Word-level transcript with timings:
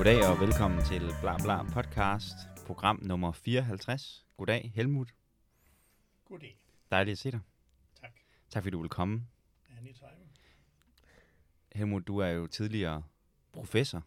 Goddag 0.00 0.28
og 0.28 0.40
velkommen 0.40 0.84
til 0.84 1.02
Bla 1.20 1.36
Bla 1.44 1.62
Podcast, 1.62 2.34
program 2.66 3.00
nummer 3.02 3.32
54. 3.32 4.26
Goddag, 4.36 4.72
Helmut. 4.74 5.14
Goddag. 6.24 6.58
Dejligt 6.90 7.12
at 7.12 7.18
se 7.18 7.30
dig. 7.30 7.40
Tak. 8.00 8.10
Tak 8.50 8.62
fordi 8.62 8.70
du 8.70 8.80
vil 8.80 8.90
komme. 8.90 9.26
Anytime. 9.78 10.10
Helmut, 11.72 12.06
du 12.06 12.18
er 12.18 12.28
jo 12.28 12.46
tidligere 12.46 13.02
professor 13.52 14.06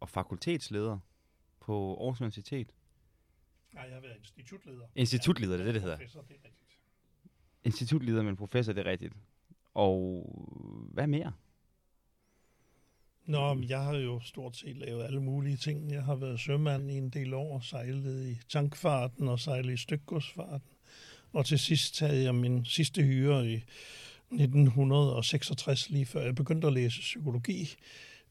og 0.00 0.08
fakultetsleder 0.08 0.98
på 1.60 1.96
Aarhus 2.00 2.20
Universitet. 2.20 2.72
Nej, 3.72 3.82
jeg 3.82 3.94
har 3.94 4.00
været 4.00 4.16
institutleder. 4.16 4.86
Institutleder, 4.94 5.56
det 5.56 5.60
er 5.60 5.64
det, 5.64 5.74
det 5.74 5.82
hedder. 5.82 5.96
Professor, 5.96 6.22
det 6.22 6.30
er 6.30 6.44
rigtigt. 6.44 6.78
Institutleder, 7.64 8.22
men 8.22 8.36
professor, 8.36 8.72
det 8.72 8.86
er 8.86 8.90
rigtigt. 8.90 9.14
Og 9.74 10.24
hvad 10.92 11.06
mere? 11.06 11.32
Nå, 13.30 13.54
men 13.54 13.68
jeg 13.68 13.82
har 13.82 13.94
jo 13.94 14.20
stort 14.20 14.56
set 14.56 14.76
lavet 14.76 15.04
alle 15.04 15.22
mulige 15.22 15.56
ting. 15.56 15.92
Jeg 15.92 16.02
har 16.02 16.14
været 16.14 16.40
sømand 16.40 16.90
i 16.90 16.94
en 16.94 17.10
del 17.10 17.34
år, 17.34 17.60
sejlet 17.60 18.26
i 18.28 18.38
tankfarten 18.48 19.28
og 19.28 19.40
sejlet 19.40 19.72
i 19.72 19.76
stykgodsfarten. 19.76 20.70
Og 21.32 21.46
til 21.46 21.58
sidst 21.58 22.00
havde 22.00 22.22
jeg 22.22 22.34
min 22.34 22.64
sidste 22.64 23.02
hyre 23.02 23.50
i 23.50 23.54
1966, 24.32 25.90
lige 25.90 26.06
før 26.06 26.24
jeg 26.24 26.34
begyndte 26.34 26.66
at 26.66 26.72
læse 26.72 27.00
psykologi. 27.00 27.74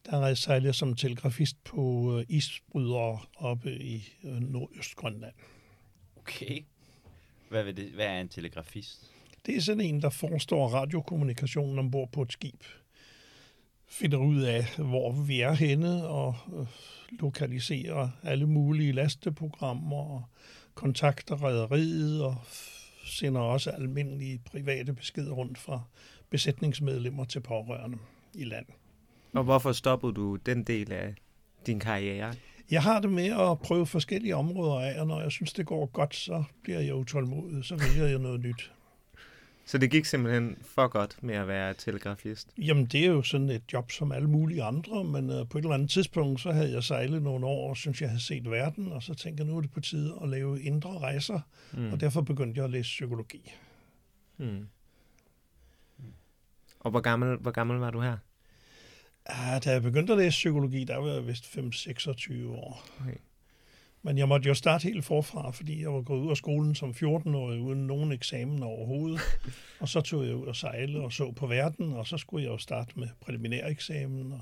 Der 0.06 0.34
sejlede 0.34 0.68
jeg 0.68 0.76
som 0.76 0.96
telegrafist 0.96 1.64
på 1.64 2.14
øh, 2.18 2.26
isbrydere 2.30 3.20
oppe 3.36 3.76
i 3.76 4.10
øh, 4.24 4.40
Nordøstgrønland. 4.40 5.36
Okay. 6.16 6.60
Hvad, 7.50 7.64
vil 7.64 7.78
det, 7.78 7.90
hvad 7.92 8.06
er 8.06 8.22
en 8.22 8.30
telegrafist? 8.30 9.12
Det 9.46 9.58
er 9.58 9.62
sådan 9.62 9.82
en, 9.82 10.02
der 10.02 10.10
forestår 10.10 10.68
radiokommunikationen 10.68 11.80
ombord 11.80 12.12
på 12.12 12.22
et 12.22 12.32
skib. 12.32 12.64
Finder 13.92 14.18
ud 14.18 14.42
af, 14.42 14.66
hvor 14.78 15.12
vi 15.12 15.42
er 15.42 15.52
henne, 15.52 16.08
og 16.08 16.36
øh, 16.60 16.66
lokaliserer 17.10 18.10
alle 18.24 18.46
mulige 18.46 18.92
lasteprogrammer, 18.92 19.98
og 19.98 20.24
kontakter 20.74 21.36
rædderiet, 21.36 22.24
og 22.24 22.36
sender 23.06 23.42
også 23.42 23.70
almindelige 23.70 24.42
private 24.46 24.94
beskeder 24.94 25.32
rundt 25.32 25.58
fra 25.58 25.82
besætningsmedlemmer 26.30 27.26
til 27.26 27.40
pårørende 27.40 27.98
i 28.34 28.44
land. 28.44 28.66
Og 29.34 29.44
hvorfor 29.44 29.72
stoppede 29.72 30.14
du 30.14 30.36
den 30.36 30.64
del 30.64 30.92
af 30.92 31.16
din 31.66 31.80
karriere? 31.80 32.34
Jeg 32.72 32.84
har 32.84 33.00
det 33.00 33.12
med 33.12 33.52
at 33.52 33.60
prøve 33.60 33.86
forskellige 33.86 34.36
områder 34.36 34.80
af, 34.80 35.02
og 35.02 35.08
når 35.08 35.22
jeg 35.22 35.32
synes, 35.32 35.54
det 35.54 35.66
går 35.66 35.86
godt, 35.86 36.16
så 36.16 36.44
bliver 36.64 36.80
jeg 36.80 36.96
utålmodig, 36.96 37.66
så 37.66 37.76
vælger 37.76 38.08
jeg 38.08 38.20
noget 38.20 38.40
nyt. 38.40 38.72
Så 39.70 39.78
det 39.78 39.92
gik 39.92 40.06
simpelthen 40.06 40.58
for 40.62 40.88
godt 40.88 41.24
med 41.24 41.36
at 41.36 41.48
være 41.48 41.74
telegrafist? 41.74 42.48
Jamen, 42.58 42.86
det 42.86 43.02
er 43.02 43.08
jo 43.08 43.22
sådan 43.22 43.50
et 43.50 43.64
job 43.74 43.92
som 43.92 44.12
alle 44.12 44.30
mulige 44.30 44.64
andre, 44.64 45.04
men 45.04 45.30
uh, 45.30 45.48
på 45.50 45.58
et 45.58 45.62
eller 45.62 45.74
andet 45.74 45.90
tidspunkt, 45.90 46.42
så 46.42 46.52
havde 46.52 46.72
jeg 46.72 46.84
sejlet 46.84 47.22
nogle 47.22 47.46
år, 47.46 47.70
og 47.70 47.78
synes 47.78 48.02
jeg 48.02 48.10
havde 48.10 48.22
set 48.22 48.52
verden, 48.52 48.92
og 48.92 49.04
så 49.04 49.14
tænker 49.14 49.44
jeg, 49.44 49.52
nu 49.52 49.58
er 49.58 49.62
det 49.62 49.72
på 49.72 49.80
tide 49.80 50.20
at 50.22 50.30
lave 50.30 50.62
indre 50.62 51.00
rejser, 51.00 51.40
mm. 51.74 51.94
og 51.94 52.00
derfor 52.00 52.22
begyndte 52.22 52.58
jeg 52.58 52.66
at 52.66 52.72
læse 52.72 52.88
psykologi. 52.88 53.54
Mm. 54.38 54.68
Og 56.80 56.92
hvor 56.92 57.02
gammel, 57.02 57.38
hvor 57.38 57.52
gammel 57.52 57.78
var 57.78 57.92
du 57.92 58.02
her? 58.02 58.18
Ah, 59.26 59.64
da 59.64 59.72
jeg 59.72 59.82
begyndte 59.82 60.14
at 60.14 60.20
læse 60.20 60.36
psykologi, 60.36 60.84
der 60.84 60.98
var 60.98 61.10
jeg 61.10 61.28
vist 61.28 61.46
5-26 61.46 62.48
år. 62.48 62.86
Okay. 63.02 63.18
Men 64.02 64.18
jeg 64.18 64.28
måtte 64.28 64.48
jo 64.48 64.54
starte 64.54 64.84
helt 64.84 65.06
forfra, 65.06 65.52
fordi 65.52 65.82
jeg 65.82 65.94
var 65.94 66.02
gået 66.02 66.20
ud 66.20 66.30
af 66.30 66.38
skolen 66.38 66.76
som 66.76 66.90
14-årig 66.90 67.60
uden 67.60 67.88
nogen 67.88 68.12
eksamen 68.12 68.64
overhovedet. 68.64 69.20
og 69.80 69.90
så 69.90 70.02
tog 70.02 70.26
jeg 70.26 70.36
ud 70.36 70.48
og 70.48 70.56
sejle 70.56 71.02
og 71.02 71.14
så 71.14 71.32
på 71.32 71.48
verden, 71.48 71.94
og 71.94 72.08
så 72.08 72.18
skulle 72.18 72.44
jeg 72.46 72.52
jo 72.52 72.58
starte 72.58 73.00
med 73.00 73.08
præliminær 73.22 73.68
eksamen. 73.68 74.32
Og 74.32 74.42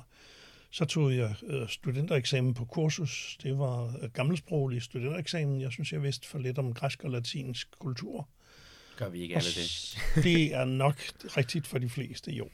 så 0.72 0.86
tog 0.86 1.16
jeg 1.16 1.36
øh, 1.44 1.70
studentereksamen 1.70 2.54
på 2.54 2.66
kursus. 2.66 3.38
Det 3.44 3.60
var 3.60 3.98
øh, 4.02 4.10
gammelsproglig 4.10 4.82
studentereksamen. 4.82 5.62
Jeg 5.62 5.72
synes, 5.72 5.94
jeg 5.94 6.04
vidste 6.04 6.28
for 6.28 6.40
lidt 6.40 6.58
om 6.58 6.74
græsk 6.74 7.04
og 7.04 7.12
latinsk 7.12 7.80
kultur. 7.80 8.28
Gør 8.98 9.10
vi 9.10 9.22
ikke 9.22 9.36
alle 9.36 9.50
det? 9.50 9.98
det 10.24 10.56
er 10.56 10.66
nok 10.66 10.96
rigtigt 11.38 11.68
for 11.68 11.78
de 11.78 11.90
fleste, 11.90 12.32
jo. 12.32 12.50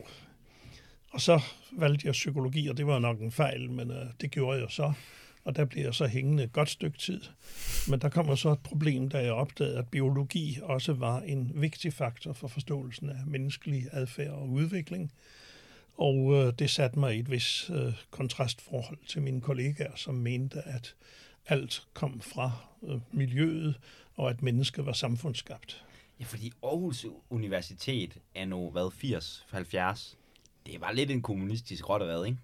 Og 1.12 1.22
så 1.22 1.42
valgte 1.72 2.08
jeg 2.08 2.12
psykologi, 2.12 2.68
og 2.68 2.78
det 2.78 2.88
var 2.88 3.00
nok 3.00 3.20
en 3.20 3.32
fejl, 3.32 3.72
men 3.72 3.92
øh, 3.92 4.06
det 4.22 4.32
gjorde 4.32 4.60
jeg 4.60 4.68
så. 4.70 4.94
Og 5.44 5.56
der 5.56 5.66
blev 5.66 5.84
jeg 5.84 5.94
så 5.94 6.08
hængende 6.08 6.44
et 6.44 6.54
godt 6.54 6.70
stykke 6.70 6.98
tid. 6.98 7.22
Men 7.90 8.02
der 8.02 8.10
kommer 8.10 8.36
så 8.36 8.52
et 8.52 8.60
problem, 8.60 9.10
da 9.10 9.18
jeg 9.18 9.32
opdagede, 9.34 9.78
at 9.78 9.88
biologi 9.88 10.60
også 10.62 10.94
var 10.94 11.22
en 11.22 11.52
vigtig 11.56 11.94
faktor 11.94 12.34
for 12.34 12.48
forståelsen 12.48 13.10
af 13.10 13.26
menneskelig 13.28 13.86
adfærd 13.92 14.32
og 14.32 14.50
udvikling. 14.50 15.12
Og 15.98 16.34
øh, 16.34 16.54
det 16.60 16.70
satte 16.70 17.00
mig 17.00 17.16
i 17.16 17.20
et 17.20 17.32
vis 17.32 17.70
øh, 17.70 17.94
kontrastforhold 18.12 18.98
til 19.08 19.22
mine 19.22 19.42
kollegaer, 19.42 19.96
som 19.96 20.16
mente, 20.16 20.62
at 20.62 20.96
alt 21.48 21.88
kom 21.94 22.22
fra 22.22 22.52
øh, 22.84 23.00
miljøet, 23.12 23.80
og 24.16 24.30
at 24.30 24.42
mennesket 24.42 24.86
var 24.86 24.94
samfundsskabt. 24.94 25.86
Ja, 26.20 26.26
fordi 26.26 26.52
Aarhus 26.64 27.06
Universitet 27.30 28.18
er 28.36 28.46
nu, 28.46 28.70
hvad, 28.70 28.92
80, 28.92 29.46
70? 29.50 30.18
Det 30.66 30.82
var 30.82 30.92
lidt 30.92 31.12
en 31.12 31.22
kommunistisk 31.22 31.90
rottevad, 31.90 32.26
ikke? 32.26 32.38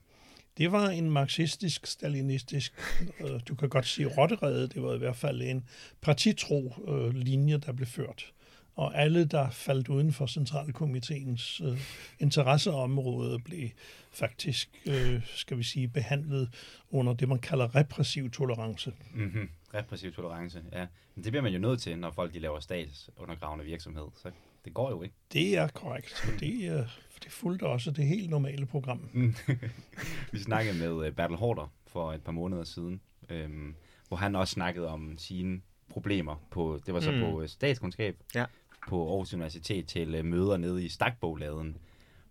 Det 0.58 0.72
var 0.72 0.90
en 0.90 1.12
marxistisk, 1.12 1.88
stalinistisk, 1.88 2.74
øh, 3.20 3.40
du 3.48 3.56
kan 3.56 3.70
godt 3.70 3.86
sige 3.88 4.08
rotterede, 4.08 4.68
det 4.68 4.84
var 4.84 4.96
i 4.96 4.98
hvert 4.98 5.16
fald 5.16 5.42
en 5.42 5.66
partitro 6.02 6.74
øh, 6.88 7.14
linje, 7.16 7.58
der 7.58 7.72
blev 7.72 7.88
ført. 7.88 8.34
Og 8.76 8.98
alle, 8.98 9.26
der 9.26 9.50
faldt 9.50 9.90
uden 9.90 10.14
for 10.14 10.26
centralkomiteens 10.26 11.62
øh, 11.62 11.80
interesseområde, 12.20 13.40
blev 13.40 13.70
faktisk, 14.12 14.70
øh, 14.86 15.22
skal 15.26 15.58
vi 15.58 15.64
sige, 15.64 15.88
behandlet 15.88 16.50
under 16.90 17.14
det, 17.14 17.30
man 17.30 17.40
kalder 17.40 17.76
repressiv 17.76 18.32
tolerance. 18.32 18.94
Mm-hmm. 19.14 19.50
Repressiv 19.74 20.14
tolerance, 20.14 20.62
ja. 20.72 20.88
Men 21.16 21.24
det 21.24 21.32
bliver 21.32 21.44
man 21.44 21.54
jo 21.54 21.60
nødt 21.60 21.82
til, 21.82 21.98
når 21.98 22.12
folk 22.12 22.34
de 22.34 22.40
laver 22.40 22.60
statsundergravende 22.60 23.66
virksomhed. 23.66 24.06
Så 24.16 24.32
det 24.66 24.74
går 24.74 24.90
jo 24.90 25.02
ikke. 25.04 25.16
Det 25.34 25.58
er 25.58 25.68
korrekt. 25.68 26.26
Det, 26.40 26.80
øh, 26.80 26.88
det 27.24 27.32
fulgte 27.32 27.64
også 27.64 27.92
det 27.92 28.06
helt 28.06 28.30
normale 28.30 28.66
program. 28.66 29.10
Mm. 29.14 29.34
Vi 30.32 30.40
snakkede 30.40 30.78
med 30.78 31.06
øh, 31.08 31.12
Bertel 31.14 31.38
Hårder 31.38 31.72
for 31.88 32.14
et 32.14 32.22
par 32.22 32.32
måneder 32.32 32.64
siden, 32.64 33.02
øhm, 33.30 33.76
hvor 34.08 34.18
han 34.18 34.36
også 34.36 34.54
snakkede 34.54 34.88
om 34.88 35.18
sine 35.18 35.62
problemer 35.90 36.36
på, 36.52 36.80
det 36.86 36.94
var 36.94 37.00
så 37.00 37.12
mm. 37.12 37.20
På 37.20 37.42
øh, 37.42 37.50
statskundskab, 37.50 38.18
Ja. 38.36 38.46
på 38.90 39.10
Aarhus 39.10 39.34
Universitet 39.34 39.88
til 39.88 40.16
øh, 40.16 40.26
møder 40.26 40.58
nede 40.58 40.86
i 40.86 40.90
Stakbogladen, 40.90 41.78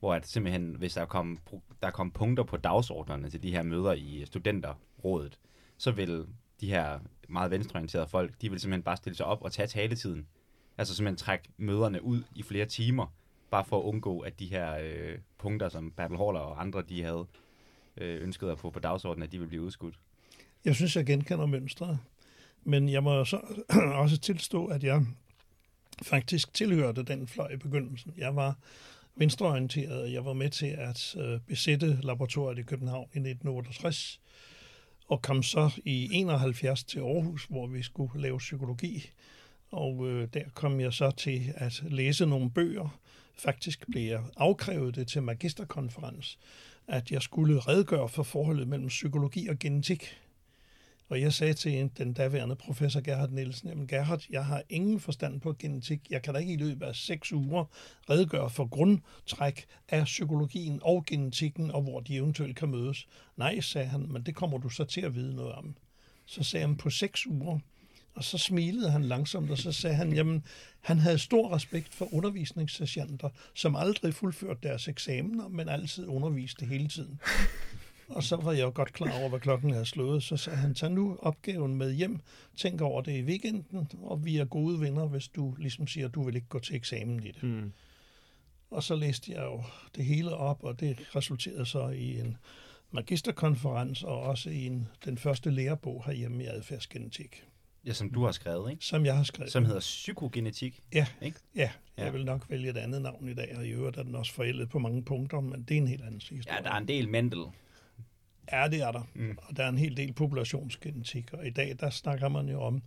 hvor 0.01 0.15
at 0.15 0.27
simpelthen, 0.29 0.75
hvis 0.79 0.95
der 0.95 1.05
kom, 1.05 1.39
der 1.83 1.91
kom 1.91 2.11
punkter 2.11 2.45
på 2.45 2.57
dagsordnerne 2.57 3.31
til 3.31 3.43
de 3.43 3.51
her 3.51 3.63
møder 3.63 3.93
i 3.93 4.21
øh, 4.21 4.27
studenterrådet, 4.27 5.39
så 5.79 5.91
vil 5.91 6.27
de 6.61 6.69
her 6.69 6.99
meget 7.29 7.51
venstreorienterede 7.51 8.07
folk, 8.09 8.35
de 8.43 8.51
vil 8.51 8.61
simpelthen 8.61 8.83
bare 8.83 8.97
stille 8.97 9.17
sig 9.17 9.27
op 9.27 9.43
og 9.43 9.53
tage 9.53 9.67
taletiden. 9.67 10.27
Altså 10.79 10.95
simpelthen 10.95 11.17
trække 11.17 11.49
møderne 11.57 12.03
ud 12.05 12.23
i 12.35 12.43
flere 12.43 12.67
timer, 12.67 13.07
bare 13.51 13.65
for 13.65 13.79
at 13.79 13.85
undgå, 13.85 14.21
at 14.21 14.39
de 14.39 14.47
her 14.47 14.79
øh, 14.83 15.19
punkter, 15.39 15.69
som 15.69 15.91
Bertel 15.91 16.17
Hårder 16.17 16.41
og 16.41 16.61
andre, 16.61 16.83
de 16.83 17.03
havde 17.03 17.27
øh, 17.97 18.23
ønsket 18.23 18.49
at 18.49 18.59
få 18.59 18.71
på 18.71 18.81
dagsordenen, 18.81 19.23
at 19.23 19.33
de 19.33 19.39
ville 19.39 19.49
blive 19.49 19.63
udskudt. 19.63 19.95
Jeg 20.65 20.75
synes, 20.75 20.97
jeg 20.97 21.07
genkender 21.07 21.47
mønstret. 21.47 21.99
Men 22.65 22.89
jeg 22.89 23.03
må 23.03 23.25
så 23.25 23.41
også 24.03 24.19
tilstå, 24.19 24.67
at 24.67 24.85
jeg 24.85 25.07
faktisk 26.03 26.55
tilhørte 26.55 27.03
den 27.03 27.27
fløj 27.27 27.51
i 27.51 27.57
begyndelsen. 27.57 28.15
Jeg 28.19 28.37
var 28.37 28.57
venstreorienteret, 29.17 30.13
jeg 30.13 30.25
var 30.25 30.33
med 30.33 30.51
til 30.51 30.67
at 30.67 31.17
øh, 31.19 31.41
besætte 31.41 31.99
laboratoriet 32.03 32.59
i 32.59 32.63
København 32.63 33.05
i 33.05 33.19
1968, 33.19 34.21
og 35.09 35.23
kom 35.23 35.43
så 35.43 35.71
i 35.85 36.09
71 36.13 36.85
til 36.85 36.99
Aarhus, 36.99 37.45
hvor 37.45 37.67
vi 37.67 37.83
skulle 37.83 38.23
lave 38.23 38.39
psykologi. 38.39 39.11
Og 39.71 40.09
øh, 40.09 40.29
der 40.35 40.43
kom 40.55 40.81
jeg 40.81 40.93
så 40.93 41.11
til 41.11 41.53
at 41.55 41.83
læse 41.91 42.27
nogle 42.27 42.51
bøger. 42.51 42.99
Faktisk 43.39 43.87
blev 43.91 44.03
jeg 44.03 44.23
afkrævet 44.37 44.95
det 44.95 45.09
til 45.09 45.23
magisterkonferens, 45.23 46.39
at 46.89 47.11
jeg 47.11 47.23
skulle 47.23 47.61
redegøre 47.61 48.09
for 48.09 48.23
forholdet 48.23 48.69
mellem 48.69 48.89
psykologi 48.89 49.49
og 49.49 49.59
genetik. 49.59 50.17
Og 51.09 51.21
jeg 51.21 51.33
sagde 51.33 51.55
til 51.55 51.91
den 51.99 52.13
daværende 52.13 52.57
professor 52.57 53.01
Gerhard 53.01 53.31
Nielsen, 53.31 53.69
jamen 53.69 53.87
Gerhard, 53.87 54.27
jeg 54.31 54.45
har 54.45 54.63
ingen 54.69 55.01
forstand 55.01 55.41
på 55.41 55.53
genetik. 55.53 56.11
Jeg 56.11 56.23
kan 56.23 56.35
da 56.35 56.41
ikke 56.41 56.53
i 56.53 56.57
løbet 56.57 56.87
af 56.87 56.95
seks 56.95 57.33
uger 57.33 57.65
redegøre 58.11 58.51
for 58.51 58.67
grundtræk 58.67 59.67
af 59.89 60.05
psykologien 60.05 60.81
og 60.83 61.05
genetikken, 61.07 61.71
og 61.71 61.83
hvor 61.83 62.01
de 62.01 62.17
eventuelt 62.17 62.57
kan 62.57 62.69
mødes. 62.69 63.07
Nej, 63.37 63.61
sagde 63.61 63.87
han, 63.87 64.13
men 64.13 64.23
det 64.23 64.35
kommer 64.35 64.59
du 64.59 64.69
så 64.69 64.85
til 64.85 65.01
at 65.01 65.15
vide 65.15 65.37
noget 65.37 65.53
om. 65.53 65.77
Så 66.27 66.43
sagde 66.43 66.67
han 66.67 66.77
på 66.77 66.91
seks 66.91 67.27
uger, 67.27 67.59
og 68.19 68.25
så 68.25 68.39
smilede 68.39 68.91
han 68.91 69.05
langsomt, 69.05 69.51
og 69.51 69.59
så 69.59 69.73
sagde 69.73 69.97
han, 69.97 70.13
jamen, 70.13 70.45
han 70.81 70.99
havde 70.99 71.19
stor 71.19 71.55
respekt 71.55 71.95
for 71.95 72.15
undervisningssergeanter, 72.15 73.29
som 73.55 73.77
aldrig 73.77 74.15
fuldførte 74.15 74.61
deres 74.63 74.89
eksamener, 74.89 75.49
men 75.49 75.69
altid 75.69 76.07
underviste 76.07 76.67
hele 76.67 76.89
tiden. 76.89 77.21
Og 78.09 78.23
så 78.23 78.37
var 78.37 78.53
jeg 78.53 78.63
jo 78.63 78.73
godt 78.75 78.93
klar 78.93 79.19
over, 79.21 79.29
hvad 79.29 79.41
klokken 79.41 79.71
havde 79.71 79.87
slået. 79.87 80.23
Så 80.23 80.37
sagde 80.37 80.59
han, 80.59 80.75
tag 80.75 80.91
nu 80.91 81.17
opgaven 81.21 81.75
med 81.75 81.93
hjem, 81.93 82.21
tænk 82.57 82.81
over 82.81 83.03
det 83.03 83.13
i 83.13 83.23
weekenden, 83.23 83.89
og 84.03 84.25
vi 84.25 84.37
er 84.37 84.45
gode 84.45 84.81
venner, 84.81 85.07
hvis 85.07 85.29
du 85.29 85.55
ligesom 85.59 85.87
siger, 85.87 86.09
du 86.09 86.23
vil 86.23 86.35
ikke 86.35 86.49
gå 86.49 86.59
til 86.59 86.77
eksamen 86.77 87.23
i 87.23 87.31
det. 87.31 87.43
Mm. 87.43 87.73
Og 88.71 88.83
så 88.83 88.95
læste 88.95 89.33
jeg 89.33 89.43
jo 89.43 89.63
det 89.97 90.05
hele 90.05 90.35
op, 90.35 90.65
og 90.65 90.81
det 90.81 91.17
resulterede 91.17 91.67
så 91.67 91.89
i 91.89 92.21
en 92.21 92.37
magisterkonferens 92.91 94.03
og 94.03 94.21
også 94.21 94.51
i 94.51 94.67
en, 94.67 94.89
den 95.05 95.19
første 95.19 95.51
lærebog 95.51 96.05
herhjemme 96.07 96.45
i 96.45 96.47
adfærdsgenetik, 96.47 97.45
Ja, 97.89 97.93
som 97.93 98.11
du 98.11 98.25
har 98.25 98.33
skrevet, 98.33 98.71
ikke? 98.71 98.85
som 98.85 99.05
jeg 99.07 99.17
har 99.17 99.23
skrevet. 99.25 99.53
Som 99.53 99.65
hedder 99.65 99.81
psykogenetik. 99.81 100.83
Ja, 100.95 101.07
Ikke? 101.23 101.39
ja, 101.55 101.71
jeg 101.97 102.05
Ja. 102.05 102.11
vil 102.11 102.25
nok 102.25 102.51
vælge 102.51 102.71
et 102.71 102.77
andet 102.77 103.03
navn 103.03 103.29
i 103.29 103.35
dag, 103.35 103.55
og 103.57 103.67
i 103.67 103.71
øvrigt 103.71 103.97
er 103.97 104.03
den 104.03 104.15
også 104.15 104.33
forældet 104.33 104.69
på 104.69 104.79
mange 104.79 105.05
punkter, 105.05 105.41
men 105.41 105.63
det 105.63 105.75
er 105.77 105.79
en 105.81 105.89
helt 105.89 106.03
anden 106.05 106.21
historie. 106.31 106.57
Ja, 106.57 106.63
der 106.63 106.71
er 106.73 106.77
en 106.79 106.89
del 106.89 107.09
Mendel. 107.09 107.45
Ja, 108.53 108.69
det 108.71 108.83
er 108.83 108.93
der. 108.93 109.09
Mm. 109.15 109.39
Og 109.43 109.57
der 109.57 109.65
er 109.65 109.69
en 109.69 109.79
hel 109.79 109.97
del 109.97 110.13
populationsgenetik, 110.13 111.33
og 111.33 111.47
i 111.47 111.51
dag 111.51 111.77
der 111.81 111.91
snakker 111.91 112.29
man 112.29 112.49
jo 112.49 112.63
om 112.63 112.83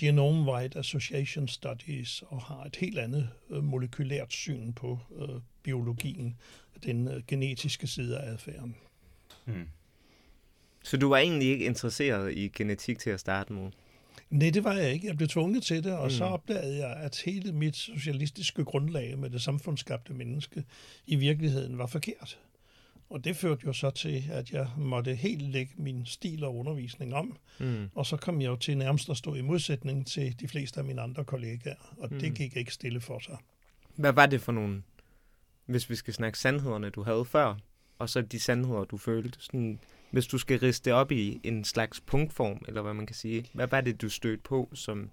genome-wide 0.00 0.78
association 0.78 1.48
studies, 1.48 2.22
og 2.26 2.42
har 2.42 2.64
et 2.64 2.76
helt 2.76 2.98
andet 2.98 3.28
øh, 3.50 3.64
molekylært 3.64 4.32
syn 4.32 4.72
på 4.72 4.98
øh, 5.16 5.28
biologien, 5.62 6.36
den 6.84 7.08
øh, 7.08 7.22
genetiske 7.26 7.86
side 7.86 8.18
af 8.18 8.30
adfærden. 8.30 8.76
Hmm. 9.44 9.68
Så 10.82 10.96
du 10.96 11.08
var 11.08 11.16
egentlig 11.18 11.48
ikke 11.48 11.64
interesseret 11.64 12.32
i 12.36 12.48
genetik 12.48 12.98
til 12.98 13.10
at 13.10 13.20
starte 13.20 13.52
med? 13.52 13.70
Nej, 14.30 14.50
det 14.50 14.64
var 14.64 14.72
jeg 14.72 14.92
ikke. 14.92 15.06
Jeg 15.06 15.16
blev 15.16 15.28
tvunget 15.28 15.62
til 15.62 15.84
det, 15.84 15.92
og 15.92 16.04
mm. 16.04 16.10
så 16.10 16.24
opdagede 16.24 16.78
jeg, 16.78 16.96
at 16.96 17.22
hele 17.24 17.52
mit 17.52 17.76
socialistiske 17.76 18.64
grundlag 18.64 19.18
med 19.18 19.30
det 19.30 19.42
samfundsskabte 19.42 20.14
menneske 20.14 20.64
i 21.06 21.16
virkeligheden 21.16 21.78
var 21.78 21.86
forkert. 21.86 22.38
Og 23.10 23.24
det 23.24 23.36
førte 23.36 23.62
jo 23.66 23.72
så 23.72 23.90
til, 23.90 24.24
at 24.30 24.50
jeg 24.50 24.68
måtte 24.78 25.14
helt 25.14 25.42
lægge 25.42 25.72
min 25.76 26.06
stil 26.06 26.44
og 26.44 26.56
undervisning 26.56 27.14
om, 27.14 27.36
Mm. 27.60 27.88
og 27.94 28.06
så 28.06 28.16
kom 28.16 28.40
jeg 28.40 28.48
jo 28.48 28.56
til 28.56 28.78
nærmest 28.78 29.10
at 29.10 29.16
stå 29.16 29.34
i 29.34 29.40
modsætning 29.40 30.06
til 30.06 30.40
de 30.40 30.48
fleste 30.48 30.80
af 30.80 30.86
mine 30.86 31.00
andre 31.00 31.24
kollegaer, 31.24 31.94
og 31.98 32.08
mm. 32.10 32.18
det 32.18 32.34
gik 32.34 32.56
ikke 32.56 32.72
stille 32.72 33.00
for 33.00 33.18
sig. 33.18 33.36
Hvad 33.96 34.12
var 34.12 34.26
det 34.26 34.40
for 34.40 34.52
nogle, 34.52 34.82
hvis 35.66 35.90
vi 35.90 35.94
skal 35.94 36.14
snakke 36.14 36.38
sandhederne, 36.38 36.90
du 36.90 37.02
havde 37.02 37.24
før, 37.24 37.56
og 37.98 38.08
så 38.10 38.20
de 38.20 38.40
sandheder, 38.40 38.84
du 38.84 38.96
følte? 38.96 39.38
Sådan, 39.40 39.78
hvis 40.10 40.26
du 40.26 40.38
skal 40.38 40.58
riste 40.58 40.90
det 40.90 40.92
op 40.92 41.12
i 41.12 41.40
en 41.44 41.64
slags 41.64 42.00
punktform, 42.00 42.64
eller 42.68 42.82
hvad 42.82 42.94
man 42.94 43.06
kan 43.06 43.16
sige, 43.16 43.46
hvad 43.52 43.66
var 43.66 43.80
det, 43.80 44.00
du 44.02 44.08
stødte 44.08 44.42
på, 44.42 44.68
som 44.74 45.10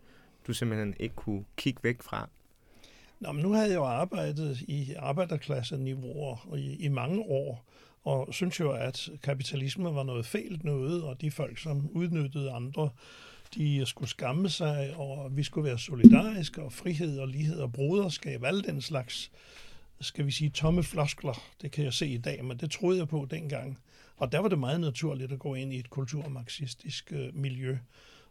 du 0.47 0.53
simpelthen 0.53 0.95
ikke 0.99 1.15
kunne 1.15 1.45
kigge 1.57 1.79
væk 1.83 2.01
fra? 2.01 2.29
Nå, 3.19 3.31
men 3.31 3.43
nu 3.43 3.51
havde 3.51 3.69
jeg 3.69 3.75
jo 3.75 3.83
arbejdet 3.83 4.61
i 4.61 4.93
arbejderklasseniveauer 4.97 6.55
i, 6.57 6.75
i 6.75 6.87
mange 6.87 7.21
år, 7.21 7.65
og 8.03 8.33
synes 8.33 8.59
jo, 8.59 8.71
at 8.71 9.09
kapitalismen 9.23 9.95
var 9.95 10.03
noget 10.03 10.25
fælt 10.25 10.63
noget, 10.63 11.03
og 11.03 11.21
de 11.21 11.31
folk, 11.31 11.59
som 11.59 11.89
udnyttede 11.91 12.51
andre, 12.51 12.89
de 13.55 13.85
skulle 13.85 14.09
skamme 14.09 14.49
sig, 14.49 14.93
og 14.95 15.37
vi 15.37 15.43
skulle 15.43 15.69
være 15.69 15.79
solidariske, 15.79 16.63
og 16.63 16.73
frihed 16.73 17.19
og 17.19 17.27
lighed 17.27 17.59
og 17.59 17.73
broderskab, 17.73 18.43
alle 18.43 18.61
den 18.61 18.81
slags, 18.81 19.31
skal 20.01 20.25
vi 20.25 20.31
sige, 20.31 20.49
tomme 20.49 20.83
floskler, 20.83 21.43
det 21.61 21.71
kan 21.71 21.83
jeg 21.83 21.93
se 21.93 22.07
i 22.07 22.17
dag, 22.17 22.45
men 22.45 22.57
det 22.57 22.71
troede 22.71 22.99
jeg 22.99 23.07
på 23.07 23.27
dengang. 23.31 23.79
Og 24.17 24.31
der 24.31 24.39
var 24.39 24.49
det 24.49 24.59
meget 24.59 24.79
naturligt 24.79 25.31
at 25.31 25.39
gå 25.39 25.55
ind 25.55 25.73
i 25.73 25.79
et 25.79 25.89
kulturmarxistisk 25.89 27.13
øh, 27.13 27.35
miljø 27.35 27.77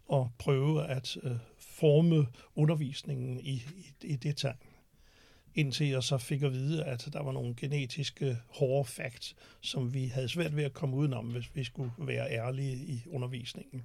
og 0.06 0.30
prøve 0.38 0.86
at 0.86 1.16
øh, 1.22 1.32
forme 1.58 2.26
undervisningen 2.54 3.40
i, 3.40 3.52
i, 3.52 3.94
i 4.02 4.16
det 4.16 4.36
tegn. 4.36 4.56
Indtil 5.54 5.86
jeg 5.86 6.02
så 6.02 6.18
fik 6.18 6.42
at 6.42 6.52
vide, 6.52 6.84
at 6.84 7.08
der 7.12 7.22
var 7.22 7.32
nogle 7.32 7.54
genetiske 7.54 8.38
hårde 8.48 8.88
facts, 8.88 9.36
som 9.60 9.94
vi 9.94 10.06
havde 10.06 10.28
svært 10.28 10.56
ved 10.56 10.64
at 10.64 10.72
komme 10.72 10.96
udenom, 10.96 11.26
hvis 11.26 11.50
vi 11.54 11.64
skulle 11.64 11.90
være 11.98 12.30
ærlige 12.30 12.76
i 12.76 13.02
undervisningen. 13.10 13.82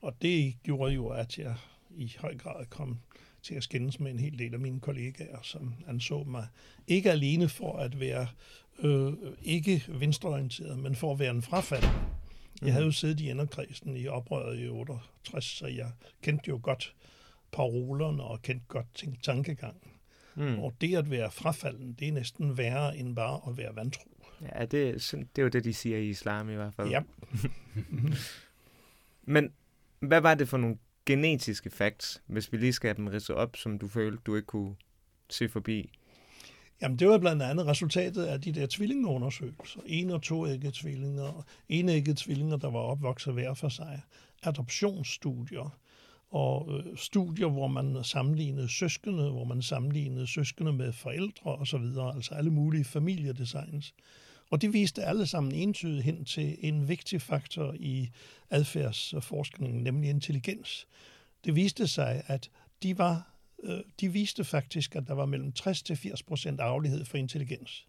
Og 0.00 0.22
det 0.22 0.54
gjorde 0.62 0.94
jo, 0.94 1.08
at 1.08 1.38
jeg 1.38 1.54
i 1.90 2.14
høj 2.18 2.36
grad 2.36 2.66
kom 2.66 2.98
til 3.42 3.54
at 3.54 3.62
skændes 3.62 4.00
med 4.00 4.10
en 4.10 4.18
hel 4.18 4.38
del 4.38 4.54
af 4.54 4.60
mine 4.60 4.80
kollegaer, 4.80 5.42
som 5.42 5.74
anså 5.86 6.22
mig 6.22 6.46
ikke 6.86 7.10
alene 7.10 7.48
for 7.48 7.76
at 7.76 8.00
være 8.00 8.26
øh, 8.78 9.12
ikke 9.42 9.84
venstreorienteret, 9.88 10.78
men 10.78 10.96
for 10.96 11.12
at 11.12 11.18
være 11.18 11.30
en 11.30 11.42
frafald. 11.42 11.84
Jeg 12.62 12.72
havde 12.72 12.84
jo 12.84 12.92
siddet 12.92 13.20
i 13.20 13.30
inderkredsen 13.30 13.96
i 13.96 14.06
oprøret 14.06 14.60
i 14.60 14.68
68, 14.68 15.44
så 15.44 15.66
jeg 15.66 15.90
kendte 16.22 16.48
jo 16.48 16.60
godt 16.62 16.94
parolerne 17.52 18.22
og 18.22 18.42
kendte 18.42 18.64
godt 18.68 19.04
tankegangen. 19.22 19.90
Mm. 20.34 20.58
Og 20.58 20.74
det 20.80 20.96
at 20.96 21.10
være 21.10 21.30
frafalden, 21.30 21.92
det 21.92 22.08
er 22.08 22.12
næsten 22.12 22.58
værre 22.58 22.96
end 22.96 23.16
bare 23.16 23.40
at 23.48 23.56
være 23.56 23.76
vantro. 23.76 24.08
Ja, 24.54 24.64
det, 24.64 24.88
er 24.88 25.16
det 25.16 25.38
er 25.38 25.42
jo 25.42 25.48
det, 25.48 25.64
de 25.64 25.74
siger 25.74 25.98
i 25.98 26.08
islam 26.08 26.50
i 26.50 26.54
hvert 26.54 26.74
fald. 26.74 26.88
Ja. 26.88 27.02
Men 29.34 29.52
hvad 30.00 30.20
var 30.20 30.34
det 30.34 30.48
for 30.48 30.56
nogle 30.56 30.78
genetiske 31.06 31.70
facts, 31.70 32.22
hvis 32.26 32.52
vi 32.52 32.56
lige 32.56 32.72
skal 32.72 32.88
have 32.88 32.96
dem 32.96 33.06
ridset 33.06 33.36
op, 33.36 33.56
som 33.56 33.78
du 33.78 33.88
følte, 33.88 34.22
du 34.26 34.36
ikke 34.36 34.46
kunne 34.46 34.74
se 35.30 35.48
forbi? 35.48 35.90
Jamen, 36.82 36.98
det 36.98 37.08
var 37.08 37.18
blandt 37.18 37.42
andet 37.42 37.66
resultatet 37.66 38.24
af 38.24 38.40
de 38.40 38.52
der 38.52 38.66
tvillingeundersøgelser. 38.70 39.80
En- 39.86 40.10
og 40.10 40.22
toægget 40.22 40.74
tvillinger, 40.74 41.44
enægget 41.68 42.16
tvillinger, 42.16 42.56
der 42.56 42.70
var 42.70 42.78
opvokset 42.78 43.32
hver 43.32 43.54
for 43.54 43.68
sig. 43.68 44.00
Adoptionsstudier 44.42 45.78
og 46.30 46.68
øh, 46.72 46.96
studier, 46.96 47.46
hvor 47.48 47.66
man 47.66 48.04
sammenlignede 48.04 48.68
søskende, 48.68 49.30
hvor 49.30 49.44
man 49.44 49.62
sammenlignede 49.62 50.26
søskende 50.26 50.72
med 50.72 50.92
forældre 50.92 51.54
og 51.54 51.66
så 51.66 51.78
videre, 51.78 52.14
altså 52.14 52.34
alle 52.34 52.50
mulige 52.50 52.84
familiedesigns. 52.84 53.94
Og 54.50 54.62
det 54.62 54.72
viste 54.72 55.04
alle 55.04 55.26
sammen 55.26 55.52
entydigt 55.52 56.04
hen 56.04 56.24
til 56.24 56.56
en 56.60 56.88
vigtig 56.88 57.22
faktor 57.22 57.74
i 57.78 58.10
adfærdsforskningen, 58.50 59.82
nemlig 59.82 60.10
intelligens. 60.10 60.86
Det 61.44 61.54
viste 61.56 61.86
sig, 61.86 62.22
at 62.26 62.50
de 62.82 62.98
var 62.98 63.31
Øh, 63.62 63.80
de 64.00 64.12
viste 64.12 64.44
faktisk, 64.44 64.96
at 64.96 65.06
der 65.06 65.14
var 65.14 65.26
mellem 65.26 65.52
60 65.52 65.82
til 65.82 65.96
80 65.96 66.22
procent 66.22 66.60
arvelighed 66.60 67.04
for 67.04 67.18
intelligens. 67.18 67.86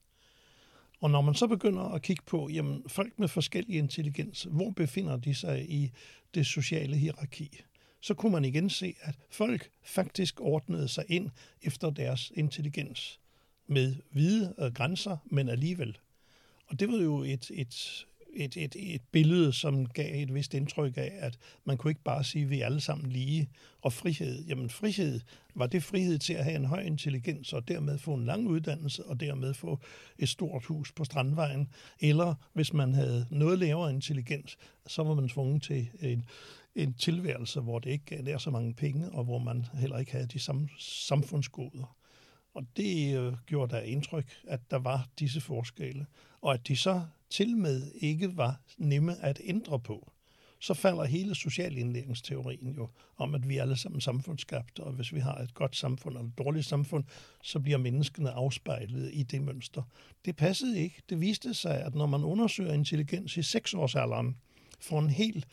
Og 1.02 1.10
når 1.12 1.22
man 1.22 1.36
så 1.36 1.48
begynder 1.48 1.84
at 1.84 2.02
kigge 2.02 2.24
på, 2.26 2.50
jamen 2.50 2.84
folk 2.88 3.20
med 3.20 3.28
forskellig 3.28 3.76
intelligens, 3.76 4.48
hvor 4.52 4.70
befinder 4.70 5.18
de 5.18 5.36
sig 5.36 5.72
i 5.72 5.92
det 6.34 6.46
sociale 6.46 6.98
hierarki, 6.98 7.62
så 8.02 8.14
kunne 8.14 8.32
man 8.32 8.46
igen 8.46 8.70
se, 8.70 8.96
at 9.02 9.16
folk 9.30 9.70
faktisk 9.84 10.42
ordnede 10.42 10.88
sig 10.88 11.06
ind 11.08 11.30
efter 11.62 11.90
deres 11.90 12.32
intelligens 12.36 13.20
med 13.68 13.96
hvide 14.12 14.56
øh, 14.60 14.74
grænser, 14.74 15.18
men 15.26 15.50
alligevel. 15.50 15.98
Og 16.68 16.80
det 16.80 16.92
var 16.92 16.98
jo 16.98 17.24
et, 17.24 17.52
et, 17.54 18.06
et, 18.36 18.58
et, 18.58 18.76
et 18.96 19.02
billede, 19.12 19.54
som 19.54 19.86
gav 19.86 20.24
et 20.24 20.34
vist 20.34 20.54
indtryk 20.54 20.98
af, 20.98 21.12
at 21.20 21.38
man 21.66 21.78
kunne 21.78 21.92
ikke 21.92 22.04
bare 22.04 22.24
sige, 22.24 22.44
at 22.44 22.50
vi 22.50 22.62
er 22.62 22.66
alle 22.66 22.82
sammen 22.82 23.12
lige. 23.12 23.50
Og 23.82 23.94
frihed, 23.94 24.46
jamen 24.46 24.70
frihed, 24.70 25.20
var 25.56 25.68
det 25.68 25.84
frihed 25.84 26.20
til 26.20 26.34
at 26.34 26.44
have 26.44 26.56
en 26.56 26.66
høj 26.66 26.82
intelligens, 26.82 27.54
og 27.54 27.68
dermed 27.68 27.98
få 27.98 28.14
en 28.14 28.26
lang 28.26 28.48
uddannelse, 28.48 29.06
og 29.06 29.20
dermed 29.20 29.54
få 29.54 29.80
et 30.20 30.30
stort 30.30 30.66
hus 30.66 30.92
på 30.92 31.04
Strandvejen. 31.04 31.70
Eller 32.00 32.36
hvis 32.54 32.74
man 32.74 32.94
havde 32.94 33.26
noget 33.32 33.60
lavere 33.60 33.94
intelligens, 33.94 34.58
så 34.88 35.04
var 35.04 35.14
man 35.14 35.30
tvunget 35.30 35.64
til 35.64 35.90
en, 36.00 36.26
en 36.76 36.94
tilværelse, 36.94 37.60
hvor 37.60 37.80
det 37.80 37.90
ikke 37.90 38.24
gav 38.24 38.40
så 38.40 38.50
mange 38.50 38.74
penge, 38.74 39.12
og 39.12 39.24
hvor 39.24 39.38
man 39.38 39.66
heller 39.74 39.98
ikke 39.98 40.12
havde 40.12 40.28
de 40.28 40.40
samme 40.40 40.70
samfundsgoder. 40.80 41.96
Og 42.54 42.66
det 42.78 43.18
øh, 43.18 43.34
gjorde 43.46 43.76
der 43.76 43.82
indtryk, 43.82 44.26
at 44.48 44.72
der 44.72 44.80
var 44.80 45.08
disse 45.20 45.42
forskelle, 45.42 46.06
og 46.42 46.54
at 46.54 46.68
de 46.68 46.76
så 46.76 47.02
til 47.34 47.58
med 47.58 47.92
ikke 47.96 48.38
var 48.38 48.62
nemme 48.78 49.24
at 49.24 49.42
ændre 49.44 49.80
på. 49.80 50.12
Så 50.60 50.74
falder 50.74 51.04
hele 51.04 51.36
socialindlæringsteorien 51.36 52.76
jo 52.76 52.90
om, 53.18 53.36
at 53.36 53.50
vi 53.50 53.58
alle 53.58 53.78
sammen 53.78 54.02
samfundsskabte, 54.02 54.84
og 54.84 54.94
hvis 54.94 55.14
vi 55.14 55.20
har 55.20 55.36
et 55.36 55.54
godt 55.54 55.76
samfund 55.76 56.18
eller 56.18 56.28
et 56.28 56.38
dårligt 56.38 56.66
samfund, 56.66 57.04
så 57.44 57.60
bliver 57.60 57.78
menneskene 57.78 58.32
afspejlet 58.32 59.10
i 59.14 59.24
det 59.24 59.42
mønster. 59.42 59.84
Det 60.26 60.36
passede 60.36 60.80
ikke. 60.80 61.02
Det 61.10 61.22
viste 61.22 61.54
sig, 61.54 61.82
at 61.82 61.96
når 61.96 62.06
man 62.06 62.24
undersøger 62.24 62.74
intelligens 62.74 63.38
i 63.38 63.44
seksårsalderen 63.44 64.38
for 64.80 65.00
en 65.00 65.10
hel 65.10 65.46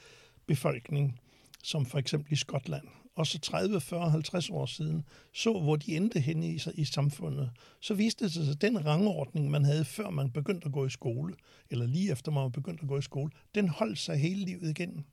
befolkning, 0.46 1.20
som 1.62 1.86
for 1.86 1.98
eksempel 1.98 2.32
i 2.32 2.36
Skotland, 2.36 2.86
og 3.14 3.26
så 3.26 3.38
30, 3.38 3.80
40, 3.80 4.10
50 4.10 4.50
år 4.50 4.66
siden, 4.66 5.04
så 5.32 5.52
hvor 5.52 5.76
de 5.76 5.96
endte 5.96 6.20
henne 6.20 6.48
i, 6.48 6.60
i 6.74 6.84
samfundet, 6.84 7.50
så 7.80 7.94
viste 7.94 8.24
det 8.24 8.32
sig, 8.32 8.48
at 8.50 8.60
den 8.60 8.86
rangordning, 8.86 9.50
man 9.50 9.64
havde 9.64 9.84
før 9.84 10.10
man 10.10 10.30
begyndte 10.30 10.66
at 10.66 10.72
gå 10.72 10.86
i 10.86 10.90
skole, 10.90 11.34
eller 11.70 11.86
lige 11.86 12.12
efter 12.12 12.32
man 12.32 12.52
begyndte 12.52 12.82
at 12.82 12.88
gå 12.88 12.98
i 12.98 13.02
skole, 13.02 13.30
den 13.54 13.68
holdt 13.68 13.98
sig 13.98 14.16
hele 14.16 14.44
livet 14.44 14.70
igennem. 14.70 15.04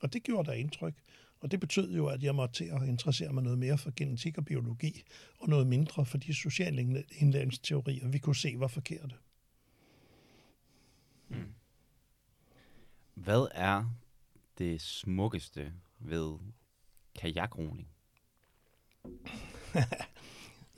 Og 0.00 0.12
det 0.12 0.22
gjorde 0.22 0.50
der 0.50 0.56
indtryk. 0.56 0.94
Og 1.40 1.50
det 1.50 1.60
betød 1.60 1.92
jo, 1.92 2.06
at 2.06 2.22
jeg 2.22 2.34
måtte 2.34 2.54
til 2.54 2.64
at 2.64 2.88
interessere 2.88 3.32
mig 3.32 3.42
noget 3.42 3.58
mere 3.58 3.78
for 3.78 3.92
genetik 3.96 4.38
og 4.38 4.44
biologi, 4.44 5.02
og 5.38 5.48
noget 5.48 5.66
mindre 5.66 6.04
for 6.04 6.18
de 6.18 6.34
sociale 6.34 7.04
indlæringsteorier, 7.18 8.08
vi 8.08 8.18
kunne 8.18 8.36
se 8.36 8.54
var 8.58 8.66
forkerte. 8.66 9.14
Hmm. 11.28 11.54
Hvad 13.14 13.48
er 13.54 13.94
det 14.58 14.80
smukkeste 14.80 15.72
ved 15.98 16.38
kajakroning? 17.18 17.88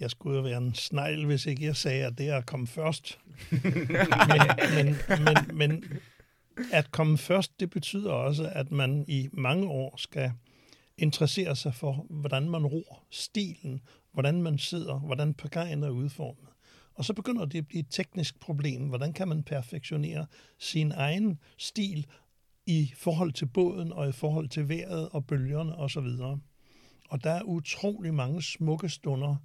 Jeg 0.01 0.11
skulle 0.11 0.37
jo 0.37 0.43
være 0.43 0.57
en 0.57 0.75
snegl, 0.75 1.27
hvis 1.27 1.47
ikke 1.47 1.65
jeg 1.65 1.77
sagde, 1.77 2.07
at 2.07 2.19
det 2.19 2.29
er 2.29 2.37
at 2.37 2.47
komme 2.47 2.67
først. 2.67 3.19
men, 3.53 4.97
men, 5.09 5.25
men, 5.25 5.57
men 5.57 5.85
at 6.73 6.91
komme 6.91 7.19
først, 7.19 7.61
det 7.61 7.71
betyder 7.71 8.13
også, 8.13 8.51
at 8.53 8.71
man 8.71 9.05
i 9.09 9.29
mange 9.33 9.69
år 9.69 9.97
skal 9.97 10.33
interessere 10.99 11.57
sig 11.57 11.75
for, 11.75 12.07
hvordan 12.11 12.51
man 12.51 12.67
ror, 12.67 13.03
stilen, 13.11 13.81
hvordan 14.13 14.43
man 14.43 14.59
sidder, 14.59 14.99
hvordan 14.99 15.35
pagajen 15.35 15.83
er 15.83 15.91
udformet. 15.91 16.49
Og 16.95 17.05
så 17.05 17.13
begynder 17.13 17.45
det 17.45 17.59
at 17.59 17.67
blive 17.67 17.81
et 17.81 17.91
teknisk 17.91 18.41
problem. 18.41 18.89
Hvordan 18.89 19.13
kan 19.13 19.29
man 19.29 19.43
perfektionere 19.43 20.27
sin 20.59 20.93
egen 20.93 21.39
stil 21.59 22.07
i 22.67 22.93
forhold 22.97 23.33
til 23.33 23.47
båden 23.47 23.93
og 23.93 24.09
i 24.09 24.13
forhold 24.13 24.49
til 24.49 24.69
vejret 24.69 25.09
og 25.09 25.27
bølgerne 25.27 25.77
osv. 25.77 26.07
Og, 26.21 26.41
og 27.09 27.25
der 27.25 27.31
er 27.31 27.43
utrolig 27.43 28.15
mange 28.15 28.43
smukke 28.43 28.89
stunder, 28.89 29.37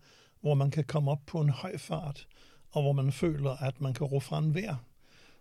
hvor 0.41 0.53
man 0.53 0.71
kan 0.71 0.83
komme 0.83 1.11
op 1.11 1.21
på 1.25 1.41
en 1.41 1.49
høj 1.49 1.77
fart, 1.77 2.27
og 2.71 2.81
hvor 2.81 2.91
man 2.91 3.11
føler, 3.11 3.51
at 3.51 3.81
man 3.81 3.93
kan 3.93 4.07
ro 4.07 4.19
frem 4.19 4.55
vejr. 4.55 4.75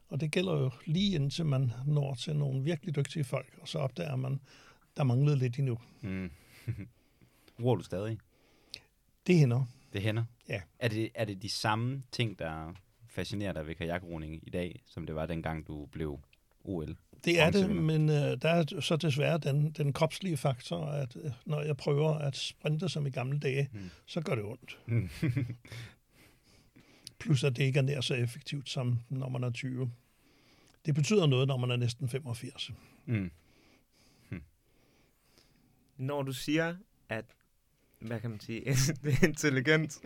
Og 0.09 0.21
det 0.21 0.31
gælder 0.31 0.53
jo 0.53 0.71
lige 0.87 1.15
indtil 1.15 1.47
man 1.47 1.73
når 1.87 2.15
til 2.15 2.37
nogle 2.37 2.65
virkelig 2.65 2.97
dygtige 2.97 3.25
folk, 3.25 3.59
og 3.61 3.69
så 3.69 3.79
opdager 3.79 4.17
man, 4.17 4.41
der 4.97 5.05
manglede 5.05 5.37
lidt 5.37 5.59
endnu. 5.59 5.79
Mm. 6.01 6.31
Ror 7.63 7.75
du 7.75 7.83
stadig? 7.83 8.19
Det 9.27 9.39
hænder. 9.39 9.65
Det 9.93 10.03
hænder? 10.03 10.25
Ja. 10.49 10.61
Er 10.79 10.89
det, 10.89 11.11
er 11.15 11.25
det 11.25 11.43
de 11.43 11.49
samme 11.49 12.03
ting, 12.13 12.39
der 12.39 12.75
fascinerer 13.09 13.53
dig 13.53 13.67
ved 13.67 13.75
kajakroning 13.75 14.41
i 14.47 14.51
dag, 14.51 14.83
som 14.87 15.07
det 15.07 15.15
var 15.15 15.27
dengang, 15.27 15.67
du 15.67 15.87
blev 15.87 16.21
OL? 16.65 16.97
Det 17.25 17.41
er 17.41 17.51
det, 17.51 17.71
men 17.71 18.09
øh, 18.09 18.15
der 18.43 18.49
er 18.49 18.81
så 18.81 18.97
desværre 18.97 19.39
den, 19.39 19.71
den 19.71 19.93
kropslige 19.93 20.37
faktor, 20.37 20.87
at 20.87 21.17
øh, 21.25 21.31
når 21.47 21.63
jeg 21.63 21.77
prøver 21.77 22.15
at 22.15 22.37
sprinte 22.37 22.89
som 22.89 23.07
i 23.07 23.11
gamle 23.11 23.39
dage, 23.39 23.69
Mm. 23.73 23.91
så 24.07 24.21
gør 24.21 24.35
det 24.35 24.45
ondt. 24.45 24.79
Plus 27.21 27.45
at 27.45 27.57
det 27.57 27.63
ikke 27.65 27.79
er 27.79 27.83
nær 27.83 28.01
så 28.01 28.15
effektivt 28.15 28.69
som 28.71 28.99
når 29.09 29.29
man 29.29 29.45
er 29.45 29.51
20. 29.51 29.91
Det 30.87 30.95
betyder 30.95 31.27
noget, 31.27 31.49
når 31.49 31.57
man 31.57 31.71
er 31.71 31.77
næsten 31.77 32.09
85. 32.09 32.71
Mm. 33.07 33.31
Når 35.97 36.23
du 36.23 36.33
siger, 36.33 36.77
at, 37.09 37.25
hvad 38.01 38.21
kan 38.21 38.31
man 38.31 38.41
sige, 38.41 38.61
det 39.05 39.15
er 39.23 39.27
intelligens. 39.27 40.01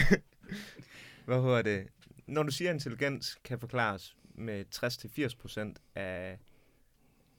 hvad 1.26 1.42
hedder 1.42 1.62
det? 1.62 1.86
Når 2.26 2.42
du 2.42 2.50
siger, 2.52 2.70
at 2.70 2.74
intelligens 2.74 3.38
kan 3.44 3.58
forklares 3.60 4.16
med 4.38 4.64
60-80% 4.74 5.74
af, 5.94 6.38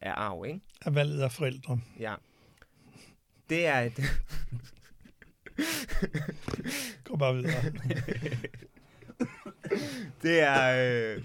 af 0.02 0.14
arv, 0.16 0.46
ikke? 0.46 0.60
Af 0.82 0.96
valget 0.96 1.22
af 1.22 1.32
forældre. 1.32 1.80
Ja. 2.00 2.16
Det 3.50 3.66
er 3.66 3.80
et... 3.80 4.00
Gå 7.04 7.16
bare 7.18 7.36
videre. 7.36 7.64
det 10.24 10.40
er... 10.40 11.16
Øh... 11.16 11.24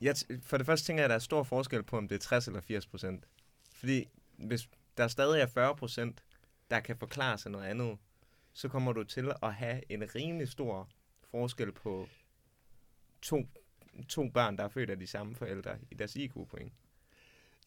Jeg 0.00 0.16
for 0.42 0.56
det 0.56 0.66
første 0.66 0.86
tænker 0.86 1.02
jeg, 1.02 1.04
at 1.04 1.10
der 1.10 1.14
er 1.14 1.20
stor 1.20 1.42
forskel 1.42 1.82
på, 1.82 1.96
om 1.96 2.08
det 2.08 2.14
er 2.14 2.18
60 2.18 2.46
eller 2.46 2.60
80 2.60 2.86
procent. 2.86 3.24
Fordi 3.72 4.08
hvis 4.38 4.68
der 4.96 5.08
stadig 5.08 5.40
er 5.40 5.46
40 5.46 5.76
procent, 5.76 6.22
der 6.70 6.80
kan 6.80 6.96
forklare 6.96 7.38
sig 7.38 7.50
noget 7.50 7.66
andet, 7.66 7.98
så 8.52 8.68
kommer 8.68 8.92
du 8.92 9.04
til 9.04 9.32
at 9.42 9.54
have 9.54 9.92
en 9.92 10.14
rimelig 10.14 10.48
stor 10.48 10.88
forskel 11.30 11.72
på 11.72 12.08
to, 13.22 13.48
to 14.08 14.28
børn, 14.28 14.56
der 14.56 14.64
er 14.64 14.68
født 14.68 14.90
af 14.90 14.98
de 14.98 15.06
samme 15.06 15.34
forældre 15.34 15.70
i 15.90 15.94
deres 15.94 16.16
IQ-point. 16.16 16.72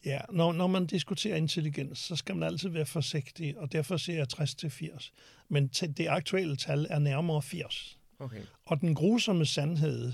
Ja, 0.04 0.20
når, 0.30 0.52
når 0.52 0.66
man 0.66 0.86
diskuterer 0.86 1.36
intelligens, 1.36 1.98
så 1.98 2.16
skal 2.16 2.36
man 2.36 2.48
altid 2.48 2.68
være 2.68 2.86
forsigtig, 2.86 3.58
og 3.58 3.72
derfor 3.72 3.96
siger 3.96 4.16
jeg 4.16 4.28
60 4.28 4.54
til 4.54 4.70
80. 4.70 5.12
Men 5.48 5.66
det 5.66 6.06
aktuelle 6.08 6.56
tal 6.56 6.86
er 6.90 6.98
nærmere 6.98 7.42
80. 7.42 7.98
Okay. 8.18 8.42
Og 8.64 8.80
den 8.80 8.94
grusomme 8.94 9.46
sandhed, 9.46 10.12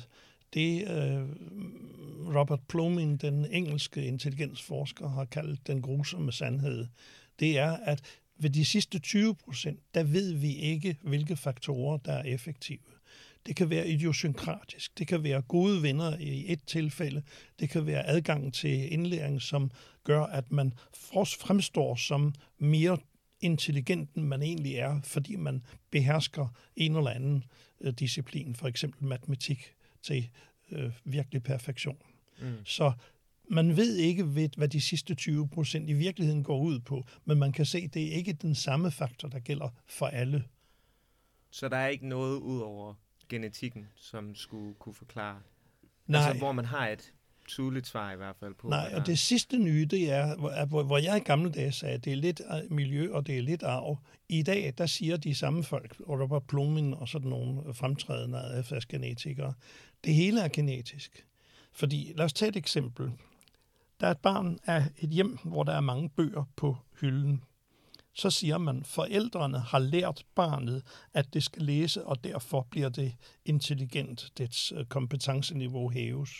det 0.55 0.83
øh, 0.83 1.29
Robert 2.37 2.61
Plomin, 2.69 3.17
den 3.17 3.45
engelske 3.45 4.07
intelligensforsker, 4.07 5.09
har 5.09 5.25
kaldt 5.25 5.67
den 5.67 5.83
grusomme 5.83 6.33
sandhed, 6.33 6.87
det 7.41 7.59
er, 7.59 7.73
at 7.73 8.03
ved 8.37 8.51
de 8.51 8.65
sidste 8.65 8.99
20 8.99 9.35
procent, 9.35 9.81
der 9.95 10.03
ved 10.03 10.33
vi 10.33 10.55
ikke, 10.55 10.97
hvilke 11.03 11.37
faktorer, 11.37 11.97
der 11.97 12.13
er 12.13 12.23
effektive. 12.23 12.79
Det 13.47 13.57
kan 13.57 13.71
være 13.71 13.89
idiosynkratisk, 13.89 14.99
det 14.99 15.07
kan 15.07 15.23
være 15.23 15.43
gode 15.43 15.83
venner 15.83 16.19
i 16.19 16.53
et 16.53 16.61
tilfælde, 16.67 17.23
det 17.61 17.71
kan 17.71 17.87
være 17.87 18.07
adgang 18.07 18.55
til 18.55 18.93
indlæring, 18.93 19.43
som 19.43 19.71
gør, 20.05 20.23
at 20.23 20.53
man 20.53 20.73
fremstår 20.95 21.95
som 21.97 22.35
mere 22.59 22.99
intelligent, 23.41 24.11
end 24.15 24.25
man 24.25 24.43
egentlig 24.43 24.75
er, 24.75 25.01
fordi 25.05 25.37
man 25.37 25.63
behersker 25.91 26.49
en 26.77 26.97
eller 26.97 27.11
anden 27.11 27.45
øh, 27.81 27.93
disciplin, 27.93 28.55
for 28.55 28.69
eksempel 28.69 29.05
matematik, 29.05 29.75
til 30.03 30.29
øh, 30.73 30.93
virkelig 31.05 31.43
perfektion. 31.43 31.99
Mm. 32.41 32.65
Så 32.65 32.93
man 33.51 33.77
ved 33.77 33.97
ikke, 33.97 34.35
ved, 34.35 34.49
hvad 34.57 34.69
de 34.69 34.81
sidste 34.81 35.15
20 35.15 35.49
procent 35.49 35.91
i 35.91 35.93
virkeligheden 35.93 36.45
går 36.45 36.59
ud 36.61 36.81
på, 36.81 37.07
men 37.25 37.39
man 37.39 37.53
kan 37.53 37.67
se, 37.67 37.79
at 37.79 37.95
det 37.95 38.13
er 38.13 38.17
ikke 38.17 38.33
den 38.33 38.55
samme 38.55 38.91
faktor, 38.91 39.29
der 39.29 39.39
gælder 39.39 39.69
for 39.87 40.07
alle. 40.07 40.45
Så 41.51 41.69
der 41.69 41.77
er 41.77 41.89
ikke 41.89 42.09
noget 42.09 42.39
ud 42.39 42.61
over 42.61 42.95
genetikken, 43.29 43.89
som 43.97 44.35
skulle 44.35 44.75
kunne 44.75 44.95
forklare. 44.95 45.39
Nej, 46.07 46.21
Altså, 46.21 46.39
hvor 46.39 46.53
man 46.53 46.65
har 46.65 46.89
et 46.89 47.13
tydeligt 47.49 47.87
svar 47.87 48.13
i 48.13 48.17
hvert 48.17 48.37
fald 48.37 48.55
på. 48.55 48.69
nej 48.69 48.93
og 48.97 49.07
det 49.07 49.19
sidste 49.19 49.59
nye, 49.59 49.85
det 49.91 50.11
er, 50.11 50.37
hvor- 50.37 50.83
hvor, 50.83 50.99
jeg 50.99 51.17
i 51.17 51.21
gamle 51.21 51.51
dage 51.53 51.73
sagde, 51.73 51.95
at 51.95 52.05
det 52.05 52.13
er 52.13 52.17
lidt 52.17 52.41
øh, 52.65 52.73
miljø, 52.73 53.13
og 53.13 53.27
det 53.27 53.39
er 53.39 53.43
lidt 53.43 53.63
arv. 53.63 53.99
I 54.29 54.43
dag, 54.43 54.75
der 54.79 54.87
siger 54.87 55.17
de 55.17 55.35
samme 55.35 55.65
folk, 55.65 56.01
og 56.07 56.21
Robert 56.21 56.43
Plomin 56.47 56.95
og 56.95 57.09
sådan 57.09 57.29
nogle 57.31 57.75
fremtrædende 57.75 58.39
adfærdsgenetikere, 58.39 59.55
det 60.05 60.15
hele 60.15 60.41
er 60.41 60.49
genetisk. 60.49 61.27
Fordi, 61.73 62.13
lad 62.17 62.25
os 62.25 62.33
tage 62.33 62.49
et 62.49 62.57
eksempel. 62.57 63.13
Der 64.01 64.07
er 64.07 64.11
et 64.11 64.19
barn 64.19 64.59
af 64.67 64.85
et 64.99 65.11
hjem, 65.11 65.39
hvor 65.45 65.63
der 65.63 65.73
er 65.73 65.81
mange 65.81 66.09
bøger 66.09 66.45
på 66.57 66.77
hylden. 67.01 67.43
Så 68.19 68.31
siger 68.31 68.59
man, 68.59 68.85
forældrene 68.85 69.59
har 69.59 69.79
lært 69.79 70.25
barnet, 70.35 70.83
at 71.15 71.35
det 71.35 71.43
skal 71.43 71.63
læse, 71.63 72.05
og 72.05 72.25
derfor 72.25 72.67
bliver 72.71 72.89
det 72.89 73.15
intelligent, 73.45 74.33
dets 74.39 74.73
øh, 74.77 74.85
kompetenceniveau 74.85 75.91
hæves. 75.91 76.31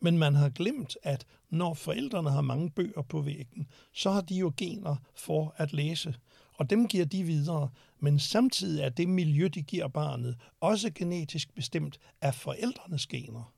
Men 0.00 0.18
man 0.18 0.34
har 0.34 0.48
glemt, 0.48 0.96
at 1.02 1.26
når 1.50 1.74
forældrene 1.74 2.30
har 2.30 2.40
mange 2.40 2.70
bøger 2.70 3.02
på 3.02 3.20
væggen, 3.20 3.66
så 3.92 4.10
har 4.10 4.20
de 4.20 4.34
jo 4.34 4.52
gener 4.56 4.96
for 5.14 5.54
at 5.56 5.72
læse, 5.72 6.14
og 6.54 6.70
dem 6.70 6.88
giver 6.88 7.04
de 7.04 7.22
videre. 7.22 7.68
Men 8.00 8.18
samtidig 8.18 8.82
er 8.82 8.88
det 8.88 9.08
miljø, 9.08 9.48
de 9.48 9.62
giver 9.62 9.88
barnet, 9.88 10.36
også 10.60 10.90
genetisk 10.94 11.54
bestemt 11.54 11.98
af 12.20 12.34
forældrenes 12.34 13.06
gener. 13.06 13.52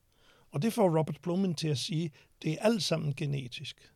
Og 0.51 0.63
det 0.63 0.73
får 0.73 0.99
Robert 0.99 1.19
Blumen 1.23 1.55
til 1.55 1.69
at 1.69 1.79
sige, 1.79 2.11
det 2.43 2.53
er 2.53 2.59
alt 2.61 2.83
sammen 2.83 3.15
genetisk. 3.15 3.93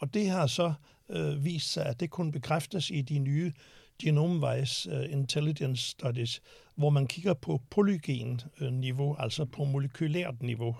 Og 0.00 0.14
det 0.14 0.28
har 0.28 0.46
så 0.46 0.72
øh, 1.08 1.44
vist 1.44 1.72
sig, 1.72 1.86
at 1.86 2.00
det 2.00 2.10
kunne 2.10 2.32
bekræftes 2.32 2.90
i 2.90 3.02
de 3.02 3.18
nye 3.18 3.52
Genomewise 4.02 4.90
uh, 4.90 4.98
øh, 4.98 5.12
intelligence 5.12 5.90
studies, 5.90 6.42
hvor 6.74 6.90
man 6.90 7.06
kigger 7.06 7.34
på 7.34 7.60
polygen-niveau, 7.70 9.12
øh, 9.12 9.22
altså 9.22 9.44
på 9.44 9.64
molekylært 9.64 10.42
niveau. 10.42 10.76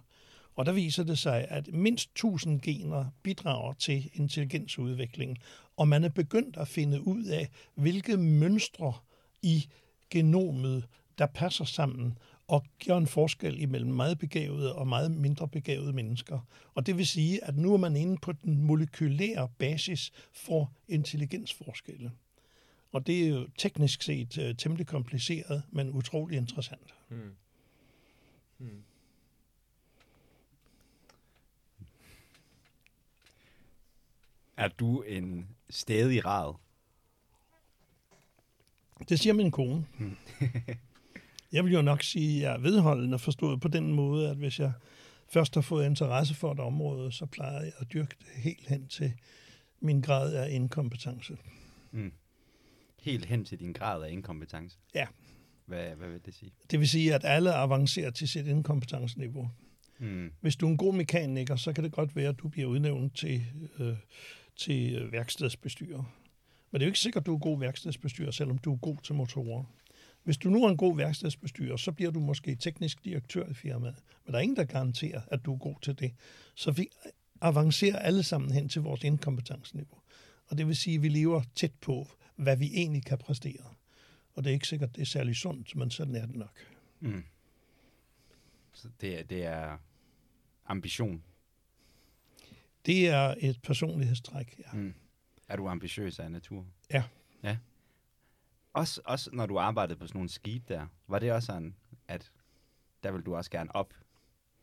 Og 0.56 0.66
der 0.66 0.72
viser 0.72 1.02
det 1.02 1.18
sig, 1.18 1.46
at 1.48 1.68
mindst 1.72 2.10
1000 2.10 2.60
gener 2.60 3.04
bidrager 3.22 3.72
til 3.72 4.10
intelligensudvikling, 4.12 5.38
og 5.76 5.88
man 5.88 6.04
er 6.04 6.08
begyndt 6.08 6.56
at 6.56 6.68
finde 6.68 7.06
ud 7.06 7.24
af, 7.24 7.48
hvilke 7.74 8.16
mønstre 8.16 8.92
i 9.42 9.68
genomet, 10.10 10.84
der 11.18 11.26
passer 11.26 11.64
sammen 11.64 12.18
og 12.50 12.64
gør 12.86 12.96
en 12.96 13.06
forskel 13.06 13.60
imellem 13.60 13.90
meget 13.90 14.18
begavede 14.18 14.74
og 14.74 14.86
meget 14.86 15.10
mindre 15.10 15.48
begavede 15.48 15.92
mennesker. 15.92 16.38
Og 16.74 16.86
det 16.86 16.96
vil 16.96 17.06
sige, 17.06 17.44
at 17.44 17.56
nu 17.56 17.72
er 17.72 17.76
man 17.76 17.96
inde 17.96 18.16
på 18.16 18.32
den 18.32 18.62
molekylære 18.62 19.48
basis 19.58 20.12
for 20.32 20.72
intelligensforskelle. 20.88 22.12
Og 22.92 23.06
det 23.06 23.24
er 23.24 23.28
jo 23.28 23.48
teknisk 23.58 24.02
set 24.02 24.38
uh, 24.38 24.56
temmelig 24.56 24.86
kompliceret, 24.86 25.62
men 25.70 25.90
utrolig 25.90 26.36
interessant. 26.36 26.94
Mm. 27.08 27.34
Mm. 28.58 28.82
Er 34.56 34.68
du 34.68 35.02
en 35.02 35.48
stedig 35.70 36.26
rad? 36.26 36.54
Det 39.08 39.20
siger 39.20 39.32
min 39.32 39.50
kone. 39.50 39.86
jeg 41.52 41.64
vil 41.64 41.72
jo 41.72 41.82
nok 41.82 42.02
sige, 42.02 42.36
at 42.36 42.42
jeg 42.42 42.52
er 42.54 42.58
vedholdende 42.58 43.18
forstået 43.18 43.60
på 43.60 43.68
den 43.68 43.92
måde, 43.92 44.30
at 44.30 44.36
hvis 44.36 44.60
jeg 44.60 44.72
først 45.28 45.54
har 45.54 45.62
fået 45.62 45.86
interesse 45.86 46.34
for 46.34 46.52
et 46.52 46.60
område, 46.60 47.12
så 47.12 47.26
plejer 47.26 47.60
jeg 47.60 47.72
at 47.78 47.92
dyrke 47.92 48.16
det 48.18 48.42
helt 48.42 48.68
hen 48.68 48.88
til 48.88 49.12
min 49.80 50.00
grad 50.00 50.34
af 50.34 50.50
inkompetence. 50.50 51.36
Mm. 51.90 52.12
Helt 53.00 53.24
hen 53.24 53.44
til 53.44 53.60
din 53.60 53.72
grad 53.72 54.02
af 54.02 54.10
inkompetence? 54.10 54.78
Ja. 54.94 55.06
Hvad, 55.66 55.90
hvad 55.96 56.08
vil 56.08 56.20
det 56.26 56.34
sige? 56.34 56.52
Det 56.70 56.78
vil 56.78 56.88
sige, 56.88 57.14
at 57.14 57.24
alle 57.24 57.54
avancerer 57.54 58.10
til 58.10 58.28
sit 58.28 58.46
inkompetence-niveau. 58.46 59.50
Mm. 59.98 60.32
Hvis 60.40 60.56
du 60.56 60.66
er 60.66 60.70
en 60.70 60.76
god 60.76 60.94
mekaniker, 60.94 61.56
så 61.56 61.72
kan 61.72 61.84
det 61.84 61.92
godt 61.92 62.16
være, 62.16 62.28
at 62.28 62.38
du 62.38 62.48
bliver 62.48 62.68
udnævnt 62.68 63.16
til, 63.16 63.42
øh, 63.78 63.96
til 64.56 64.94
øh, 64.94 65.12
værkstedsbestyrer. 65.12 66.14
Men 66.70 66.80
det 66.80 66.82
er 66.82 66.86
jo 66.86 66.90
ikke 66.90 66.98
sikkert, 66.98 67.22
at 67.22 67.26
du 67.26 67.34
er 67.34 67.38
god 67.38 67.58
værkstedsbestyrer, 67.58 68.30
selvom 68.30 68.58
du 68.58 68.72
er 68.72 68.76
god 68.76 68.96
til 69.02 69.14
motorer. 69.14 69.64
Hvis 70.24 70.38
du 70.38 70.50
nu 70.50 70.64
er 70.64 70.70
en 70.70 70.76
god 70.76 70.96
værkstedsbestyrer, 70.96 71.76
så 71.76 71.92
bliver 71.92 72.10
du 72.10 72.20
måske 72.20 72.54
teknisk 72.56 73.04
direktør 73.04 73.46
i 73.46 73.54
firmaet. 73.54 73.96
Men 74.24 74.32
der 74.32 74.38
er 74.38 74.42
ingen, 74.42 74.56
der 74.56 74.64
garanterer, 74.64 75.20
at 75.26 75.44
du 75.44 75.54
er 75.54 75.58
god 75.58 75.74
til 75.82 75.98
det. 75.98 76.14
Så 76.54 76.70
vi 76.70 76.88
avancerer 77.40 77.98
alle 77.98 78.22
sammen 78.22 78.52
hen 78.52 78.68
til 78.68 78.82
vores 78.82 79.04
inkompetenceniveau. 79.04 79.98
Og 80.46 80.58
det 80.58 80.66
vil 80.66 80.76
sige, 80.76 80.96
at 80.96 81.02
vi 81.02 81.08
lever 81.08 81.42
tæt 81.54 81.72
på, 81.80 82.06
hvad 82.36 82.56
vi 82.56 82.70
egentlig 82.74 83.04
kan 83.04 83.18
præstere. 83.18 83.64
Og 84.34 84.44
det 84.44 84.50
er 84.50 84.54
ikke 84.54 84.68
sikkert, 84.68 84.96
det 84.96 85.02
er 85.02 85.06
særlig 85.06 85.36
sundt, 85.36 85.76
men 85.76 85.90
sådan 85.90 86.14
er 86.14 86.26
det 86.26 86.36
nok. 86.36 86.58
Mm. 87.00 87.24
Så 88.72 88.88
det, 89.00 89.18
er- 89.18 89.22
det 89.22 89.44
er 89.44 89.78
ambition. 90.66 91.22
Det 92.86 93.08
er 93.08 93.34
et 93.38 93.62
personlighedstræk, 93.62 94.58
ja. 94.58 94.78
Mm. 94.78 94.94
Er 95.48 95.56
du 95.56 95.68
ambitiøs 95.68 96.18
af 96.18 96.30
natur? 96.30 96.66
Ja. 96.90 97.02
Ja. 97.42 97.56
Også, 98.72 99.00
også 99.04 99.30
når 99.32 99.46
du 99.46 99.58
arbejdede 99.58 99.98
på 99.98 100.06
sådan 100.06 100.18
nogle 100.18 100.28
skib 100.28 100.68
der, 100.68 100.86
var 101.08 101.18
det 101.18 101.32
også 101.32 101.46
sådan, 101.46 101.74
at 102.08 102.32
der 103.02 103.12
vil 103.12 103.22
du 103.22 103.36
også 103.36 103.50
gerne 103.50 103.76
op 103.76 103.94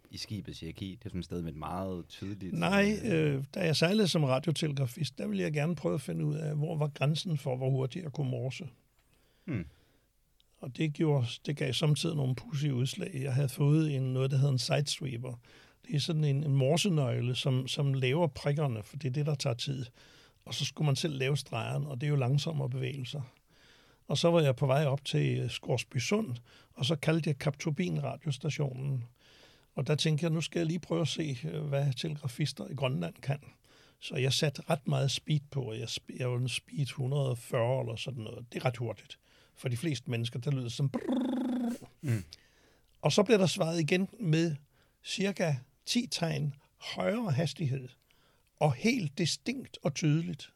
i 0.09 0.17
skibets 0.17 0.59
hierarki? 0.59 0.91
Det 0.91 1.05
er 1.05 1.09
sådan 1.09 1.19
et 1.19 1.25
sted 1.25 1.41
med 1.41 1.51
et 1.51 1.57
meget 1.57 2.07
tydeligt... 2.07 2.53
Nej, 2.53 2.99
øh, 3.03 3.43
da 3.53 3.65
jeg 3.65 3.75
sejlede 3.75 4.07
som 4.07 4.23
radiotelegrafist, 4.23 5.17
der 5.17 5.27
ville 5.27 5.43
jeg 5.43 5.53
gerne 5.53 5.75
prøve 5.75 5.95
at 5.95 6.01
finde 6.01 6.25
ud 6.25 6.35
af, 6.35 6.55
hvor 6.55 6.77
var 6.77 6.87
grænsen 6.87 7.37
for, 7.37 7.57
hvor 7.57 7.69
hurtigt 7.69 8.03
jeg 8.03 8.11
kunne 8.11 8.29
morse. 8.29 8.69
Hmm. 9.45 9.65
Og 10.57 10.77
det, 10.77 10.93
gjorde, 10.93 11.27
det 11.45 11.57
gav 11.57 11.73
samtidig 11.73 12.15
nogle 12.15 12.35
pudsige 12.35 12.73
udslag. 12.73 13.11
Jeg 13.13 13.33
havde 13.33 13.49
fået 13.49 13.95
en, 13.95 14.13
noget, 14.13 14.31
der 14.31 14.37
hedder 14.37 14.51
en 14.51 14.59
sidesweeper. 14.59 15.39
Det 15.87 15.95
er 15.95 15.99
sådan 15.99 16.23
en, 16.23 16.43
en 16.43 16.55
morsenøgle, 16.55 17.35
som, 17.35 17.67
som 17.67 17.93
laver 17.93 18.27
prikkerne, 18.27 18.83
for 18.83 18.97
det 18.97 19.07
er 19.07 19.13
det, 19.13 19.25
der 19.25 19.35
tager 19.35 19.53
tid. 19.53 19.85
Og 20.45 20.53
så 20.53 20.65
skulle 20.65 20.85
man 20.85 20.95
selv 20.95 21.17
lave 21.17 21.37
stregerne, 21.37 21.87
og 21.87 22.01
det 22.01 22.07
er 22.07 22.11
jo 22.11 22.15
langsommere 22.15 22.69
bevægelser. 22.69 23.21
Og 24.07 24.17
så 24.17 24.31
var 24.31 24.41
jeg 24.41 24.55
på 24.55 24.65
vej 24.65 24.85
op 24.85 25.05
til 25.05 25.39
øh, 25.39 25.49
Skorsby 25.49 25.97
Sund, 25.97 26.35
og 26.73 26.85
så 26.85 26.95
kaldte 26.95 27.29
jeg 27.29 27.37
Kapturbin 27.37 28.03
radiostationen. 28.03 29.03
Og 29.75 29.87
der 29.87 29.95
tænkte 29.95 30.23
jeg, 30.23 30.31
nu 30.31 30.41
skal 30.41 30.59
jeg 30.59 30.65
lige 30.65 30.79
prøve 30.79 31.01
at 31.01 31.07
se, 31.07 31.37
øh, 31.43 31.63
hvad 31.63 31.93
telegrafister 31.93 32.67
i 32.67 32.73
Grønland 32.73 33.13
kan. 33.13 33.39
Så 33.99 34.15
jeg 34.15 34.33
satte 34.33 34.61
ret 34.69 34.87
meget 34.87 35.11
speed 35.11 35.39
på, 35.51 35.61
og 35.61 35.79
jeg, 35.79 35.87
jeg 36.19 36.31
var 36.31 36.37
en 36.37 36.49
speed 36.49 36.81
140 36.81 37.79
eller 37.79 37.95
sådan 37.95 38.23
noget. 38.23 38.45
Det 38.53 38.61
er 38.61 38.65
ret 38.65 38.77
hurtigt. 38.77 39.19
For 39.55 39.69
de 39.69 39.77
fleste 39.77 40.11
mennesker, 40.11 40.39
der 40.39 40.51
lyder 40.51 40.63
det 40.63 40.71
som... 40.71 40.91
Mm. 42.01 42.23
Og 43.01 43.11
så 43.11 43.23
blev 43.23 43.37
der 43.37 43.45
svaret 43.45 43.79
igen 43.79 44.09
med 44.19 44.55
cirka 45.03 45.55
10 45.85 46.07
tegn 46.11 46.53
højere 46.77 47.31
hastighed. 47.31 47.87
Og 48.59 48.73
helt 48.73 49.17
distinkt 49.17 49.77
og 49.83 49.93
tydeligt. 49.93 50.53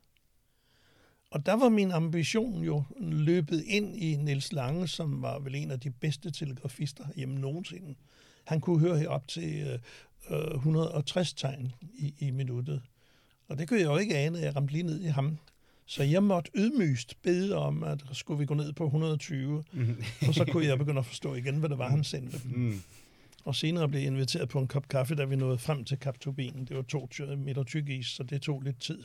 Og 1.31 1.45
der 1.45 1.53
var 1.53 1.69
min 1.69 1.91
ambition 1.91 2.63
jo 2.63 2.83
løbet 2.99 3.63
ind 3.67 3.95
i 3.97 4.15
Niels 4.15 4.51
Lange, 4.53 4.87
som 4.87 5.21
var 5.21 5.39
vel 5.39 5.55
en 5.55 5.71
af 5.71 5.79
de 5.79 5.89
bedste 5.89 6.31
telegrafister 6.31 7.03
hjemme 7.15 7.39
nogensinde. 7.39 7.95
Han 8.43 8.61
kunne 8.61 8.79
høre 8.79 9.07
op 9.07 9.27
til 9.27 9.67
øh, 10.29 10.39
øh, 10.47 10.55
160 10.55 11.33
tegn 11.33 11.71
i, 11.93 12.13
i 12.19 12.31
minuttet. 12.31 12.81
Og 13.47 13.57
det 13.57 13.67
kunne 13.67 13.79
jeg 13.79 13.85
jo 13.85 13.97
ikke 13.97 14.17
ane, 14.17 14.37
at 14.37 14.43
jeg 14.45 14.55
ramte 14.55 14.73
lige 14.73 14.83
ned 14.83 15.01
i 15.01 15.07
ham. 15.07 15.37
Så 15.85 16.03
jeg 16.03 16.23
måtte 16.23 16.51
ydmygst 16.55 17.21
bede 17.21 17.55
om, 17.57 17.83
at 17.83 18.03
skulle 18.13 18.39
vi 18.39 18.45
gå 18.45 18.53
ned 18.53 18.73
på 18.73 18.85
120, 18.85 19.63
Mm. 19.71 20.03
og 20.27 20.33
så 20.33 20.45
kunne 20.51 20.65
jeg 20.65 20.77
begynde 20.77 20.99
at 20.99 21.05
forstå 21.05 21.35
igen, 21.35 21.55
hvad 21.55 21.69
det 21.69 21.77
var, 21.77 21.89
han 21.89 22.03
sendte. 22.03 22.41
Mm. 22.45 22.81
Og 23.45 23.55
senere 23.55 23.89
blev 23.89 23.99
jeg 23.99 24.07
inviteret 24.07 24.49
på 24.49 24.59
en 24.59 24.67
kop 24.67 24.87
kaffe, 24.87 25.15
da 25.15 25.25
vi 25.25 25.35
nåede 25.35 25.57
frem 25.57 25.83
til 25.85 25.97
Kapturbinen. 25.97 26.65
Det 26.65 26.75
var 26.75 26.81
to 26.81 27.07
meter 27.37 27.63
tyk 27.63 27.89
is, 27.89 28.07
så 28.07 28.23
det 28.23 28.41
tog 28.41 28.61
lidt 28.61 28.79
tid. 28.81 29.03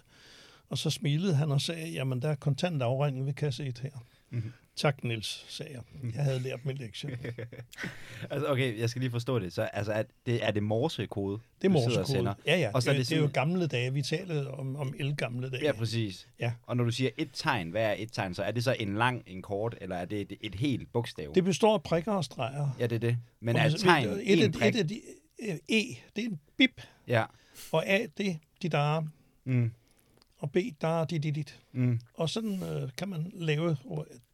Og 0.69 0.79
så 0.79 0.91
smilede 0.91 1.35
han 1.35 1.51
og 1.53 1.61
sagde, 1.61 1.89
jamen 1.91 2.23
der 2.23 2.29
er 2.29 2.35
kontant 2.35 2.83
afregning 2.83 3.27
ved 3.27 3.33
kasse 3.33 3.67
1 3.67 3.79
her. 3.79 3.91
Mhm. 4.31 4.53
Tak, 4.77 5.05
Niels, 5.05 5.45
sagde 5.49 5.73
jeg. 5.73 5.83
Jeg 6.15 6.25
havde 6.25 6.41
lært 6.41 6.65
min 6.65 6.77
lektie. 6.77 7.19
altså, 8.31 8.49
okay, 8.49 8.79
jeg 8.81 8.91
skal 8.91 9.01
lige 9.01 9.11
forstå 9.11 9.39
det. 9.39 9.53
Så 9.53 9.63
altså, 9.63 9.93
er 9.93 10.03
det, 10.27 10.45
er 10.45 10.51
det 10.51 10.63
morsekode, 10.63 11.39
Det 11.63 11.69
er 11.69 11.73
morsekode. 11.73 12.35
Ja, 12.47 12.59
ja. 12.59 12.71
Og 12.75 12.83
så 12.83 12.85
så 12.85 12.91
er 12.91 12.95
det, 12.95 13.01
det 13.01 13.09
det, 13.11 13.17
er 13.17 13.21
jo 13.21 13.23
sådan- 13.29 13.33
gamle 13.49 13.67
dage. 13.67 13.93
Vi 13.93 14.03
talte 14.03 14.51
om, 14.51 14.77
om 14.77 14.95
elgamle 14.99 15.51
dage. 15.51 15.65
Ja, 15.65 15.73
præcis. 15.73 16.29
Ja. 16.41 16.53
Og 16.63 16.77
når 16.77 16.85
du 16.85 16.91
siger 16.91 17.11
et 17.19 17.29
tegn, 17.33 17.71
hvad 17.71 17.83
er 17.85 17.95
et 17.99 18.13
tegn? 18.13 18.35
Så 18.35 18.43
er 18.43 18.51
det 18.51 18.65
så 18.65 18.77
en 18.81 18.95
lang, 18.95 19.23
en 19.27 19.43
kort, 19.43 19.77
eller 19.81 19.97
er 19.97 20.05
det 20.05 20.21
et, 20.21 20.33
et 20.41 20.55
helt 20.55 20.93
bogstav? 20.93 21.33
Det 21.35 21.45
består 21.45 21.75
af 21.75 21.83
prikker 21.83 22.13
og 22.13 22.25
streger. 22.25 22.69
Ja, 22.79 22.87
det 22.87 22.97
er 22.97 23.01
det. 23.01 23.19
Men 23.41 23.57
Og 23.57 23.63
er 23.63 23.69
hvis- 23.71 23.81
tegn 23.83 24.09
et, 24.09 24.33
en 24.33 24.39
et, 24.39 24.53
prik? 24.59 24.75
et, 24.75 24.79
af 24.79 24.89
de, 24.89 25.01
øh, 25.43 25.55
E, 25.69 25.81
det 26.17 26.25
er 26.25 26.29
en 26.29 26.41
bip, 26.57 26.83
Ja. 27.09 27.25
og 27.73 27.87
A, 27.87 28.07
det 28.19 28.27
er 28.31 28.35
de 28.63 28.69
der, 28.69 29.03
Mm. 29.45 29.71
Og 30.39 30.53
B, 30.53 30.57
der 30.81 30.89
er 30.89 31.05
de, 31.05 31.19
de, 31.19 31.33
dit. 31.33 31.61
Mm. 31.73 32.01
Og 32.15 32.31
sådan 32.31 32.63
øh, 32.63 32.91
kan 32.97 33.09
man 33.09 33.33
lave 33.35 33.77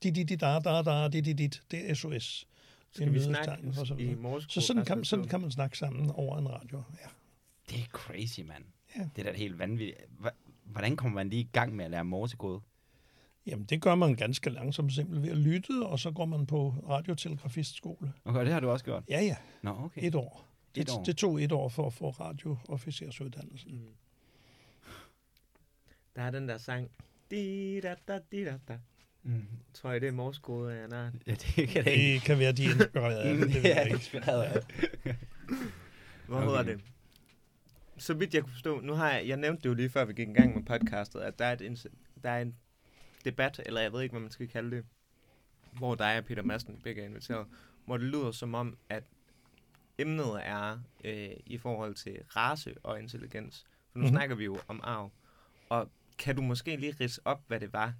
de, 0.03 0.11
de, 0.11 0.25
de, 0.25 0.37
der, 0.37 0.59
der, 0.61 0.83
der, 0.83 1.09
de, 1.09 1.21
de, 1.23 1.35
dit. 1.35 1.63
Det 1.71 1.91
er 1.91 1.95
SOS. 1.95 2.47
Det 2.89 2.97
Skal 2.97 3.13
vi 3.13 3.21
snakke 3.21 3.51
og 3.81 3.87
så 3.87 3.95
i 3.95 4.15
morsekode? 4.15 4.53
Så 4.53 4.61
sådan 4.61 4.85
kan, 4.85 5.05
sådan 5.05 5.29
kan 5.29 5.41
man 5.41 5.51
snakke 5.51 5.79
sammen 5.79 6.11
over 6.11 6.39
en 6.39 6.49
radio. 6.51 6.83
Ja. 7.03 7.09
Det 7.71 7.81
er 7.81 7.87
crazy, 7.93 8.41
mand. 8.41 8.65
Ja. 8.97 9.09
Det 9.17 9.27
er 9.27 9.33
da 9.33 9.39
helt 9.39 9.59
vanvittigt. 9.59 9.99
Hvordan 10.65 10.97
kommer 10.97 11.15
man 11.15 11.29
lige 11.29 11.41
i 11.41 11.49
gang 11.53 11.77
med 11.77 11.85
at 11.85 11.91
lære 11.91 12.05
morsekode? 12.05 12.61
Jamen, 13.47 13.65
det 13.65 13.83
gør 13.83 13.95
man 13.95 14.15
ganske 14.15 14.51
langsomt 14.51 14.93
simpelthen 14.93 15.23
ved 15.23 15.31
at 15.31 15.39
lytte, 15.39 15.87
og 15.87 15.99
så 15.99 16.11
går 16.11 16.25
man 16.25 16.47
på 16.47 16.75
radiotelegrafistskole. 16.89 18.13
Okay, 18.25 18.45
det 18.45 18.53
har 18.53 18.61
du 18.61 18.71
også 18.71 18.85
gjort? 18.85 19.05
Ja, 19.09 19.21
ja, 19.21 19.37
Nå, 19.63 19.71
okay. 19.85 20.07
et 20.07 20.15
år. 20.15 20.47
Det, 20.75 20.81
Et 20.81 20.91
år. 20.91 21.03
det 21.05 21.17
tog 21.17 21.43
et 21.43 21.53
år 21.53 21.69
for 21.69 21.87
at 21.87 21.93
få 21.93 22.11
radioofficersuddannelsen. 22.11 23.73
Mm. 23.73 23.87
Der 26.17 26.23
er 26.23 26.31
den 26.31 26.49
der 26.49 26.59
sang. 26.59 26.91
Di 27.31 27.81
da 27.81 27.95
da 28.09 28.19
di 28.33 28.45
da 28.45 28.59
da. 28.69 28.79
Mm. 29.23 29.47
Tror 29.75 29.91
jeg, 29.91 30.01
det 30.01 30.07
er 30.09 30.13
morskode 30.13 30.75
af 30.75 30.85
en 30.85 31.21
Ja, 31.27 31.35
det 31.35 31.69
kan 31.69 31.85
det 31.85 31.91
ikke. 31.91 32.15
Det 32.15 32.23
kan 32.23 32.39
være, 32.39 32.53
de 32.53 32.65
er 32.65 32.71
inspireret 32.75 33.17
af 33.19 33.37
det. 33.39 33.49
det 33.49 33.65
ja, 33.65 33.75
jeg 33.77 33.85
ikke. 33.85 33.95
inspireret 33.95 34.43
af. 34.43 34.53
Hvad 36.27 36.37
Okay. 36.37 36.47
hedder 36.47 36.63
det? 36.63 36.81
Så 37.99 38.15
vidt 38.15 38.35
jeg 38.35 38.43
kunne 38.43 38.53
forstå, 38.53 38.81
nu 38.81 38.93
har 38.93 39.13
jeg, 39.13 39.29
jeg 39.29 39.37
nævnte 39.37 39.63
det 39.63 39.69
jo 39.69 39.75
lige 39.75 39.91
før 39.91 40.05
vi 40.05 40.13
gik 40.13 40.29
i 40.29 40.33
gang 40.33 40.55
med 40.55 40.63
podcastet, 40.63 41.21
at 41.21 41.39
der 41.39 41.45
er, 41.45 41.53
et, 41.53 41.87
der 42.23 42.31
er 42.31 42.43
en 42.43 42.57
debat, 43.25 43.61
eller 43.67 43.81
jeg 43.81 43.93
ved 43.93 44.03
ikke, 44.03 44.13
hvad 44.13 44.21
man 44.21 44.31
skal 44.31 44.49
kalde 44.49 44.77
det, 44.77 44.85
hvor 45.73 45.95
dig 45.95 46.19
og 46.19 46.25
Peter 46.25 46.43
Madsen 46.43 46.81
begge 46.85 47.03
er 47.03 47.07
inviteret, 47.07 47.47
hvor 47.85 47.97
det 47.97 48.07
lyder 48.07 48.31
som 48.33 48.55
om, 48.55 48.77
at 48.89 49.05
emnet 49.99 50.41
er 50.43 50.79
øh, 51.05 51.31
i 51.47 51.59
forhold 51.59 51.95
til 51.95 52.19
race 52.37 52.75
og 52.83 53.01
intelligens. 53.01 53.67
For 53.93 53.99
nu 53.99 54.03
mm-hmm. 54.03 54.17
snakker 54.17 54.37
vi 54.37 54.45
jo 54.45 54.59
om 54.69 54.81
arv. 54.85 55.11
Og 55.69 55.91
kan 56.23 56.37
du 56.37 56.43
måske 56.43 56.77
lige 56.77 56.97
ridse 57.01 57.21
op, 57.25 57.41
hvad 57.47 57.61
det 57.61 57.73
var, 57.73 57.95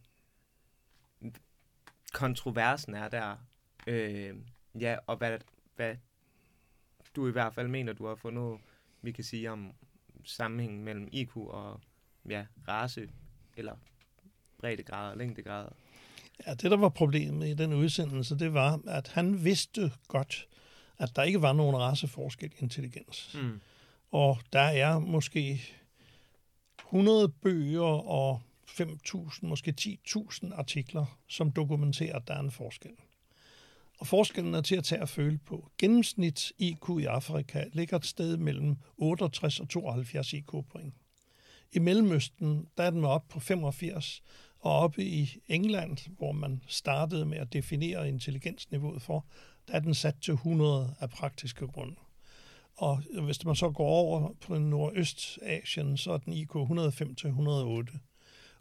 kontroversen 2.13 2.95
er 2.95 3.09
der, 3.09 3.37
øh, 3.87 4.35
ja, 4.81 4.97
og 5.07 5.17
hvad, 5.17 5.39
hvad 5.77 5.97
du 7.17 7.29
i 7.29 7.31
hvert 7.33 7.55
fald 7.55 7.69
mener, 7.69 7.93
du 7.93 8.07
har 8.07 8.15
fundet, 8.15 8.61
vi 9.03 9.13
kan 9.13 9.25
sige 9.25 9.51
om 9.51 9.73
sammenhængen 10.25 10.85
mellem 10.85 11.09
IQ 11.13 11.37
og 11.37 11.81
ja, 12.29 12.47
race, 12.69 13.09
eller 13.57 13.77
breddegrader, 14.59 15.15
længdegrader. 15.15 15.73
Ja, 16.47 16.55
det 16.55 16.71
der 16.71 16.77
var 16.77 16.89
problemet 16.89 17.49
i 17.49 17.55
den 17.55 17.73
udsendelse, 17.73 18.39
det 18.39 18.55
var, 18.55 18.81
at 18.87 19.09
han 19.09 19.45
vidste 19.45 19.93
godt, 20.09 20.49
at 20.99 21.17
der 21.17 21.23
ikke 21.23 21.43
var 21.43 21.53
nogen 21.53 21.77
raceforskel 21.77 22.53
i 22.53 22.63
intelligens. 22.63 23.37
Mm. 23.43 23.61
Og 24.11 24.39
der 24.53 24.61
er 24.61 24.99
måske 24.99 25.63
100 26.93 27.29
bøger 27.29 28.09
og 28.09 28.43
5.000, 28.69 29.47
måske 29.47 29.75
10.000 29.81 30.55
artikler, 30.55 31.19
som 31.29 31.51
dokumenterer, 31.51 32.17
at 32.17 32.29
der 32.29 32.35
er 32.35 32.41
en 32.41 32.51
forskel. 32.51 32.93
Og 33.99 34.07
forskellen 34.07 34.55
er 34.55 34.61
til 34.61 34.77
at 34.77 34.85
tage 34.85 35.03
og 35.03 35.09
føle 35.09 35.39
på. 35.39 35.71
Gennemsnit 35.79 36.53
IQ 36.59 36.89
i 37.01 37.05
Afrika 37.05 37.65
ligger 37.73 37.97
et 37.97 38.07
sted 38.07 38.37
mellem 38.37 38.77
68 38.97 39.61
og 39.61 39.69
72 39.69 40.33
IQ-point. 40.33 40.95
I 41.73 41.79
Mellemøsten, 41.79 42.69
der 42.77 42.85
er 42.85 42.91
den 42.91 43.05
op 43.05 43.29
på 43.29 43.41
85, 43.41 44.23
og 44.59 44.79
oppe 44.79 45.05
i 45.05 45.37
England, 45.49 45.99
hvor 46.19 46.33
man 46.33 46.63
startede 46.67 47.27
med 47.27 47.39
at 47.39 47.53
definere 47.53 48.09
intelligensniveauet 48.09 49.03
for, 49.03 49.27
der 49.69 49.75
er 49.75 49.81
den 49.81 49.95
sat 49.95 50.17
til 50.23 50.33
100 50.33 50.95
af 51.01 51.11
praktiske 51.11 51.67
grunde. 51.67 51.97
Og 52.77 53.03
hvis 53.23 53.45
man 53.45 53.57
så 53.57 53.71
går 53.71 53.87
over 53.87 54.33
på 54.41 54.59
Nordøstasien, 54.59 55.97
så 55.97 56.13
er 56.13 56.19
den 56.19 56.33
IQ 56.33 56.57
105 56.57 57.15
til 57.15 57.27
108. 57.27 57.93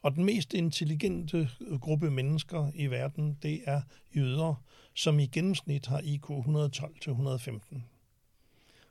Og 0.02 0.16
den 0.16 0.26
mest 0.26 0.54
intelligente 0.54 1.50
gruppe 1.82 2.12
mennesker 2.12 2.72
i 2.76 2.88
verden, 2.88 3.38
det 3.42 3.62
er 3.66 3.82
jøder, 4.16 4.64
som 4.94 5.20
i 5.20 5.26
gennemsnit 5.26 5.86
har 5.86 6.02
IQ 6.04 6.30
112 6.30 7.00
til 7.02 7.10
115. 7.10 7.86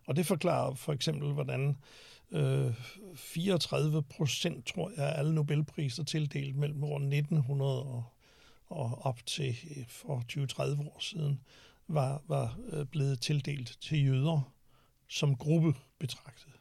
Og 0.06 0.16
det 0.16 0.26
forklarer 0.26 0.74
for 0.74 0.92
eksempel, 0.92 1.32
hvordan 1.32 1.76
øh, 2.30 2.74
34 3.14 4.02
procent, 4.02 4.66
tror 4.66 4.90
jeg, 4.96 5.06
af 5.06 5.18
alle 5.18 5.34
Nobelpriser 5.34 6.04
tildelt 6.04 6.56
mellem 6.56 6.84
år 6.84 6.96
1900 6.96 7.82
og, 7.82 8.04
og 8.68 8.98
op 9.02 9.26
til 9.26 9.56
øh, 9.76 9.84
for 9.88 10.24
20-30 10.32 10.62
år 10.62 11.00
siden, 11.00 11.40
var, 11.88 12.22
var 12.28 12.58
øh, 12.72 12.86
blevet 12.86 13.20
tildelt 13.20 13.78
til 13.80 14.06
jøder 14.06 14.52
som 15.10 15.36
gruppe 15.36 15.74
betragtet. 15.98 16.52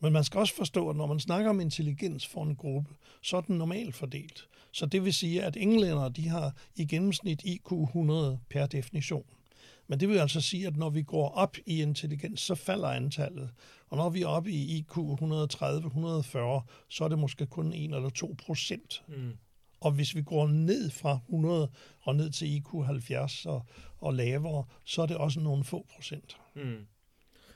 Men 0.00 0.12
man 0.12 0.24
skal 0.24 0.40
også 0.40 0.54
forstå, 0.54 0.90
at 0.90 0.96
når 0.96 1.06
man 1.06 1.20
snakker 1.20 1.50
om 1.50 1.60
intelligens 1.60 2.26
for 2.26 2.42
en 2.42 2.56
gruppe, 2.56 2.94
så 3.22 3.36
er 3.36 3.40
den 3.40 3.58
normalt 3.58 3.94
fordelt. 3.94 4.48
Så 4.72 4.86
det 4.86 5.04
vil 5.04 5.14
sige, 5.14 5.42
at 5.42 5.56
englænder 5.56 6.08
de 6.08 6.28
har 6.28 6.56
i 6.76 6.86
gennemsnit 6.86 7.42
IQ 7.44 7.72
100 7.72 8.40
per 8.50 8.66
definition. 8.66 9.24
Men 9.86 10.00
det 10.00 10.08
vil 10.08 10.18
altså 10.18 10.40
sige, 10.40 10.66
at 10.66 10.76
når 10.76 10.90
vi 10.90 11.02
går 11.02 11.28
op 11.28 11.56
i 11.66 11.82
intelligens, 11.82 12.40
så 12.40 12.54
falder 12.54 12.88
antallet. 12.88 13.50
Og 13.88 13.96
når 13.96 14.10
vi 14.10 14.22
er 14.22 14.26
oppe 14.26 14.50
i 14.50 14.78
IQ 14.78 14.96
130-140, 14.96 14.98
så 16.88 17.04
er 17.04 17.08
det 17.08 17.18
måske 17.18 17.46
kun 17.46 17.72
1 17.72 17.94
eller 17.94 18.10
2 18.10 18.36
procent. 18.38 19.02
Mm. 19.08 19.32
Og 19.80 19.92
hvis 19.92 20.14
vi 20.14 20.22
går 20.22 20.46
ned 20.46 20.90
fra 20.90 21.18
100 21.28 21.70
og 22.00 22.16
ned 22.16 22.30
til 22.30 22.56
IQ 22.56 22.66
70 22.86 23.46
og, 23.46 23.66
og 23.98 24.14
lavere, 24.14 24.64
så 24.84 25.02
er 25.02 25.06
det 25.06 25.16
også 25.16 25.40
nogle 25.40 25.64
få 25.64 25.86
procent. 25.94 26.36
Mm. 26.54 26.86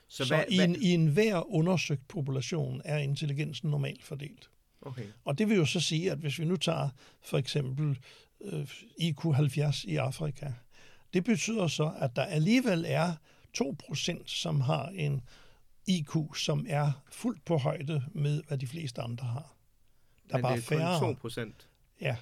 Så, 0.07 0.25
så 0.25 0.35
hvad, 0.35 0.45
i, 0.49 0.57
en, 0.57 0.75
i 0.75 0.89
enhver 0.89 1.53
undersøgt 1.53 2.07
population 2.07 2.81
er 2.85 2.97
intelligensen 2.97 3.69
normalt 3.69 4.03
fordelt. 4.03 4.49
Okay. 4.81 5.05
Og 5.25 5.37
det 5.37 5.49
vil 5.49 5.57
jo 5.57 5.65
så 5.65 5.79
sige, 5.79 6.11
at 6.11 6.17
hvis 6.17 6.39
vi 6.39 6.45
nu 6.45 6.57
tager 6.57 6.89
for 7.21 7.37
eksempel 7.37 7.99
øh, 8.41 8.67
IQ 8.97 9.19
70 9.35 9.83
i 9.83 9.95
Afrika, 9.95 10.51
det 11.13 11.23
betyder 11.23 11.67
så, 11.67 11.93
at 11.99 12.15
der 12.15 12.23
alligevel 12.23 12.85
er 12.87 13.13
2%, 13.57 14.27
som 14.27 14.61
har 14.61 14.87
en 14.87 15.21
IQ, 15.87 16.35
som 16.35 16.65
er 16.69 16.91
fuldt 17.11 17.45
på 17.45 17.57
højde 17.57 18.03
med, 18.13 18.43
hvad 18.47 18.57
de 18.57 18.67
fleste 18.67 19.01
andre 19.01 19.25
har. 19.27 19.55
Der 20.29 20.37
Men 20.37 20.37
er 20.37 20.41
bare 20.41 20.55
det 20.55 20.63
er 20.63 20.77
færre. 20.77 20.99
2 20.99 21.13
procent. 21.13 21.69
Ja, 22.01 22.15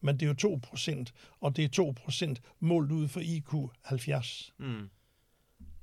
men 0.00 0.14
det 0.14 0.22
er 0.22 0.26
jo 0.26 0.34
2 0.34 0.58
procent, 0.62 1.14
og 1.40 1.56
det 1.56 1.64
er 1.64 1.68
2 1.68 1.94
procent 1.96 2.40
målt 2.60 2.92
ud 2.92 3.08
for 3.08 3.20
IQ 3.20 3.54
70. 3.82 4.52
Mm. 4.58 4.88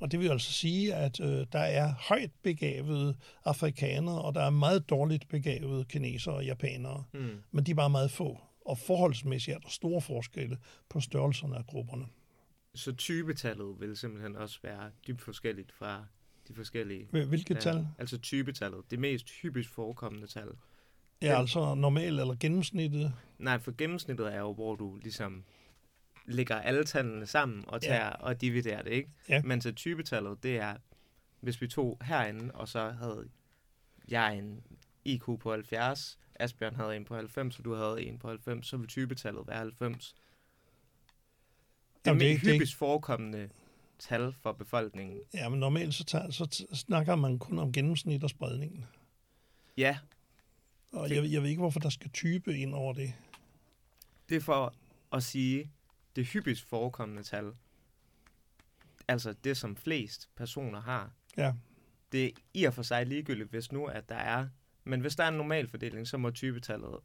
Og 0.02 0.12
det 0.12 0.20
vil 0.20 0.30
altså 0.30 0.54
sige, 0.54 0.94
at 0.94 1.20
øh, 1.20 1.46
der 1.52 1.60
er 1.60 1.94
højt 2.00 2.32
begavede 2.44 3.16
afrikanere, 3.46 4.22
og 4.22 4.36
der 4.36 4.42
er 4.42 4.50
meget 4.50 4.90
dårligt 4.90 5.30
begavede 5.30 5.86
kinesere 5.86 6.36
og 6.36 6.46
japanere. 6.46 7.04
Mm. 7.14 7.30
Men 7.52 7.66
de 7.66 7.72
er 7.72 7.76
bare 7.76 7.90
meget 7.90 8.12
få. 8.12 8.40
Og 8.66 8.78
forholdsmæssigt 8.78 9.56
er 9.56 9.60
der 9.60 9.70
store 9.70 10.02
forskelle 10.02 10.58
på 10.90 11.00
størrelserne 11.00 11.58
af 11.58 11.66
grupperne. 11.66 12.06
Så 12.76 12.92
typetallet 12.92 13.80
vil 13.80 13.98
simpelthen 13.98 14.36
også 14.36 14.60
være 14.64 14.92
dybt 15.08 15.22
forskelligt 15.22 15.72
fra 15.72 16.06
de 16.48 16.56
forskellige... 16.56 17.08
Hvilket 17.12 17.60
tal? 17.60 17.88
Altså 18.00 18.18
typetallet. 18.18 18.92
Det 18.92 19.00
mest 19.00 19.30
hyppigt 19.30 19.68
forekommende 19.68 20.28
tal. 20.28 20.48
Ja, 21.22 21.28
Den, 21.28 21.36
altså 21.36 21.76
normal 21.76 22.20
eller 22.20 22.36
gennemsnittet? 22.40 23.14
Nej, 23.40 23.60
for 23.60 23.72
gennemsnittet 23.78 24.34
er 24.34 24.40
jo, 24.40 24.54
hvor 24.54 24.76
du 24.76 24.98
ligesom 25.04 25.44
lægger 26.25 26.55
alle 26.55 26.84
tallene 26.84 27.25
sammen 27.25 27.63
og 27.67 27.81
tager 27.81 28.05
ja. 28.05 28.10
og 28.10 28.41
dividerer 28.41 28.81
det, 28.81 28.91
ikke? 28.91 29.10
Ja. 29.29 29.41
Men 29.41 29.62
så 29.62 29.71
typetallet, 29.71 30.43
det 30.43 30.57
er, 30.57 30.75
hvis 31.39 31.62
vi 31.62 31.67
tog 31.67 31.97
herinde, 32.03 32.51
og 32.53 32.67
så 32.67 32.89
havde 32.89 33.29
jeg 34.07 34.38
en 34.38 34.63
IQ 35.05 35.23
på 35.39 35.51
70, 35.51 36.19
Asbjørn 36.36 36.75
havde 36.75 36.95
en 36.95 37.05
på 37.05 37.15
90, 37.15 37.60
og 37.60 37.65
du 37.65 37.73
havde 37.73 38.03
en 38.03 38.19
på 38.19 38.27
90, 38.27 38.67
så 38.67 38.77
vil 38.77 38.88
typetallet 38.88 39.47
være 39.47 39.57
90. 39.57 40.15
Det 42.05 42.12
er 42.12 42.15
mest 42.15 42.41
hyppigst 42.41 42.75
forekommende 42.75 43.49
tal 43.99 44.34
for 44.41 44.51
befolkningen. 44.51 45.19
Ja, 45.34 45.49
men 45.49 45.60
normalt 45.60 45.93
så, 45.93 46.03
tager, 46.03 46.31
så 46.31 46.65
snakker 46.73 47.15
man 47.15 47.39
kun 47.39 47.60
om 47.60 47.71
gennemsnit 47.71 48.23
og 48.23 48.29
spredningen. 48.29 48.86
Ja. 49.77 49.97
Og 50.91 51.10
jeg, 51.10 51.31
jeg 51.31 51.41
ved 51.41 51.49
ikke, 51.49 51.60
hvorfor 51.60 51.79
der 51.79 51.89
skal 51.89 52.10
type 52.10 52.57
ind 52.57 52.73
over 52.73 52.93
det. 52.93 53.13
Det 54.29 54.38
er 54.38 54.41
for 54.41 54.73
at 55.12 55.23
sige, 55.23 55.69
det 56.15 56.26
hyppigst 56.26 56.65
forekommende 56.65 57.24
tal, 57.24 57.54
altså 59.08 59.34
det, 59.43 59.58
som 59.58 59.76
flest 59.76 60.30
personer 60.36 60.82
har, 60.82 61.12
ja. 61.38 61.54
det 62.12 62.26
er 62.26 62.32
i 62.54 62.63
og 62.63 62.74
for 62.74 62.84
sig 62.84 63.06
ligegyldigt, 63.06 63.50
hvis 63.50 63.71
nu, 63.71 63.86
at 63.86 64.10
der 64.10 64.15
er, 64.15 64.47
men 64.84 65.02
hvis 65.02 65.15
der 65.15 65.24
er 65.24 65.28
en 65.28 65.34
normal 65.34 65.67
fordeling, 65.67 66.08
så 66.08 66.17
må 66.17 66.32
typetallet 66.32 67.00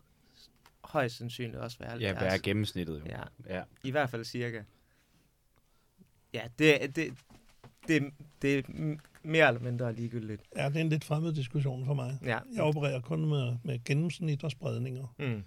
højst 0.84 1.16
sandsynligt 1.16 1.56
også 1.56 1.78
være 1.78 1.90
70. 1.90 2.22
Ja, 2.22 2.24
være 2.24 2.38
gennemsnittet 2.38 3.00
jo. 3.00 3.04
Ja. 3.06 3.22
ja. 3.56 3.62
I 3.84 3.90
hvert 3.90 4.10
fald 4.10 4.24
cirka. 4.24 4.62
Ja, 6.32 6.48
det, 6.58 6.96
det, 6.96 7.14
det, 7.88 8.12
det 8.42 8.58
er 8.58 8.96
mere 9.22 9.48
eller 9.48 9.60
mindre 9.60 9.92
ligegyldigt. 9.92 10.42
Ja, 10.56 10.68
det 10.68 10.76
er 10.76 10.80
en 10.80 10.88
lidt 10.88 11.04
fremmed 11.04 11.32
diskussion 11.32 11.86
for 11.86 11.94
mig. 11.94 12.18
Ja. 12.24 12.38
Jeg 12.54 12.62
opererer 12.62 13.00
kun 13.00 13.28
med, 13.28 13.56
med 13.64 13.84
gennemsnit 13.84 14.44
og 14.44 14.50
spredninger. 14.50 15.14
Mm. 15.18 15.44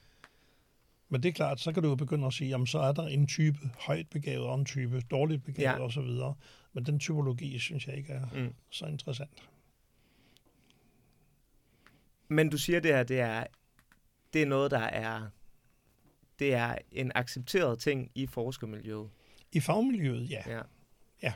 Men 1.09 1.23
det 1.23 1.29
er 1.29 1.33
klart, 1.33 1.59
så 1.59 1.73
kan 1.73 1.83
du 1.83 1.89
jo 1.89 1.95
begynde 1.95 2.27
at 2.27 2.33
sige, 2.33 2.49
jamen 2.49 2.67
så 2.67 2.79
er 2.79 2.91
der 2.91 3.07
en 3.07 3.27
type 3.27 3.57
højt 3.79 4.09
begavet 4.09 4.45
og 4.45 4.59
en 4.59 4.65
type 4.65 5.01
dårligt 5.01 5.43
begavet 5.43 5.79
ja. 5.79 5.85
osv. 5.85 6.37
Men 6.73 6.85
den 6.85 6.99
typologi 6.99 7.59
synes 7.59 7.87
jeg 7.87 7.97
ikke 7.97 8.13
er 8.13 8.25
mm. 8.33 8.53
så 8.69 8.85
interessant. 8.85 9.49
Men 12.27 12.49
du 12.49 12.57
siger 12.57 12.79
det 12.79 12.91
her, 12.91 13.03
det 13.03 13.19
er, 13.19 13.43
det 14.33 14.41
er 14.41 14.45
noget, 14.45 14.71
der 14.71 14.79
er, 14.79 15.29
det 16.39 16.53
er 16.53 16.75
en 16.91 17.11
accepteret 17.15 17.79
ting 17.79 18.11
i 18.15 18.27
forskermiljøet. 18.27 19.09
I 19.51 19.59
fagmiljøet, 19.59 20.29
ja. 20.29 20.41
ja. 20.47 20.61
Ja. 21.23 21.33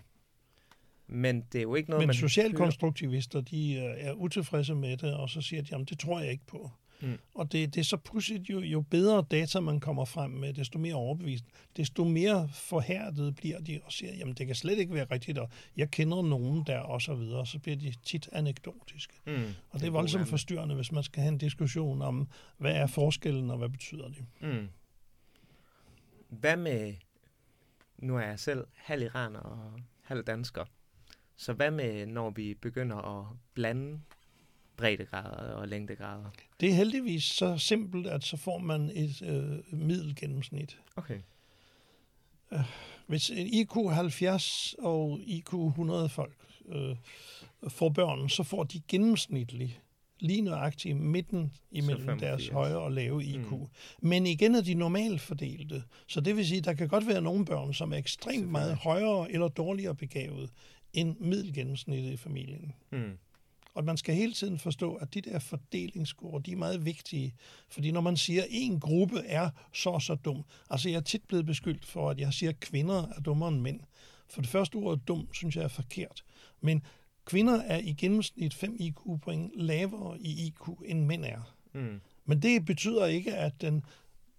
Men 1.08 1.42
det 1.42 1.60
er 1.60 1.62
jo 1.62 1.76
ikke 1.76 1.90
noget, 1.90 2.02
Men 2.02 2.08
man 2.08 2.16
socialkonstruktivister, 2.16 3.42
de 3.42 3.74
øh, 3.74 4.06
er 4.08 4.14
utilfredse 4.14 4.76
med 4.76 4.98
det, 4.98 5.14
og 5.14 5.30
så 5.30 5.42
siger 5.42 5.62
de, 5.62 5.68
jamen 5.72 5.86
det 5.86 6.00
tror 6.00 6.20
jeg 6.20 6.32
ikke 6.32 6.46
på. 6.46 6.72
Mm. 7.02 7.18
Og 7.34 7.52
det, 7.52 7.76
det 7.76 7.80
er 7.80 7.86
så 7.86 7.98
pudsigt, 7.98 8.50
jo, 8.50 8.60
jo 8.60 8.82
bedre 8.82 9.26
data 9.32 9.60
man 9.60 9.80
kommer 9.80 10.06
frem 10.06 10.32
med, 10.32 10.54
desto 10.54 10.80
mere 10.80 10.96
overbevist, 10.96 11.46
desto 11.78 12.04
mere 12.04 12.50
forhærdet 12.54 13.36
bliver 13.36 13.60
de 13.60 13.80
og 13.84 13.92
siger, 13.92 14.14
jamen 14.14 14.34
det 14.34 14.48
kan 14.48 14.56
slet 14.56 14.80
ikke 14.80 14.94
være 14.94 15.06
rigtigt, 15.12 15.38
og 15.38 15.50
jeg 15.78 15.92
kender 15.92 16.22
nogen 16.22 16.64
der, 16.68 16.80
og 16.80 17.02
så 17.02 17.14
videre, 17.14 17.46
så 17.46 17.60
bliver 17.60 17.78
de 17.78 17.94
tit 18.04 18.30
anekdotiske. 18.32 19.14
Mm. 19.26 19.44
Og 19.70 19.80
det 19.80 19.88
er 19.88 19.92
voldsomt 19.92 20.28
forstyrrende, 20.28 20.76
hvis 20.76 20.92
man 20.92 21.04
skal 21.04 21.22
have 21.22 21.32
en 21.32 21.38
diskussion 21.38 22.02
om, 22.02 22.28
hvad 22.58 22.76
er 22.76 22.88
forskellen, 22.88 23.52
og 23.52 23.58
hvad 23.58 23.70
betyder 23.70 24.08
det. 24.08 24.26
Mm. 24.42 24.68
Hvad 26.30 26.58
med, 26.58 26.94
nu 27.98 28.18
er 28.18 28.22
jeg 28.22 28.40
selv 28.40 28.68
halv 28.76 29.04
iraner 29.04 29.40
og 29.40 29.80
halv 30.02 30.24
dansker, 30.24 30.66
så 31.36 31.54
hvad 31.54 31.72
med, 31.72 32.06
når 32.06 32.30
vi 32.30 32.54
begynder 32.54 33.20
at 33.20 33.26
blande 33.54 34.00
breddegrader 34.78 35.54
og 35.54 35.68
længdegrader? 35.68 36.30
Det 36.60 36.70
er 36.70 36.74
heldigvis 36.74 37.24
så 37.24 37.58
simpelt, 37.58 38.08
at 38.08 38.24
så 38.24 38.38
får 38.38 38.58
man 38.58 38.92
et 38.94 39.22
øh, 39.22 39.80
middelgennemsnit. 39.80 40.80
Okay. 40.96 41.20
Øh, 42.52 42.60
hvis 43.08 43.30
en 43.30 43.48
IQ 43.48 43.76
70 43.92 44.76
og 44.80 45.20
IQ 45.20 45.54
100 45.54 46.10
folk 46.10 46.38
øh, 46.70 46.96
får 47.68 47.90
børn, 47.90 48.30
så 48.30 48.44
får 48.44 48.64
de 48.64 48.82
gennemsnitligt 48.88 49.82
lige 50.20 50.42
nøjagtigt 50.42 50.98
midten 50.98 51.54
imellem 51.72 52.20
deres 52.20 52.48
høje 52.48 52.76
og 52.76 52.92
lave 52.92 53.24
IQ. 53.24 53.52
Mm. 53.52 53.68
Men 54.02 54.26
igen 54.26 54.56
er 54.56 54.62
de 54.62 54.74
normalt 54.74 55.22
fordelte. 55.22 55.84
Så 56.08 56.22
det 56.22 56.36
vil 56.36 56.48
sige, 56.48 56.58
at 56.58 56.66
der 56.66 56.74
kan 56.74 56.88
godt 56.88 57.08
være 57.08 57.22
nogle 57.22 57.46
børn, 57.46 57.74
som 57.74 57.94
er 57.94 57.98
ekstremt 57.98 58.50
meget 58.50 58.76
højere 58.76 59.32
eller 59.32 59.48
dårligere 59.48 59.96
begavet 59.96 60.50
end 60.94 61.16
middelgennemsnittet 61.20 62.12
i 62.12 62.18
familien. 62.18 62.74
Mm. 62.92 63.18
Og 63.74 63.84
man 63.84 63.98
skal 63.98 64.16
hele 64.16 64.34
tiden 64.34 64.60
forstå, 64.60 64.96
at 64.96 65.14
de 65.14 65.22
der 65.22 65.40
fordelingsgrupper, 65.40 66.40
de 66.40 66.52
er 66.52 66.56
meget 66.56 66.86
vigtige. 66.86 67.34
Fordi 67.70 67.92
når 67.92 68.02
man 68.02 68.18
siger, 68.18 68.42
at 68.42 68.48
en 68.52 68.80
gruppe 68.80 69.20
er 69.20 69.50
så 69.74 69.90
og 69.90 70.02
så 70.02 70.16
dum, 70.16 70.44
altså 70.70 70.90
jeg 70.90 70.98
er 70.98 71.02
tit 71.02 71.24
blevet 71.28 71.46
beskyldt 71.46 71.86
for, 71.86 72.10
at 72.10 72.20
jeg 72.20 72.34
siger, 72.34 72.50
at 72.50 72.60
kvinder 72.60 73.08
er 73.16 73.20
dummere 73.20 73.50
end 73.50 73.62
mænd. 73.62 73.80
For 74.30 74.42
det 74.42 74.50
første 74.50 74.76
ord 74.76 75.00
dum, 75.08 75.34
synes 75.34 75.56
jeg 75.56 75.64
er 75.64 75.68
forkert. 75.68 76.24
Men 76.62 76.84
kvinder 77.26 77.62
er 77.62 77.78
i 77.78 77.94
gennemsnit 77.94 78.54
5 78.54 78.76
IQ-point 78.80 79.52
lavere 79.56 80.20
i 80.20 80.48
IQ, 80.48 80.68
end 80.86 81.06
mænd 81.06 81.26
er. 81.26 81.56
Mm. 81.74 82.02
Men 82.26 82.42
det 82.42 82.66
betyder 82.66 83.06
ikke, 83.06 83.36
at 83.36 83.62
den 83.62 83.86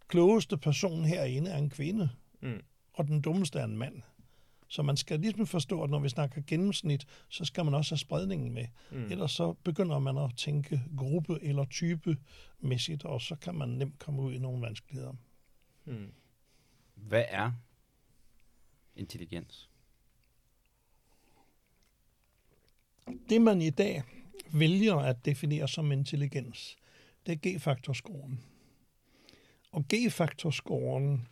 klogeste 0.09 0.57
person 0.57 1.05
herinde 1.05 1.51
er 1.51 1.59
en 1.59 1.71
kvinde, 1.71 2.09
mm. 2.43 2.61
og 2.93 3.07
den 3.09 3.21
dummeste 3.21 3.59
er 3.59 3.65
en 3.65 3.77
mand. 3.77 4.03
Så 4.75 4.83
man 4.83 4.97
skal 4.97 5.21
ligesom 5.21 5.47
forstå, 5.47 5.83
at 5.83 5.91
når 5.91 5.99
vi 5.99 6.09
snakker 6.09 6.43
gennemsnit, 6.47 7.07
så 7.29 7.45
skal 7.45 7.65
man 7.65 7.75
også 7.75 7.95
have 7.95 7.99
spredningen 7.99 8.53
med. 8.53 8.67
Mm. 8.91 9.11
Ellers 9.11 9.33
så 9.33 9.53
begynder 9.53 9.99
man 9.99 10.19
at 10.19 10.31
tænke 10.37 10.83
gruppe- 10.97 11.39
eller 11.43 11.65
type-mæssigt, 11.65 13.05
og 13.05 13.21
så 13.21 13.37
kan 13.37 13.55
man 13.55 13.69
nemt 13.69 13.99
komme 13.99 14.23
ud 14.23 14.33
i 14.33 14.39
nogle 14.39 14.63
vanskeligheder. 14.63 15.13
Mm. 15.85 16.13
Hvad 16.95 17.25
er 17.29 17.53
intelligens? 18.97 19.71
Det 23.29 23.43
man 23.43 23.63
i 23.63 23.71
dag 23.71 24.03
vælger 24.53 24.97
at 24.97 25.25
definere 25.25 25.69
som 25.69 25.93
intelligens, 25.93 26.77
det 27.27 27.33
er 27.33 27.57
G-faktorscoren. 27.57 28.41
Og 29.73 29.85
G-faktorscoren 29.95 31.29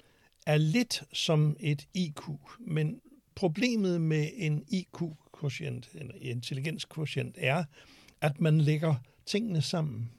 er 0.47 0.57
lidt 0.57 1.03
som 1.13 1.57
et 1.61 1.89
IQ, 1.95 2.23
men 2.61 3.01
problemet 3.35 4.01
med 4.01 4.29
en 4.35 4.65
IQ-quotient, 4.69 5.89
en 5.95 6.11
intelligenskvotient, 6.21 7.37
er, 7.39 7.65
at 8.21 8.41
man 8.41 8.61
lægger 8.61 8.95
tingene 9.27 9.63
sammen. 9.63 10.11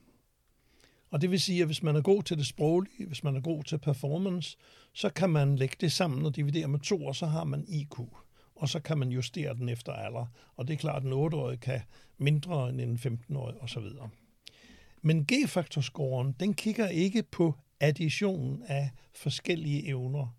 Og 1.12 1.22
det 1.22 1.32
vil 1.32 1.42
sige, 1.42 1.62
at 1.62 1.66
hvis 1.66 1.84
man 1.84 1.96
er 1.96 2.02
god 2.02 2.24
til 2.24 2.38
det 2.38 2.48
sproglige, 2.48 3.08
hvis 3.08 3.24
man 3.24 3.36
er 3.36 3.42
god 3.42 3.64
til 3.64 3.78
performance, 3.78 4.58
så 4.94 5.10
kan 5.10 5.30
man 5.30 5.56
lægge 5.56 5.76
det 5.82 5.92
sammen 5.92 6.26
og 6.26 6.36
dividere 6.36 6.68
med 6.68 6.80
to, 6.80 7.06
og 7.06 7.16
så 7.16 7.26
har 7.26 7.44
man 7.44 7.66
IQ. 7.68 8.00
Og 8.56 8.70
så 8.70 8.80
kan 8.80 8.98
man 8.98 9.10
justere 9.10 9.54
den 9.54 9.70
efter 9.70 9.94
alder. 9.94 10.26
Og 10.56 10.68
det 10.68 10.74
er 10.74 10.78
klart, 10.78 11.04
at 11.04 11.08
en 11.08 11.14
8-årig 11.14 11.60
kan 11.60 11.82
mindre 12.18 12.70
end 12.70 12.82
en 12.82 12.98
15-årig 12.98 13.62
osv. 13.62 13.84
Men 15.02 15.26
G-faktorscoren, 15.32 16.36
den 16.40 16.54
kigger 16.54 16.88
ikke 16.88 17.24
på 17.24 17.56
addition 17.80 18.64
af 18.68 18.90
forskellige 19.16 19.88
evner. 19.88 20.36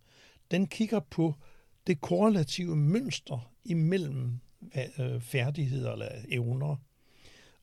Den 0.51 0.67
kigger 0.67 1.01
på 1.01 1.35
det 1.87 2.01
korrelative 2.01 2.77
mønster 2.77 3.51
imellem 3.65 4.41
øh, 4.99 5.21
færdigheder 5.21 5.93
eller 5.93 6.09
evner. 6.29 6.77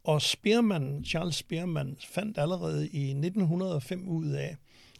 Og 0.03 0.21
Spearman, 0.21 1.05
Charles 1.05 1.35
Spearman 1.35 1.97
fandt 2.09 2.37
allerede 2.37 2.89
i 2.89 3.09
1905 3.09 4.07
ud 4.07 4.27
af, 4.27 4.57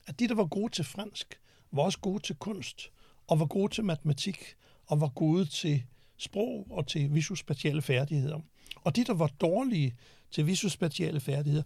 at 0.08 0.20
de, 0.20 0.28
der 0.28 0.36
var 0.36 0.46
gode 0.46 0.72
til 0.74 0.86
fransk, 0.86 1.40
var 1.72 1.84
også 1.84 2.00
gode 2.00 2.24
til 2.24 2.36
kunst, 2.36 2.92
og 3.28 3.40
var 3.40 3.46
gode 3.46 3.74
til 3.74 3.84
matematik, 3.84 4.56
og 4.86 5.02
var 5.02 5.08
gode 5.08 5.46
til 5.46 5.84
sprog 6.18 6.68
og 6.70 6.88
til 6.88 7.14
visuspatiale 7.14 7.82
færdigheder. 7.82 8.40
Og 8.76 8.96
de, 8.96 9.04
der 9.04 9.14
var 9.14 9.28
dårlige 9.28 9.96
til 10.32 10.48
visuspatiale 10.48 11.20
færdigheder, 11.20 11.64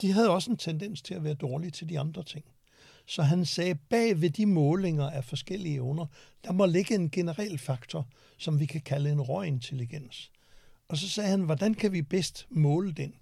de 0.00 0.12
havde 0.12 0.30
også 0.30 0.50
en 0.50 0.56
tendens 0.56 1.02
til 1.02 1.14
at 1.14 1.24
være 1.24 1.34
dårlige 1.34 1.70
til 1.70 1.88
de 1.88 2.00
andre 2.00 2.22
ting. 2.22 2.44
Så 3.06 3.22
han 3.22 3.46
sagde, 3.46 3.74
bag 3.74 4.20
ved 4.20 4.30
de 4.30 4.46
målinger 4.46 5.10
af 5.10 5.24
forskellige 5.24 5.74
evner, 5.74 6.06
der 6.44 6.52
må 6.52 6.66
ligge 6.66 6.94
en 6.94 7.10
generel 7.10 7.58
faktor, 7.58 8.06
som 8.38 8.60
vi 8.60 8.66
kan 8.66 8.80
kalde 8.80 9.10
en 9.10 9.20
røgintelligens. 9.20 10.30
Og 10.88 10.96
så 10.96 11.08
sagde 11.08 11.30
han, 11.30 11.40
hvordan 11.40 11.74
kan 11.74 11.92
vi 11.92 12.02
bedst 12.02 12.46
måle 12.50 12.92
den? 12.92 13.14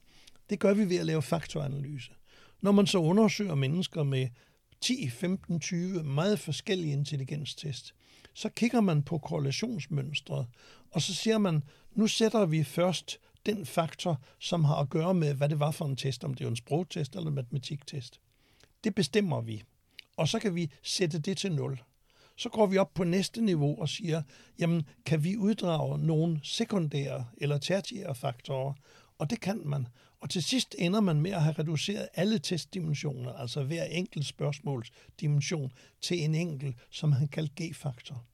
Det 0.50 0.58
gør 0.58 0.74
vi 0.74 0.88
ved 0.88 0.96
at 0.96 1.06
lave 1.06 1.22
faktoranalyse. 1.22 2.12
Når 2.60 2.72
man 2.72 2.86
så 2.86 2.98
undersøger 2.98 3.54
mennesker 3.54 4.02
med 4.02 4.28
10, 4.80 5.08
15, 5.08 5.60
20 5.60 6.02
meget 6.02 6.40
forskellige 6.40 6.92
intelligenstest, 6.92 7.94
så 8.34 8.48
kigger 8.48 8.80
man 8.80 9.02
på 9.02 9.18
korrelationsmønstret, 9.18 10.46
og 10.90 11.02
så 11.02 11.14
siger 11.14 11.38
man, 11.38 11.62
nu 11.94 12.06
sætter 12.06 12.46
vi 12.46 12.64
først 12.64 13.18
den 13.46 13.66
faktor, 13.66 14.20
som 14.38 14.64
har 14.64 14.76
at 14.76 14.90
gøre 14.90 15.14
med, 15.14 15.34
hvad 15.34 15.48
det 15.48 15.60
var 15.60 15.70
for 15.70 15.84
en 15.84 15.96
test, 15.96 16.24
om 16.24 16.34
det 16.34 16.44
er 16.44 16.48
en 16.48 16.56
sprogtest 16.56 17.16
eller 17.16 17.28
en 17.28 17.34
matematiktest. 17.34 18.20
Det 18.84 18.94
bestemmer 18.94 19.40
vi, 19.40 19.62
og 20.16 20.28
så 20.28 20.38
kan 20.38 20.54
vi 20.54 20.70
sætte 20.82 21.18
det 21.18 21.36
til 21.36 21.52
nul. 21.52 21.82
Så 22.36 22.48
går 22.48 22.66
vi 22.66 22.78
op 22.78 22.94
på 22.94 23.04
næste 23.04 23.40
niveau 23.40 23.80
og 23.80 23.88
siger, 23.88 24.22
jamen, 24.58 24.82
kan 25.06 25.24
vi 25.24 25.36
uddrage 25.36 25.98
nogle 25.98 26.40
sekundære 26.42 27.26
eller 27.36 27.58
tertiære 27.58 28.14
faktorer? 28.14 28.74
Og 29.18 29.30
det 29.30 29.40
kan 29.40 29.60
man. 29.64 29.86
Og 30.20 30.30
til 30.30 30.42
sidst 30.42 30.74
ender 30.78 31.00
man 31.00 31.20
med 31.20 31.30
at 31.30 31.42
have 31.42 31.54
reduceret 31.58 32.08
alle 32.14 32.38
testdimensioner, 32.38 33.32
altså 33.32 33.62
hver 33.62 33.84
enkelt 33.84 34.26
spørgsmåls 34.26 34.90
dimension, 35.20 35.72
til 36.00 36.24
en 36.24 36.34
enkelt, 36.34 36.76
som 36.90 37.12
han 37.12 37.28
kaldte 37.28 37.64
G-faktor. 37.64 38.24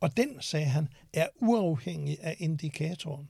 Og 0.00 0.16
den, 0.16 0.36
sagde 0.40 0.66
han, 0.66 0.88
er 1.12 1.26
uafhængig 1.40 2.18
af 2.20 2.36
indikatoren. 2.38 3.28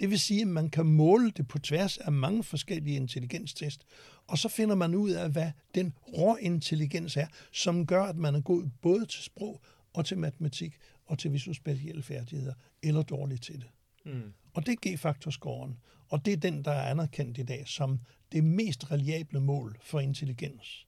Det 0.00 0.10
vil 0.10 0.20
sige, 0.20 0.40
at 0.40 0.48
man 0.48 0.70
kan 0.70 0.86
måle 0.86 1.30
det 1.30 1.48
på 1.48 1.58
tværs 1.58 1.98
af 1.98 2.12
mange 2.12 2.42
forskellige 2.42 2.96
intelligenstest, 2.96 3.86
og 4.26 4.38
så 4.38 4.48
finder 4.48 4.74
man 4.74 4.94
ud 4.94 5.10
af, 5.10 5.30
hvad 5.30 5.50
den 5.74 5.92
rå 6.18 6.36
intelligens 6.36 7.16
er, 7.16 7.26
som 7.52 7.86
gør, 7.86 8.02
at 8.02 8.16
man 8.16 8.34
er 8.34 8.40
god 8.40 8.68
både 8.82 9.06
til 9.06 9.22
sprog 9.22 9.60
og 9.94 10.06
til 10.06 10.18
matematik 10.18 10.76
og 11.06 11.18
til 11.18 11.32
visuspatielle 11.32 12.02
færdigheder, 12.02 12.54
eller 12.82 13.02
dårligt 13.02 13.42
til 13.42 13.54
det. 13.54 13.68
Mm. 14.04 14.32
Og 14.54 14.66
det 14.66 14.72
er 14.72 14.88
G-faktorscoren, 14.88 15.76
og 16.08 16.24
det 16.24 16.32
er 16.32 16.36
den, 16.36 16.64
der 16.64 16.70
er 16.70 16.90
anerkendt 16.90 17.38
i 17.38 17.42
dag 17.42 17.68
som 17.68 18.00
det 18.32 18.44
mest 18.44 18.90
reliable 18.90 19.40
mål 19.40 19.78
for 19.82 20.00
intelligens. 20.00 20.86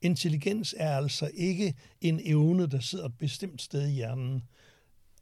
Intelligens 0.00 0.74
er 0.78 0.96
altså 0.96 1.30
ikke 1.34 1.74
en 2.00 2.20
evne, 2.24 2.66
der 2.66 2.80
sidder 2.80 3.04
et 3.04 3.18
bestemt 3.18 3.62
sted 3.62 3.88
i 3.88 3.92
hjernen. 3.92 4.42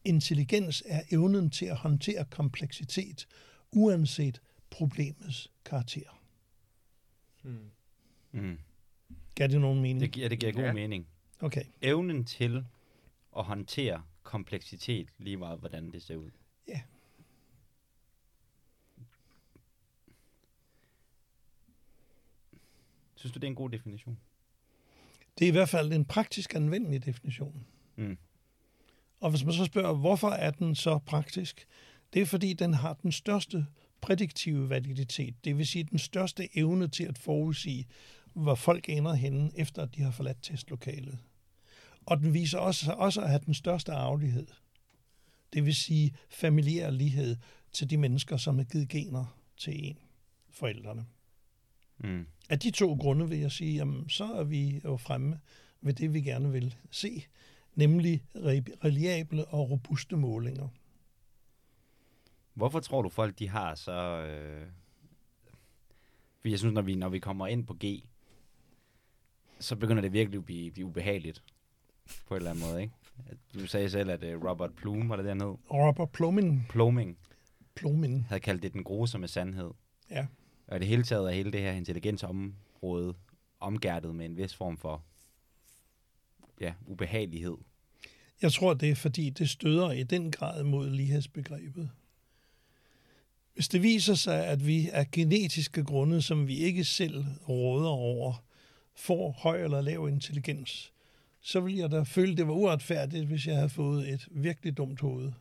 Intelligens 0.04 0.82
er 0.86 1.02
evnen 1.10 1.50
til 1.50 1.66
at 1.66 1.76
håndtere 1.76 2.24
kompleksitet, 2.24 3.26
uanset 3.72 4.42
problemets 4.70 5.52
karakter. 5.64 6.22
Mm. 7.42 7.70
Mm. 8.32 8.58
Gav 9.34 9.48
det 9.48 9.60
nogen 9.60 9.80
mening? 9.80 10.00
Det 10.00 10.10
giver, 10.10 10.28
det 10.28 10.40
giver 10.40 10.52
god 10.52 10.62
ja. 10.62 10.72
mening. 10.72 11.06
Okay. 11.40 11.64
Evnen 11.82 12.24
til 12.24 12.64
at 13.36 13.44
håndtere 13.44 14.02
kompleksitet, 14.22 15.08
lige 15.18 15.36
meget 15.36 15.58
hvordan 15.58 15.92
det 15.92 16.02
ser 16.02 16.16
ud. 16.16 16.30
Ja. 16.68 16.80
Synes 23.14 23.32
du, 23.32 23.38
det 23.38 23.44
er 23.44 23.50
en 23.50 23.54
god 23.54 23.70
definition? 23.70 24.18
Det 25.38 25.44
er 25.44 25.48
i 25.48 25.52
hvert 25.52 25.68
fald 25.68 25.92
en 25.92 26.04
praktisk 26.04 26.54
anvendelig 26.54 27.04
definition. 27.04 27.66
Mm. 27.96 28.18
Og 29.20 29.30
hvis 29.30 29.44
man 29.44 29.54
så 29.54 29.64
spørger, 29.64 29.94
hvorfor 29.94 30.28
er 30.28 30.50
den 30.50 30.74
så 30.74 30.98
praktisk? 30.98 31.66
Det 32.12 32.22
er 32.22 32.26
fordi, 32.26 32.52
den 32.52 32.74
har 32.74 32.92
den 32.92 33.12
største 33.12 33.66
prædiktive 34.00 34.68
validitet, 34.68 35.44
det 35.44 35.58
vil 35.58 35.66
sige 35.66 35.84
den 35.84 35.98
største 35.98 36.58
evne 36.58 36.88
til 36.88 37.04
at 37.04 37.18
forudsige, 37.18 37.86
hvor 38.32 38.54
folk 38.54 38.88
ender 38.88 39.14
henne, 39.14 39.50
efter 39.54 39.82
at 39.82 39.94
de 39.94 40.02
har 40.02 40.10
forladt 40.10 40.42
testlokalet. 40.42 41.18
Og 42.06 42.18
den 42.18 42.34
viser 42.34 42.58
også, 42.58 42.92
også 42.92 43.20
at 43.20 43.28
have 43.28 43.40
den 43.46 43.54
største 43.54 43.92
arvelighed. 43.92 44.46
Det 45.52 45.64
vil 45.66 45.74
sige 45.74 46.14
familiær 46.30 46.90
lighed 46.90 47.36
til 47.72 47.90
de 47.90 47.96
mennesker, 47.96 48.36
som 48.36 48.58
har 48.58 48.64
givet 48.64 48.88
gener 48.88 49.40
til 49.56 49.88
en, 49.88 49.98
forældrene. 50.50 51.06
Mm. 51.98 52.26
Af 52.50 52.58
de 52.58 52.70
to 52.70 52.94
grunde 52.94 53.28
vil 53.28 53.38
jeg 53.38 53.52
sige, 53.52 53.74
jamen, 53.74 54.08
så 54.08 54.24
er 54.24 54.44
vi 54.44 54.80
jo 54.84 54.96
fremme 54.96 55.40
ved 55.80 55.94
det, 55.94 56.14
vi 56.14 56.20
gerne 56.20 56.52
vil 56.52 56.74
se, 56.90 57.24
nemlig 57.88 58.22
reliable 58.84 59.44
og 59.44 59.70
robuste 59.70 60.16
målinger. 60.16 60.68
Hvorfor 62.54 62.80
tror 62.80 63.02
du 63.02 63.08
folk, 63.08 63.38
de 63.38 63.48
har 63.48 63.74
så... 63.74 63.92
Øh... 63.92 64.66
For 66.40 66.48
jeg 66.48 66.58
synes, 66.58 66.74
når 66.74 66.82
vi, 66.82 66.94
når 66.94 67.08
vi 67.08 67.18
kommer 67.18 67.46
ind 67.46 67.66
på 67.66 67.76
G, 67.84 67.84
så 69.58 69.76
begynder 69.76 70.02
det 70.02 70.12
virkelig 70.12 70.38
at 70.38 70.44
blive, 70.44 70.70
blive 70.70 70.86
ubehageligt 70.86 71.42
på 72.26 72.34
en 72.34 72.36
eller 72.36 72.50
anden 72.50 72.64
måde, 72.70 72.82
ikke? 72.82 72.94
Du 73.54 73.66
sagde 73.66 73.90
selv, 73.90 74.10
at 74.10 74.24
uh, 74.24 74.44
Robert 74.44 74.74
Plume, 74.74 75.08
var 75.08 75.16
det 75.16 75.24
der 75.24 75.34
hed? 75.34 75.56
Robert 75.70 76.10
Pluming. 76.10 76.66
Pluming. 76.68 77.18
Pluming. 77.74 78.26
Havde 78.28 78.40
kaldt 78.40 78.62
det 78.62 78.72
den 78.72 78.84
grusomme 78.84 79.28
sandhed. 79.28 79.70
Ja. 80.10 80.26
Og 80.66 80.80
det 80.80 80.88
hele 80.88 81.02
taget 81.02 81.26
er 81.26 81.34
hele 81.34 81.52
det 81.52 81.60
her 81.60 81.72
intelligensområde 81.72 83.14
omgærdet 83.60 84.14
med 84.14 84.26
en 84.26 84.36
vis 84.36 84.54
form 84.56 84.76
for 84.78 85.04
ja, 86.60 86.74
ubehagelighed. 86.86 87.56
Jeg 88.42 88.52
tror, 88.52 88.74
det 88.74 88.90
er 88.90 88.94
fordi, 88.94 89.30
det 89.30 89.50
støder 89.50 89.90
i 89.90 90.02
den 90.02 90.30
grad 90.30 90.62
mod 90.62 90.90
lighedsbegrebet. 90.90 91.90
Hvis 93.54 93.68
det 93.68 93.82
viser 93.82 94.14
sig, 94.14 94.46
at 94.46 94.66
vi 94.66 94.88
af 94.92 95.10
genetiske 95.10 95.84
grunde, 95.84 96.22
som 96.22 96.46
vi 96.46 96.56
ikke 96.56 96.84
selv 96.84 97.24
råder 97.48 97.88
over, 97.88 98.44
får 98.96 99.30
høj 99.30 99.62
eller 99.64 99.80
lav 99.80 100.08
intelligens, 100.08 100.92
så 101.40 101.60
vil 101.60 101.76
jeg 101.76 101.90
da 101.90 102.02
føle, 102.02 102.36
det 102.36 102.46
var 102.46 102.52
uretfærdigt, 102.52 103.26
hvis 103.26 103.46
jeg 103.46 103.56
havde 103.56 103.68
fået 103.68 104.12
et 104.12 104.28
virkelig 104.30 104.76
dumt 104.76 105.00
hoved, 105.00 105.32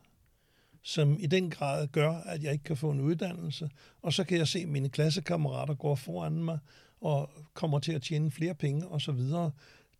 som 0.81 1.17
i 1.19 1.25
den 1.25 1.49
grad 1.49 1.87
gør, 1.87 2.13
at 2.13 2.43
jeg 2.43 2.51
ikke 2.51 2.63
kan 2.63 2.77
få 2.77 2.91
en 2.91 3.01
uddannelse, 3.01 3.69
og 4.01 4.13
så 4.13 4.23
kan 4.23 4.37
jeg 4.37 4.47
se, 4.47 4.59
at 4.59 4.67
mine 4.67 4.89
klassekammerater 4.89 5.73
går 5.73 5.95
foran 5.95 6.43
mig 6.43 6.59
og 7.01 7.29
kommer 7.53 7.79
til 7.79 7.91
at 7.91 8.01
tjene 8.01 8.31
flere 8.31 8.55
penge 8.55 8.87
osv. 8.87 9.19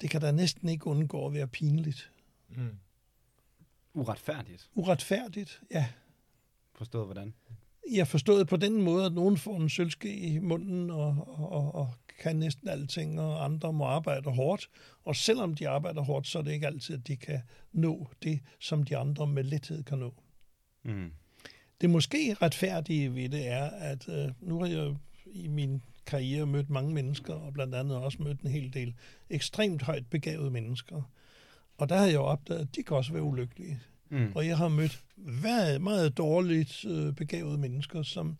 Det 0.01 0.09
kan 0.09 0.21
da 0.21 0.31
næsten 0.31 0.69
ikke 0.69 0.87
undgå 0.87 1.25
at 1.25 1.33
være 1.33 1.47
pinligt. 1.47 2.11
Mm. 2.49 2.69
Uretfærdigt? 3.99 4.69
Uretfærdigt, 4.75 5.61
ja. 5.71 5.85
Forstået 6.75 7.05
hvordan? 7.05 7.33
Jeg 7.91 8.07
forstået 8.07 8.47
på 8.47 8.57
den 8.57 8.81
måde, 8.81 9.05
at 9.05 9.13
nogen 9.13 9.37
får 9.37 9.57
en 9.57 9.69
sølvske 9.69 10.17
i 10.17 10.39
munden 10.39 10.89
og, 10.89 11.27
og, 11.51 11.75
og 11.75 11.93
kan 12.19 12.35
næsten 12.35 12.67
alting, 12.67 13.19
og 13.19 13.45
andre 13.45 13.73
må 13.73 13.83
arbejde 13.83 14.29
hårdt. 14.29 14.69
Og 15.05 15.15
selvom 15.15 15.55
de 15.55 15.69
arbejder 15.69 16.01
hårdt, 16.01 16.27
så 16.27 16.39
er 16.39 16.43
det 16.43 16.51
ikke 16.51 16.67
altid, 16.67 16.95
at 16.95 17.07
de 17.07 17.15
kan 17.15 17.41
nå 17.71 18.07
det, 18.23 18.39
som 18.59 18.83
de 18.83 18.97
andre 18.97 19.27
med 19.27 19.43
lethed 19.43 19.83
kan 19.83 19.97
nå. 19.97 20.13
Mm. 20.83 21.11
Det 21.81 21.89
måske 21.89 22.33
retfærdige 22.41 23.15
ved 23.15 23.29
det 23.29 23.47
er, 23.47 23.65
at 23.65 24.09
øh, 24.09 24.31
nu 24.41 24.59
har 24.59 24.67
jeg 24.67 24.95
i 25.25 25.47
min 25.47 25.81
karriere 26.05 26.45
mødt 26.45 26.69
mange 26.69 26.93
mennesker, 26.93 27.33
og 27.33 27.53
blandt 27.53 27.75
andet 27.75 27.97
også 27.97 28.23
mødt 28.23 28.41
en 28.41 28.49
hel 28.49 28.73
del 28.73 28.93
ekstremt 29.29 29.81
højt 29.81 30.07
begavede 30.09 30.51
mennesker. 30.51 31.01
Og 31.77 31.89
der 31.89 31.97
har 31.97 32.05
jeg 32.05 32.19
opdaget, 32.19 32.61
at 32.61 32.75
de 32.75 32.83
kan 32.83 32.97
også 32.97 33.13
være 33.13 33.23
ulykkelige. 33.23 33.79
Mm. 34.09 34.31
Og 34.35 34.47
jeg 34.47 34.57
har 34.57 34.67
mødt 34.67 35.03
meget, 35.17 35.81
meget 35.81 36.17
dårligt 36.17 36.85
øh, 36.85 37.13
begavede 37.13 37.57
mennesker, 37.57 38.03
som 38.03 38.37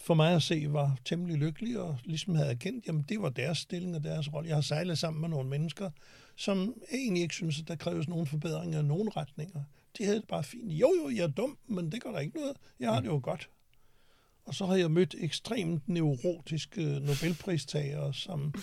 for 0.00 0.14
mig 0.14 0.34
at 0.34 0.42
se 0.42 0.66
var 0.72 0.98
temmelig 1.04 1.36
lykkelige, 1.36 1.80
og 1.80 1.98
ligesom 2.04 2.34
havde 2.34 2.50
erkendt, 2.50 2.86
jamen 2.86 3.04
det 3.08 3.22
var 3.22 3.28
deres 3.28 3.58
stilling 3.58 3.96
og 3.96 4.04
deres 4.04 4.32
rolle. 4.32 4.48
Jeg 4.48 4.56
har 4.56 4.62
sejlet 4.62 4.98
sammen 4.98 5.20
med 5.20 5.28
nogle 5.28 5.50
mennesker, 5.50 5.90
som 6.36 6.74
egentlig 6.92 7.22
ikke 7.22 7.34
synes, 7.34 7.60
at 7.60 7.68
der 7.68 7.76
kræves 7.76 8.08
nogen 8.08 8.26
forbedringer 8.26 8.80
i 8.80 8.82
nogen 8.82 9.16
retninger. 9.16 9.62
De 9.98 10.04
havde 10.04 10.16
det 10.16 10.28
bare 10.28 10.44
fint. 10.44 10.72
Jo, 10.72 10.92
jo, 11.02 11.10
jeg 11.10 11.22
er 11.22 11.28
dum, 11.28 11.58
men 11.66 11.92
det 11.92 12.02
gør 12.02 12.10
der 12.10 12.18
ikke 12.18 12.36
noget. 12.36 12.56
Jeg 12.80 12.90
har 12.90 13.00
mm. 13.00 13.04
det 13.04 13.10
jo 13.10 13.20
godt. 13.22 13.50
Og 14.44 14.54
så 14.54 14.66
har 14.66 14.76
jeg 14.76 14.90
mødt 14.90 15.14
ekstremt 15.18 15.88
neurotiske 15.88 16.82
Nobelpristagere, 16.82 18.14
som 18.14 18.54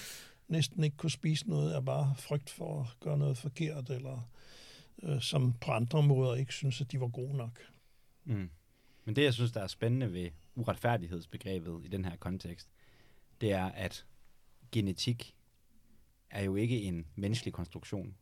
næsten 0.47 0.83
ikke 0.83 0.97
kunne 0.97 1.11
spise 1.11 1.49
noget 1.49 1.71
af 1.71 1.85
bare 1.85 2.15
frygt 2.17 2.49
for 2.49 2.81
at 2.81 2.99
gøre 2.99 3.17
noget 3.17 3.37
forkert, 3.37 3.89
eller 3.89 4.29
øh, 5.03 5.21
som 5.21 5.53
på 5.53 5.71
andre 5.71 6.03
måder 6.03 6.35
ikke 6.35 6.53
synes, 6.53 6.81
at 6.81 6.91
de 6.91 6.99
var 6.99 7.07
gode 7.07 7.37
nok. 7.37 7.59
Mm. 8.25 8.49
Men 9.05 9.15
det, 9.15 9.23
jeg 9.23 9.33
synes, 9.33 9.51
der 9.51 9.61
er 9.61 9.67
spændende 9.67 10.13
ved 10.13 10.29
uretfærdighedsbegrebet 10.55 11.81
i 11.85 11.87
den 11.87 12.05
her 12.05 12.15
kontekst, 12.15 12.69
det 13.41 13.51
er, 13.51 13.65
at 13.65 14.05
genetik 14.71 15.35
er 16.29 16.43
jo 16.43 16.55
ikke 16.55 16.81
en 16.81 17.05
menneskelig 17.15 17.53
konstruktion. 17.53 18.15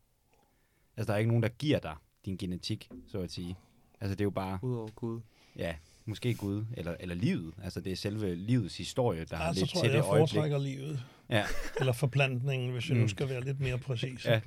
Altså, 0.97 1.07
der 1.07 1.13
er 1.13 1.17
ikke 1.17 1.27
nogen, 1.27 1.43
der 1.43 1.49
giver 1.49 1.79
dig 1.79 1.95
din 2.25 2.37
genetik, 2.37 2.89
så 3.07 3.19
at 3.21 3.31
sige. 3.31 3.55
Altså, 4.01 4.15
det 4.15 4.21
er 4.21 4.25
jo 4.25 4.29
bare... 4.29 4.59
Udover 4.61 4.89
Gud. 4.89 5.21
Ja, 5.55 5.75
måske 6.05 6.33
Gud, 6.33 6.65
eller, 6.77 6.95
eller 6.99 7.15
livet. 7.15 7.53
Altså, 7.63 7.81
det 7.81 7.91
er 7.91 7.95
selve 7.95 8.35
livets 8.35 8.77
historie, 8.77 9.25
der 9.25 9.37
ja, 9.37 9.43
har 9.43 9.53
lidt 9.53 9.69
til 9.69 9.91
det 9.93 10.03
øjeblik. 10.03 10.51
jeg 10.51 10.59
livet. 10.59 11.03
Ja. 11.29 11.45
Eller 11.79 11.93
forplantningen, 11.93 12.71
hvis 12.71 12.89
vi 12.89 12.95
nu 12.95 13.01
Mm. 13.01 13.07
skal 13.07 13.29
være 13.29 13.41
lidt 13.41 13.59
mere 13.59 13.77
præcise. 13.77 14.29
Ja. 14.31 14.41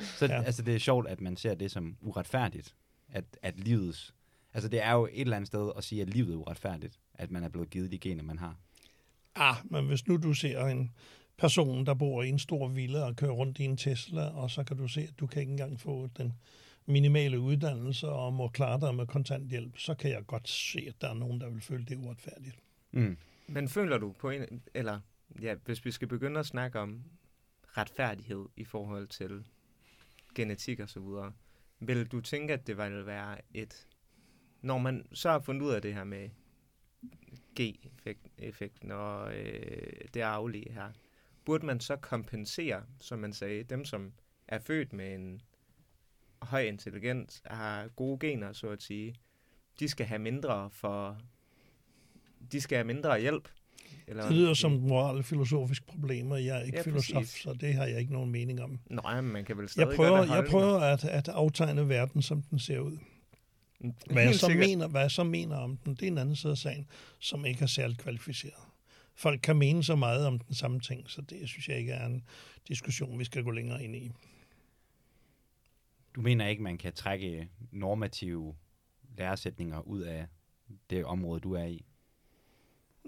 Så 0.00 0.26
Ja. 0.26 0.42
altså, 0.42 0.62
det 0.62 0.74
er 0.74 0.78
sjovt, 0.78 1.08
at 1.08 1.20
man 1.20 1.36
ser 1.36 1.54
det 1.54 1.70
som 1.70 1.96
uretfærdigt. 2.00 2.74
At, 3.08 3.24
at 3.42 3.60
livets... 3.60 4.14
Altså, 4.54 4.68
det 4.68 4.82
er 4.82 4.92
jo 4.92 5.06
et 5.06 5.20
eller 5.20 5.36
andet 5.36 5.46
sted 5.46 5.72
at 5.76 5.84
sige, 5.84 6.02
at 6.02 6.10
livet 6.10 6.32
er 6.32 6.36
uretfærdigt. 6.36 7.00
At 7.14 7.30
man 7.30 7.44
er 7.44 7.48
blevet 7.48 7.70
givet 7.70 7.92
de 7.92 7.98
gener, 7.98 8.22
man 8.22 8.38
har. 8.38 8.56
Ah, 9.34 9.56
men 9.64 9.86
hvis 9.86 10.06
nu 10.06 10.16
du 10.16 10.34
ser 10.34 10.66
en 10.66 10.90
person, 11.38 11.86
der 11.86 11.94
bor 11.94 12.22
i 12.22 12.28
en 12.28 12.38
stor 12.38 12.68
villa 12.68 13.04
og 13.04 13.16
kører 13.16 13.32
rundt 13.32 13.58
i 13.58 13.64
en 13.64 13.76
Tesla, 13.76 14.22
og 14.22 14.50
så 14.50 14.64
kan 14.64 14.76
du 14.76 14.88
se, 14.88 15.00
at 15.00 15.14
du 15.20 15.26
kan 15.26 15.40
ikke 15.40 15.50
engang 15.50 15.80
få 15.80 16.08
den 16.16 16.32
minimale 16.86 17.40
uddannelse 17.40 18.08
og 18.08 18.32
må 18.32 18.48
klare 18.48 18.80
dig 18.80 18.94
med 18.94 19.06
kontanthjælp, 19.06 19.78
så 19.78 19.94
kan 19.94 20.10
jeg 20.10 20.26
godt 20.26 20.48
se, 20.48 20.84
at 20.88 21.00
der 21.00 21.10
er 21.10 21.14
nogen, 21.14 21.40
der 21.40 21.50
vil 21.50 21.60
føle 21.60 21.84
det 21.84 21.96
uretfærdigt. 21.96 22.56
Mm. 22.92 23.16
Men 23.46 23.68
føler 23.68 23.98
du 23.98 24.12
på 24.12 24.30
en, 24.30 24.62
eller 24.74 25.00
ja, 25.42 25.54
hvis 25.64 25.84
vi 25.84 25.90
skal 25.90 26.08
begynde 26.08 26.40
at 26.40 26.46
snakke 26.46 26.80
om 26.80 27.02
retfærdighed 27.76 28.46
i 28.56 28.64
forhold 28.64 29.06
til 29.06 29.44
genetik 30.36 30.80
og 30.80 30.88
så 30.88 31.00
videre, 31.00 31.32
vil 31.80 32.06
du 32.06 32.20
tænke, 32.20 32.52
at 32.52 32.66
det 32.66 32.78
ville 32.78 33.06
være 33.06 33.38
et, 33.54 33.86
når 34.60 34.78
man 34.78 35.06
så 35.12 35.30
har 35.30 35.40
fundet 35.40 35.62
ud 35.62 35.72
af 35.72 35.82
det 35.82 35.94
her 35.94 36.04
med 36.04 36.30
G-effekten 37.60 38.90
og 38.90 39.36
øh, 39.36 40.00
det 40.14 40.20
aflige 40.20 40.72
her, 40.72 40.92
burde 41.44 41.66
man 41.66 41.80
så 41.80 41.96
kompensere, 41.96 42.84
som 43.00 43.18
man 43.18 43.32
sagde, 43.32 43.62
dem 43.62 43.84
som 43.84 44.12
er 44.48 44.58
født 44.58 44.92
med 44.92 45.14
en 45.14 45.42
høj 46.42 46.62
intelligens, 46.62 47.42
har 47.44 47.88
gode 47.88 48.18
gener, 48.18 48.52
så 48.52 48.68
at 48.68 48.82
sige, 48.82 49.14
de 49.80 49.88
skal 49.88 50.06
have 50.06 50.18
mindre 50.18 50.70
for, 50.70 51.18
de 52.52 52.60
skal 52.60 52.76
have 52.76 52.86
mindre 52.86 53.20
hjælp. 53.20 53.48
Eller, 54.06 54.22
Det 54.26 54.32
lyder 54.36 54.54
som 54.54 54.72
et 54.72 54.82
moralfilosofisk 54.82 55.86
problem, 55.86 56.30
og 56.30 56.44
jeg 56.44 56.58
er 56.58 56.62
ikke 56.62 56.76
Ja, 56.76 56.82
filosof, 56.82 57.14
præcis. 57.16 57.42
så 57.42 57.52
det 57.52 57.74
har 57.74 57.86
jeg 57.86 58.00
ikke 58.00 58.12
nogen 58.12 58.30
mening 58.30 58.62
om. 58.62 58.78
Nej, 58.90 59.20
men 59.20 59.32
man 59.32 59.44
kan 59.44 59.58
vel 59.58 59.68
stadig 59.68 59.88
Jeg 59.88 59.96
prøver, 59.96 60.18
godt 60.18 60.30
jeg 60.30 60.44
prøver 60.50 60.78
at, 60.80 61.04
at 61.04 61.28
aftegne 61.28 61.88
verden, 61.88 62.22
som 62.22 62.42
den 62.42 62.58
ser 62.58 62.78
ud. 62.78 62.98
Hvad 64.10 64.22
jeg, 64.22 64.34
så 64.34 64.46
sikkert. 64.46 64.68
mener, 64.68 64.88
hvad 64.88 65.00
jeg 65.00 65.10
så 65.10 65.24
mener 65.24 65.56
om 65.56 65.76
den, 65.76 65.94
det 65.94 66.02
er 66.02 66.06
en 66.06 66.18
anden 66.18 66.36
side 66.36 66.50
af 66.50 66.58
sagen, 66.58 66.86
som 67.18 67.44
ikke 67.46 67.62
er 67.62 67.66
særlig 67.66 67.98
kvalificeret. 67.98 68.54
Folk 69.14 69.40
kan 69.42 69.56
mene 69.56 69.84
så 69.84 69.96
meget 69.96 70.26
om 70.26 70.38
den 70.38 70.54
samme 70.54 70.80
ting, 70.80 71.10
så 71.10 71.20
det 71.20 71.48
synes 71.48 71.68
jeg 71.68 71.78
ikke 71.78 71.92
er 71.92 72.06
en 72.06 72.24
diskussion, 72.68 73.18
vi 73.18 73.24
skal 73.24 73.42
gå 73.44 73.50
længere 73.50 73.84
ind 73.84 73.96
i. 73.96 74.10
Du 76.14 76.20
mener 76.20 76.48
ikke, 76.48 76.62
man 76.62 76.78
kan 76.78 76.92
trække 76.92 77.48
normative 77.70 78.54
læresætninger 79.18 79.80
ud 79.80 80.00
af 80.00 80.26
det 80.90 81.04
område, 81.04 81.40
du 81.40 81.52
er 81.52 81.64
i? 81.64 81.84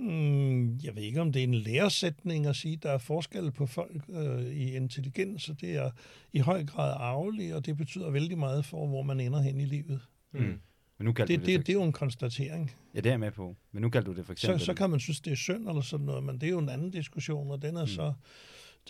Mm, 0.00 0.78
jeg 0.78 0.96
ved 0.96 1.02
ikke, 1.02 1.20
om 1.20 1.32
det 1.32 1.40
er 1.40 1.44
en 1.44 1.54
læresætning 1.54 2.46
at 2.46 2.56
sige, 2.56 2.74
at 2.74 2.82
der 2.82 2.90
er 2.90 2.98
forskel 2.98 3.50
på 3.50 3.66
folk 3.66 4.04
øh, 4.08 4.44
i 4.44 4.76
intelligens, 4.76 5.48
og 5.48 5.60
det 5.60 5.74
er 5.76 5.90
i 6.32 6.38
høj 6.38 6.64
grad 6.64 6.94
arveligt, 6.96 7.54
og 7.54 7.66
det 7.66 7.76
betyder 7.76 8.10
vældig 8.10 8.38
meget 8.38 8.64
for, 8.64 8.86
hvor 8.86 9.02
man 9.02 9.20
ender 9.20 9.40
hen 9.40 9.60
i 9.60 9.64
livet. 9.64 10.00
Mm. 10.32 10.40
Men 10.40 11.04
nu 11.04 11.10
Det, 11.12 11.18
du 11.18 11.24
det, 11.32 11.38
for, 11.38 11.44
det 11.44 11.68
er 11.68 11.72
jo 11.72 11.82
en 11.82 11.92
konstatering. 11.92 12.70
Ja, 12.94 13.00
det 13.00 13.06
er 13.06 13.10
jeg 13.12 13.20
med 13.20 13.30
på. 13.30 13.56
Men 13.72 13.82
nu 13.82 13.90
kaldte 13.90 14.10
du 14.10 14.16
det 14.16 14.26
for 14.26 14.32
Så, 14.32 14.32
eksempel... 14.32 14.60
så 14.60 14.74
kan 14.74 14.90
man 14.90 15.00
synes, 15.00 15.20
det 15.20 15.30
er 15.30 15.36
synd 15.36 15.68
eller 15.68 15.80
sådan 15.80 16.06
noget, 16.06 16.24
men 16.24 16.34
det 16.40 16.46
er 16.46 16.50
jo 16.50 16.58
en 16.58 16.68
anden 16.68 16.90
diskussion, 16.90 17.50
og 17.50 17.62
den 17.62 17.76
er 17.76 17.80
Mm. 17.82 17.86
så, 17.86 18.12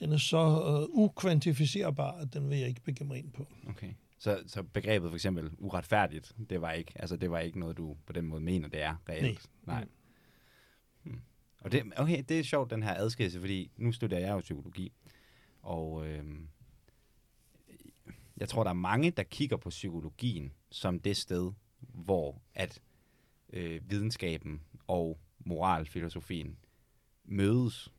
den 0.01 0.13
er 0.13 0.17
så 0.17 0.39
uh, 0.93 0.99
ukvantificerbar, 1.05 2.13
at 2.13 2.35
den 2.35 2.51
vil 2.51 2.59
jeg 2.59 2.69
ikke 2.69 2.81
begive 2.81 3.07
mig 3.09 3.19
ind 3.19 3.33
på. 3.33 3.47
Okay. 3.69 3.91
Så, 4.19 4.39
så 4.47 4.63
begrebet 4.63 5.11
for 5.11 5.15
eksempel 5.17 5.51
uretfærdigt, 5.59 6.35
det 6.51 6.61
var 6.61 6.73
ikke, 6.73 6.93
altså 6.97 7.17
det 7.17 7.31
var 7.31 7.39
ikke 7.39 7.61
noget, 7.61 7.77
du 7.77 7.97
på 8.07 8.13
den 8.13 8.25
måde 8.27 8.41
mener, 8.41 8.69
det 8.69 8.83
er 8.83 8.95
reelt. 9.09 9.47
Nej. 9.67 9.85
Mm. 9.85 9.91
Og 11.61 11.73
det, 11.73 11.93
okay, 11.97 12.25
det 12.29 12.39
er 12.39 12.43
sjovt, 12.43 12.71
den 12.71 12.83
her 12.83 12.95
adskillelse, 12.95 13.41
fordi 13.41 13.71
nu 13.77 13.93
studerer 13.93 14.21
jeg 14.21 14.31
jo 14.31 14.41
psykologi, 14.41 14.93
og 15.63 16.09
øh, 16.09 16.25
jeg 18.37 18.49
tror, 18.49 18.63
der 18.63 18.71
er 18.71 18.75
mange, 18.75 19.11
der 19.11 19.23
kigger 19.23 19.57
på 19.57 19.69
psykologien 19.69 20.53
som 20.71 20.99
det 21.01 21.17
sted, 21.17 21.53
hvor 21.81 22.43
at 22.55 22.81
øh, 23.53 23.91
videnskaben 23.91 24.61
og 24.87 25.19
moralfilosofien 25.39 26.59
mødes. 27.25 27.93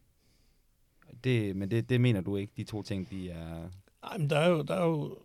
Det, 1.23 1.55
men 1.55 1.71
det, 1.71 1.89
det 1.89 2.01
mener 2.01 2.21
du 2.21 2.35
ikke, 2.35 2.53
de 2.57 2.63
to 2.63 2.83
ting, 2.83 3.09
de 3.09 3.29
er... 3.29 3.69
Nej, 4.01 4.17
men 4.17 4.29
der 4.29 4.37
er 4.37 4.49
jo, 4.49 4.61
der 4.61 4.75
er 4.75 4.85
jo 4.85 5.17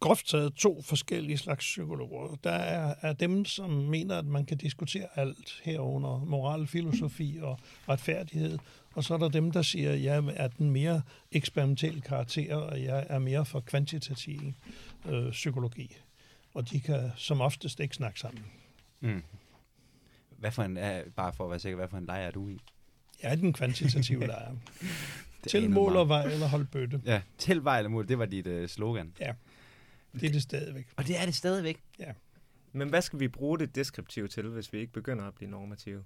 groft 0.00 0.26
taget 0.26 0.54
to 0.54 0.82
forskellige 0.82 1.38
slags 1.38 1.64
psykologer. 1.64 2.36
Der 2.44 2.50
er, 2.50 2.94
er 3.00 3.12
dem, 3.12 3.44
som 3.44 3.70
mener, 3.70 4.18
at 4.18 4.26
man 4.26 4.46
kan 4.46 4.56
diskutere 4.56 5.06
alt 5.16 5.60
herunder 5.64 6.24
moral, 6.24 6.66
filosofi 6.66 7.38
og 7.42 7.58
retfærdighed. 7.88 8.58
Og 8.94 9.04
så 9.04 9.14
er 9.14 9.18
der 9.18 9.28
dem, 9.28 9.50
der 9.50 9.62
siger, 9.62 9.92
at 9.92 10.02
jeg 10.02 10.24
er 10.36 10.48
den 10.48 10.70
mere 10.70 11.02
eksperimentel 11.32 12.02
karakter, 12.02 12.56
og 12.56 12.82
jeg 12.82 13.06
er 13.08 13.18
mere 13.18 13.44
for 13.44 13.60
kvantitativ 13.60 14.52
øh, 15.08 15.30
psykologi. 15.30 15.96
Og 16.54 16.70
de 16.70 16.80
kan 16.80 17.10
som 17.16 17.40
oftest 17.40 17.80
ikke 17.80 17.94
snakke 17.94 18.20
sammen. 18.20 18.44
Mm. 19.00 19.22
Hvad 20.38 20.50
for 20.50 20.62
en, 20.62 20.78
bare 21.16 21.32
for 21.32 21.44
at 21.44 21.50
være 21.50 21.58
sikker, 21.58 21.76
hvad 21.76 21.88
for 21.88 21.98
en 21.98 22.06
lejr 22.06 22.26
er 22.26 22.30
du 22.30 22.48
i? 22.48 22.58
Jeg 23.22 23.30
er 23.30 23.34
den 23.34 23.52
kvantitative 23.52 24.26
lejr. 24.26 24.54
Til 25.48 25.70
mål 25.70 25.96
og 25.96 26.08
vej 26.08 26.24
eller 26.24 26.46
hold 26.46 26.66
bøtte. 26.66 27.00
Ja, 27.04 27.20
til 27.38 27.64
vej 27.64 27.78
eller 27.78 27.90
mål, 27.90 28.08
det 28.08 28.18
var 28.18 28.26
dit 28.26 28.46
øh, 28.46 28.68
slogan. 28.68 29.12
Det 30.14 30.24
er 30.24 30.30
det 30.32 30.42
stadigvæk. 30.42 30.86
Og 30.96 31.06
det 31.06 31.20
er 31.20 31.24
det 31.24 31.34
stadigvæk. 31.34 31.78
Men 32.72 32.88
hvad 32.88 33.02
skal 33.02 33.20
vi 33.20 33.28
bruge 33.28 33.58
det 33.58 33.74
deskriptive 33.74 34.28
til, 34.28 34.42
hvis 34.48 34.72
vi 34.72 34.78
ikke 34.78 34.92
begynder 34.92 35.24
at 35.24 35.34
blive 35.34 35.50
normative? 35.50 36.04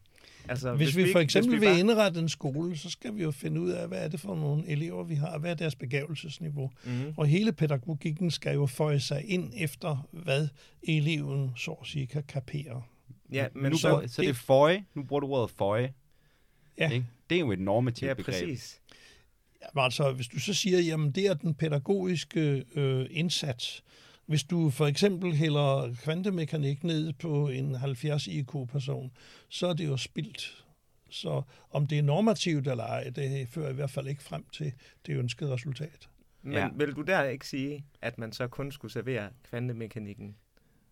Altså, 0.48 0.74
Hvis, 0.74 0.94
hvis 0.94 1.06
vi 1.06 1.12
for 1.12 1.18
eksempel 1.20 1.60
vil 1.60 1.66
bare- 1.66 1.78
indrette 1.78 2.20
en 2.20 2.28
skole, 2.28 2.76
så 2.76 2.90
skal 2.90 3.16
vi 3.16 3.22
jo 3.22 3.30
finde 3.30 3.60
ud 3.60 3.70
af, 3.70 3.88
hvad 3.88 4.04
er 4.04 4.08
det 4.08 4.20
for 4.20 4.34
nogle 4.34 4.68
elever, 4.68 5.04
vi 5.04 5.14
har, 5.14 5.38
hvad 5.38 5.50
er 5.50 5.54
deres 5.54 5.74
begavelsesniveau. 5.74 6.70
Mhm. 6.84 7.14
Og 7.16 7.26
hele 7.26 7.52
pædagogikken 7.52 8.30
skal 8.30 8.54
jo 8.54 8.66
føje 8.66 9.00
sig 9.00 9.24
ind 9.30 9.52
efter, 9.56 10.08
hvad 10.12 10.48
eleven, 10.82 11.50
så 11.56 11.70
at 11.70 11.86
sige, 11.86 12.06
kan 12.06 12.22
kapere. 12.22 12.82
Ja, 13.32 13.46
Men 13.54 13.72
nu 13.72 13.78
så... 13.78 13.88
bruger, 13.90 14.06
så 14.06 14.22
det 14.22 14.28
er 14.28 14.34
føje. 14.34 14.84
Nu 14.94 15.02
bruger 15.02 15.20
du 15.20 15.26
ordet 15.26 15.50
føje. 15.50 15.92
Ja. 16.78 16.90
Ikke? 16.90 17.06
Det 17.30 17.36
er 17.36 17.40
jo 17.40 17.52
et 17.52 17.58
normativt 17.60 18.08
Ja, 18.08 18.14
begreb. 18.14 18.34
præcis. 18.34 18.80
Altså, 19.76 20.12
hvis 20.12 20.28
du 20.28 20.40
så 20.40 20.54
siger, 20.54 20.80
jamen 20.80 21.10
det 21.12 21.26
er 21.26 21.34
den 21.34 21.54
pædagogiske 21.54 22.64
øh, 22.74 23.06
indsats. 23.10 23.84
Hvis 24.26 24.44
du 24.44 24.70
for 24.70 24.86
eksempel 24.86 25.34
hælder 25.34 25.94
kvantemekanik 26.02 26.84
ned 26.84 27.12
på 27.12 27.48
en 27.48 27.74
70 27.74 28.26
IQ-person, 28.26 29.10
så 29.48 29.66
er 29.66 29.72
det 29.72 29.86
jo 29.86 29.96
spildt. 29.96 30.64
Så 31.10 31.42
om 31.70 31.86
det 31.86 31.98
er 31.98 32.02
normativt 32.02 32.68
eller 32.68 32.84
ej, 32.84 33.10
det 33.10 33.48
fører 33.48 33.70
i 33.70 33.74
hvert 33.74 33.90
fald 33.90 34.08
ikke 34.08 34.22
frem 34.22 34.44
til 34.52 34.72
det 35.06 35.16
ønskede 35.16 35.52
resultat. 35.52 36.08
Men 36.42 36.52
Ja. 36.52 36.68
vil 36.76 36.92
du 36.92 37.02
der 37.02 37.24
ikke 37.24 37.46
sige, 37.48 37.84
at 38.02 38.18
man 38.18 38.32
så 38.32 38.48
kun 38.48 38.72
skulle 38.72 38.92
servere 38.92 39.28
kvantemekanikken 39.50 40.36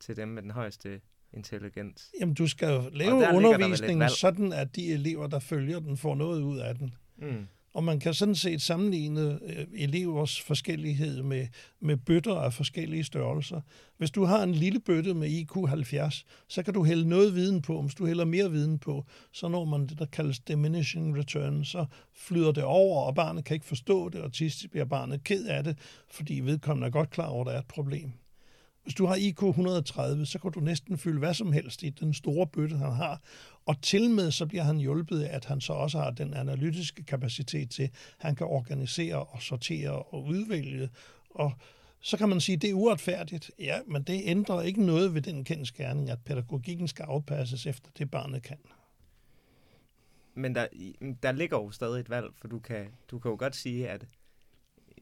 til 0.01 0.17
dem 0.17 0.29
med 0.29 0.43
den 0.43 0.51
højeste 0.51 1.01
intelligens? 1.33 2.11
Jamen, 2.21 2.35
du 2.35 2.47
skal 2.49 2.69
jo 2.69 2.89
lave 2.93 3.13
undervisningen 3.35 4.09
sådan, 4.09 4.53
at 4.53 4.77
de 4.77 4.93
elever, 4.93 5.27
der 5.27 5.39
følger 5.39 5.81
den, 5.81 5.97
får 5.97 6.15
noget 6.15 6.43
ud 6.43 6.59
af 6.59 6.75
den. 6.75 6.95
Mm. 7.17 7.47
Og 7.75 7.85
man 7.85 8.01
kan 8.01 8.15
sådan 8.15 8.35
set 8.35 8.63
sammenligne 8.63 9.39
øh, 9.43 9.67
elevers 9.75 10.41
forskellighed 10.41 11.23
med, 11.23 11.47
med 11.81 11.97
bøtter 11.97 12.35
af 12.35 12.53
forskellige 12.53 13.05
størrelser. 13.05 13.61
Hvis 13.99 14.11
du 14.11 14.25
har 14.25 14.43
en 14.43 14.55
lille 14.55 14.81
bøtte 14.81 15.15
med 15.15 15.29
IQ 15.29 15.51
70, 15.69 16.25
så 16.49 16.63
kan 16.63 16.75
du 16.75 16.85
hælde 16.85 17.09
noget 17.09 17.35
viden 17.35 17.63
på. 17.63 17.83
Hvis 17.83 17.95
du 17.95 18.07
hælder 18.07 18.25
mere 18.25 18.51
viden 18.51 18.79
på, 18.79 19.05
så 19.33 19.49
når 19.49 19.65
man 19.65 19.87
det, 19.87 19.99
der 19.99 20.07
kaldes 20.07 20.41
diminishing 20.41 21.18
return, 21.18 21.64
så 21.64 21.87
flyder 22.14 22.53
det 22.53 22.64
over, 22.64 23.03
og 23.03 23.14
barnet 23.14 23.45
kan 23.45 23.55
ikke 23.55 23.66
forstå 23.66 24.09
det, 24.09 24.20
og 24.20 24.33
til 24.33 24.51
sidst 24.51 24.70
bliver 24.70 24.85
barnet 24.85 25.25
ked 25.25 25.47
af 25.47 25.64
det, 25.64 25.79
fordi 26.11 26.41
vedkommende 26.41 26.87
er 26.87 26.91
godt 26.91 27.11
klar 27.11 27.27
over, 27.27 27.45
at 27.45 27.47
der 27.47 27.53
er 27.53 27.59
et 27.59 27.66
problem. 27.66 28.12
Hvis 28.83 28.95
du 28.95 29.07
har 29.07 29.14
IQ 29.14 29.43
130, 29.43 30.26
så 30.26 30.39
kan 30.39 30.53
du 30.53 30.61
næsten 30.61 30.99
fylde 30.99 31.18
hvad 31.18 31.35
som 31.35 31.53
helst 31.53 31.83
i 31.83 31.91
den 31.91 32.14
store 32.14 32.47
bøtte, 32.47 32.76
han 32.76 32.93
har. 32.93 33.22
Og 33.66 33.83
til 33.83 34.11
med 34.11 34.30
så 34.30 34.47
bliver 34.47 34.62
han 34.62 34.78
hjulpet 34.78 35.22
af, 35.22 35.37
at 35.37 35.45
han 35.45 35.61
så 35.61 35.72
også 35.72 35.99
har 35.99 36.11
den 36.11 36.35
analytiske 36.35 37.05
kapacitet 37.05 37.70
til, 37.70 37.83
at 37.83 37.91
han 38.18 38.35
kan 38.35 38.47
organisere 38.47 39.24
og 39.24 39.43
sortere 39.43 40.03
og 40.03 40.24
udvælge. 40.24 40.89
Og 41.30 41.53
så 42.01 42.16
kan 42.16 42.28
man 42.28 42.41
sige, 42.41 42.57
at 42.57 42.62
det 42.62 42.70
er 42.70 42.74
uretfærdigt. 42.74 43.51
Ja, 43.59 43.78
men 43.87 44.03
det 44.03 44.20
ændrer 44.24 44.62
ikke 44.62 44.85
noget 44.85 45.14
ved 45.14 45.22
den 45.22 45.45
kendskærning, 45.45 46.11
at 46.11 46.18
pædagogikken 46.24 46.89
skal 46.89 47.03
afpasses 47.03 47.66
efter 47.66 47.91
det, 47.99 48.11
barnet 48.11 48.43
kan. 48.43 48.59
Men 50.35 50.55
der, 50.55 50.66
der 51.22 51.33
ligger 51.33 51.59
jo 51.59 51.70
stadig 51.70 52.01
et 52.01 52.11
valg, 52.11 52.26
for 52.41 52.49
du 52.49 52.59
kan, 52.59 52.87
du 53.11 53.18
kan 53.18 53.30
jo 53.30 53.37
godt 53.37 53.57
sige, 53.57 53.89
at 53.89 54.07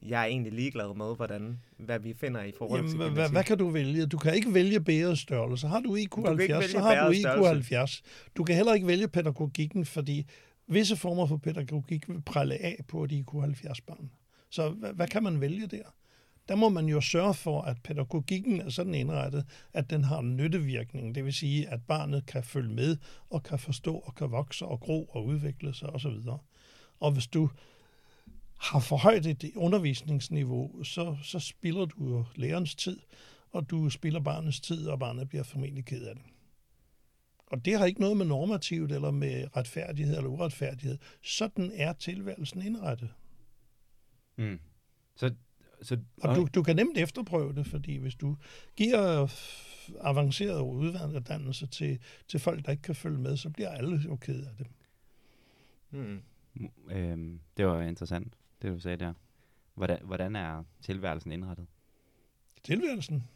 jeg 0.02 0.20
er 0.22 0.24
egentlig 0.24 0.52
ligeglad 0.52 0.94
med, 0.96 1.16
hvordan, 1.16 1.60
hvad 1.78 1.98
vi 1.98 2.12
finder 2.12 2.42
i 2.42 2.52
forhold 2.58 2.78
Jamen, 2.78 2.90
til 2.90 2.96
hvad, 2.96 3.06
hvad, 3.06 3.16
genetik. 3.16 3.34
hvad 3.34 3.44
kan 3.44 3.58
du 3.58 3.68
vælge? 3.68 4.06
Du 4.06 4.18
kan 4.18 4.34
ikke 4.34 4.54
vælge 4.54 4.80
bærets 4.80 5.20
størrelse. 5.20 5.68
Har 5.68 5.80
du 5.80 5.96
IQ 5.96 6.10
kan 6.10 6.22
ikke 6.22 6.28
70, 6.28 6.58
vælge 6.60 6.72
så 6.72 6.78
har 6.78 7.06
du 7.06 7.12
IQ 7.12 7.20
størrelse. 7.20 7.48
70. 7.48 8.02
Du 8.36 8.44
kan 8.44 8.56
heller 8.56 8.74
ikke 8.74 8.86
vælge 8.86 9.08
pædagogikken, 9.08 9.84
fordi 9.84 10.26
visse 10.66 10.96
former 10.96 11.26
for 11.26 11.36
pædagogik 11.36 12.08
vil 12.08 12.22
prelle 12.22 12.54
af 12.54 12.80
på 12.88 13.04
et 13.04 13.12
IQ 13.12 13.28
70 13.40 13.80
barn. 13.80 14.10
Så 14.50 14.68
hvad, 14.68 14.92
hvad 14.92 15.06
kan 15.06 15.22
man 15.22 15.40
vælge 15.40 15.66
der? 15.66 15.82
Der 16.48 16.56
må 16.56 16.68
man 16.68 16.86
jo 16.86 17.00
sørge 17.00 17.34
for, 17.34 17.62
at 17.62 17.76
pædagogikken 17.84 18.60
er 18.60 18.68
sådan 18.68 18.94
indrettet, 18.94 19.44
at 19.72 19.90
den 19.90 20.04
har 20.04 20.18
en 20.18 20.36
nyttevirkning. 20.36 21.14
Det 21.14 21.24
vil 21.24 21.32
sige, 21.32 21.68
at 21.68 21.80
barnet 21.88 22.26
kan 22.26 22.44
følge 22.44 22.74
med 22.74 22.96
og 23.30 23.42
kan 23.42 23.58
forstå 23.58 23.94
og 23.94 24.14
kan 24.14 24.30
vokse 24.30 24.64
og 24.64 24.80
gro 24.80 25.04
og 25.04 25.26
udvikle 25.26 25.74
sig 25.74 25.90
osv. 25.90 26.18
Og 27.00 27.12
hvis 27.12 27.26
du 27.26 27.50
har 28.60 28.80
for 28.80 28.96
højt 28.96 29.26
et 29.26 29.52
undervisningsniveau, 29.56 30.84
så, 30.84 31.16
så 31.22 31.38
spilder 31.38 31.84
du 31.84 32.08
jo 32.08 32.24
lærerens 32.34 32.74
tid, 32.74 32.98
og 33.50 33.70
du 33.70 33.90
spiller 33.90 34.20
barnets 34.20 34.60
tid, 34.60 34.88
og 34.88 34.98
barnet 34.98 35.28
bliver 35.28 35.42
formentlig 35.44 35.84
ked 35.84 36.06
af 36.06 36.14
det. 36.14 36.24
Og 37.46 37.64
det 37.64 37.78
har 37.78 37.86
ikke 37.86 38.00
noget 38.00 38.16
med 38.16 38.26
normativt 38.26 38.92
eller 38.92 39.10
med 39.10 39.56
retfærdighed 39.56 40.16
eller 40.16 40.30
uretfærdighed. 40.30 40.98
Sådan 41.22 41.72
er 41.74 41.92
tilværelsen 41.92 42.62
indrettet. 42.62 43.10
Mm. 44.36 44.60
Så, 45.16 45.34
så, 45.82 45.98
Og 46.22 46.36
du, 46.36 46.48
du 46.54 46.62
kan 46.62 46.76
nemt 46.76 46.98
efterprøve 46.98 47.54
det, 47.54 47.66
fordi 47.66 47.96
hvis 47.96 48.14
du 48.14 48.36
giver 48.76 49.28
avanceret 50.00 50.60
uddannelse 50.60 51.66
til, 51.66 51.98
til 52.28 52.40
folk, 52.40 52.64
der 52.64 52.70
ikke 52.70 52.82
kan 52.82 52.94
følge 52.94 53.18
med, 53.18 53.36
så 53.36 53.50
bliver 53.50 53.68
alle 53.68 54.02
jo 54.04 54.16
ked 54.16 54.46
af 54.46 54.56
det. 54.58 54.66
Mm. 55.90 56.22
øhm, 56.90 57.40
det 57.56 57.66
var 57.66 57.82
interessant, 57.82 58.34
det 58.62 58.72
du 58.72 58.78
sagde 58.78 58.96
der. 58.96 59.12
Hvordan, 59.74 59.98
hvordan 60.04 60.36
er 60.36 60.64
tilværelsen 60.80 61.32
indrettet? 61.32 61.66
Tilværelsen, 62.62 63.28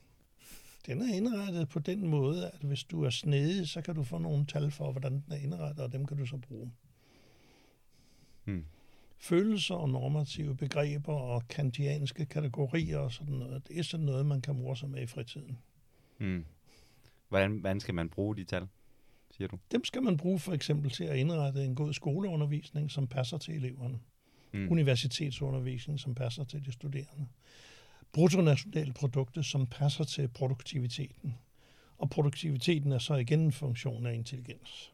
den 0.86 1.02
er 1.02 1.14
indrettet 1.14 1.68
på 1.68 1.78
den 1.78 2.08
måde, 2.08 2.50
at 2.50 2.60
hvis 2.60 2.84
du 2.84 3.02
er 3.02 3.10
snedig, 3.10 3.68
så 3.68 3.82
kan 3.82 3.94
du 3.94 4.02
få 4.02 4.18
nogle 4.18 4.46
tal 4.46 4.70
for, 4.70 4.92
hvordan 4.92 5.12
den 5.12 5.32
er 5.32 5.36
indrettet, 5.36 5.84
og 5.84 5.92
dem 5.92 6.06
kan 6.06 6.16
du 6.16 6.26
så 6.26 6.36
bruge. 6.36 6.72
Hmm. 8.44 8.64
Følelser 9.18 9.74
og 9.74 9.88
normative 9.88 10.56
begreber 10.56 11.14
og 11.14 11.48
kantianske 11.48 12.26
kategorier 12.26 12.98
og 12.98 13.12
sådan 13.12 13.34
noget, 13.34 13.68
det 13.68 13.78
er 13.78 13.82
sådan 13.82 14.06
noget, 14.06 14.26
man 14.26 14.40
kan 14.40 14.54
morde 14.54 14.78
sig 14.78 14.90
med 14.90 15.02
i 15.02 15.06
fritiden. 15.06 15.58
Mm. 16.18 16.44
Hvordan, 17.28 17.58
hvordan 17.58 17.80
skal 17.80 17.94
man 17.94 18.08
bruge 18.08 18.36
de 18.36 18.44
tal, 18.44 18.68
siger 19.30 19.48
du? 19.48 19.58
Dem 19.72 19.84
skal 19.84 20.02
man 20.02 20.16
bruge 20.16 20.38
for 20.38 20.52
eksempel 20.52 20.90
til 20.90 21.04
at 21.04 21.16
indrette 21.16 21.64
en 21.64 21.74
god 21.74 21.92
skoleundervisning, 21.92 22.90
som 22.90 23.06
passer 23.06 23.38
til 23.38 23.54
eleverne. 23.54 24.00
Mm. 24.54 24.70
Universitetsundervisning, 24.70 26.00
som 26.00 26.14
passer 26.14 26.44
til 26.44 26.66
de 26.66 26.72
studerende. 26.72 27.28
Bruttonationalproduktet, 28.12 29.46
som 29.46 29.66
passer 29.66 30.04
til 30.04 30.28
produktiviteten. 30.28 31.38
Og 31.98 32.10
produktiviteten 32.10 32.92
er 32.92 32.98
så 32.98 33.14
igen 33.14 33.40
en 33.40 33.52
funktion 33.52 34.06
af 34.06 34.14
intelligens. 34.14 34.92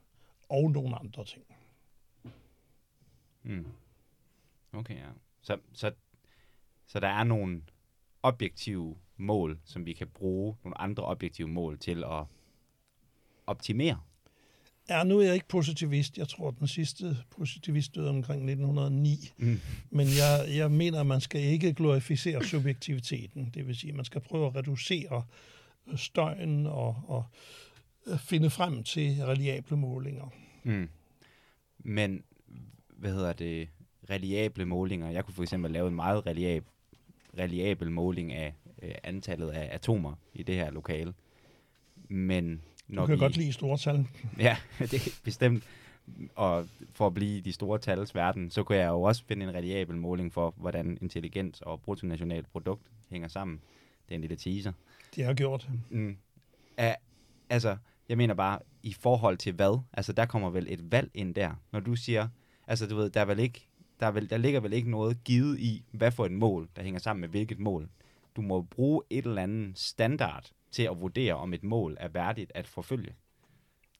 Og 0.48 0.70
nogle 0.70 0.96
andre 0.96 1.24
ting. 1.24 1.44
Mm. 3.42 3.66
Okay, 4.72 4.96
ja. 4.96 5.08
Så, 5.42 5.58
så, 5.72 5.92
så 6.86 7.00
der 7.00 7.08
er 7.08 7.24
nogle 7.24 7.62
objektive 8.22 8.96
mål, 9.16 9.60
som 9.64 9.86
vi 9.86 9.92
kan 9.92 10.08
bruge, 10.08 10.56
nogle 10.64 10.80
andre 10.80 11.04
objektive 11.04 11.48
mål 11.48 11.78
til 11.78 12.04
at 12.04 12.24
optimere. 13.46 14.00
Ja, 14.90 15.04
nu 15.04 15.18
er 15.18 15.24
jeg 15.24 15.34
ikke 15.34 15.48
positivist. 15.48 16.18
Jeg 16.18 16.28
tror, 16.28 16.50
den 16.50 16.68
sidste 16.68 17.16
positivist 17.30 17.94
døde 17.94 18.08
omkring 18.08 18.50
1909. 18.50 19.32
Mm. 19.36 19.60
Men 19.90 20.06
jeg, 20.06 20.56
jeg 20.56 20.70
mener, 20.70 21.00
at 21.00 21.06
man 21.06 21.20
skal 21.20 21.40
ikke 21.40 21.72
glorificere 21.74 22.44
subjektiviteten. 22.44 23.50
Det 23.54 23.66
vil 23.66 23.76
sige, 23.76 23.90
at 23.90 23.96
man 23.96 24.04
skal 24.04 24.20
prøve 24.20 24.46
at 24.46 24.56
reducere 24.56 25.22
øh, 25.86 25.98
støjen 25.98 26.66
og, 26.66 26.96
og 27.06 27.24
øh, 28.06 28.18
finde 28.18 28.50
frem 28.50 28.82
til 28.82 29.24
reliable 29.24 29.76
målinger. 29.76 30.32
Mm. 30.62 30.88
Men, 31.78 32.22
hvad 32.96 33.12
hedder 33.12 33.32
det, 33.32 33.68
reliable 34.10 34.64
målinger. 34.64 35.10
Jeg 35.10 35.24
kunne 35.24 35.34
for 35.34 35.42
eksempel 35.42 35.70
lave 35.70 35.88
en 35.88 35.94
meget 35.94 36.26
reliab, 36.26 36.64
reliabel 37.38 37.90
måling 37.90 38.32
af 38.32 38.54
øh, 38.82 38.94
antallet 39.02 39.50
af 39.50 39.74
atomer 39.74 40.14
i 40.34 40.42
det 40.42 40.54
her 40.54 40.70
lokale. 40.70 41.14
Men 42.08 42.62
når 42.92 43.02
Du 43.02 43.06
kan 43.06 43.14
vi, 43.14 43.20
godt 43.20 43.36
lide 43.36 43.52
store 43.52 43.78
tal. 43.78 44.06
Ja, 44.38 44.56
det 44.78 44.94
er 44.94 45.10
bestemt. 45.24 45.64
Og 46.34 46.66
for 46.92 47.06
at 47.06 47.14
blive 47.14 47.36
i 47.36 47.40
de 47.40 47.52
store 47.52 47.78
tals 47.78 48.14
verden, 48.14 48.50
så 48.50 48.62
kunne 48.62 48.78
jeg 48.78 48.88
jo 48.88 49.02
også 49.02 49.24
finde 49.24 49.46
en 49.46 49.54
reliabel 49.54 49.96
måling 49.96 50.32
for, 50.32 50.54
hvordan 50.56 50.98
intelligens 51.02 51.60
og 51.60 51.80
bruttonationalt 51.80 52.52
produkt 52.52 52.82
hænger 53.10 53.28
sammen. 53.28 53.60
Det 54.08 54.10
er 54.10 54.14
en 54.14 54.20
lille 54.20 54.36
teaser. 54.36 54.72
Det 55.16 55.24
har 55.24 55.34
gjort. 55.34 55.68
Mm. 55.90 56.16
A, 56.76 56.94
altså, 57.50 57.76
jeg 58.08 58.16
mener 58.16 58.34
bare, 58.34 58.58
i 58.82 58.92
forhold 58.92 59.36
til 59.36 59.52
hvad? 59.52 59.80
Altså, 59.92 60.12
der 60.12 60.26
kommer 60.26 60.50
vel 60.50 60.66
et 60.68 60.92
valg 60.92 61.10
ind 61.14 61.34
der. 61.34 61.50
Når 61.72 61.80
du 61.80 61.96
siger, 61.96 62.28
altså 62.66 62.86
du 62.86 62.96
ved, 62.96 63.10
der 63.10 63.20
er 63.20 63.24
vel 63.24 63.38
ikke, 63.38 63.66
der, 64.00 64.06
er 64.06 64.10
vel, 64.10 64.30
der 64.30 64.36
ligger 64.36 64.60
vel 64.60 64.72
ikke 64.72 64.90
noget 64.90 65.24
givet 65.24 65.58
i, 65.58 65.84
hvad 65.92 66.10
for 66.10 66.26
et 66.26 66.32
mål, 66.32 66.68
der 66.76 66.82
hænger 66.82 67.00
sammen 67.00 67.20
med 67.20 67.28
hvilket 67.28 67.58
mål. 67.58 67.88
Du 68.36 68.42
må 68.42 68.62
bruge 68.62 69.02
et 69.10 69.26
eller 69.26 69.42
andet 69.42 69.78
standard 69.78 70.50
til 70.70 70.82
at 70.82 71.00
vurdere, 71.00 71.34
om 71.34 71.54
et 71.54 71.62
mål 71.62 71.96
er 72.00 72.08
værdigt 72.08 72.52
at 72.54 72.66
forfølge. 72.66 73.14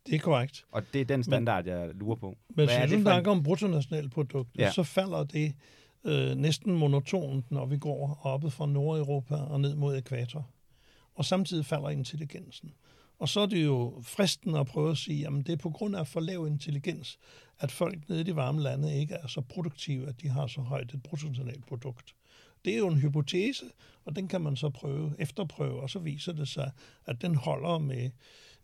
Det 0.07 0.15
er 0.15 0.19
korrekt. 0.19 0.65
Og 0.73 0.83
det 0.93 1.01
er 1.01 1.05
den 1.05 1.23
standard, 1.25 1.67
jeg 1.67 1.91
lurer 1.95 2.17
på. 2.17 2.27
Men 2.49 2.55
Hvad 2.55 2.67
hvis 2.67 2.75
du 2.85 2.89
for 2.89 2.97
en- 2.97 3.03
snakker 3.03 3.31
om 3.31 3.43
bruttonationalproduktet, 3.43 4.59
Ja. 4.61 4.65
ja. 4.65 4.71
så 4.73 4.83
falder 4.83 5.25
det 5.25 5.55
øh, 6.05 6.35
næsten 6.37 6.75
monotont, 6.79 7.51
når 7.51 7.67
vi 7.67 7.79
går 7.79 8.21
oppe 8.23 8.51
fra 8.51 8.67
Nordeuropa 8.67 9.35
og 9.35 9.61
ned 9.61 9.75
mod 9.75 9.97
ekvator. 9.97 10.49
Og 11.15 11.25
samtidig 11.25 11.67
falder 11.67 11.89
intelligensen. 11.89 12.75
Og 13.19 13.29
så 13.29 13.41
er 13.41 13.47
det 13.47 13.65
jo 13.65 14.01
fristende 14.03 14.59
at 14.61 14.67
prøve 14.67 14.91
at 14.91 14.97
sige, 14.99 15.27
at 15.27 15.33
det 15.33 15.49
er 15.53 15.57
på 15.57 15.71
grund 15.71 15.97
af 15.97 16.07
for 16.07 16.21
lav 16.21 16.47
intelligens, 16.47 17.19
at 17.59 17.71
folk 17.73 18.09
nede 18.09 18.21
i 18.21 18.25
de 18.25 18.37
varme 18.37 18.61
lande 18.63 18.95
ikke 19.01 19.15
er 19.15 19.27
så 19.27 19.41
produktive, 19.41 20.09
at 20.09 20.21
de 20.23 20.29
har 20.29 20.47
så 20.47 20.61
højt 20.61 20.95
et 20.95 21.03
bruttonationalprodukt. 21.03 22.15
Det 22.65 22.75
er 22.75 22.79
jo 22.79 22.89
en 22.89 22.99
hypotese, 22.99 23.65
og 24.05 24.17
den 24.17 24.29
kan 24.29 24.41
man 24.41 24.57
så 24.57 24.71
prøve, 24.71 25.15
efterprøve, 25.19 25.81
og 25.81 25.91
så 25.91 25.99
viser 25.99 26.33
det 26.33 26.49
sig, 26.49 26.71
at 27.07 27.23
den 27.23 27.35
holder 27.35 27.79
med 27.79 28.11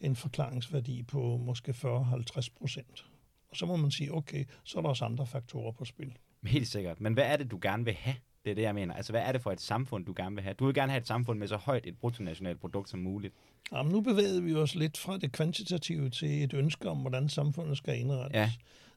en 0.00 0.16
forklaringsværdi 0.16 1.02
på 1.02 1.36
måske 1.36 1.70
40-50 1.72 2.48
procent. 2.58 3.06
Og 3.50 3.56
så 3.56 3.66
må 3.66 3.76
man 3.76 3.90
sige, 3.90 4.14
okay, 4.14 4.44
så 4.64 4.78
er 4.78 4.82
der 4.82 4.88
også 4.88 5.04
andre 5.04 5.26
faktorer 5.26 5.72
på 5.72 5.84
spil. 5.84 6.12
Helt 6.44 6.68
sikkert. 6.68 7.00
Men 7.00 7.12
hvad 7.14 7.24
er 7.24 7.36
det, 7.36 7.50
du 7.50 7.58
gerne 7.62 7.84
vil 7.84 7.94
have? 7.94 8.16
Det 8.44 8.50
er 8.50 8.54
det, 8.54 8.62
jeg 8.62 8.74
mener. 8.74 8.94
Altså, 8.94 9.12
hvad 9.12 9.22
er 9.22 9.32
det 9.32 9.42
for 9.42 9.52
et 9.52 9.60
samfund, 9.60 10.06
du 10.06 10.14
gerne 10.16 10.34
vil 10.34 10.42
have? 10.42 10.54
Du 10.54 10.64
vil 10.66 10.74
gerne 10.74 10.92
have 10.92 11.00
et 11.00 11.06
samfund 11.06 11.38
med 11.38 11.48
så 11.48 11.56
højt 11.56 11.86
et 11.86 11.98
bruttonationalt 11.98 12.60
produkt 12.60 12.90
som 12.90 13.00
muligt. 13.00 13.34
Jamen, 13.72 13.92
nu 13.92 14.00
bevæger 14.00 14.40
vi 14.40 14.54
os 14.54 14.74
lidt 14.74 14.98
fra 14.98 15.18
det 15.18 15.32
kvantitative 15.32 16.10
til 16.10 16.42
et 16.44 16.54
ønske 16.54 16.88
om, 16.88 16.98
hvordan 16.98 17.28
samfundet 17.28 17.76
skal 17.76 17.98
indrettes. 17.98 18.36
Ja. 18.36 18.52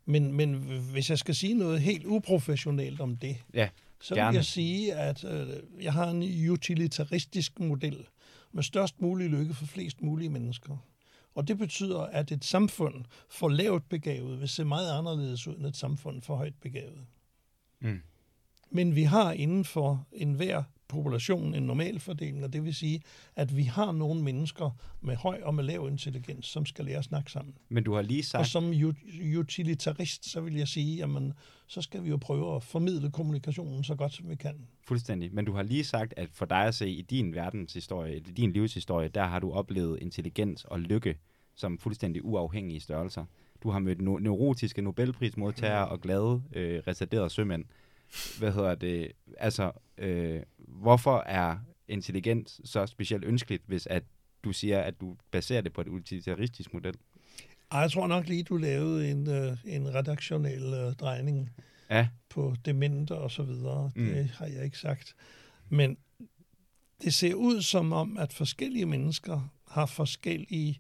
Men, 0.06 0.34
men 0.34 0.54
hvis 0.92 1.10
jeg 1.10 1.18
skal 1.18 1.36
sige 1.36 1.54
noget 1.54 1.82
helt 1.82 2.06
uprofessionelt 2.06 3.02
om 3.02 3.18
det, 3.18 3.38
Ja, 3.54 3.70
så 4.02 4.16
gerne. 4.16 4.32
vil 4.32 4.36
jeg 4.36 4.46
sige, 4.46 4.94
at 4.94 5.24
øh, 5.24 5.48
jeg 5.82 5.94
har 5.94 6.10
en 6.10 6.50
utilitaristisk 6.50 7.60
model 7.60 8.08
med 8.52 8.64
størst 8.64 9.02
mulig 9.02 9.30
lykke 9.30 9.54
for 9.54 9.66
flest 9.66 10.02
mulige 10.02 10.30
mennesker. 10.30 10.78
Og 11.36 11.48
det 11.48 11.58
betyder, 11.58 12.00
at 12.00 12.32
et 12.32 12.46
samfund 12.46 13.06
for 13.30 13.50
lavt 13.50 13.90
begavet 13.90 14.40
vil 14.40 14.50
se 14.50 14.66
meget 14.66 14.98
anderledes 14.98 15.48
ud 15.48 15.56
end 15.56 15.66
et 15.66 15.78
samfund 15.78 16.22
for 16.22 16.36
højt 16.36 16.56
begavet. 16.62 17.06
Mm. 17.80 18.02
Men 18.70 18.96
vi 18.96 19.04
har 19.04 19.32
inden 19.32 19.66
for 19.66 20.08
enhver 20.12 20.64
population 20.90 21.56
en 21.56 21.64
normal 21.64 22.00
fordeling, 22.00 22.44
og 22.44 22.54
det 22.54 22.64
vil 22.64 22.76
sige, 22.76 23.02
at 23.36 23.58
vi 23.58 23.64
har 23.64 23.92
nogle 23.92 24.24
mennesker 24.24 24.78
med 25.02 25.16
høj 25.16 25.42
og 25.44 25.56
med 25.56 25.64
lav 25.64 25.88
intelligens, 25.92 26.46
som 26.46 26.66
skal 26.66 26.86
lære 26.86 26.98
at 26.98 27.04
snakke 27.04 27.32
sammen. 27.32 27.54
Men 27.70 27.84
du 27.84 27.94
har 27.94 28.02
lige 28.02 28.20
Og 28.22 28.26
sagt... 28.26 28.48
som 28.48 28.72
u- 28.72 29.38
utilitarist, 29.40 30.30
så 30.30 30.42
vil 30.42 30.56
jeg 30.56 30.68
sige, 30.68 30.96
jamen, 30.98 31.34
så 31.68 31.82
skal 31.82 32.04
vi 32.04 32.10
jo 32.10 32.18
prøve 32.18 32.56
at 32.56 32.64
formidle 32.64 33.12
kommunikationen 33.12 33.84
så 33.84 33.96
godt, 33.96 34.14
som 34.14 34.30
vi 34.30 34.36
kan. 34.36 34.56
Fuldstændig. 34.88 35.34
Men 35.34 35.46
du 35.46 35.54
har 35.54 35.64
lige 35.64 35.84
sagt, 35.84 36.14
at 36.18 36.30
for 36.34 36.46
dig 36.46 36.66
at 36.66 36.76
se 36.76 36.90
i 36.90 37.02
din 37.02 37.34
verdenshistorie, 37.36 38.18
i 38.18 38.20
din 38.20 38.52
livshistorie, 38.52 39.08
der 39.08 39.24
har 39.24 39.40
du 39.40 39.52
oplevet 39.52 40.00
intelligens 40.02 40.66
og 40.66 40.80
lykke 40.80 41.16
som 41.56 41.78
fuldstændig 41.78 42.26
uafhængige 42.26 42.80
størrelser. 42.80 43.26
Du 43.64 43.70
har 43.70 43.80
mødt 43.80 44.00
no- 44.00 44.20
neurotiske 44.24 44.82
Nobelprismodtagere 44.82 45.88
og 45.88 46.02
glade, 46.02 46.42
øh, 46.54 46.82
retarderede 46.88 47.30
sømænd. 47.30 47.66
Hvad 48.40 48.52
hedder 48.52 48.76
det? 48.76 49.12
Altså, 49.38 49.72
øh, 50.00 50.42
hvorfor 50.58 51.18
er 51.18 51.58
intelligens 51.88 52.62
så 52.64 52.86
specielt 52.86 53.26
ønskeligt, 53.26 53.64
hvis 53.66 53.88
at 53.88 54.04
du 54.44 54.52
siger, 54.52 54.82
at 54.82 55.02
du 55.02 55.18
baserer 55.32 55.62
det 55.62 55.74
på 55.74 55.82
et 55.82 55.88
utilitaristisk 55.88 56.74
model? 56.74 56.96
Ej, 57.72 57.80
jeg 57.80 57.92
tror 57.92 58.08
nok 58.08 58.28
lige, 58.28 58.44
du 58.44 58.58
lavede 58.58 59.12
en, 59.12 59.30
øh, 59.30 59.58
en 59.66 59.96
redaktionel 59.96 60.74
øh, 60.74 60.94
drejning 60.94 61.50
Ja, 61.90 62.08
på 62.30 62.56
dementer 62.66 63.16
og 63.16 63.32
så 63.32 63.44
videre. 63.44 63.92
Mm. 63.96 64.06
Det 64.06 64.30
har 64.30 64.46
jeg 64.46 64.66
ikke 64.66 64.78
sagt. 64.78 65.16
Men 65.70 65.98
det 67.02 67.14
ser 67.14 67.34
ud 67.34 67.62
som 67.62 67.94
om, 67.94 68.18
at 68.18 68.34
forskellige 68.34 68.86
mennesker 68.86 69.54
har 69.68 69.86
forskellige 69.86 70.80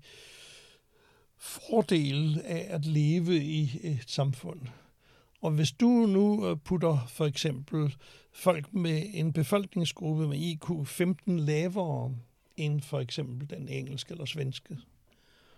fordele 1.37 2.43
af 2.45 2.67
at 2.69 2.85
leve 2.85 3.35
i 3.37 3.79
et 3.83 4.03
samfund. 4.07 4.61
Og 5.41 5.51
hvis 5.51 5.71
du 5.71 5.87
nu 5.87 6.47
øh, 6.47 6.57
putter 6.57 7.05
for 7.07 7.25
eksempel 7.25 7.95
folk 8.31 8.73
med 8.73 9.03
en 9.13 9.33
befolkningsgruppe 9.33 10.27
med 10.27 10.37
IQ 10.37 10.87
15 10.87 11.39
lavere 11.39 12.15
end 12.57 12.81
for 12.81 12.99
eksempel 12.99 13.49
den 13.49 13.69
engelske 13.69 14.11
eller 14.11 14.25
svenske, 14.25 14.77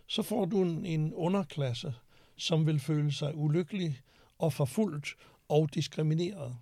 så 0.07 0.21
får 0.23 0.45
du 0.45 0.61
en, 0.61 0.85
en 0.85 1.13
underklasse, 1.13 1.93
som 2.37 2.67
vil 2.67 2.79
føle 2.79 3.11
sig 3.11 3.35
ulykkelig 3.35 3.99
og 4.39 4.53
forfulgt 4.53 5.15
og 5.49 5.69
diskrimineret. 5.73 6.55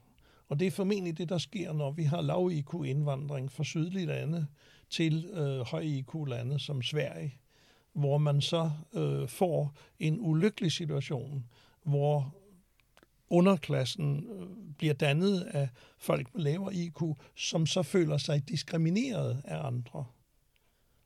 Og 0.50 0.60
det 0.60 0.68
er 0.68 0.72
formentlig 0.72 1.18
det, 1.18 1.30
der 1.30 1.38
sker, 1.38 1.74
når 1.74 1.92
vi 1.92 2.04
har 2.04 2.22
lav 2.22 2.50
IQ-indvandring 2.52 3.52
fra 3.52 3.64
sydlige 3.64 4.06
lande 4.06 4.48
til 4.90 5.26
øh, 5.26 5.60
høj 5.60 5.82
IQ-lande 5.82 6.60
som 6.60 6.82
Sverige, 6.82 7.36
hvor 7.94 8.18
man 8.18 8.42
så 8.42 8.72
øh, 8.94 9.28
får 9.28 9.74
en 10.00 10.18
ulykkelig 10.20 10.72
situation, 10.72 11.46
hvor 11.84 12.36
underklassen 13.30 14.28
øh, 14.40 14.48
bliver 14.78 14.94
dannet 14.94 15.42
af 15.42 15.70
folk 15.98 16.36
med 16.36 16.44
lavere 16.44 16.76
IQ, 16.76 17.02
som 17.36 17.66
så 17.66 17.84
føler 17.84 18.18
sig 18.18 18.50
diskrimineret 18.50 19.42
af 19.46 19.68
andre. 19.68 20.06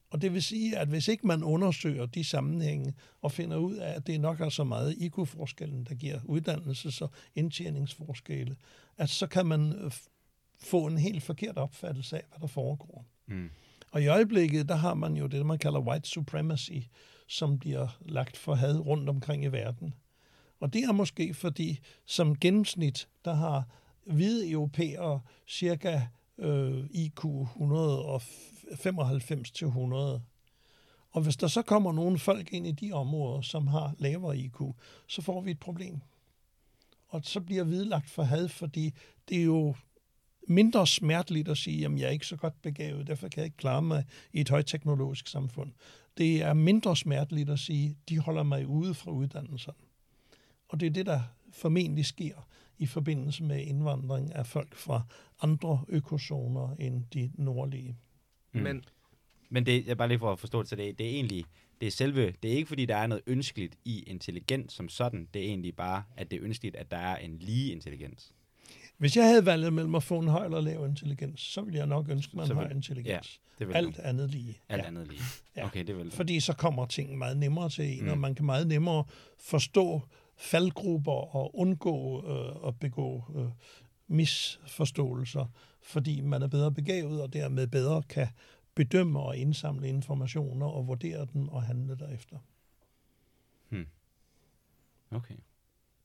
Og 0.09 0.21
det 0.21 0.34
vil 0.34 0.43
sige, 0.43 0.78
at 0.78 0.88
hvis 0.88 1.07
ikke 1.07 1.28
man 1.28 1.43
undersøger 1.43 2.05
de 2.05 2.24
sammenhænge 2.24 2.93
og 3.21 3.32
finder 3.32 3.57
ud 3.57 3.76
af, 3.76 3.95
at 3.95 4.07
det 4.07 4.21
nok 4.21 4.39
er 4.39 4.49
så 4.49 4.63
meget 4.63 4.95
IQ-forskellen, 4.97 5.84
der 5.84 5.95
giver 5.95 6.19
uddannelses- 6.19 7.01
og 7.01 7.11
indtjeningsforskelle, 7.36 8.55
at 8.97 9.09
så 9.09 9.28
kan 9.28 9.45
man 9.45 9.74
øh, 9.74 9.91
få 10.63 10.86
en 10.88 10.97
helt 10.97 11.24
forkert 11.24 11.57
opfattelse 11.57 12.17
af, 12.17 12.24
hvad 12.30 12.39
der 12.39 12.47
foregår. 12.47 13.05
Mm. 13.28 13.49
Og 13.91 14.01
i 14.01 14.07
øjeblikket, 14.07 14.69
der 14.69 14.76
har 14.76 14.93
man 14.93 15.17
jo 15.17 15.28
det, 15.28 15.45
man 15.45 15.57
kalder 15.57 15.80
white 15.80 16.09
supremacy, 16.09 16.71
som 17.28 17.59
bliver 17.59 17.97
lagt 18.05 18.38
for 18.38 18.55
had 18.55 18.80
rundt 18.80 19.09
omkring 19.09 19.43
i 19.43 19.47
verden. 19.47 19.93
Og 20.64 20.74
det 20.74 20.84
er 20.84 20.91
måske 20.91 21.34
fordi, 21.34 21.80
som 22.05 22.36
gennemsnit, 22.36 23.07
der 23.26 23.34
har 23.34 23.68
hvide 24.05 24.49
europæere 24.49 25.22
cirka 25.47 26.01
øh, 26.38 26.86
IQ 26.91 27.26
195 27.26 29.51
til 29.51 29.68
100. 29.68 30.22
Og 31.11 31.22
hvis 31.22 31.38
der 31.38 31.47
så 31.47 31.61
kommer 31.61 31.91
nogle 31.91 32.20
folk 32.20 32.53
ind 32.53 32.68
i 32.68 32.72
de 32.72 32.91
områder, 32.91 33.41
som 33.41 33.68
har 33.68 33.95
lavere 33.99 34.38
IQ, 34.38 34.55
så 35.07 35.22
får 35.22 35.41
vi 35.41 35.51
et 35.51 35.59
problem. 35.59 36.01
Og 37.07 37.22
så 37.24 37.41
bliver 37.41 37.64
hvidlagt 37.64 38.09
for 38.09 38.24
had, 38.24 38.49
fordi 38.49 38.93
det 39.30 39.39
er 39.39 39.43
jo 39.43 39.76
mindre 40.47 40.88
smerteligt 40.88 41.49
at 41.49 41.57
sige, 41.57 41.86
at 41.86 41.91
jeg 41.91 42.05
er 42.05 42.09
ikke 42.09 42.28
så 42.28 42.36
godt 42.36 42.61
begavet, 42.61 43.07
derfor 43.07 43.28
kan 43.28 43.39
jeg 43.39 43.45
ikke 43.45 43.57
klare 43.57 43.82
mig 43.82 44.05
i 44.34 44.41
et 44.41 44.49
højteknologisk 44.49 45.28
samfund. 45.28 45.72
Det 46.18 46.41
er 46.41 46.53
mindre 46.53 46.97
smerteligt 46.97 47.49
at 47.49 47.59
sige, 47.59 47.89
at 47.89 48.09
de 48.09 48.20
holder 48.20 48.43
mig 48.43 48.68
ude 48.68 48.93
fra 48.93 49.11
uddannelserne. 49.11 49.92
Og 50.74 50.80
det 50.80 50.86
er 50.86 50.89
det, 50.91 51.05
der 51.05 51.21
formentlig 51.51 52.05
sker 52.05 52.47
i 52.78 52.86
forbindelse 52.86 53.43
med 53.43 53.61
indvandring 53.61 54.36
af 54.36 54.45
folk 54.47 54.76
fra 54.76 55.01
andre 55.41 55.86
økozoner 55.88 56.76
end 56.80 57.03
de 57.13 57.32
nordlige. 57.36 57.97
Mm. 58.53 58.61
Men 58.61 58.86
Men 59.49 59.65
det 59.65 59.89
er 59.91 59.95
bare 59.95 60.07
lige 60.07 60.19
for 60.19 60.32
at 60.32 60.39
forstå 60.39 60.61
det, 60.61 60.69
så 60.69 60.76
det, 60.76 60.97
det 60.97 61.05
er 61.05 61.09
egentlig, 61.11 61.45
det 61.82 61.88
er 61.88 61.91
selve, 61.91 62.34
det 62.43 62.51
er 62.51 62.55
ikke 62.55 62.67
fordi, 62.67 62.86
der 62.86 62.95
er 62.95 63.07
noget 63.07 63.24
ønskeligt 63.28 63.76
i 63.86 63.99
intelligens 64.07 64.74
som 64.74 64.89
sådan, 64.89 65.28
det 65.34 65.41
er 65.41 65.45
egentlig 65.45 65.76
bare, 65.76 66.03
at 66.17 66.32
det 66.32 66.38
er 66.39 66.43
ønskeligt, 66.45 66.76
at 66.76 66.91
der 66.91 66.97
er 66.97 67.15
en 67.17 67.38
lige 67.39 67.71
intelligens. 67.71 68.34
Hvis 68.97 69.17
jeg 69.17 69.26
havde 69.28 69.45
valget 69.45 69.74
mellem 69.74 69.95
at 69.95 70.03
få 70.03 70.19
en 70.19 70.28
høj 70.28 70.45
eller 70.45 70.61
lav 70.61 70.86
intelligens, 70.86 71.41
så 71.41 71.61
ville 71.61 71.80
jeg 71.80 71.88
nok 71.88 72.09
ønske 72.09 72.36
mig 72.36 72.45
en 72.45 72.51
høj 72.55 72.69
intelligens. 72.69 73.39
Det 73.59 73.67
vil 73.67 73.74
Alt 73.74 73.99
andet 73.99 74.30
lige. 74.32 74.57
alt 74.69 74.82
Ja. 74.82 74.88
andet 74.88 75.07
lige. 75.07 75.21
Ja. 75.55 75.65
Okay, 75.65 75.84
det 75.88 75.97
vil 75.97 76.11
Fordi 76.11 76.39
så 76.39 76.53
kommer 76.53 76.86
ting 76.86 77.17
meget 77.17 77.38
nemmere 77.38 77.69
til 77.69 77.97
en. 77.97 78.03
Mm. 78.03 78.09
og 78.11 78.17
man 78.17 78.36
kan 78.36 78.45
meget 78.45 78.67
nemmere 78.67 79.03
forstå 79.39 80.01
faldgrupper 80.36 81.36
og 81.36 81.55
undgå 81.59 82.25
øh, 82.27 82.67
at 82.67 82.79
begå 82.79 83.23
øh, 83.36 83.51
misforståelser, 84.07 85.45
fordi 85.81 86.21
man 86.21 86.41
er 86.41 86.47
bedre 86.47 86.71
begavet, 86.71 87.21
og 87.21 87.34
dermed 87.34 87.67
bedre 87.67 88.03
kan 88.03 88.27
bedømme 88.75 89.19
og 89.19 89.38
indsamle 89.38 89.88
informationer 89.88 90.65
og 90.65 90.88
vurdere 90.88 91.27
dem 91.34 91.49
og 91.49 91.63
handle 91.63 91.95
derefter. 91.95 92.38
Okay. 95.15 95.36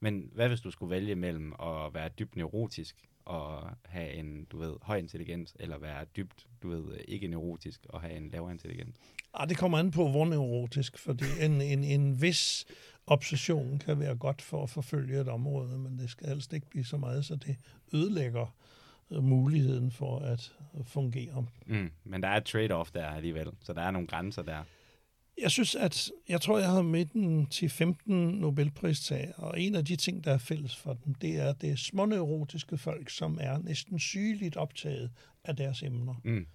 Men 0.01 0.31
hvad 0.35 0.49
hvis 0.49 0.61
du 0.61 0.70
skulle 0.70 0.91
vælge 0.91 1.14
mellem 1.14 1.53
at 1.53 1.95
være 1.95 2.09
dybt 2.09 2.37
neurotisk 2.37 3.09
og 3.24 3.70
have 3.85 4.12
en, 4.12 4.45
du 4.45 4.59
ved, 4.59 4.74
høj 4.83 4.97
intelligens, 4.99 5.57
eller 5.61 5.79
være 5.79 6.05
dybt, 6.05 6.47
du 6.62 6.68
ved, 6.68 6.99
ikke 7.09 7.29
neurotisk 7.29 7.87
og 7.89 8.01
have 8.01 8.16
en 8.16 8.29
lavere 8.29 8.53
intelligens? 8.53 8.97
Ah, 9.35 9.49
det 9.49 9.57
kommer 9.57 9.79
an 9.79 9.91
på, 9.91 10.09
hvor 10.09 10.24
neurotisk, 10.24 10.99
fordi 10.99 11.24
en, 11.41 11.61
en, 11.61 11.85
en 11.85 12.22
vis 12.22 12.66
obsession 13.11 13.79
kan 13.79 14.01
være 14.01 14.17
godt 14.17 14.43
for 14.43 14.63
at 14.63 14.71
forfølge 14.71 15.21
et 15.21 15.29
område, 15.29 15.79
men 15.79 15.99
det 15.99 16.11
skal 16.11 16.29
helst 16.29 16.53
ikke 16.53 16.71
blive 16.71 16.85
så 16.85 16.97
meget, 16.97 17.25
så 17.25 17.37
det 17.37 17.57
ødelægger 17.93 18.55
øh, 19.11 19.23
muligheden 19.23 19.91
for 19.91 20.19
at 20.19 20.53
fungere. 20.85 21.47
Mm. 21.67 21.91
Men 22.05 22.23
der 22.23 22.29
er 22.29 22.37
et 22.37 22.55
trade-off 22.55 22.91
der 22.95 23.07
alligevel, 23.07 23.49
så 23.61 23.73
der 23.73 23.83
er 23.83 23.91
nogle 23.91 24.09
grænser 24.09 24.43
der. 24.43 24.65
Jeg 25.43 25.51
synes, 25.51 25.75
at 25.75 26.11
jeg 26.29 26.41
tror, 26.41 26.59
jeg 26.59 26.69
har 26.69 26.83
midten 26.83 27.47
til 27.47 27.71
15 27.71 28.29
Nobelpristager, 28.29 29.33
og 29.33 29.61
en 29.61 29.75
af 29.75 29.85
de 29.85 29.97
ting, 29.97 30.25
der 30.25 30.33
er 30.33 30.39
fælles 30.39 30.77
for 30.77 30.93
dem, 31.05 31.15
det 31.15 31.37
er, 31.37 31.53
det 31.53 31.79
småneurotiske 31.79 32.79
folk, 32.79 33.11
som 33.11 33.39
er 33.41 33.59
næsten 33.59 33.99
sygeligt 33.99 34.57
optaget 34.57 35.11
af 35.45 35.57
deres 35.57 35.83
emner. 35.83 36.15
Mm. 36.25 36.47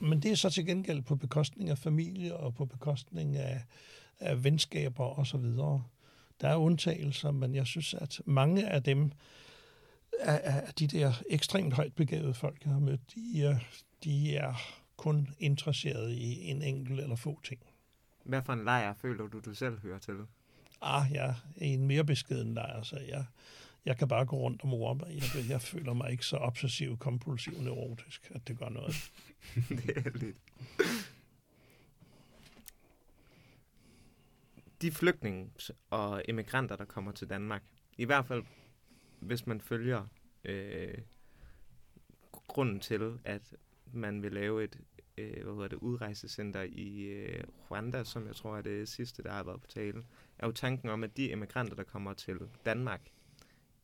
Men 0.00 0.22
det 0.22 0.30
er 0.30 0.34
så 0.34 0.50
til 0.50 0.66
gengæld 0.66 1.02
på 1.02 1.16
bekostning 1.16 1.70
af 1.70 1.78
familie 1.78 2.36
og 2.36 2.54
på 2.54 2.64
bekostning 2.64 3.36
af, 3.36 3.62
af 4.22 4.44
venskaber 4.44 5.04
og 5.04 5.26
så 5.26 5.36
videre. 5.36 5.84
Der 6.40 6.48
er 6.48 6.56
undtagelser, 6.56 7.30
men 7.30 7.54
jeg 7.54 7.66
synes, 7.66 7.94
at 7.94 8.20
mange 8.24 8.68
af 8.68 8.82
dem, 8.82 9.12
af, 10.20 10.74
de 10.78 10.86
der 10.86 11.12
ekstremt 11.30 11.74
højt 11.74 11.94
begavede 11.94 12.34
folk, 12.34 12.64
jeg 12.64 12.72
har 12.72 12.80
mødt, 12.80 13.00
de, 13.14 13.44
er- 13.44 13.58
de 14.04 14.36
er 14.36 14.54
kun 14.96 15.28
interesseret 15.38 16.12
i 16.12 16.40
en 16.44 16.62
enkelt 16.62 17.00
eller 17.00 17.16
få 17.16 17.40
ting. 17.44 17.60
hvad 18.24 18.42
for 18.42 18.52
en 18.52 18.64
lejr 18.64 18.94
føler 18.94 19.26
du, 19.26 19.40
du 19.40 19.54
selv 19.54 19.78
hører 19.80 19.98
til? 19.98 20.14
Ah, 20.80 21.12
jeg 21.12 21.26
er 21.28 21.34
i 21.56 21.66
en 21.68 21.86
mere 21.86 22.04
beskeden 22.04 22.54
lejr, 22.54 22.82
så 22.82 22.96
jeg, 23.08 23.24
jeg 23.84 23.96
kan 23.96 24.08
bare 24.08 24.24
gå 24.24 24.36
rundt 24.36 24.64
om 24.64 24.74
ord. 24.74 25.00
Jeg, 25.08 25.22
jeg 25.48 25.60
føler 25.62 25.92
mig 25.92 26.10
ikke 26.10 26.26
så 26.26 26.36
obsessiv, 26.36 26.96
kompulsiv, 26.98 27.60
neurotisk, 27.60 28.30
at 28.34 28.48
det 28.48 28.58
gør 28.58 28.68
noget. 28.68 28.94
det 29.68 29.96
er 30.06 30.18
lidt. 30.18 30.36
De 34.82 34.90
flygtninge 34.90 35.50
og 35.90 36.22
emigranter, 36.28 36.76
der 36.76 36.84
kommer 36.84 37.12
til 37.12 37.30
Danmark, 37.30 37.62
i 37.98 38.04
hvert 38.04 38.26
fald 38.26 38.42
hvis 39.20 39.46
man 39.46 39.60
følger 39.60 40.06
øh, 40.44 40.98
grunden 42.32 42.80
til, 42.80 43.18
at 43.24 43.54
man 43.92 44.22
vil 44.22 44.32
lave 44.32 44.64
et 44.64 44.80
øh, 45.18 45.42
hvad 45.42 45.54
hedder 45.54 45.68
det, 45.68 45.76
udrejsecenter 45.76 46.62
i 46.62 47.00
øh, 47.02 47.44
Rwanda, 47.70 48.04
som 48.04 48.26
jeg 48.26 48.36
tror 48.36 48.56
er 48.56 48.62
det 48.62 48.88
sidste, 48.88 49.22
der 49.22 49.32
har 49.32 49.42
været 49.42 49.60
på 49.60 49.66
tale, 49.66 50.04
er 50.38 50.46
jo 50.46 50.52
tanken 50.52 50.88
om, 50.88 51.04
at 51.04 51.16
de 51.16 51.32
emigranter, 51.32 51.74
der 51.74 51.84
kommer 51.84 52.14
til 52.14 52.38
Danmark, 52.66 53.00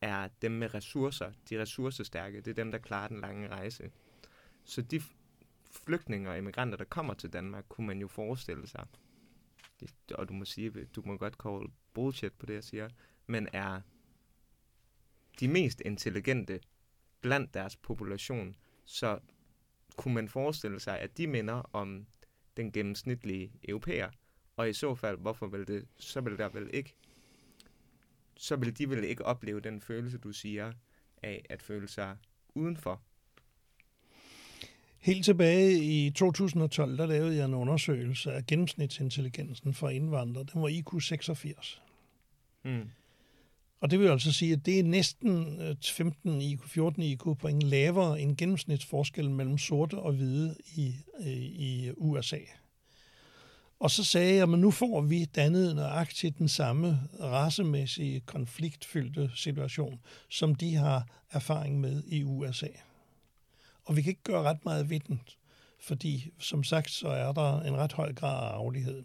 er 0.01 0.29
dem 0.43 0.53
med 0.53 0.75
ressourcer, 0.75 1.33
de 1.51 1.61
ressourcestærke, 1.61 2.41
det 2.41 2.51
er 2.51 2.55
dem, 2.55 2.71
der 2.71 2.79
klarer 2.79 3.09
den 3.09 3.21
lange 3.21 3.49
rejse. 3.49 3.91
Så 4.65 4.83
de 4.83 5.01
flygtninge 5.87 6.31
og 6.31 6.39
emigranter, 6.39 6.79
der 6.79 6.85
kommer 6.85 7.15
til 7.15 7.33
Danmark, 7.33 7.65
kunne 7.69 7.87
man 7.87 8.01
jo 8.01 8.09
forestille 8.09 8.67
sig, 8.67 8.87
og 10.15 10.29
du 10.29 10.35
må 10.35 10.45
sige, 10.45 10.85
du 10.85 11.03
må 11.05 11.17
godt 11.17 11.35
call 11.43 11.67
bullshit 11.95 12.33
på 12.33 12.47
det, 12.47 12.55
jeg 12.55 12.65
siger, 12.65 12.89
men 13.27 13.49
er 13.53 13.81
de 15.41 15.49
mest 15.49 15.83
intelligente 15.85 16.61
blandt 17.21 17.55
deres 17.55 17.77
population, 17.77 18.57
så 18.85 19.19
kunne 19.97 20.15
man 20.15 20.29
forestille 20.29 20.81
sig, 20.81 20.99
at 20.99 21.19
de 21.19 21.27
minder 21.27 21.71
om 21.73 22.07
den 22.57 22.73
gennemsnitlige 22.73 23.53
europæer, 23.69 24.11
og 24.57 24.71
i 24.71 24.73
så 24.73 24.95
fald, 24.95 25.19
hvorfor 25.19 25.47
vil 25.47 25.69
det, 25.69 25.89
så 25.99 26.21
vil 26.21 26.39
der 26.39 26.49
vel 26.49 26.71
ikke, 26.73 26.95
så 28.37 28.57
vil 28.57 28.79
de 28.79 28.91
vel 28.91 29.05
ikke 29.05 29.25
opleve 29.25 29.61
den 29.61 29.81
følelse, 29.81 30.19
du 30.19 30.33
siger, 30.33 30.73
af 31.23 31.45
at 31.49 31.63
føle 31.63 31.89
sig 31.89 32.17
udenfor. 32.55 33.03
Helt 35.01 35.25
tilbage 35.25 35.85
i 35.85 36.11
2012, 36.11 36.99
der 36.99 37.07
lavede 37.07 37.37
jeg 37.37 37.45
en 37.45 37.55
undersøgelse 37.55 38.33
af 38.33 38.47
gennemsnitsintelligensen 38.47 39.75
for 39.75 39.89
indvandrere. 39.89 40.47
Den 40.53 40.63
var 40.63 40.69
IQ 40.69 41.03
86. 41.03 41.83
Mm. 42.65 42.91
Og 43.81 43.91
det 43.91 44.01
vil 44.01 44.09
altså 44.09 44.33
sige, 44.33 44.53
at 44.53 44.67
det 44.67 44.79
er 44.79 44.83
næsten 44.83 45.61
øh, 45.61 45.77
15 45.83 46.41
IQ, 46.41 46.61
14 46.67 47.03
IQ-point 47.03 47.63
lavere 47.63 48.21
end 48.21 48.37
gennemsnitsforskellen 48.37 49.35
mellem 49.35 49.59
sorte 49.59 49.99
og 49.99 50.13
hvide 50.13 50.57
i, 50.77 50.95
øh, 51.21 51.27
i 51.37 51.91
USA. 51.97 52.39
Og 53.81 53.91
så 53.91 54.05
sagde 54.05 54.35
jeg, 54.35 54.43
at 54.43 54.59
nu 54.59 54.71
får 54.71 55.01
vi 55.01 55.25
dannet 55.25 55.77
nøjagtigt 55.77 56.39
den 56.39 56.49
samme 56.49 57.01
racemæssige 57.21 58.21
konfliktfyldte 58.21 59.31
situation, 59.35 60.01
som 60.29 60.55
de 60.55 60.75
har 60.75 61.07
erfaring 61.31 61.81
med 61.81 62.03
i 62.07 62.25
USA. 62.25 62.69
Og 63.89 63.97
vi 63.97 64.03
kan 64.03 64.11
ikke 64.11 64.23
gøre 64.23 64.43
ret 64.43 64.65
meget 64.65 64.91
ved 64.91 65.01
den, 65.01 65.21
fordi 65.81 66.33
som 66.39 66.65
sagt, 66.65 66.91
så 66.91 67.09
er 67.09 67.33
der 67.33 67.61
en 67.61 67.77
ret 67.77 67.93
høj 67.93 68.13
grad 68.13 68.47
af 68.47 68.51
aflighed. 68.51 69.03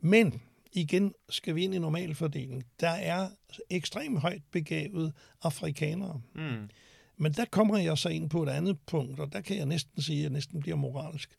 Men 0.00 0.40
igen 0.72 1.14
skal 1.28 1.54
vi 1.54 1.64
ind 1.64 1.74
i 1.74 1.78
normalfordeling. 1.78 2.64
Der 2.80 2.88
er 2.88 3.28
ekstremt 3.70 4.20
højt 4.20 4.42
begavet 4.50 5.12
afrikanere. 5.42 6.20
Mm. 6.34 6.70
Men 7.16 7.32
der 7.32 7.44
kommer 7.44 7.78
jeg 7.78 7.98
så 7.98 8.08
ind 8.08 8.30
på 8.30 8.42
et 8.42 8.48
andet 8.48 8.78
punkt, 8.86 9.20
og 9.20 9.32
der 9.32 9.40
kan 9.40 9.56
jeg 9.56 9.66
næsten 9.66 10.02
sige, 10.02 10.18
at 10.18 10.22
jeg 10.22 10.30
næsten 10.30 10.60
bliver 10.60 10.76
moralsk. 10.76 11.30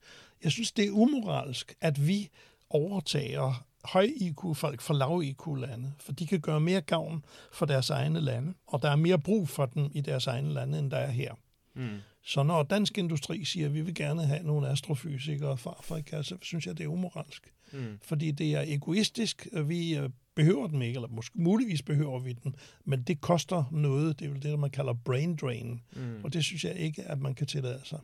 Jeg 0.43 0.51
synes, 0.51 0.71
det 0.71 0.85
er 0.85 0.91
umoralsk, 0.91 1.75
at 1.81 2.07
vi 2.07 2.29
overtager 2.69 3.65
høj 3.83 4.09
IQ-folk 4.15 4.81
fra 4.81 4.93
lav 4.93 5.21
IQ-lande, 5.23 5.93
for 5.99 6.11
de 6.11 6.27
kan 6.27 6.39
gøre 6.41 6.59
mere 6.59 6.81
gavn 6.81 7.25
for 7.51 7.65
deres 7.65 7.89
egne 7.89 8.21
lande, 8.21 8.53
og 8.67 8.81
der 8.81 8.89
er 8.89 8.95
mere 8.95 9.19
brug 9.19 9.49
for 9.49 9.65
dem 9.65 9.89
i 9.93 10.01
deres 10.01 10.27
egne 10.27 10.53
lande, 10.53 10.79
end 10.79 10.91
der 10.91 10.97
er 10.97 11.11
her. 11.11 11.33
Mm. 11.75 11.97
Så 12.25 12.43
når 12.43 12.63
dansk 12.63 12.97
industri 12.97 13.45
siger, 13.45 13.65
at 13.65 13.73
vi 13.73 13.81
vil 13.81 13.95
gerne 13.95 14.25
have 14.25 14.43
nogle 14.43 14.67
astrofysikere 14.69 15.57
fra 15.57 15.75
Afrika, 15.77 16.21
så 16.23 16.37
synes 16.41 16.67
jeg, 16.67 16.77
det 16.77 16.83
er 16.83 16.87
umoralsk. 16.87 17.53
Mm. 17.71 17.99
Fordi 18.01 18.31
det 18.31 18.53
er 18.53 18.63
egoistisk. 18.67 19.47
Vi 19.65 19.95
øh, 19.97 20.09
behøver 20.35 20.67
dem 20.67 20.81
ikke, 20.81 20.97
eller 20.97 21.07
måske 21.07 21.41
muligvis 21.41 21.81
behøver 21.81 22.19
vi 22.19 22.33
dem, 22.33 22.53
men 22.85 23.01
det 23.01 23.21
koster 23.21 23.63
noget. 23.71 24.19
Det 24.19 24.25
er 24.25 24.29
jo 24.29 24.35
det, 24.35 24.59
man 24.59 24.69
kalder 24.69 24.93
brain 24.93 25.35
drain, 25.35 25.81
Mm. 25.95 26.23
og 26.23 26.33
det 26.33 26.43
synes 26.43 26.63
jeg 26.63 26.75
ikke, 26.75 27.03
at 27.03 27.19
man 27.19 27.35
kan 27.35 27.47
tillade 27.47 27.81
sig. 27.83 27.99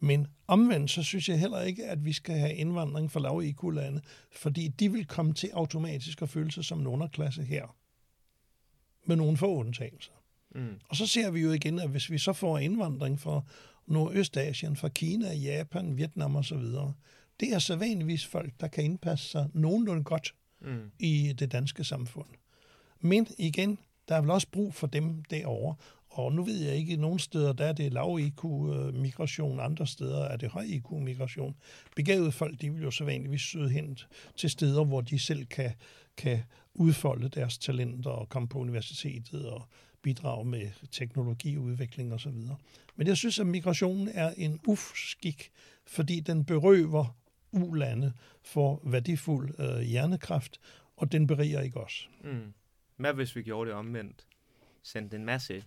Men 0.00 0.26
omvendt, 0.46 0.90
så 0.90 1.02
synes 1.02 1.28
jeg 1.28 1.40
heller 1.40 1.60
ikke, 1.60 1.84
at 1.86 2.04
vi 2.04 2.12
skal 2.12 2.34
have 2.38 2.54
indvandring 2.54 3.10
fra 3.12 3.20
lav 3.20 3.42
IQ-lande, 3.44 4.00
fordi 4.32 4.68
de 4.68 4.92
vil 4.92 5.06
komme 5.06 5.34
til 5.34 5.50
automatisk 5.52 6.22
at 6.22 6.28
føle 6.28 6.50
sig 6.52 6.64
som 6.64 6.80
en 6.80 6.86
underklasse 6.86 7.42
her. 7.42 7.76
Med 9.06 9.16
nogle 9.16 9.36
få 9.36 9.54
undtagelser. 9.56 10.12
Mm. 10.54 10.74
Og 10.88 10.96
så 10.96 11.06
ser 11.06 11.30
vi 11.30 11.40
jo 11.40 11.52
igen, 11.52 11.78
at 11.78 11.90
hvis 11.90 12.10
vi 12.10 12.18
så 12.18 12.32
får 12.32 12.58
indvandring 12.58 13.20
fra 13.20 13.40
Nordøstasien, 13.86 14.76
fra 14.76 14.88
Kina, 14.88 15.34
Japan, 15.34 15.96
Vietnam 15.96 16.36
osv., 16.36 16.62
det 17.40 17.54
er 17.54 17.58
så 17.58 17.76
vanligvis 17.76 18.26
folk, 18.26 18.52
der 18.60 18.68
kan 18.68 18.84
indpasse 18.84 19.28
sig 19.28 19.48
nogenlunde 19.54 20.04
godt 20.04 20.34
Mm. 20.64 20.90
i 20.98 21.34
det 21.38 21.52
danske 21.52 21.84
samfund. 21.84 22.28
Men 23.00 23.26
igen, 23.38 23.78
der 24.08 24.14
er 24.16 24.20
vel 24.20 24.30
også 24.30 24.46
brug 24.52 24.74
for 24.74 24.86
dem 24.86 25.24
derovre. 25.24 25.74
Og 26.08 26.32
nu 26.32 26.44
ved 26.44 26.64
jeg 26.64 26.76
ikke, 26.76 26.96
nogle 26.96 27.20
steder 27.20 27.52
der 27.52 27.64
er 27.64 27.72
det 27.72 27.92
lav 27.92 28.18
IQ-migration, 28.20 29.60
andre 29.60 29.86
steder 29.86 30.24
er 30.24 30.36
det 30.36 30.50
høj 30.50 30.62
IQ-migration. 30.62 31.56
Begavede 31.96 32.32
folk, 32.32 32.60
de 32.60 32.70
vil 32.70 32.82
jo 32.82 32.90
så 32.90 33.04
vanligvis 33.04 33.40
søge 33.40 33.68
hen 33.68 33.98
til 34.36 34.50
steder, 34.50 34.84
hvor 34.84 35.00
de 35.00 35.18
selv 35.18 35.46
kan, 35.46 35.72
kan 36.16 36.42
udfolde 36.74 37.28
deres 37.28 37.58
talenter 37.58 38.10
og 38.10 38.28
komme 38.28 38.48
på 38.48 38.58
universitetet 38.58 39.46
og 39.46 39.68
bidrage 40.02 40.44
med 40.44 40.70
teknologiudvikling 40.90 42.14
osv. 42.14 42.32
Men 42.96 43.06
jeg 43.06 43.16
synes, 43.16 43.38
at 43.38 43.46
migrationen 43.46 44.08
er 44.14 44.30
en 44.36 44.60
ufskik, 44.66 45.50
fordi 45.86 46.20
den 46.20 46.44
berøver 46.44 47.16
ulande 47.52 48.12
for 48.42 48.80
værdifuld 48.84 49.60
øh, 49.60 49.80
hjernekraft, 49.80 50.60
og 50.96 51.12
den 51.12 51.26
beriger 51.26 51.60
ikke 51.60 51.80
os. 51.80 52.10
Mm. 52.24 52.52
Hvad 52.96 53.14
hvis 53.14 53.36
vi 53.36 53.42
gjorde 53.42 53.70
det 53.70 53.76
omvendt? 53.76 54.26
Sendte 54.82 55.16
en 55.16 55.24
masse 55.24 55.64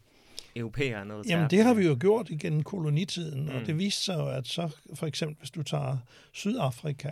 europæere 0.56 1.06
ned 1.06 1.24
til 1.24 1.30
Jamen, 1.30 1.50
det 1.50 1.64
har 1.64 1.74
vi 1.74 1.86
jo 1.86 1.98
gjort 2.00 2.30
igennem 2.30 2.64
kolonitiden, 2.64 3.44
mm. 3.44 3.50
Mm. 3.50 3.56
og 3.56 3.66
det 3.66 3.78
viste 3.78 4.02
sig 4.02 4.16
jo, 4.16 4.28
at 4.28 4.48
så 4.48 4.70
for 4.94 5.08
eksempel, 5.08 5.38
hvis 5.38 5.52
du 5.52 5.64
tager 5.64 5.98
Sydafrika, 6.34 7.12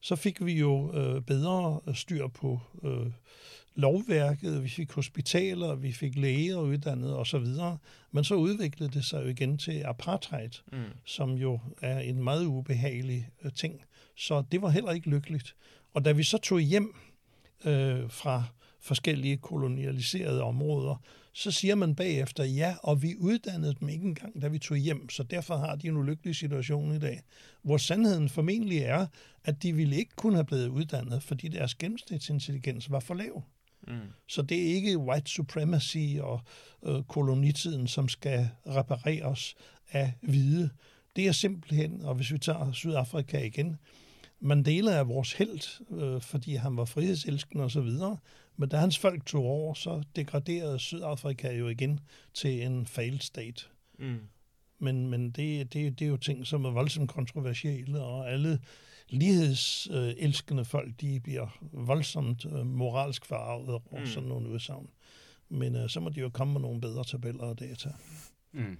så 0.00 0.16
fik 0.16 0.44
vi 0.44 0.52
jo 0.52 0.92
øh, 0.94 1.22
bedre 1.22 1.80
styr 1.94 2.28
på 2.28 2.60
øh, 2.82 3.06
lovværket, 3.74 4.62
vi 4.62 4.68
fik 4.68 4.92
hospitaler, 4.92 5.74
vi 5.74 5.92
fik 5.92 6.16
læger 6.16 6.56
uddannet 6.58 7.16
osv., 7.16 7.46
men 8.12 8.24
så 8.24 8.34
udviklede 8.34 8.92
det 8.92 9.04
sig 9.04 9.22
jo 9.24 9.28
igen 9.28 9.58
til 9.58 9.82
apartheid, 9.84 10.50
Mm. 10.72 10.78
som 11.04 11.30
jo 11.32 11.60
er 11.82 11.98
en 11.98 12.24
meget 12.24 12.46
ubehagelig 12.46 13.28
øh, 13.44 13.52
ting. 13.52 13.80
Så 14.16 14.42
det 14.52 14.62
var 14.62 14.68
heller 14.70 14.90
ikke 14.92 15.10
lykkeligt. 15.10 15.54
Og 15.94 16.04
da 16.04 16.12
vi 16.12 16.22
så 16.22 16.38
tog 16.38 16.60
hjem 16.60 16.94
øh, 17.64 18.10
fra 18.10 18.44
forskellige 18.80 19.36
kolonialiserede 19.36 20.42
områder, 20.42 21.02
så 21.34 21.50
siger 21.50 21.74
man 21.74 21.94
bagefter, 21.94 22.44
ja, 22.44 22.74
og 22.82 23.02
vi 23.02 23.14
uddannede 23.18 23.74
dem 23.80 23.88
ikke 23.88 24.04
engang, 24.04 24.42
da 24.42 24.48
vi 24.48 24.58
tog 24.58 24.76
hjem, 24.76 25.08
så 25.08 25.22
derfor 25.22 25.56
har 25.56 25.76
de 25.76 25.88
en 25.88 25.96
ulykkelig 25.96 26.36
situation 26.36 26.94
i 26.94 26.98
dag. 26.98 27.20
Hvor 27.62 27.76
sandheden 27.76 28.28
formentlig 28.28 28.78
er, 28.78 29.06
at 29.44 29.62
de 29.62 29.72
ville 29.72 29.96
ikke 29.96 30.12
kunne 30.16 30.34
have 30.34 30.44
blevet 30.44 30.68
uddannet, 30.68 31.22
fordi 31.22 31.48
deres 31.48 31.74
gennemsnitsintelligens 31.74 32.90
var 32.90 33.00
for 33.00 33.14
lav. 33.14 33.42
Mm. 33.88 34.12
Så 34.28 34.42
det 34.42 34.58
er 34.58 34.74
ikke 34.74 34.98
white 34.98 35.30
supremacy 35.30 36.18
og 36.20 36.40
øh, 36.82 37.02
kolonitiden, 37.02 37.86
som 37.86 38.08
skal 38.08 38.48
repareres 38.66 39.54
af 39.90 40.12
hvide. 40.22 40.70
Det 41.16 41.28
er 41.28 41.32
simpelthen, 41.32 42.02
og 42.04 42.14
hvis 42.14 42.32
vi 42.32 42.38
tager 42.38 42.72
Sydafrika 42.72 43.44
igen, 43.44 43.76
Mandela 44.40 44.92
er 44.92 45.04
vores 45.04 45.32
held, 45.32 45.82
øh, 45.90 46.20
fordi 46.20 46.54
han 46.54 46.76
var 46.76 46.84
frihedselskende 46.84 47.64
osv., 47.64 47.90
men 48.56 48.68
da 48.68 48.76
hans 48.76 48.98
folk 48.98 49.26
tog 49.26 49.44
over, 49.44 49.74
så 49.74 50.02
degraderede 50.16 50.78
Sydafrika 50.78 51.52
jo 51.52 51.68
igen 51.68 52.00
til 52.34 52.62
en 52.62 52.86
failed 52.86 53.20
state. 53.20 53.64
Mm. 53.98 54.18
Men, 54.78 55.08
men 55.10 55.30
det, 55.30 55.72
det, 55.72 55.98
det 55.98 56.04
er 56.04 56.08
jo 56.08 56.16
ting, 56.16 56.46
som 56.46 56.64
er 56.64 56.70
voldsomt 56.70 57.10
kontroversielle, 57.10 58.00
og 58.00 58.30
alle 58.30 58.58
lighedselskende 59.12 60.64
folk, 60.64 61.00
de 61.00 61.20
bliver 61.20 61.58
voldsomt 61.72 62.44
øh, 62.46 62.66
moralsk 62.66 63.24
farvet 63.26 63.68
over 63.68 63.80
Mm. 63.92 63.98
mm. 63.98 64.06
sådan 64.06 64.28
nogle 64.28 64.48
udsagn. 64.48 64.90
Men 65.48 65.76
øh, 65.76 65.88
så 65.88 66.00
må 66.00 66.08
de 66.08 66.20
jo 66.20 66.28
komme 66.28 66.52
med 66.52 66.60
nogle 66.60 66.80
bedre 66.80 67.04
tabeller 67.04 67.44
og 67.44 67.60
data. 67.60 67.88
Mm. 68.52 68.78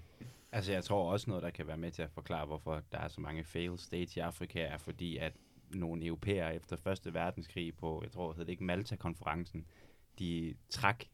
Altså, 0.53 0.73
jeg 0.73 0.85
tror 0.85 1.13
også 1.13 1.31
noget, 1.31 1.43
der 1.43 1.51
kan 1.51 1.67
være 1.67 1.77
med 1.77 1.91
til 1.91 2.03
at 2.03 2.11
forklare, 2.11 2.47
hvorfor 2.47 2.83
der 2.93 2.99
er 2.99 3.09
så 3.09 3.21
mange 3.21 3.45
failed 3.45 3.79
states 3.79 4.17
i 4.17 4.21
Afrika, 4.21 4.61
er 4.61 4.79
fordi, 4.79 5.17
at 5.17 5.33
nogle 5.71 6.05
europæere 6.07 6.55
efter 6.55 6.77
Første 6.77 7.15
Verdenskrig 7.15 7.77
på, 7.77 8.01
jeg 8.05 8.13
tror, 8.13 8.33
hed 8.33 8.45
det 8.45 8.53
ikke 8.53 8.65
Malta-konferencen, 8.65 9.67
de 10.19 10.55
trak 10.71 11.05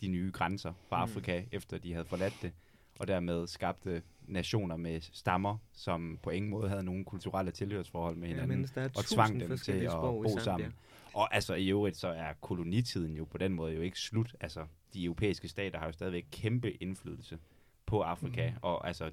de 0.00 0.08
nye 0.08 0.30
grænser 0.32 0.72
fra 0.88 1.04
Mm. 1.04 1.10
Afrika, 1.10 1.44
efter 1.52 1.78
de 1.78 1.92
havde 1.92 2.04
forladt 2.04 2.34
det, 2.42 2.52
og 3.00 3.08
dermed 3.08 3.46
skabte 3.46 4.02
nationer 4.26 4.76
med 4.76 5.00
stammer, 5.00 5.58
som 5.72 6.18
på 6.22 6.30
ingen 6.30 6.50
måde 6.50 6.68
havde 6.68 6.82
nogen 6.82 7.04
kulturelle 7.04 7.50
tilhørsforhold 7.50 8.16
med 8.16 8.28
hinanden, 8.28 8.68
der 8.74 8.80
er 8.80 8.88
og 8.96 9.04
tvang 9.04 9.40
dem 9.40 9.58
til 9.58 9.72
at 9.72 9.90
bo 10.00 10.38
sammen. 10.38 10.74
Og 11.14 11.34
altså 11.34 11.54
i 11.54 11.68
øvrigt, 11.68 11.96
så 11.96 12.08
er 12.08 12.32
kolonitiden 12.40 13.16
jo 13.16 13.24
på 13.24 13.38
den 13.38 13.52
måde 13.52 13.74
jo 13.74 13.80
ikke 13.80 13.98
slut. 13.98 14.36
Altså, 14.40 14.66
de 14.94 15.04
europæiske 15.04 15.48
stater 15.48 15.78
har 15.78 15.86
jo 15.86 15.92
stadigvæk 15.92 16.26
kæmpe 16.30 16.72
indflydelse 16.82 17.38
på 17.86 18.00
Afrika, 18.00 18.50
mm. 18.50 18.56
og 18.62 18.86
altså 18.86 19.10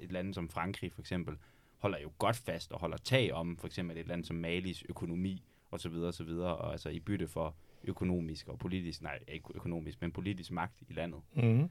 et 0.00 0.12
land 0.12 0.34
som 0.34 0.48
Frankrig 0.48 0.92
for 0.92 1.00
eksempel, 1.00 1.36
holder 1.78 1.98
jo 1.98 2.10
godt 2.18 2.36
fast 2.36 2.72
og 2.72 2.80
holder 2.80 2.96
tag 2.96 3.32
om 3.32 3.56
for 3.56 3.66
eksempel 3.66 3.98
et 3.98 4.06
land 4.06 4.24
som 4.24 4.36
Malis 4.36 4.84
økonomi 4.88 5.42
og 5.70 5.80
så 5.80 5.88
videre 5.88 6.08
og 6.08 6.14
så 6.14 6.24
videre, 6.24 6.56
og 6.56 6.72
altså 6.72 6.88
i 6.88 7.00
bytte 7.00 7.28
for 7.28 7.54
økonomisk 7.84 8.48
og 8.48 8.58
politisk, 8.58 9.02
nej 9.02 9.18
ikke 9.28 9.46
økonomisk, 9.54 10.00
men 10.00 10.12
politisk 10.12 10.50
magt 10.50 10.82
i 10.88 10.92
landet. 10.92 11.20
Mm. 11.34 11.70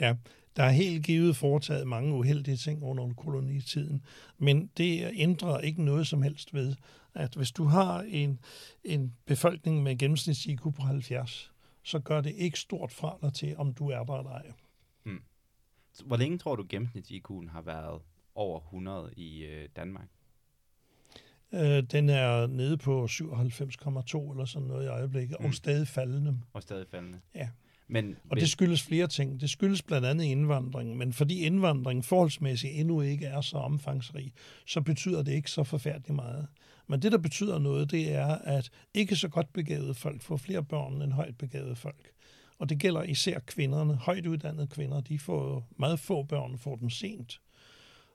Ja, 0.00 0.14
der 0.56 0.62
er 0.64 0.70
helt 0.70 1.06
givet 1.06 1.36
foretaget 1.36 1.86
mange 1.86 2.14
uheldige 2.14 2.56
ting 2.56 2.82
under 2.82 3.14
kolonitiden, 3.14 4.02
men 4.38 4.70
det 4.76 5.10
ændrer 5.14 5.58
ikke 5.58 5.82
noget 5.84 6.06
som 6.06 6.22
helst 6.22 6.54
ved, 6.54 6.76
at 7.14 7.34
hvis 7.34 7.52
du 7.52 7.64
har 7.64 8.00
en, 8.00 8.38
en 8.84 9.14
befolkning 9.26 9.82
med 9.82 9.98
gennemsnits 9.98 10.46
IQ 10.46 10.60
på 10.62 10.82
70, 10.82 11.52
så 11.82 11.98
gør 11.98 12.20
det 12.20 12.34
ikke 12.36 12.58
stort 12.58 12.92
fra 12.92 13.18
dig 13.22 13.34
til, 13.34 13.56
om 13.56 13.74
du 13.74 13.88
er 13.88 14.04
der 14.04 14.18
eller 14.18 14.30
ej. 14.30 14.52
Så 15.98 16.04
Hvor 16.04 16.16
længe 16.16 16.38
tror 16.38 16.56
du 16.56 16.66
gennemsnits 16.68 17.10
IQ'en 17.10 17.50
har 17.50 17.62
været 17.62 18.02
over 18.34 18.60
100 18.60 19.12
i 19.16 19.44
øh, 19.44 19.68
Danmark? 19.76 20.08
Øh, 21.52 21.82
den 21.82 22.08
er 22.08 22.46
nede 22.46 22.76
på 22.76 23.04
97,2 23.04 24.32
eller 24.32 24.44
sådan 24.44 24.68
noget 24.68 24.84
i 24.84 24.88
øjeblikket. 24.88 25.36
Mm. 25.40 25.46
og 25.46 25.54
stadig 25.54 25.88
faldende. 25.88 26.40
Og 26.52 26.62
stadig 26.62 26.86
faldende? 26.88 27.20
Ja. 27.34 27.48
Men, 27.88 28.16
Og 28.30 28.36
det 28.36 28.50
skyldes 28.50 28.82
flere 28.82 29.06
ting. 29.06 29.40
Det 29.40 29.50
skyldes 29.50 29.82
blandt 29.82 30.06
andet 30.06 30.24
indvandring, 30.24 30.96
men 30.96 31.12
fordi 31.12 31.40
indvandring 31.40 32.04
forholdsmæssigt 32.04 32.72
endnu 32.76 33.00
ikke 33.00 33.26
er 33.26 33.40
så 33.40 33.56
omfangsrig, 33.56 34.32
så 34.66 34.80
betyder 34.80 35.22
det 35.22 35.32
ikke 35.32 35.50
så 35.50 35.64
forfærdeligt 35.64 36.14
meget. 36.14 36.46
Men 36.86 37.02
det, 37.02 37.12
der 37.12 37.18
betyder 37.18 37.58
noget, 37.58 37.90
det 37.90 38.12
er, 38.12 38.26
at 38.26 38.70
ikke 38.94 39.16
så 39.16 39.28
godt 39.28 39.52
begavede 39.52 39.94
folk 39.94 40.22
får 40.22 40.36
flere 40.36 40.64
børn 40.64 41.02
end 41.02 41.12
højt 41.12 41.38
begavede 41.38 41.76
folk. 41.76 42.10
Og 42.58 42.68
det 42.68 42.78
gælder 42.78 43.02
især 43.02 43.38
kvinderne. 43.38 43.94
Højt 43.94 44.26
uddannede 44.26 44.66
kvinder, 44.66 45.00
de 45.00 45.18
får 45.18 45.68
meget 45.78 46.00
få 46.00 46.22
børn, 46.22 46.58
får 46.58 46.76
dem 46.76 46.90
sent. 46.90 47.40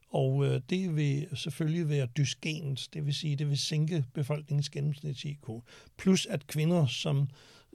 Og 0.10 0.46
øh, 0.46 0.62
det 0.70 0.96
vil 0.96 1.28
selvfølgelig 1.34 1.90
være 1.90 2.08
dysgent, 2.18 2.90
det 2.94 3.06
vil 3.06 3.14
sige, 3.14 3.36
det 3.36 3.50
vil 3.50 3.58
sænke 3.58 4.06
befolkningens 4.14 4.70
gennemsnits 4.70 5.26
IQ. 5.26 5.50
Plus 5.98 6.26
at 6.26 6.48
kvinder, 6.48 6.86
som, 6.86 7.28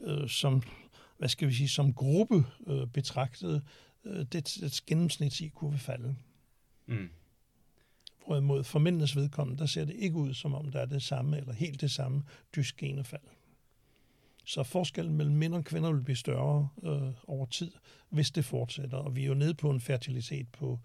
øh, 0.04 0.28
som 0.28 0.62
hvad 1.18 1.28
skal 1.28 1.48
vi 1.48 1.54
sige, 1.54 1.68
som 1.68 1.94
gruppe 1.94 2.44
øh, 2.66 2.86
betragtet, 2.86 3.62
øh, 4.04 4.26
det, 4.32 4.56
det 4.60 4.82
gennemsnits 4.86 5.40
IQ 5.40 5.62
vil 5.62 5.78
falde. 5.78 6.16
Mm. 6.86 7.08
Hvorimod 8.26 8.64
for 8.64 8.78
mændenes 8.78 9.16
vedkommende, 9.16 9.60
der 9.60 9.66
ser 9.66 9.84
det 9.84 9.94
ikke 9.94 10.16
ud, 10.16 10.34
som 10.34 10.54
om 10.54 10.72
der 10.72 10.80
er 10.80 10.86
det 10.86 11.02
samme, 11.02 11.38
eller 11.38 11.52
helt 11.52 11.80
det 11.80 11.90
samme 11.90 12.22
dysgene 12.56 13.04
fald. 13.04 13.22
Så 14.44 14.62
forskellen 14.62 15.16
mellem 15.16 15.36
mænd 15.36 15.54
og 15.54 15.64
kvinder 15.64 15.92
vil 15.92 16.02
blive 16.02 16.16
større 16.16 16.68
øh, 16.82 17.12
over 17.26 17.46
tid, 17.46 17.70
hvis 18.08 18.30
det 18.30 18.44
fortsætter. 18.44 18.96
Og 18.96 19.16
vi 19.16 19.22
er 19.22 19.26
jo 19.26 19.34
nede 19.34 19.54
på 19.54 19.70
en 19.70 19.80
fertilitet 19.80 20.48
på 20.48 20.80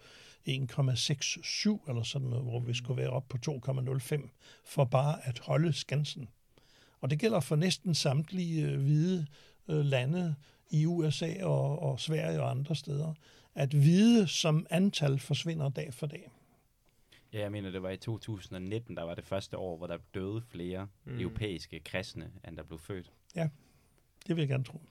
1,67 0.47 1.89
eller 1.89 2.03
sådan 2.03 2.27
noget, 2.27 2.43
hvor 2.43 2.59
vi 2.59 2.73
skulle 2.73 3.01
være 3.01 3.09
op 3.09 3.29
på 3.29 3.37
2,05 3.67 4.29
for 4.65 4.85
bare 4.85 5.27
at 5.27 5.39
holde 5.39 5.73
skansen. 5.73 6.29
Og 7.01 7.09
det 7.09 7.19
gælder 7.19 7.39
for 7.39 7.55
næsten 7.55 7.95
samtlige 7.95 8.65
øh, 8.65 8.81
hvide 8.81 9.27
øh, 9.67 9.85
lande 9.85 10.35
i 10.69 10.85
USA 10.85 11.43
og, 11.45 11.79
og 11.81 11.99
Sverige 11.99 12.41
og 12.41 12.49
andre 12.49 12.75
steder, 12.75 13.13
at 13.55 13.69
hvide 13.73 14.27
som 14.27 14.65
antal 14.69 15.19
forsvinder 15.19 15.69
dag 15.69 15.93
for 15.93 16.07
dag. 16.07 16.31
Ja, 17.33 17.39
jeg 17.39 17.51
mener, 17.51 17.71
det 17.71 17.83
var 17.83 17.89
i 17.89 17.97
2019, 17.97 18.97
der 18.97 19.03
var 19.03 19.15
det 19.15 19.23
første 19.25 19.57
år, 19.57 19.77
hvor 19.77 19.87
der 19.87 19.97
døde 20.13 20.41
flere 20.49 20.87
Mm. 21.05 21.11
mm. 21.13 21.19
europæiske 21.19 21.79
kristne, 21.79 22.31
end 22.47 22.57
der 22.57 22.63
blev 22.63 22.79
født. 22.79 23.11
Det 24.27 24.35
vil 24.35 24.41
jeg 24.41 24.47
gerne 24.47 24.63
tro. 24.63 24.81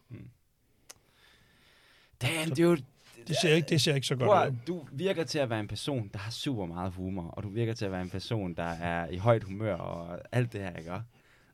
Damn, 2.23 2.49
Så- 2.49 2.55
dude. 2.63 2.83
Det 3.27 3.37
ser 3.37 3.55
ikke, 3.55 3.69
det 3.69 3.81
ser 3.81 3.95
ikke 3.95 4.07
så 4.07 4.17
godt 4.17 4.29
Prøv, 4.29 4.51
ud. 4.53 4.57
du 4.67 4.87
virker 4.93 5.25
til 5.25 5.39
at 5.39 5.51
være 5.51 5.61
en 5.61 5.69
person, 5.69 6.09
der 6.13 6.19
har 6.19 6.31
super 6.31 6.67
meget 6.67 6.93
humor, 6.93 7.23
og 7.29 7.43
du 7.43 7.49
virker 7.49 7.75
til 7.75 7.85
at 7.85 7.93
være 7.93 8.03
en 8.03 8.11
person, 8.11 8.55
der 8.55 8.63
er 8.63 9.09
i 9.09 9.17
højt 9.17 9.43
humør 9.43 9.75
og 9.75 10.21
alt 10.33 10.53
det 10.53 10.61
her, 10.61 10.77
ikke? 10.77 11.03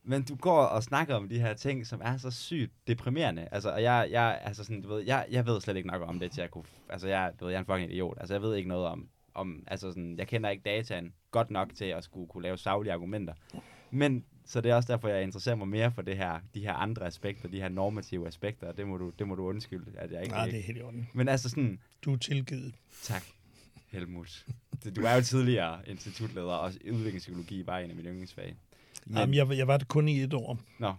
Men 0.09 0.23
du 0.23 0.35
går 0.35 0.61
og 0.63 0.83
snakker 0.83 1.15
om 1.15 1.29
de 1.29 1.41
her 1.41 1.55
ting, 1.55 1.87
som 1.87 2.01
er 2.05 2.17
så 2.17 2.31
sygt 2.31 2.73
deprimerende. 2.87 3.49
Altså, 3.53 3.71
og 3.71 3.83
jeg, 3.83 4.09
jeg, 4.11 4.41
altså 4.43 4.65
sådan, 4.65 4.83
du 4.83 4.89
ved, 4.89 5.01
jeg, 5.05 5.27
jeg 5.31 5.47
ved 5.47 5.61
slet 5.61 5.77
ikke 5.77 5.89
nok 5.89 6.03
om 6.09 6.19
det, 6.19 6.31
til 6.33 6.41
at 6.41 6.51
kunne... 6.51 6.65
Altså, 6.89 7.09
jeg, 7.09 7.33
du 7.41 7.45
ved, 7.45 7.53
jeg 7.53 7.59
er 7.59 7.61
en 7.61 7.67
fucking 7.67 7.93
idiot. 7.93 8.17
Altså, 8.21 8.35
jeg 8.35 8.43
ved 8.43 8.55
ikke 8.55 8.69
noget 8.69 8.87
om... 8.87 9.09
om 9.35 9.65
altså, 9.67 9.91
sådan, 9.91 10.19
jeg 10.19 10.27
kender 10.29 10.51
ikke 10.51 10.63
dataen 10.63 11.13
godt 11.31 11.51
nok 11.51 11.75
til 11.75 11.85
at 11.85 12.05
skulle 12.05 12.29
kunne 12.29 12.43
lave 12.43 12.59
savlige 12.59 12.93
argumenter. 12.93 13.35
Men, 13.91 14.25
så 14.47 14.61
det 14.61 14.71
er 14.71 14.75
også 14.75 14.93
derfor, 14.93 15.09
jeg 15.09 15.23
interesserer 15.23 15.55
mig 15.57 15.69
mere 15.69 15.93
for 15.93 16.03
det 16.03 16.17
her, 16.17 16.41
de 16.55 16.61
her 16.61 16.73
andre 16.73 17.07
aspekter, 17.07 17.49
de 17.49 17.61
her 17.61 17.69
normative 17.69 18.27
aspekter, 18.27 18.67
og 18.69 18.77
det 18.77 18.87
må 18.87 18.97
du, 18.97 19.13
det 19.19 19.29
må 19.29 19.35
du 19.35 19.49
undskylde, 19.49 19.99
at 19.99 20.13
jeg 20.13 20.23
ikke... 20.23 20.35
Nej, 20.35 20.47
det 20.47 20.59
er 20.59 20.63
helt 20.63 20.79
i 20.79 20.83
orden. 20.83 21.09
Men 21.15 21.29
altså 21.29 21.49
sådan, 21.49 21.81
Du 22.05 22.13
er 22.13 22.17
tilgivet. 22.17 22.75
tak, 23.03 23.23
Helmut. 23.89 24.47
Du 24.97 25.01
er 25.01 25.15
jo 25.15 25.23
tidligere 25.23 25.79
institutleder, 25.87 26.53
og 26.53 26.73
udviklingspsykologi 26.93 27.67
var 27.67 27.79
en 27.79 27.91
af 27.91 27.97
mine 27.97 28.09
yndlingsfag. 28.09 28.57
Men... 29.09 29.17
Jamen, 29.19 29.35
jeg, 29.35 29.57
jeg 29.57 29.67
var 29.67 29.77
det 29.77 29.89
kun 29.89 30.09
i 30.09 30.21
et 30.21 30.35
år. 30.35 30.59
Nå, 30.79 30.95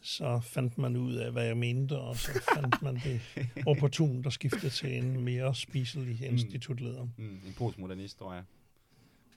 Så 0.00 0.40
fandt 0.40 0.78
man 0.78 0.96
ud 0.96 1.14
af, 1.14 1.32
hvad 1.32 1.44
jeg 1.44 1.56
mente, 1.56 1.98
og 1.98 2.16
så 2.16 2.42
fandt 2.54 2.82
man 2.82 2.94
det 2.94 3.20
opportunt 3.70 4.26
at 4.26 4.32
skifte 4.32 4.70
til 4.70 4.98
en 4.98 5.24
mere 5.24 5.54
spiselig 5.54 6.22
institutleder. 6.22 7.08
Mm, 7.16 7.40
en 7.46 7.54
postmodernist, 7.58 8.18
tror 8.18 8.34
jeg. 8.34 8.44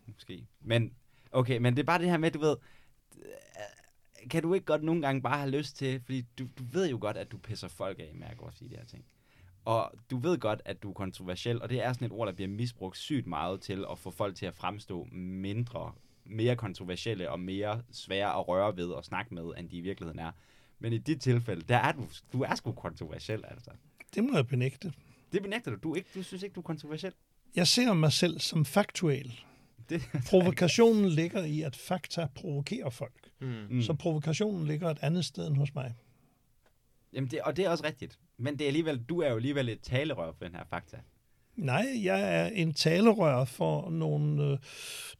Måske. 0.05 0.47
Men, 0.61 0.93
okay, 1.31 1.57
men 1.57 1.75
det 1.75 1.81
er 1.81 1.85
bare 1.85 1.99
det 1.99 2.09
her 2.09 2.17
med, 2.17 2.31
du 2.31 2.39
ved, 2.39 2.57
øh, 3.17 4.29
kan 4.29 4.43
du 4.43 4.53
ikke 4.53 4.65
godt 4.65 4.83
nogle 4.83 5.01
gange 5.01 5.21
bare 5.21 5.37
have 5.37 5.51
lyst 5.51 5.77
til, 5.77 6.01
fordi 6.05 6.21
du, 6.39 6.47
du 6.59 6.63
ved 6.71 6.89
jo 6.89 6.97
godt, 7.01 7.17
at 7.17 7.31
du 7.31 7.37
pisser 7.37 7.67
folk 7.67 7.99
af 7.99 8.11
med 8.15 8.27
at 8.27 8.37
gå 8.37 8.45
og 8.45 8.53
sige 8.53 8.69
de 8.69 8.75
her 8.75 8.85
ting. 8.85 9.05
Og 9.65 9.91
du 10.11 10.17
ved 10.17 10.37
godt, 10.37 10.61
at 10.65 10.83
du 10.83 10.89
er 10.89 10.93
kontroversiel, 10.93 11.61
og 11.61 11.69
det 11.69 11.83
er 11.83 11.93
sådan 11.93 12.05
et 12.05 12.11
ord, 12.11 12.27
der 12.27 12.33
bliver 12.33 12.47
misbrugt 12.49 12.97
sygt 12.97 13.27
meget 13.27 13.61
til 13.61 13.85
at 13.91 13.99
få 13.99 14.11
folk 14.11 14.35
til 14.35 14.45
at 14.45 14.55
fremstå 14.55 15.07
mindre, 15.11 15.93
mere 16.25 16.55
kontroversielle 16.55 17.31
og 17.31 17.39
mere 17.39 17.81
svære 17.91 18.39
at 18.39 18.47
røre 18.47 18.77
ved 18.77 18.87
og 18.87 19.05
snakke 19.05 19.33
med, 19.33 19.43
end 19.57 19.69
de 19.69 19.77
i 19.77 19.81
virkeligheden 19.81 20.19
er. 20.19 20.31
Men 20.79 20.93
i 20.93 20.97
dit 20.97 21.21
tilfælde, 21.21 21.61
der 21.61 21.77
er 21.77 21.91
du, 21.91 22.07
du 22.33 22.41
er 22.41 22.55
sgu 22.55 22.71
kontroversiel, 22.71 23.43
altså. 23.47 23.71
Det 24.15 24.23
må 24.23 24.35
jeg 24.35 24.47
benægte. 24.47 24.93
Det 25.31 25.41
benægter 25.41 25.71
du. 25.71 25.77
Du, 25.83 25.91
er 25.91 25.95
ikke, 25.95 26.09
du 26.15 26.23
synes 26.23 26.43
ikke, 26.43 26.53
du 26.53 26.59
er 26.59 26.63
kontroversiel. 26.63 27.13
Jeg 27.55 27.67
ser 27.67 27.93
mig 27.93 28.11
selv 28.11 28.39
som 28.39 28.65
faktuel. 28.65 29.39
Det, 29.89 30.01
Provokationen 30.29 31.09
ligger 31.09 31.43
i, 31.43 31.61
at 31.61 31.75
fakta 31.75 32.27
provokerer 32.35 32.89
folk. 32.89 33.29
Mm. 33.39 33.81
Så 33.81 33.93
provokationen 33.93 34.67
ligger 34.67 34.89
et 34.89 34.99
andet 35.01 35.25
sted 35.25 35.47
end 35.47 35.57
hos 35.57 35.75
mig. 35.75 35.95
Jamen 37.13 37.31
det, 37.31 37.41
og 37.41 37.57
det 37.57 37.65
er 37.65 37.69
også 37.69 37.83
rigtigt. 37.83 38.19
Men 38.37 38.53
det 38.53 38.61
er 38.61 38.67
alligevel, 38.67 39.03
du 39.03 39.19
er 39.21 39.29
jo 39.29 39.35
alligevel 39.35 39.69
et 39.69 39.81
talerør 39.81 40.31
for 40.31 40.45
den 40.45 40.55
her 40.55 40.63
fakta. 40.69 40.97
Nej, 41.55 41.85
jeg 42.03 42.41
er 42.41 42.47
en 42.47 42.73
talerør 42.73 43.45
for 43.45 43.89
nogle 43.89 44.43
øh, 44.43 44.57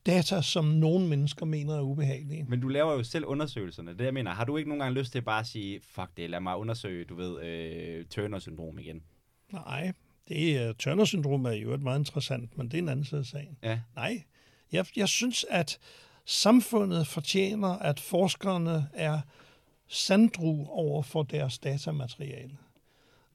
data, 0.06 0.42
som 0.42 0.66
nogle 0.66 1.08
mennesker 1.08 1.46
mener 1.46 1.76
er 1.76 1.82
ubehagelige. 1.82 2.46
Men 2.50 2.60
du 2.60 2.68
laver 2.68 2.94
jo 2.94 3.04
selv 3.04 3.26
undersøgelserne. 3.26 3.98
Det 3.98 4.06
jeg 4.06 4.14
mener, 4.14 4.32
har 4.32 4.46
du 4.46 4.58
ikke 4.58 4.70
nogen 4.70 4.80
gange 4.80 5.00
lyst 5.00 5.12
til 5.12 5.22
bare 5.22 5.40
at 5.40 5.48
sige, 5.48 5.82
fuck 5.84 6.10
det, 6.18 6.30
lad 6.30 6.40
mig 6.40 6.58
undersøge, 6.58 7.06
du 7.06 7.16
ved, 7.16 7.44
øh, 7.44 8.06
Turner-syndrom 8.06 8.80
igen? 8.80 9.04
Nej, 9.54 9.92
det 10.28 10.58
er 10.58 10.74
Turner-syndrom 10.74 11.46
er 11.46 11.52
jo 11.52 11.74
et 11.74 11.82
meget 11.82 12.00
interessant, 12.00 12.58
men 12.58 12.68
det 12.68 12.78
er 12.78 12.82
en 12.82 12.90
anden 12.90 13.06
side 13.06 13.20
af 13.20 13.26
sagen. 13.26 13.58
Ja. 13.64 13.80
Nej, 13.96 14.24
jeg, 14.72 14.86
jeg 14.96 15.10
synes, 15.10 15.46
at 15.50 15.80
samfundet 16.26 17.08
fortjener, 17.08 17.68
at 17.68 18.00
forskerne 18.00 18.88
er 18.94 19.20
sandru 19.88 20.68
over 20.70 21.04
for 21.04 21.24
deres 21.24 21.60
datamateriale. 21.60 22.58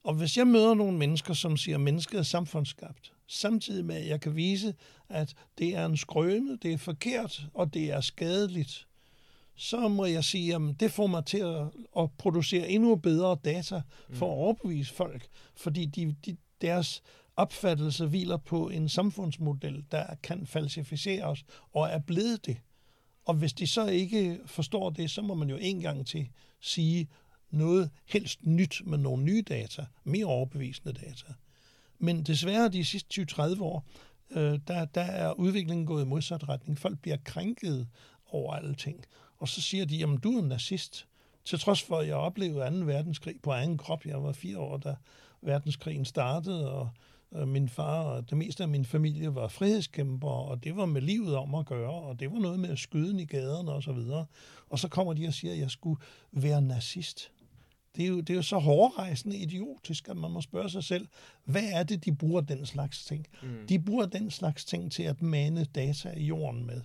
Og 0.05 0.15
hvis 0.15 0.37
jeg 0.37 0.47
møder 0.47 0.75
nogle 0.75 0.99
mennesker, 0.99 1.35
som 1.35 1.57
siger, 1.57 1.77
at 1.77 1.81
mennesket 1.81 2.19
er 2.19 2.23
samfundsskabt, 2.23 3.13
samtidig 3.27 3.85
med, 3.85 3.97
at 3.97 4.07
jeg 4.07 4.21
kan 4.21 4.37
vise, 4.37 4.75
at 5.09 5.35
det 5.59 5.77
er 5.77 5.87
en 5.87 5.97
skrøne, 5.97 6.59
det 6.63 6.73
er 6.73 6.79
forkert, 6.79 7.47
og 7.55 7.75
det 7.75 7.91
er 7.91 8.01
skadeligt, 8.01 8.87
så 9.55 9.89
må 9.89 10.05
jeg 10.05 10.25
sige, 10.25 10.55
at 10.55 10.61
det 10.81 10.93
får 10.93 11.07
mig 11.07 11.27
til 11.27 11.39
at, 11.39 11.67
at 11.99 12.11
producere 12.19 12.69
endnu 12.69 12.97
bedre 12.97 13.37
data 13.45 13.83
for 14.13 14.27
at 14.27 14.37
overbevise 14.37 14.95
folk, 14.95 15.29
fordi 15.55 15.87
de, 15.87 16.17
de, 16.27 16.37
deres 16.61 17.03
opfattelse 17.37 18.07
hviler 18.07 18.37
på 18.37 18.69
en 18.69 18.89
samfundsmodel, 18.89 19.85
der 19.91 20.15
kan 20.23 20.47
falsificeres 20.47 21.45
og 21.73 21.89
er 21.89 21.99
blevet 21.99 22.47
det. 22.47 22.57
Og 23.25 23.35
hvis 23.35 23.53
de 23.53 23.67
så 23.67 23.87
ikke 23.87 24.41
forstår 24.47 24.91
det, 24.91 25.11
så 25.11 25.23
må 25.23 25.35
man 25.35 25.51
jo 25.51 25.57
en 25.61 25.81
gang 25.81 26.07
til 26.07 26.29
sige 26.61 27.09
noget 27.51 27.91
helst 28.07 28.47
nyt 28.47 28.83
med 28.85 28.99
nogle 28.99 29.25
nye 29.25 29.43
data, 29.43 29.87
mere 30.05 30.27
overbevisende 30.27 30.93
data. 30.93 31.33
Men 31.99 32.23
desværre 32.23 32.69
de 32.69 32.85
sidste 32.85 33.23
20-30 33.23 33.63
år, 33.63 33.85
øh, 34.31 34.59
der, 34.69 34.85
der 34.85 35.01
er 35.01 35.33
udviklingen 35.33 35.87
gået 35.87 36.05
i 36.05 36.07
modsat 36.07 36.49
retning. 36.49 36.79
Folk 36.79 36.99
bliver 36.99 37.17
krænket 37.25 37.89
over 38.31 38.55
alting. 38.55 39.05
Og 39.39 39.49
så 39.49 39.61
siger 39.61 39.85
de, 39.85 39.97
jamen 39.97 40.19
du 40.19 40.33
er 40.37 40.43
en 40.43 40.49
nazist. 40.49 41.07
Til 41.45 41.59
trods 41.59 41.83
for, 41.83 41.99
at 41.99 42.07
jeg 42.07 42.17
oplevede 42.17 42.81
2. 42.81 42.87
verdenskrig 42.87 43.37
på 43.43 43.51
egen 43.51 43.79
krop. 43.79 44.07
Jeg 44.07 44.23
var 44.23 44.33
fire 44.33 44.59
år, 44.59 44.77
da 44.77 44.95
verdenskrigen 45.43 46.05
startede, 46.05 46.73
og 46.73 46.89
øh, 47.35 47.49
min 47.49 47.69
far 47.69 48.03
og 48.03 48.31
det 48.31 48.39
meste 48.39 48.63
af 48.63 48.69
min 48.69 48.85
familie 48.85 49.35
var 49.35 49.49
frihedskæmper, 49.49 50.29
og 50.29 50.65
det 50.65 50.77
var 50.77 50.87
med 50.87 51.03
livet 51.03 51.37
om 51.37 51.55
at 51.55 51.67
gøre, 51.67 51.93
og 51.93 52.21
det 52.21 52.33
var 52.33 52.39
noget 52.39 52.61
med 52.61 52.71
at 52.71 52.79
skyde 52.79 53.23
i 53.23 53.25
gaderne 53.25 53.73
og 53.73 53.83
så 53.83 53.93
videre. 53.93 54.27
Og 54.69 54.79
så 54.79 54.89
kommer 54.89 55.13
de 55.13 55.27
og 55.27 55.35
siger, 55.35 55.53
at 55.53 55.59
jeg 55.59 55.71
skulle 55.71 56.01
være 56.33 56.63
nazist. 56.63 57.33
Det 57.97 58.05
er, 58.05 58.09
jo, 58.09 58.21
det 58.21 58.31
er 58.31 58.35
jo 58.35 58.43
så 58.43 58.59
hårdrejsende 58.59 59.37
idiotisk, 59.37 60.09
at 60.09 60.17
man 60.17 60.31
må 60.31 60.41
spørge 60.41 60.71
sig 60.71 60.85
selv, 60.85 61.09
hvad 61.45 61.71
er 61.73 61.83
det, 61.83 62.05
de 62.05 62.17
bruger 62.17 62.41
den 62.41 62.67
slags 62.67 63.05
ting? 63.05 63.27
Mm. 63.43 63.67
De 63.67 63.79
bruger 63.79 64.07
den 64.07 64.31
slags 64.31 64.65
ting 64.65 64.93
til 64.93 65.03
at 65.03 65.23
mane 65.23 65.65
data 65.65 66.11
i 66.11 66.25
jorden 66.25 66.67
med. 66.67 66.83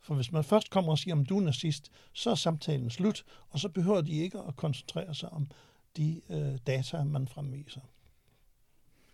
For 0.00 0.14
hvis 0.14 0.32
man 0.32 0.44
først 0.44 0.70
kommer 0.70 0.90
og 0.90 0.98
siger, 0.98 1.14
om 1.14 1.24
du 1.26 1.38
er 1.38 1.42
nazist, 1.42 1.92
så 2.12 2.30
er 2.30 2.34
samtalen 2.34 2.90
slut, 2.90 3.24
og 3.50 3.58
så 3.58 3.68
behøver 3.68 4.00
de 4.00 4.12
ikke 4.12 4.38
at 4.38 4.56
koncentrere 4.56 5.14
sig 5.14 5.28
om 5.28 5.50
de 5.96 6.20
øh, 6.30 6.58
data, 6.66 7.04
man 7.04 7.28
fremviser. 7.28 7.80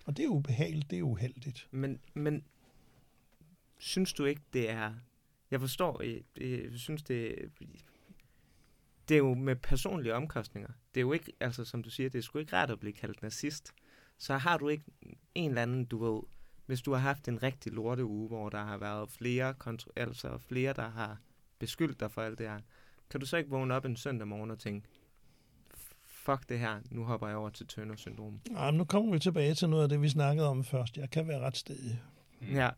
Og 0.04 0.16
det 0.16 0.24
er 0.24 0.28
ubehageligt, 0.28 0.90
det 0.90 0.98
er 0.98 1.02
uheldigt. 1.02 1.68
Men, 1.70 2.00
men 2.14 2.44
synes 3.78 4.12
du 4.12 4.24
ikke, 4.24 4.42
det 4.52 4.70
er... 4.70 4.94
Jeg 5.50 5.60
forstår, 5.60 6.02
jeg, 6.02 6.20
jeg 6.40 6.70
synes, 6.74 7.02
det, 7.02 7.34
det 9.08 9.14
er 9.14 9.18
jo 9.18 9.34
med 9.34 9.56
personlige 9.56 10.14
omkostninger. 10.14 10.70
Det 10.96 11.00
er 11.00 11.04
jo 11.04 11.12
ikke, 11.12 11.32
altså 11.40 11.64
som 11.64 11.82
du 11.82 11.90
siger, 11.90 12.08
det 12.10 12.18
er 12.18 12.22
sgu 12.22 12.38
ikke 12.38 12.56
rart 12.56 12.70
at 12.70 12.80
blive 12.80 12.92
kaldt 12.92 13.22
nazist. 13.22 13.72
Så 14.18 14.36
har 14.36 14.56
du 14.56 14.68
ikke 14.68 14.84
en 15.34 15.48
eller 15.50 15.62
anden, 15.62 15.84
du 15.84 16.04
ved, 16.14 16.22
hvis 16.66 16.80
du 16.82 16.92
har 16.92 16.98
haft 16.98 17.28
en 17.28 17.42
rigtig 17.42 17.72
lorte 17.72 18.04
uge, 18.04 18.28
hvor 18.28 18.48
der 18.48 18.64
har 18.64 18.78
været 18.78 19.10
flere, 19.10 19.54
kontro- 19.66 19.92
altså 19.96 20.38
flere, 20.38 20.72
der 20.72 20.88
har 20.90 21.18
beskyldt 21.58 22.00
dig 22.00 22.10
for 22.10 22.22
alt 22.22 22.38
det 22.38 22.48
her, 22.48 22.58
kan 23.10 23.20
du 23.20 23.26
så 23.26 23.36
ikke 23.36 23.50
vågne 23.50 23.74
op 23.74 23.84
en 23.84 23.96
søndag 23.96 24.28
morgen 24.28 24.50
og 24.50 24.58
tænke, 24.58 24.88
fuck 26.04 26.48
det 26.48 26.58
her, 26.58 26.80
nu 26.90 27.04
hopper 27.04 27.28
jeg 27.28 27.36
over 27.36 27.50
til 27.50 27.66
Turner-syndrom. 27.66 28.40
Ja, 28.56 28.70
nu 28.70 28.84
kommer 28.84 29.12
vi 29.12 29.18
tilbage 29.18 29.54
til 29.54 29.68
noget 29.68 29.82
af 29.82 29.88
det, 29.88 30.02
vi 30.02 30.08
snakkede 30.08 30.48
om 30.48 30.64
først. 30.64 30.96
Jeg 30.96 31.10
kan 31.10 31.28
være 31.28 31.40
ret 31.40 31.56
stedig. 31.56 32.00
Mm. 32.40 32.46
Ja, 32.54 32.70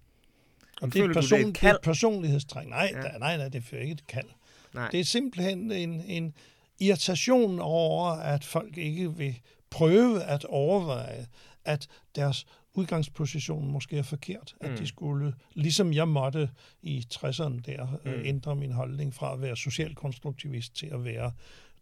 Og 0.82 0.92
det 0.92 0.96
er, 1.02 1.06
du, 1.06 1.08
det 1.08 1.16
er 1.16 1.20
person, 1.20 1.38
et 1.40 1.46
det 1.46 1.56
er 1.56 1.60
kald? 1.60 1.76
et 1.76 1.82
personlighedstræng. 1.82 2.70
Nej, 2.70 2.90
Ja. 2.92 3.06
ja. 3.12 3.18
nej, 3.18 3.36
nej, 3.36 3.48
det 3.48 3.72
er 3.72 3.78
ikke 3.78 3.92
et 3.92 4.06
kald. 4.06 4.28
nej. 4.74 4.88
Det 4.90 5.00
er 5.00 5.04
simpelthen 5.04 5.72
en, 5.72 6.00
en 6.00 6.34
irritation 6.78 7.60
over, 7.60 8.06
at 8.10 8.44
folk 8.44 8.76
ikke 8.78 9.16
vil 9.16 9.40
prøve 9.70 10.22
at 10.22 10.44
overveje, 10.44 11.26
at 11.64 11.88
deres 12.14 12.46
udgangsposition 12.74 13.70
måske 13.72 13.98
er 13.98 14.02
forkert. 14.02 14.54
At 14.60 14.70
Mm. 14.70 14.76
de 14.76 14.86
skulle, 14.86 15.34
ligesom 15.54 15.92
jeg 15.92 16.08
måtte 16.08 16.50
i 16.82 17.06
60'erne 17.14 17.60
der, 17.60 17.86
Mm. 18.04 18.10
mm. 18.10 18.22
ændre 18.24 18.56
min 18.56 18.72
holdning 18.72 19.14
fra 19.14 19.32
at 19.32 19.40
være 19.42 19.56
socialkonstruktivist 19.56 20.74
til 20.76 20.86
at 20.86 21.04
være 21.04 21.32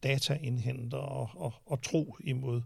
dataindhenter 0.02 0.98
og, 0.98 1.30
og, 1.34 1.52
og 1.66 1.82
tro 1.82 2.16
imod 2.20 2.62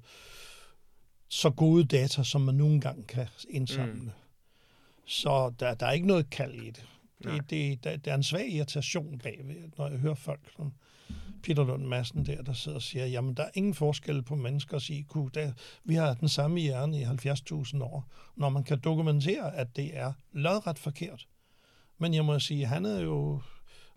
så 1.29 1.51
gode 1.51 1.85
data, 1.85 2.23
som 2.23 2.41
man 2.41 2.55
nogle 2.55 2.81
gange 2.81 3.03
kan 3.03 3.27
indsamle. 3.49 3.95
Mm. 4.03 4.11
Så 5.07 5.53
der, 5.61 5.75
der 5.75 5.87
er 5.87 5.93
ikke 5.93 6.07
noget 6.07 6.31
kald 6.31 6.55
i 6.55 6.67
det. 6.71 6.87
Det, 7.25 7.51
det 7.51 7.85
der, 7.85 7.97
der 7.97 8.11
er 8.11 8.15
en 8.15 8.23
svag 8.23 8.49
irritation 8.49 9.19
bagved, 9.19 9.71
når 9.79 9.89
jeg 9.89 9.99
hører 9.99 10.15
folk 10.15 10.41
som 10.57 10.73
Peter 11.43 11.65
Lund 11.65 11.87
Madsen 11.87 12.27
der, 12.27 12.43
der 12.43 12.53
sidder 12.53 12.77
og 12.77 12.83
siger, 12.83 13.07
jamen 13.07 13.35
der 13.35 13.43
er 13.43 13.51
ingen 13.55 13.75
forskel 13.75 14.23
på 14.23 14.37
menneskers 14.37 14.91
IQ. 14.91 15.15
Der, 15.35 15.53
vi 15.85 15.95
har 15.95 16.15
den 16.15 16.29
samme 16.29 16.61
hjerne 16.61 17.01
i 17.01 17.05
70.000 17.05 17.83
år, 17.83 18.09
når 18.37 18.49
man 18.49 18.65
kan 18.65 18.81
dokumentere, 18.81 19.57
at 19.57 19.77
det 19.77 19.99
er 19.99 20.13
lodret 20.33 20.79
forkert. 20.79 21.27
Men 21.99 22.15
jeg 22.15 22.25
må 22.25 22.39
sige, 22.39 22.67
han 22.67 22.85
er 22.85 23.01
jo 23.01 23.41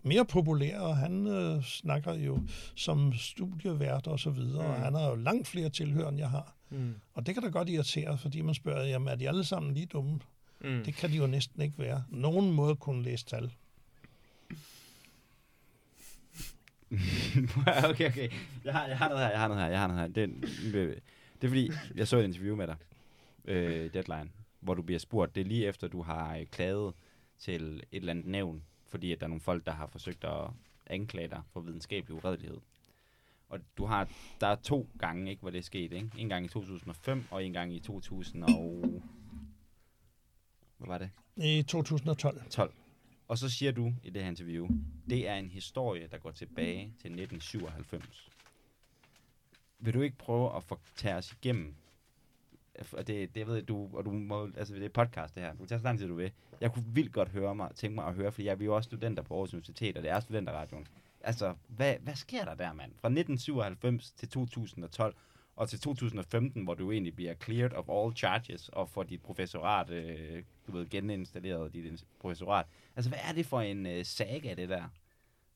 mere 0.02 0.24
populær, 0.24 0.80
og 0.80 0.96
han 0.96 1.26
øh, 1.26 1.62
snakker 1.62 2.14
jo 2.14 2.40
som 2.76 3.12
studievært 3.12 4.06
og 4.06 4.20
så 4.20 4.30
videre, 4.30 4.62
mm. 4.62 4.70
og 4.70 4.76
han 4.76 4.94
har 4.94 5.08
jo 5.08 5.14
langt 5.14 5.48
flere 5.48 5.68
tilhører, 5.68 6.08
end 6.08 6.18
jeg 6.18 6.30
har. 6.30 6.56
Mm. 6.70 6.94
Og 7.14 7.26
det 7.26 7.34
kan 7.34 7.42
da 7.42 7.48
godt 7.48 7.68
irritere, 7.68 8.18
fordi 8.18 8.40
man 8.40 8.54
spørger, 8.54 8.84
jamen 8.84 9.08
er 9.08 9.14
de 9.14 9.28
alle 9.28 9.44
sammen 9.44 9.74
lige 9.74 9.86
dumme? 9.86 10.20
Mm. 10.60 10.84
Det 10.84 10.94
kan 10.94 11.10
de 11.10 11.16
jo 11.16 11.26
næsten 11.26 11.62
ikke 11.62 11.78
være. 11.78 12.04
Nogen 12.08 12.52
måde 12.52 12.76
kunne 12.76 13.02
læse 13.02 13.24
tal. 13.24 13.52
okay, 17.90 18.08
okay. 18.08 18.30
Jeg 18.64 18.72
har, 18.72 18.86
jeg 18.86 18.98
har 18.98 19.08
noget 19.08 19.24
her, 19.24 19.30
jeg 19.30 19.40
har 19.40 19.48
noget 19.48 19.62
her, 19.62 19.70
jeg 19.70 19.80
har 19.80 19.86
noget 19.88 20.00
her. 20.00 20.08
Det, 20.08 20.42
det 21.34 21.44
er 21.44 21.48
fordi, 21.48 21.70
jeg 21.94 22.08
så 22.08 22.16
et 22.16 22.24
interview 22.24 22.56
med 22.56 22.66
dig, 22.66 22.76
øh, 23.44 23.94
Deadline, 23.94 24.30
hvor 24.60 24.74
du 24.74 24.82
bliver 24.82 24.98
spurgt, 24.98 25.34
det 25.34 25.40
er 25.40 25.44
lige 25.44 25.66
efter, 25.66 25.88
du 25.88 26.02
har 26.02 26.36
øh, 26.36 26.46
klaget 26.46 26.94
til 27.38 27.76
et 27.76 27.84
eller 27.92 28.10
andet 28.10 28.26
nævn, 28.26 28.62
fordi 28.88 29.12
at 29.12 29.20
der 29.20 29.26
er 29.26 29.28
nogle 29.28 29.40
folk, 29.40 29.66
der 29.66 29.72
har 29.72 29.86
forsøgt 29.86 30.24
at, 30.24 30.50
anklage 30.86 31.28
dig 31.28 31.42
for 31.52 31.60
videnskabelig 31.60 32.16
uredelighed. 32.16 32.60
Og 33.48 33.60
du 33.78 33.86
har, 33.86 34.08
der 34.40 34.46
er 34.46 34.54
to 34.54 34.88
gange, 34.98 35.30
ikke, 35.30 35.40
hvor 35.40 35.50
det 35.50 35.58
er 35.58 35.62
sket. 35.62 35.92
Ikke? 35.92 36.10
En 36.18 36.28
gang 36.28 36.44
i 36.44 36.48
2005, 36.48 37.24
og 37.30 37.44
en 37.44 37.52
gang 37.52 37.72
i 37.72 37.80
2000 37.80 38.44
og... 38.44 39.02
Hvad 40.78 40.88
var 40.88 40.98
det? 40.98 41.10
I 41.36 41.62
2012. 41.62 42.42
12. 42.50 42.72
Og 43.28 43.38
så 43.38 43.48
siger 43.48 43.72
du 43.72 43.92
i 44.02 44.10
det 44.10 44.22
her 44.22 44.28
interview, 44.28 44.68
det 45.10 45.28
er 45.28 45.34
en 45.34 45.50
historie, 45.50 46.08
der 46.10 46.18
går 46.18 46.30
tilbage 46.30 46.80
til 46.80 47.10
1997. 47.10 48.30
Vil 49.78 49.94
du 49.94 50.00
ikke 50.00 50.16
prøve 50.16 50.56
at 50.56 50.62
tage 50.96 51.14
os 51.14 51.32
igennem? 51.32 51.74
Og 52.92 53.06
det, 53.06 53.34
det 53.34 53.40
jeg 53.40 53.46
ved 53.46 53.62
du, 53.62 53.88
og 53.92 54.04
du 54.04 54.10
må, 54.10 54.50
altså 54.56 54.74
det 54.74 54.84
er 54.84 54.88
podcast 54.88 55.34
det 55.34 55.42
her, 55.42 55.52
du 55.52 55.58
kan 55.58 55.66
tage 55.66 55.78
så 55.78 55.84
lang 55.84 55.98
tid 55.98 56.08
du 56.08 56.14
vil. 56.14 56.32
Jeg 56.60 56.72
kunne 56.72 56.84
vildt 56.88 57.12
godt 57.12 57.28
høre 57.28 57.54
mig, 57.54 57.70
tænke 57.74 57.94
mig 57.94 58.06
at 58.06 58.14
høre, 58.14 58.32
fordi 58.32 58.46
jeg 58.46 58.60
er 58.60 58.64
jo 58.64 58.76
også 58.76 58.88
studenter 58.88 59.22
på 59.22 59.34
Aarhus 59.34 59.54
Universitet, 59.54 59.96
og 59.96 60.02
det 60.02 60.10
er 60.10 60.20
studenterradioen. 60.20 60.86
Altså, 61.20 61.54
hvad, 61.68 61.94
hvad 62.00 62.14
sker 62.14 62.44
der 62.44 62.54
der, 62.54 62.72
mand? 62.72 62.92
Fra 62.96 63.08
1997 63.08 64.10
til 64.10 64.28
2012, 64.28 65.14
og 65.56 65.68
til 65.68 65.80
2015, 65.80 66.64
hvor 66.64 66.74
du 66.74 66.92
egentlig 66.92 67.14
bliver 67.14 67.34
cleared 67.34 67.72
of 67.72 67.84
all 67.88 68.16
charges, 68.16 68.68
og 68.68 68.88
får 68.88 69.02
dit 69.02 69.22
professorat, 69.22 69.90
øh, 69.90 70.42
du 70.66 70.72
ved, 70.72 70.88
geninstalleret 70.88 71.72
dit 71.72 72.04
professorat. 72.20 72.66
Altså, 72.96 73.10
hvad 73.10 73.18
er 73.28 73.32
det 73.32 73.46
for 73.46 73.60
en 73.60 73.86
øh, 73.86 74.04
saga, 74.04 74.54
det 74.54 74.68
der? 74.68 74.84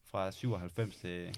Fra 0.04 0.30
97 0.30 0.96
til... 0.96 1.34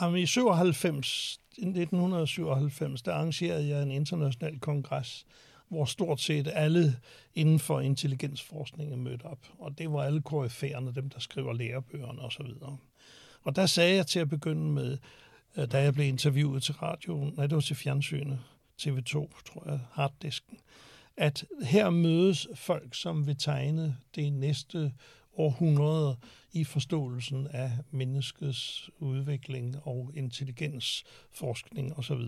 Jamen, 0.00 0.22
i 0.22 0.26
97, 0.26 1.40
1997, 1.52 3.02
der 3.02 3.12
arrangerede 3.12 3.68
jeg 3.68 3.82
en 3.82 3.90
international 3.90 4.58
kongres, 4.58 5.26
hvor 5.68 5.84
stort 5.84 6.20
set 6.20 6.50
alle 6.54 6.96
inden 7.34 7.58
for 7.58 7.80
intelligensforskning 7.80 8.92
er 8.92 8.96
mødt 8.96 9.24
op. 9.24 9.38
Og 9.58 9.78
det 9.78 9.92
var 9.92 10.02
alle 10.02 10.22
KF'erne, 10.28 10.94
dem 10.94 11.10
der 11.10 11.20
skriver 11.20 11.52
lærebøgerne 11.52 12.22
osv. 12.22 12.46
Og 13.42 13.56
der 13.56 13.66
sagde 13.66 13.96
jeg 13.96 14.06
til 14.06 14.20
at 14.20 14.28
begynde 14.28 14.72
med, 14.72 14.98
Øh, 15.56 15.72
da 15.72 15.82
jeg 15.82 15.94
blev 15.94 16.06
interviewet 16.06 16.62
til 16.62 16.74
radioen, 16.74 17.34
nej, 17.36 17.46
det 17.46 17.54
var 17.54 17.60
til 17.60 17.76
fjernsynet, 17.76 18.40
TV2, 18.82 19.12
tror 19.44 19.70
jeg, 19.70 19.80
harddisken, 19.92 20.58
at 21.16 21.44
her 21.62 21.90
mødes 21.90 22.48
folk, 22.54 22.94
som 22.94 23.26
vil 23.26 23.36
tegne 23.36 23.96
det 24.14 24.32
næste 24.32 24.92
århundrede 25.36 26.16
i 26.52 26.64
forståelsen 26.64 27.46
af 27.46 27.72
menneskets 27.90 28.90
udvikling 28.98 29.76
og 29.82 30.10
intelligensforskning 30.14 31.98
osv. 31.98 32.20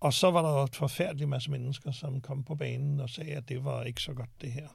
Og 0.00 0.12
så 0.12 0.30
var 0.30 0.42
der 0.42 0.64
et 0.64 0.76
forfærdeligt 0.76 1.28
masse 1.28 1.50
mennesker, 1.50 1.90
som 1.90 2.20
kom 2.20 2.44
på 2.44 2.54
banen 2.54 3.00
og 3.00 3.10
sagde, 3.10 3.32
at 3.32 3.48
det 3.48 3.64
var 3.64 3.82
ikke 3.82 4.02
så 4.02 4.12
godt 4.12 4.30
det 4.40 4.52
her. 4.52 4.68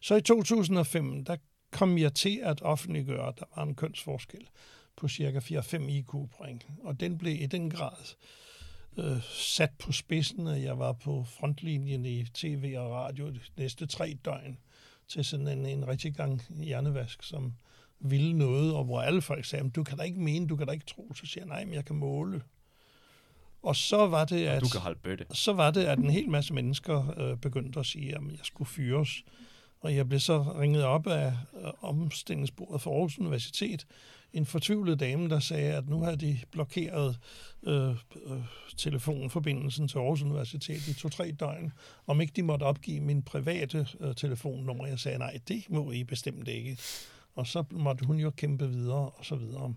Så 0.00 0.14
i 0.14 0.20
2005, 0.20 1.24
der 1.24 1.36
kom 1.70 1.98
jeg 1.98 2.14
til 2.14 2.40
at 2.42 2.62
offentliggøre, 2.62 3.28
at 3.28 3.38
der 3.38 3.44
var 3.56 3.62
en 3.62 3.74
kønsforskel 3.74 4.48
på 4.96 5.08
cirka 5.08 5.38
4-5 5.38 5.88
IQ-point. 5.88 6.66
Og 6.82 7.00
den 7.00 7.18
blev 7.18 7.42
i 7.42 7.46
den 7.46 7.70
grad 7.70 8.14
øh, 8.98 9.22
sat 9.22 9.70
på 9.78 9.92
spidsen, 9.92 10.46
at 10.46 10.62
jeg 10.62 10.78
var 10.78 10.92
på 10.92 11.24
frontlinjen 11.24 12.04
i 12.04 12.24
tv 12.24 12.74
og 12.78 12.90
radio 12.90 13.30
de 13.30 13.40
næste 13.56 13.86
tre 13.86 14.16
døgn 14.24 14.58
til 15.08 15.24
sådan 15.24 15.48
en, 15.48 15.66
en 15.66 15.88
rigtig 15.88 16.14
gang 16.14 16.42
hjernevask, 16.48 17.22
som 17.22 17.52
ville 18.00 18.32
noget, 18.32 18.74
og 18.74 18.84
hvor 18.84 19.00
alle 19.00 19.22
folk 19.22 19.44
sagde, 19.44 19.70
du 19.70 19.84
kan 19.84 19.98
da 19.98 20.02
ikke 20.02 20.20
mene, 20.20 20.46
du 20.46 20.56
kan 20.56 20.66
da 20.66 20.72
ikke 20.72 20.86
tro. 20.86 21.12
Så 21.14 21.26
siger 21.26 21.44
jeg, 21.44 21.48
nej, 21.48 21.64
men 21.64 21.74
jeg 21.74 21.84
kan 21.84 21.96
måle. 21.96 22.42
Og 23.62 23.76
så 23.76 24.06
var 24.06 24.24
det, 24.24 24.46
at, 24.46 24.62
du 24.62 24.68
kan 24.68 24.80
holde 24.80 24.98
bøtte. 24.98 25.26
så 25.32 25.52
var 25.52 25.70
det, 25.70 25.84
at 25.84 25.98
en 25.98 26.10
hel 26.10 26.28
masse 26.28 26.54
mennesker 26.54 27.20
øh, 27.20 27.36
begyndte 27.36 27.80
at 27.80 27.86
sige, 27.86 28.14
at 28.14 28.20
jeg 28.30 28.38
skulle 28.42 28.68
fyres. 28.68 29.24
Og 29.80 29.96
jeg 29.96 30.08
blev 30.08 30.20
så 30.20 30.42
ringet 30.42 30.84
op 30.84 31.06
af 31.06 31.32
øh, 31.62 31.70
omstillingsbordet 31.80 32.80
for 32.80 32.90
Aarhus 32.94 33.18
Universitet. 33.18 33.86
En 34.32 34.46
fortvivlet 34.46 35.00
dame, 35.00 35.28
der 35.28 35.38
sagde, 35.38 35.72
at 35.72 35.88
nu 35.88 36.00
har 36.00 36.14
de 36.14 36.38
blokeret 36.50 37.18
øh, 37.62 37.90
øh, 37.90 37.96
telefonforbindelsen 38.76 39.88
til 39.88 39.98
Aarhus 39.98 40.22
Universitet 40.22 40.88
i 40.88 40.94
to-tre 40.94 41.32
døgn, 41.32 41.72
om 42.06 42.20
ikke 42.20 42.32
de 42.36 42.42
måtte 42.42 42.64
opgive 42.64 43.00
min 43.00 43.22
private 43.22 43.86
øh, 44.00 44.14
telefonnummer. 44.14 44.86
Jeg 44.86 44.98
sagde, 44.98 45.18
nej, 45.18 45.38
det 45.48 45.64
må 45.70 45.92
I 45.92 46.04
bestemt 46.04 46.48
ikke. 46.48 46.78
Og 47.34 47.46
så 47.46 47.64
måtte 47.70 48.06
hun 48.06 48.16
jo 48.16 48.30
kæmpe 48.30 48.68
videre, 48.68 49.08
og 49.08 49.24
så 49.24 49.34
videre. 49.34 49.74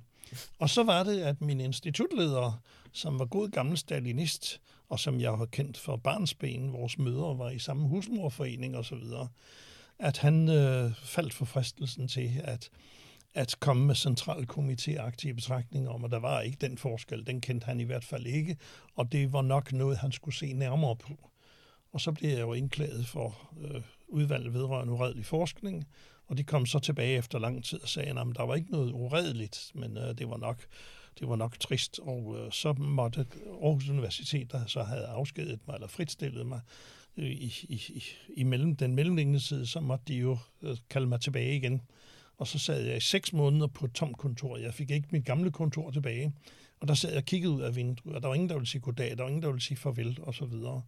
Og 0.59 0.69
så 0.69 0.83
var 0.83 1.03
det, 1.03 1.21
at 1.21 1.41
min 1.41 1.59
institutleder, 1.59 2.61
som 2.91 3.19
var 3.19 3.25
god 3.25 3.49
gammel 3.49 3.77
stalinist, 3.77 4.61
og 4.89 4.99
som 4.99 5.19
jeg 5.19 5.31
har 5.31 5.45
kendt 5.45 5.77
for 5.77 5.95
barnsben, 5.95 6.73
vores 6.73 6.97
mødre 6.97 7.37
var 7.37 7.49
i 7.49 7.59
samme 7.59 7.87
husmorforening 7.87 8.77
og 8.77 8.85
så 8.85 8.95
videre, 8.95 9.27
at 9.99 10.17
han 10.17 10.49
øh, 10.49 10.91
faldt 10.95 11.33
for 11.33 11.45
fristelsen 11.45 12.07
til 12.07 12.41
at, 12.43 12.69
at 13.35 13.55
komme 13.59 13.85
med 13.85 13.95
centralkomitéagtige 13.95 15.33
betragtninger 15.33 15.91
om, 15.91 16.05
at 16.05 16.11
der 16.11 16.19
var 16.19 16.41
ikke 16.41 16.57
den 16.61 16.77
forskel. 16.77 17.27
Den 17.27 17.41
kendte 17.41 17.65
han 17.65 17.79
i 17.79 17.83
hvert 17.83 18.03
fald 18.03 18.25
ikke, 18.25 18.57
og 18.95 19.11
det 19.11 19.33
var 19.33 19.41
nok 19.41 19.73
noget, 19.73 19.97
han 19.97 20.11
skulle 20.11 20.35
se 20.35 20.53
nærmere 20.53 20.95
på. 20.95 21.29
Og 21.91 22.01
så 22.01 22.11
blev 22.11 22.29
jeg 22.29 22.41
jo 22.41 22.53
indklaget 22.53 23.07
for 23.07 23.49
øh, 23.61 23.81
udvalget 24.07 24.53
vedrørende 24.53 24.93
uredelig 24.93 25.25
forskning, 25.25 25.87
og 26.27 26.37
de 26.37 26.43
kom 26.43 26.65
så 26.65 26.79
tilbage 26.79 27.17
efter 27.17 27.39
lang 27.39 27.63
tid 27.63 27.81
og 27.81 27.89
sagde, 27.89 28.09
at 28.09 28.27
der 28.35 28.45
var 28.45 28.55
ikke 28.55 28.71
noget 28.71 28.91
uredeligt, 28.91 29.71
men 29.75 29.97
øh, 29.97 30.17
det 30.17 30.29
var 30.29 30.37
nok 30.37 30.67
det 31.19 31.29
var 31.29 31.35
nok 31.35 31.59
trist, 31.59 31.99
og 31.99 32.37
øh, 32.39 32.51
så 32.51 32.73
måtte 32.73 33.25
Aarhus 33.63 33.89
Universitet, 33.89 34.51
der 34.51 34.65
så 34.65 34.83
havde 34.83 35.05
afskedet 35.05 35.59
mig, 35.67 35.73
eller 35.73 35.87
fritstillet 35.87 36.45
mig, 36.45 36.61
øh, 37.17 37.25
i, 37.25 37.53
i, 37.69 37.81
i, 37.89 38.03
i 38.37 38.43
mellem, 38.43 38.75
den 38.75 38.95
mellemliggende 38.95 39.39
side, 39.39 39.65
så 39.65 39.79
måtte 39.79 40.05
de 40.07 40.15
jo 40.15 40.37
øh, 40.61 40.77
kalde 40.89 41.07
mig 41.07 41.21
tilbage 41.21 41.55
igen. 41.55 41.81
Og 42.37 42.47
så 42.47 42.59
sad 42.59 42.81
jeg 42.81 42.97
i 42.97 42.99
seks 42.99 43.33
måneder 43.33 43.67
på 43.67 43.85
et 43.85 43.91
tomt 43.91 44.17
kontor. 44.17 44.57
Jeg 44.57 44.73
fik 44.73 44.91
ikke 44.91 45.07
mit 45.11 45.25
gamle 45.25 45.51
kontor 45.51 45.91
tilbage. 45.91 46.33
Og 46.79 46.87
der 46.87 46.93
sad 46.93 47.09
jeg 47.09 47.17
og 47.17 47.25
kiggede 47.25 47.53
ud 47.53 47.61
af 47.61 47.75
vinduet, 47.75 48.15
og 48.15 48.21
der 48.21 48.27
var 48.27 48.35
ingen, 48.35 48.49
der 48.49 48.55
ville 48.55 48.67
sige 48.67 48.81
goddag, 48.81 49.17
der 49.17 49.23
var 49.23 49.29
ingen, 49.29 49.41
der 49.41 49.47
ville 49.47 49.61
sige 49.61 49.77
farvel, 49.77 50.19
og 50.21 50.33
så 50.33 50.45
videre. 50.45 50.81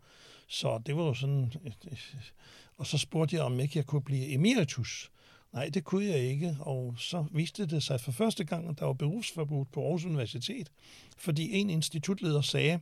Så 0.47 0.81
det 0.85 0.95
var 0.95 1.03
jo 1.03 1.13
sådan... 1.13 1.53
Og 2.77 2.87
så 2.87 2.97
spurgte 2.97 3.35
jeg, 3.35 3.43
om 3.43 3.59
ikke 3.59 3.77
jeg 3.77 3.85
kunne 3.85 4.01
blive 4.01 4.33
emeritus. 4.33 5.11
Nej, 5.53 5.69
det 5.69 5.83
kunne 5.83 6.05
jeg 6.05 6.19
ikke, 6.19 6.57
og 6.59 6.95
så 6.97 7.25
viste 7.31 7.65
det 7.65 7.83
sig 7.83 8.01
for 8.01 8.11
første 8.11 8.43
gang, 8.43 8.69
at 8.69 8.79
der 8.79 8.85
var 8.85 8.93
berufsforbud 8.93 9.65
på 9.65 9.83
Aarhus 9.83 10.05
Universitet, 10.05 10.71
fordi 11.17 11.51
en 11.51 11.69
institutleder 11.69 12.41
sagde, 12.41 12.79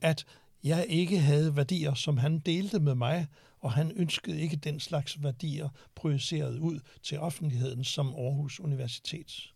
at 0.00 0.26
jeg 0.64 0.86
ikke 0.88 1.18
havde 1.18 1.56
værdier, 1.56 1.94
som 1.94 2.16
han 2.16 2.38
delte 2.38 2.80
med 2.80 2.94
mig, 2.94 3.26
og 3.62 3.72
han 3.72 3.92
ønskede 3.96 4.40
ikke 4.40 4.56
den 4.56 4.80
slags 4.80 5.22
værdier 5.22 5.68
projiceret 5.94 6.58
ud 6.58 6.80
til 7.02 7.18
offentligheden 7.18 7.84
som 7.84 8.14
Aarhus 8.14 8.60
Universitet. 8.60 9.52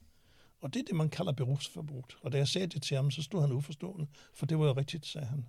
Og 0.61 0.74
det 0.74 0.80
er 0.80 0.84
det, 0.84 0.96
man 0.96 1.09
kalder 1.09 1.32
berufsforbrugt. 1.32 2.16
Og 2.22 2.32
da 2.32 2.38
jeg 2.38 2.48
sagde 2.48 2.66
det 2.66 2.82
til 2.82 2.96
ham, 2.96 3.11
så 3.11 3.22
stod 3.22 3.40
han 3.40 3.52
uforstående, 3.52 4.07
for 4.34 4.46
det 4.46 4.59
var 4.59 4.66
jo 4.66 4.72
rigtigt, 4.72 5.07
sagde 5.07 5.26
han. 5.26 5.46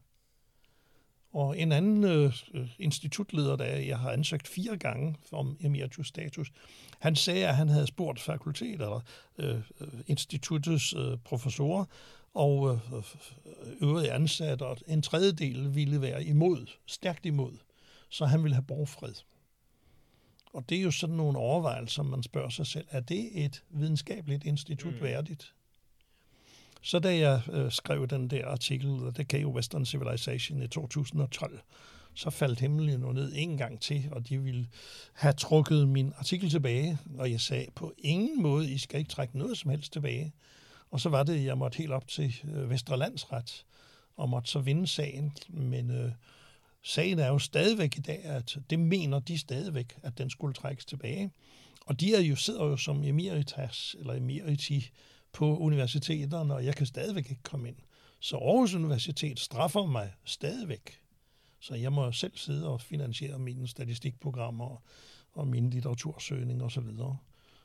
Og 1.32 1.60
en 1.60 1.72
anden 1.72 2.04
øh, 2.04 2.34
institutleder, 2.80 3.56
der 3.56 3.66
jeg 3.66 4.00
har 4.00 4.12
ansøgt 4.12 4.48
fire 4.48 4.78
gange 4.78 5.16
om 5.32 5.58
emeritus 5.60 6.08
status, 6.08 6.52
han 7.00 7.16
sagde, 7.16 7.48
at 7.48 7.56
han 7.56 7.70
havde 7.70 7.88
spurgt 7.88 8.20
fakultet 8.20 8.74
eller 8.74 9.02
øh, 9.38 9.56
øh 9.56 9.88
instituttets 10.08 10.94
øh, 10.94 11.18
professorer, 11.18 11.86
og 12.34 12.74
øh, 12.74 12.98
øh 12.98 13.04
øvrige 13.82 14.12
ansatte, 14.12 14.64
og 14.64 14.78
en 14.88 15.02
tredjedel 15.02 15.76
ville 15.76 16.02
være 16.02 16.24
imod, 16.24 16.68
stærkt 16.86 17.26
imod. 17.26 17.58
Så 18.10 18.26
han 18.26 18.44
ville 18.44 18.56
have 18.56 18.66
borgfred. 18.66 19.14
Og 20.54 20.70
det 20.70 20.78
er 20.78 20.82
jo 20.82 20.92
sådan 20.92 21.16
nogle 21.16 21.38
overvejelser, 21.38 22.04
man 22.04 22.24
spørger 22.24 22.50
sig 22.50 22.68
selv, 22.68 22.88
er 22.90 23.00
det 23.00 23.46
et 23.46 23.64
videnskabeligt 23.70 24.44
institut 24.44 24.94
mm. 24.94 25.02
værdigt? 25.02 25.54
Så 26.82 27.00
da 27.00 27.18
jeg 27.18 27.42
øh, 27.52 27.72
skrev 27.72 28.08
den 28.08 28.28
der 28.28 28.48
artikel, 28.48 29.14
The 29.14 29.24
Cave 29.24 29.48
Western 29.48 29.86
Civilization 29.86 30.62
i 30.62 30.68
2012, 30.68 31.60
så 32.14 32.30
faldt 32.30 32.60
himlen 32.60 33.02
jo 33.02 33.12
ned 33.12 33.32
en 33.36 33.58
gang 33.58 33.82
til, 33.82 34.10
og 34.12 34.30
de 34.30 34.38
ville 34.38 34.68
have 35.14 35.34
trukket 35.34 35.88
min 35.88 36.14
artikel 36.18 36.50
tilbage, 36.50 36.98
og 37.18 37.32
jeg 37.32 37.42
sagde, 37.42 37.66
på 37.76 37.94
ingen 37.98 38.42
måde, 38.42 38.72
I 38.72 38.78
skal 38.78 39.00
ikke 39.00 39.10
trække 39.10 39.38
noget 39.38 39.58
som 39.58 39.72
helst 39.72 39.94
tilbage. 39.94 40.34
Og 40.92 41.00
så 41.00 41.10
var 41.10 41.24
det, 41.24 41.46
jeg 41.46 41.58
måtte 41.58 41.78
helt 41.78 41.92
op 41.92 42.08
til 42.08 42.36
øh, 42.54 42.70
Vesterlandsret, 42.70 43.66
og 44.16 44.30
måtte 44.30 44.50
så 44.50 44.60
vinde 44.60 44.88
sagen, 44.88 45.34
men 45.50 45.92
øh, 45.92 46.12
sagen 46.84 47.20
er 47.20 47.28
jo 47.28 47.40
stadigvæk 47.40 47.98
i 47.98 48.02
dag, 48.02 48.24
at 48.24 48.58
det 48.70 48.80
mener 48.80 49.20
de 49.20 49.38
stadigvæk, 49.38 49.98
at 50.04 50.18
den 50.18 50.30
skulle 50.30 50.54
trækkes 50.54 50.86
tilbage. 50.86 51.32
Og 51.86 52.00
de 52.00 52.16
er 52.16 52.22
jo, 52.22 52.36
sidder 52.36 52.66
jo 52.66 52.78
som 52.78 53.04
emeritas, 53.04 53.96
eller 54.00 54.14
emeriti, 54.14 54.90
på 55.34 55.58
universiteterne, 55.58 56.54
og 56.54 56.66
jeg 56.66 56.76
kan 56.76 56.86
stadigvæk 56.86 57.30
ikke 57.30 57.44
komme 57.44 57.68
ind. 57.68 57.76
Så 58.20 58.38
Aarhus 58.38 58.74
Universitet 58.74 59.40
straffer 59.40 59.86
mig 59.86 60.14
stadigvæk. 60.26 61.00
Så 61.60 61.76
jeg 61.76 61.94
må 61.94 62.12
selv 62.12 62.38
sidde 62.38 62.68
og 62.68 62.82
finansiere 62.82 63.40
mine 63.40 63.68
statistikprogrammer 63.68 64.84
og 65.34 65.48
mine 65.48 65.70
litteratursøgninger 65.70 66.66
osv. 66.66 66.84
Så, 66.84 67.16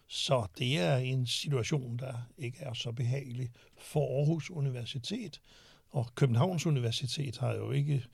så 0.08 0.46
det 0.58 0.78
er 0.78 0.96
en 0.96 1.26
situation, 1.26 1.96
der 1.96 2.14
ikke 2.38 2.58
er 2.60 2.72
så 2.72 2.92
behagelig 2.92 3.50
for 3.78 4.18
Aarhus 4.18 4.50
Universitet. 4.50 5.40
Og 5.90 6.14
Københavns 6.14 6.66
Universitet 6.66 7.38
har 7.38 7.54
jo 7.54 7.70
ikke 7.70 8.04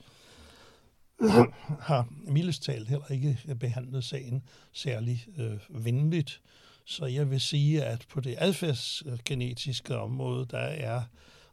har 1.79 2.07
mildest 2.27 2.63
talt 2.63 2.87
heller 2.87 3.11
ikke 3.11 3.55
behandlet 3.59 4.03
sagen 4.03 4.43
særlig 4.71 5.27
øh, 5.37 5.85
venligt. 5.85 6.41
Så 6.85 7.05
jeg 7.05 7.29
vil 7.29 7.41
sige, 7.41 7.83
at 7.83 8.05
på 8.09 8.21
det 8.21 8.35
adfærdsgenetiske 8.37 9.97
område, 9.97 10.45
der 10.45 10.57
er 10.57 11.01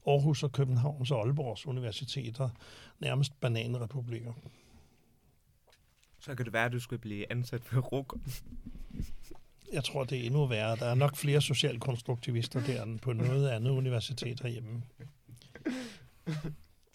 Aarhus 0.06 0.42
og 0.42 0.52
Københavns 0.52 1.10
og 1.10 1.20
Aalborgs 1.20 1.66
universiteter 1.66 2.48
nærmest 2.98 3.40
bananrepublikker. 3.40 4.32
Så 6.20 6.34
kan 6.34 6.44
det 6.44 6.52
være, 6.52 6.64
at 6.64 6.72
du 6.72 6.80
skal 6.80 6.98
blive 6.98 7.32
ansat 7.32 7.72
ved 7.72 7.92
RUK. 7.92 8.18
Jeg 9.72 9.84
tror, 9.84 10.04
det 10.04 10.18
er 10.18 10.26
endnu 10.26 10.46
værre. 10.46 10.76
Der 10.76 10.86
er 10.86 10.94
nok 10.94 11.16
flere 11.16 11.40
socialkonstruktivister 11.40 12.60
der 12.66 12.82
end 12.82 12.98
på 12.98 13.12
noget 13.12 13.48
andet 13.48 13.70
universitet 13.70 14.40
herhjemme. 14.40 14.82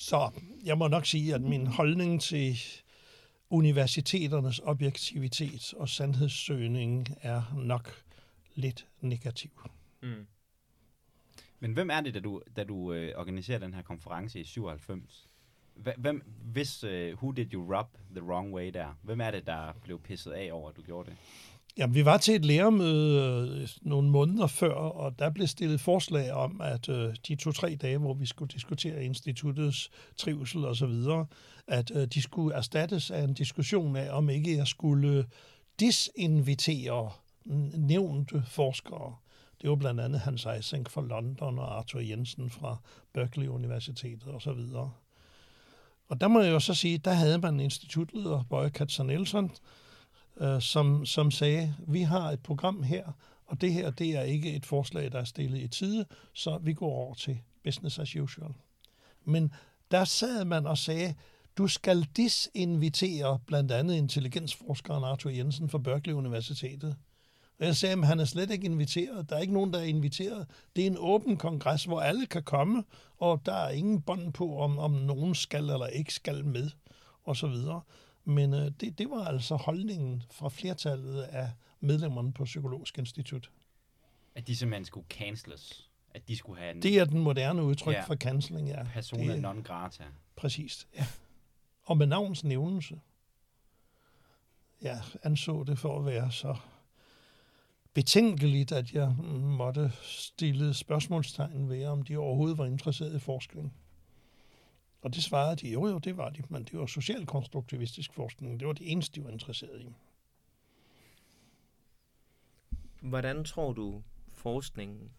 Så 0.02 0.32
jeg 0.64 0.78
må 0.78 0.88
nok 0.88 1.06
sige, 1.06 1.36
at 1.36 1.42
min 1.42 1.68
holdning 1.68 2.22
til 2.22 2.58
universiteternes 3.50 4.60
objektivitet 4.60 5.74
og 5.74 5.90
sandhedssøgning 5.90 7.08
er 7.22 7.54
nok 7.58 8.04
lidt 8.56 8.88
negativ. 9.02 9.50
Mm. 10.02 10.28
Men 11.60 11.74
hvem 11.74 11.90
er 11.90 12.02
det, 12.02 12.14
da 12.14 12.20
du, 12.20 12.42
da 12.56 12.64
du 12.64 12.94
øh, 12.94 13.14
organiserer 13.18 13.60
den 13.60 13.74
her 13.74 13.82
konference 13.82 14.40
i 14.40 14.44
97? 14.44 15.30
Hva- 15.78 15.98
Hvem, 16.00 16.24
hvis 16.44 16.84
uh, 16.84 16.90
Who 16.92 17.32
Did 17.32 17.54
You 17.54 17.76
Rub 17.78 17.98
the 18.16 18.24
Wrong 18.24 18.54
Way 18.54 18.72
der? 18.74 18.98
Hvem 19.04 19.22
er 19.22 19.32
det, 19.32 19.46
der 19.46 19.74
blev 19.84 20.00
pisset 20.00 20.32
af 20.32 20.50
over, 20.52 20.70
at 20.70 20.76
du 20.76 20.82
gjorde 20.82 21.10
det? 21.10 21.18
Jamen, 21.78 21.96
vi 21.96 22.06
var 22.06 22.18
til 22.18 22.36
et 22.36 22.46
lærermøde 22.46 23.62
øh, 23.62 23.70
nogle 23.82 24.10
måneder 24.10 24.48
før, 24.48 24.74
og 24.74 25.20
der 25.20 25.30
blev 25.30 25.48
stillet 25.48 25.82
forslag 25.82 26.32
om, 26.32 26.62
at 26.62 26.90
øh, 26.90 27.16
de 27.28 27.36
to-tre 27.36 27.76
dage, 27.76 27.98
hvor 27.98 28.14
vi 28.14 28.26
skulle 28.26 28.50
diskutere 28.50 29.04
instituttets 29.04 29.90
trivsel 30.18 30.66
og 30.66 30.76
så 30.76 30.86
videre, 30.86 31.26
at 31.68 31.92
øh, 31.96 32.08
de 32.08 32.22
skulle 32.22 32.56
erstattes 32.56 33.12
af 33.12 33.24
en 33.24 33.34
diskussion 33.34 33.96
af, 33.96 34.18
om 34.18 34.30
ikke 34.30 34.58
jeg 34.58 34.68
skulle 34.68 35.26
disinvitere 35.80 37.12
nævnte 37.76 38.44
forskere. 38.48 39.16
Det 39.62 39.70
var 39.70 39.76
blandt 39.76 40.02
andet 40.02 40.22
Hans 40.22 40.46
Eysenck 40.46 40.90
fra 40.90 41.02
London 41.02 41.60
og 41.60 41.78
Arthur 41.78 42.00
Jensen 42.00 42.50
fra 42.50 42.78
Berkeley 43.14 43.48
Universitetet 43.48 44.28
og 44.28 44.42
så 44.42 44.54
videre. 44.54 44.92
Og 46.10 46.22
der 46.22 46.28
må 46.28 46.42
jeg 46.42 46.52
jo 46.52 46.60
så 46.60 46.74
sige, 46.74 46.98
der 46.98 47.14
havde 47.14 47.38
man 47.38 47.60
institutleder, 47.60 48.44
Bøje 48.50 48.70
Katzer 48.70 49.04
Nielsen, 49.04 49.52
øh, 50.42 50.62
som, 50.62 51.06
som 51.06 51.32
sagde, 51.32 51.76
vi 51.88 52.02
har 52.02 52.32
et 52.32 52.40
program 52.40 52.84
her, 52.84 53.12
og 53.46 53.62
det 53.62 53.74
her, 53.74 53.92
det 53.92 54.10
er 54.10 54.22
ikke 54.22 54.56
et 54.56 54.66
forslag, 54.66 55.12
der 55.12 55.20
er 55.20 55.24
stillet 55.24 55.60
i 55.60 55.68
tide, 55.68 56.06
så 56.34 56.58
vi 56.58 56.74
går 56.74 56.92
over 56.92 57.14
til 57.14 57.40
business 57.64 58.00
as 58.00 58.16
usual. 58.16 58.54
Men 59.26 59.54
der 59.92 60.06
sad 60.06 60.46
man 60.46 60.68
og 60.68 60.78
sagde, 60.78 61.16
du 61.58 61.68
skal 61.68 62.08
disinvitere 62.18 63.40
blandt 63.48 63.72
andet 63.72 63.96
intelligensforskeren 63.96 65.04
Arthur 65.04 65.30
Jensen 65.30 65.70
fra 65.70 65.78
Berkeley 65.78 66.14
Universitetet. 66.14 66.96
Og 67.60 67.66
jeg 67.66 67.76
sagde, 67.76 67.94
at 67.94 68.08
han 68.08 68.20
er 68.20 68.26
slet 68.26 68.52
ikke 68.52 68.66
inviteret. 68.66 69.30
Der 69.30 69.36
er 69.36 69.40
ikke 69.40 69.54
nogen, 69.54 69.74
der 69.74 69.80
er 69.80 69.84
inviteret. 69.84 70.48
Det 70.76 70.82
er 70.82 70.88
en 70.88 70.98
åben 71.00 71.38
kongres, 71.38 71.84
hvor 71.84 72.02
alle 72.02 72.26
kan 72.26 72.44
komme, 72.44 72.84
og 73.18 73.42
der 73.46 73.54
er 73.54 73.70
ingen 73.70 74.02
bånd 74.02 74.34
på, 74.34 74.60
om, 74.60 74.80
om 74.80 74.92
nogen 74.92 75.36
skal 75.36 75.70
eller 75.70 75.88
ikke 75.88 76.14
skal 76.14 76.46
med, 76.46 76.70
og 77.24 77.38
så 77.38 77.48
videre. 77.48 77.82
Men 78.26 78.54
øh, 78.54 78.72
det, 78.80 78.98
det 78.98 79.10
var 79.10 79.26
altså 79.26 79.56
holdningen 79.56 80.24
fra 80.32 80.50
flertallet 80.50 81.22
af 81.22 81.50
medlemmerne 81.80 82.34
på 82.34 82.44
Psykologisk 82.44 82.98
Institut. 82.98 83.52
At 84.36 84.48
de 84.48 84.56
simpelthen 84.56 84.86
skulle 84.86 85.08
canceles? 85.10 85.90
At 86.14 86.28
de 86.28 86.38
skulle 86.38 86.60
have 86.60 86.76
en 86.76 86.82
Det 86.82 87.00
er 87.00 87.06
den 87.06 87.20
moderne 87.20 87.64
udtryk 87.64 87.94
Ja. 87.94 88.04
for 88.04 88.16
canceling, 88.16 88.68
ja. 88.68 88.84
persona 88.94 89.34
det, 89.34 89.42
non 89.42 89.64
grata? 89.64 90.04
Præcist, 90.36 90.88
ja. 90.96 91.06
Og 91.84 91.98
med 91.98 92.08
navns 92.08 92.44
nævnelse. 92.44 93.00
Jeg 94.82 95.02
anså 95.24 95.64
det 95.64 95.80
for 95.80 96.00
at 96.00 96.06
være 96.06 96.32
så 96.32 96.56
betænkeligt, 97.94 98.72
at 98.72 98.92
jeg 98.94 99.16
måtte 99.42 99.92
stille 100.02 100.74
spørgsmålstegn 100.74 101.70
ved, 101.70 101.86
om 101.86 102.02
de 102.02 102.18
overhovedet 102.18 102.58
var 102.58 102.66
interesseret 102.66 103.16
i 103.16 103.20
forskning. 103.20 103.74
Og 105.02 105.14
det 105.14 105.24
svarede 105.24 105.56
de, 105.56 105.72
jo 105.72 105.88
jo, 105.88 105.98
det 105.98 106.18
var 106.18 106.30
de, 106.30 106.44
men 106.50 106.64
det 106.64 106.80
var 106.80 106.86
socialkonstruktivistisk 106.86 108.14
forskning. 108.14 108.60
Det 108.60 108.68
var 108.68 108.74
det 108.74 108.92
eneste, 108.92 109.16
de 109.16 109.26
var 109.26 109.32
interesseret 109.32 109.82
i. 109.82 109.94
Hvordan 113.02 113.44
tror 113.44 113.74
du, 113.74 114.04
forskningen 114.34 115.12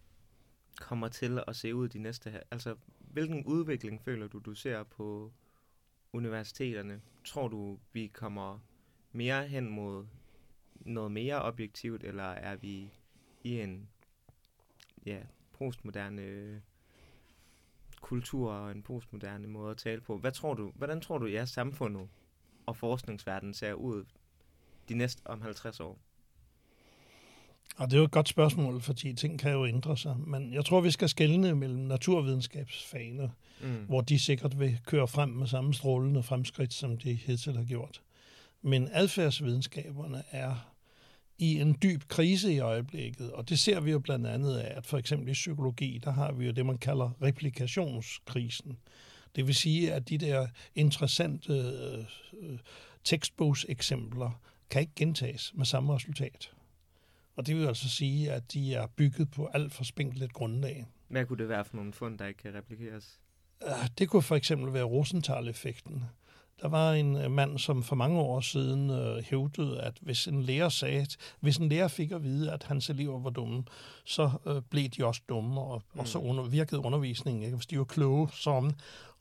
kommer 0.77 1.09
til 1.09 1.43
at 1.47 1.57
se 1.57 1.75
ud 1.75 1.89
de 1.89 1.99
næste... 1.99 2.43
Altså, 2.51 2.77
hvilken 2.99 3.45
udvikling 3.45 4.03
føler 4.03 4.29
du, 4.29 4.39
du 4.39 4.55
ser 4.55 4.83
på 4.83 5.33
universiteterne? 6.13 7.01
Tror 7.25 7.49
du, 7.49 7.79
vi 7.93 8.07
kommer 8.07 8.59
mere 9.13 9.49
hen 9.49 9.69
mod 9.69 10.07
noget 10.75 11.13
mere 11.13 11.43
objektivt, 11.43 12.05
eller 12.05 12.25
er 12.25 12.57
vi 12.57 12.91
i 13.43 13.61
en 13.61 13.89
ja, 15.07 15.21
postmoderne 15.53 16.63
kultur 18.03 18.53
og 18.53 18.71
en 18.71 18.83
postmoderne 18.83 19.49
måde 19.49 19.71
at 19.71 19.77
tale 19.77 20.01
på? 20.01 20.19
Hvad 20.19 20.33
tror 20.33 20.55
du, 20.55 20.73
hvordan 20.75 21.01
tror 21.01 21.19
du, 21.19 21.27
at 21.27 21.33
jeres 21.33 21.51
samfundet 21.51 22.09
og 22.67 22.77
forskningsverdenen 22.77 23.55
ser 23.55 23.73
ud 23.73 24.05
de 24.89 24.95
næste 24.95 25.23
om 25.25 25.43
50 25.43 25.81
år? 25.81 25.99
Og 27.77 27.87
det 27.91 27.95
er 27.97 27.99
jo 27.99 28.05
et 28.05 28.11
godt 28.11 28.29
spørgsmål, 28.29 28.81
fordi 28.81 29.15
ting 29.15 29.39
kan 29.39 29.53
jo 29.53 29.67
ændre 29.67 29.97
sig. 29.97 30.17
Men 30.19 30.55
jeg 30.55 30.65
tror, 30.65 30.81
vi 30.81 30.91
skal 30.91 31.09
skelne 31.09 31.55
mellem 31.55 31.79
naturvidenskabsfagene, 31.81 33.33
Mm. 33.63 33.85
hvor 33.89 34.01
de 34.01 34.19
sikkert 34.19 34.59
vil 34.61 34.79
køre 34.87 35.09
frem 35.09 35.29
med 35.29 35.47
samme 35.47 35.75
strålende 35.75 36.23
fremskridt, 36.23 36.73
som 36.73 36.99
de 36.99 37.15
hidtil 37.15 37.57
har 37.57 37.65
gjort. 37.65 38.03
Men 38.63 38.89
adfærdsvidenskaberne 38.93 40.23
er 40.31 40.72
i 41.43 41.61
en 41.61 41.79
dyb 41.83 42.03
krise 42.09 42.53
i 42.53 42.59
øjeblikket, 42.59 43.33
og 43.33 43.49
det 43.49 43.59
ser 43.59 43.81
vi 43.81 43.91
jo 43.91 43.99
blandt 43.99 44.27
andet 44.27 44.57
af, 44.59 44.77
at 44.77 44.87
for 44.87 44.99
eksempel 44.99 45.29
i 45.29 45.33
psykologi, 45.33 46.01
der 46.05 46.11
har 46.11 46.33
vi 46.33 46.47
jo 46.47 46.53
det, 46.53 46.67
man 46.67 46.79
kalder 46.79 47.11
replikationskrisen. 47.23 48.79
Det 49.37 49.47
vil 49.47 49.55
sige, 49.55 49.93
at 49.93 50.09
de 50.09 50.19
der 50.19 50.47
interessante 50.75 51.53
øh, 51.53 52.59
tekstbogseksempler 53.05 54.41
kan 54.71 54.81
ikke 54.81 54.93
gentages 54.97 55.53
med 55.55 55.67
samme 55.67 55.95
resultat. 55.95 56.53
Og 57.37 57.47
det 57.47 57.57
vil 57.57 57.67
altså 57.67 57.89
sige, 57.89 58.33
at 58.33 58.53
de 58.53 58.75
er 58.75 58.87
bygget 58.87 59.31
på 59.31 59.47
alt 59.47 59.73
for 59.73 59.85
spinkelt 59.85 60.33
grundlag. 60.33 60.87
Hvad 61.09 61.27
kunne 61.27 61.39
det 61.39 61.49
være 61.49 61.65
for 61.65 61.77
nogle 61.77 61.93
fund, 61.93 62.19
der 62.19 62.27
ikke 62.27 62.43
kan 62.43 62.55
replikeres? 62.55 63.21
Øh, 63.63 63.89
Det 63.99 64.09
kunne 64.09 64.23
for 64.23 64.37
eksempel 64.37 64.73
være 64.73 64.85
Rosenthal-effekten. 64.85 66.05
Der 66.61 66.69
var 66.69 66.93
en 66.93 67.17
øh, 67.17 67.31
mand, 67.31 67.59
som 67.59 67.83
for 67.83 67.97
mange 67.97 68.21
år 68.21 68.41
siden 68.41 68.91
øh, 68.91 69.25
hævdede, 69.25 69.81
at 69.81 69.99
hvis 70.01 70.27
en 70.27 70.43
lærer 70.43 70.69
sagde, 70.69 71.01
at 71.01 71.17
hvis 71.41 71.57
en 71.57 71.69
lærer 71.69 71.89
fik 71.89 72.13
at 72.13 72.23
vide, 72.23 72.53
at 72.53 72.63
hans 72.63 72.91
elever 72.91 73.21
var 73.21 73.31
dumme, 73.31 73.65
så 74.05 74.31
øh, 74.47 74.63
blev 74.71 74.89
de 74.89 75.07
også 75.07 75.21
dumme, 75.29 75.61
og, 75.61 75.83
mm. 75.95 76.01
og 76.01 76.09
så 76.09 76.19
under, 76.19 76.45
virkede 76.45 76.81
undervisningen, 76.81 77.43
ikke? 77.43 77.57
hvis 77.57 77.67
de 77.67 77.79
var 77.79 77.85
kloge. 77.85 78.29
Som, 78.33 78.73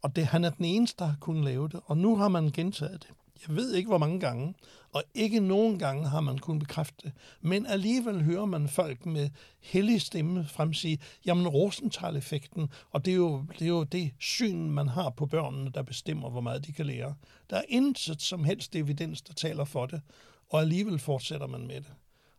og 0.01 0.15
det, 0.15 0.25
han 0.25 0.43
er 0.43 0.49
den 0.49 0.65
eneste, 0.65 0.99
der 0.99 1.05
har 1.05 1.17
kunnet 1.19 1.43
lave 1.43 1.69
det, 1.69 1.79
og 1.85 1.97
nu 1.97 2.17
har 2.17 2.27
man 2.27 2.51
gentaget 2.51 3.03
det. 3.03 3.09
Jeg 3.47 3.55
ved 3.55 3.73
ikke, 3.73 3.87
hvor 3.87 3.97
mange 3.97 4.19
gange, 4.19 4.53
og 4.91 5.03
ikke 5.13 5.39
nogen 5.39 5.79
gange 5.79 6.07
har 6.07 6.21
man 6.21 6.37
kunnet 6.37 6.59
bekræfte 6.59 6.97
det. 7.03 7.11
Men 7.41 7.65
alligevel 7.65 8.23
hører 8.23 8.45
man 8.45 8.69
folk 8.69 9.05
med 9.05 9.29
hellig 9.59 10.01
stemme 10.01 10.45
fremsige, 10.45 10.99
jamen 11.25 11.47
Rosenthal-effekten, 11.47 12.69
og 12.91 13.05
det 13.05 13.11
er, 13.11 13.15
jo, 13.15 13.45
det 13.53 13.61
er 13.61 13.69
jo 13.69 13.83
det 13.83 14.11
syn, 14.19 14.69
man 14.69 14.87
har 14.87 15.09
på 15.09 15.25
børnene, 15.25 15.71
der 15.71 15.81
bestemmer, 15.81 16.29
hvor 16.29 16.41
meget 16.41 16.65
de 16.65 16.73
kan 16.73 16.85
lære. 16.85 17.15
Der 17.49 17.57
er 17.57 17.63
intet 17.69 18.21
som 18.21 18.43
helst 18.43 18.75
evidens, 18.75 19.21
der 19.21 19.33
taler 19.33 19.65
for 19.65 19.85
det, 19.85 20.01
og 20.49 20.61
alligevel 20.61 20.99
fortsætter 20.99 21.47
man 21.47 21.67
med 21.67 21.75
det. 21.75 21.93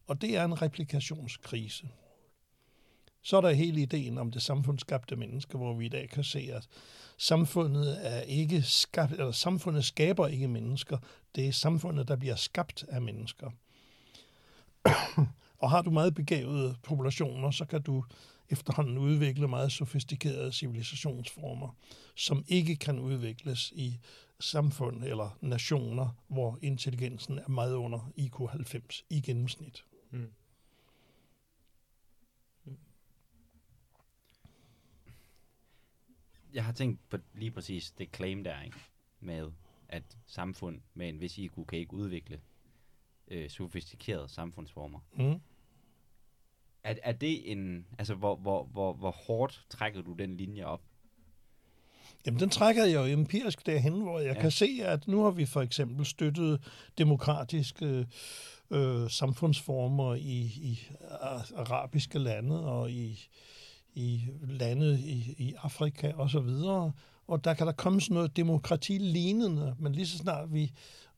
Og 0.06 0.20
det 0.20 0.36
er 0.36 0.44
en 0.44 0.62
replikationskrise. 0.62 1.88
Så 3.22 3.36
er 3.36 3.40
der 3.40 3.50
hele 3.50 3.82
ideen 3.82 4.18
om 4.18 4.30
det 4.30 4.42
samfundsskabte 4.42 5.16
menneske, 5.16 5.56
hvor 5.58 5.74
vi 5.74 5.86
i 5.86 5.88
dag 5.88 6.08
kan 6.08 6.24
se, 6.24 6.50
at 6.52 6.68
samfundet 7.16 8.06
er 8.06 8.20
ikke 8.20 8.62
skabt, 8.62 9.12
eller 9.12 9.32
samfundet 9.32 9.84
skaber 9.84 10.26
ikke 10.26 10.48
mennesker. 10.48 10.98
Det 11.34 11.48
er 11.48 11.52
samfundet, 11.52 12.08
der 12.08 12.16
bliver 12.16 12.36
skabt 12.36 12.84
af 12.88 13.02
mennesker. 13.02 13.50
Og 15.58 15.70
har 15.70 15.82
du 15.82 15.90
meget 15.90 16.14
begavede 16.14 16.76
populationer, 16.82 17.50
så 17.50 17.64
kan 17.64 17.82
du 17.82 18.04
efterhånden 18.48 18.98
udvikle 18.98 19.48
meget 19.48 19.72
sofistikerede 19.72 20.52
civilisationsformer, 20.52 21.76
som 22.16 22.44
ikke 22.48 22.76
kan 22.76 22.98
udvikles 22.98 23.72
i 23.76 23.98
samfund 24.40 25.04
eller 25.04 25.38
nationer, 25.40 26.08
hvor 26.28 26.58
intelligensen 26.62 27.38
er 27.38 27.48
meget 27.48 27.74
under 27.74 28.10
IQ 28.16 28.34
90 28.50 29.04
i 29.10 29.20
gennemsnit. 29.20 29.84
Mm. 30.10 30.26
Jeg 36.54 36.64
har 36.64 36.72
tænkt 36.72 37.08
på 37.10 37.16
lige 37.34 37.50
præcis 37.50 37.90
det 37.90 38.08
claim 38.16 38.44
der, 38.44 38.62
ikke? 38.62 38.76
Med 39.20 39.50
at 39.88 40.02
samfund 40.26 40.80
med 40.94 41.08
en 41.08 41.20
vis 41.20 41.38
IQ 41.38 41.52
kan 41.68 41.78
ikke 41.78 41.94
udvikle 41.94 42.40
øh, 43.28 43.50
sofistikerede 43.50 44.28
samfundsformer. 44.28 44.98
Mm. 45.12 45.40
Er, 46.84 46.94
er 47.02 47.12
det 47.12 47.52
en... 47.52 47.86
Altså, 47.98 48.14
hvor, 48.14 48.36
hvor, 48.36 48.64
hvor, 48.64 48.92
hvor 48.92 49.10
hårdt 49.10 49.66
trækker 49.70 50.02
du 50.02 50.12
den 50.12 50.36
linje 50.36 50.64
op? 50.64 50.82
Jamen, 52.26 52.40
den 52.40 52.50
trækker 52.50 52.84
jeg 52.84 52.94
jo 52.94 53.04
empirisk 53.20 53.66
derhen, 53.66 54.00
hvor 54.00 54.20
jeg 54.20 54.34
Ja. 54.36 54.40
kan 54.40 54.50
se, 54.50 54.78
at 54.82 55.08
nu 55.08 55.22
har 55.22 55.30
vi 55.30 55.46
for 55.46 55.62
eksempel 55.62 56.06
støttet 56.06 56.60
demokratiske 56.98 58.06
øh, 58.70 59.10
samfundsformer 59.10 60.14
i, 60.14 60.38
i 60.40 60.88
arabiske 61.56 62.18
lande 62.18 62.66
og 62.72 62.90
i, 62.90 63.28
i 63.94 64.28
lande 64.48 65.00
i, 65.00 65.34
i 65.38 65.54
Afrika 65.62 66.12
og 66.12 66.30
så 66.30 66.40
videre. 66.40 66.92
Og 67.26 67.44
der 67.44 67.54
kan 67.54 67.66
der 67.66 67.72
komme 67.72 68.00
sådan 68.00 68.14
noget 68.14 68.36
demokrati 68.36 68.98
lignende, 68.98 69.74
men 69.78 69.92
lige 69.92 70.06
så 70.06 70.18
snart 70.18 70.52
vi 70.52 70.72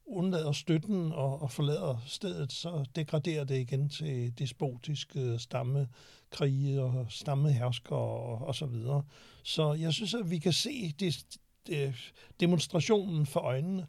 undlader 0.07 0.53
støtten 0.53 1.12
og, 1.12 1.43
og 1.43 1.51
forlader 1.51 2.03
stedet, 2.07 2.53
så 2.53 2.85
degraderer 2.97 3.45
det 3.45 3.59
igen 3.59 3.89
til 3.89 4.39
despotiske 4.39 5.39
stammekrige 5.39 6.83
og 6.83 7.07
stammeherskere 7.09 7.99
og, 7.99 8.47
og 8.47 8.55
så 8.55 8.66
videre. 8.66 9.03
Så 9.43 9.72
jeg 9.72 9.93
synes, 9.93 10.14
at 10.14 10.31
vi 10.31 10.39
kan 10.39 10.53
se 10.53 10.95
det, 11.01 11.25
det, 11.66 11.95
demonstrationen 12.41 13.27
for 13.27 13.41
øjnene. 13.41 13.87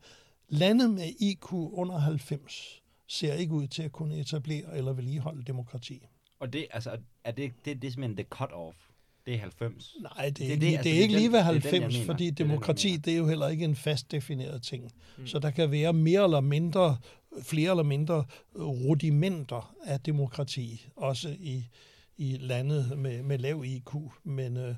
Lande 0.49 0.87
med 0.87 1.09
IQ 1.19 1.53
under 1.53 1.97
90 1.97 2.81
ser 3.07 3.33
ikke 3.33 3.53
ud 3.53 3.67
til 3.67 3.83
at 3.83 3.91
kunne 3.91 4.17
etablere 4.17 4.77
eller 4.77 4.93
vedligeholde 4.93 5.43
demokrati. 5.43 6.07
Og 6.39 6.53
det, 6.53 6.67
altså, 6.71 6.97
er 7.23 7.31
det, 7.31 7.53
det, 7.65 7.81
det 7.81 7.87
er 7.87 7.91
simpelthen 7.91 8.17
det 8.17 8.25
cut-off? 8.35 8.91
Det 9.25 9.33
er 9.33 9.39
90? 9.39 9.95
Nej, 10.01 10.11
det 10.15 10.27
er, 10.27 10.31
det, 10.31 10.41
ikke, 10.49 10.65
det, 10.65 10.67
altså, 10.67 10.83
det 10.83 10.97
er 10.97 11.01
ikke 11.01 11.13
det, 11.13 11.21
lige 11.21 11.31
ved 11.31 11.39
90, 11.39 11.71
det, 11.71 11.99
den, 11.99 12.05
fordi 12.05 12.25
det 12.25 12.37
demokrati, 12.37 12.91
det, 12.91 13.05
det 13.05 13.13
er 13.13 13.17
jo 13.17 13.27
heller 13.27 13.47
ikke 13.47 13.65
en 13.65 13.75
fast 13.75 14.11
defineret 14.11 14.63
ting. 14.63 14.91
Mm. 15.17 15.27
Så 15.27 15.39
der 15.39 15.51
kan 15.51 15.71
være 15.71 15.93
mere 15.93 16.23
eller 16.23 16.41
mindre, 16.41 16.97
flere 17.43 17.69
eller 17.69 17.83
mindre 17.83 18.25
rudimenter 18.55 19.75
af 19.85 19.99
demokrati, 19.99 20.87
også 20.95 21.35
i, 21.39 21.67
i 22.17 22.37
landet 22.39 22.97
med, 22.97 23.23
med 23.23 23.37
lav 23.37 23.63
IQ. 23.65 23.93
Men 24.23 24.57
øh, 24.57 24.75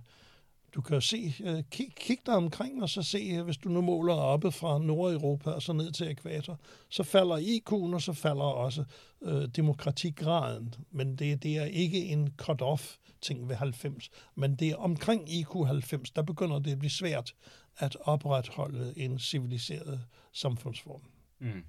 du 0.76 0.82
kan 0.82 0.94
jo 0.94 1.02
se, 1.02 1.34
øh, 1.44 1.64
kig, 1.72 1.94
kig 1.96 2.18
dig 2.26 2.34
omkring 2.34 2.84
og 2.84 2.90
så 2.90 3.04
se, 3.04 3.18
øh, 3.18 3.44
hvis 3.44 3.58
du 3.58 3.70
nu 3.70 3.82
måler 3.82 4.14
oppe 4.14 4.52
fra 4.52 4.80
Nordeuropa 4.80 5.52
og 5.52 5.62
så 5.62 5.74
ned 5.74 5.92
til 5.92 6.12
ekvator, 6.12 6.60
så 6.90 7.04
falder 7.04 7.38
IQ'en, 7.38 7.94
og 7.94 8.02
så 8.02 8.14
falder 8.14 8.44
også 8.44 8.84
øh, 9.22 9.48
demokratigraden. 9.56 10.74
Men 10.92 11.16
det, 11.16 11.44
det 11.44 11.58
er 11.58 11.66
ikke 11.66 12.06
en 12.06 12.34
cut-off 12.42 12.98
ting 13.22 13.50
ved 13.50 13.56
90, 13.56 14.10
men 14.36 14.56
det 14.56 14.70
er 14.70 14.76
omkring 14.76 15.34
IQ 15.34 15.50
90, 15.66 16.12
der 16.12 16.22
begynder 16.22 16.60
det 16.60 16.72
at 16.72 16.80
blive 16.80 16.92
svært 16.92 17.36
at 17.78 17.98
opretholde 18.02 18.94
en 18.98 19.20
civiliseret 19.20 20.02
samfundsform. 20.34 21.02
Mm. 21.40 21.64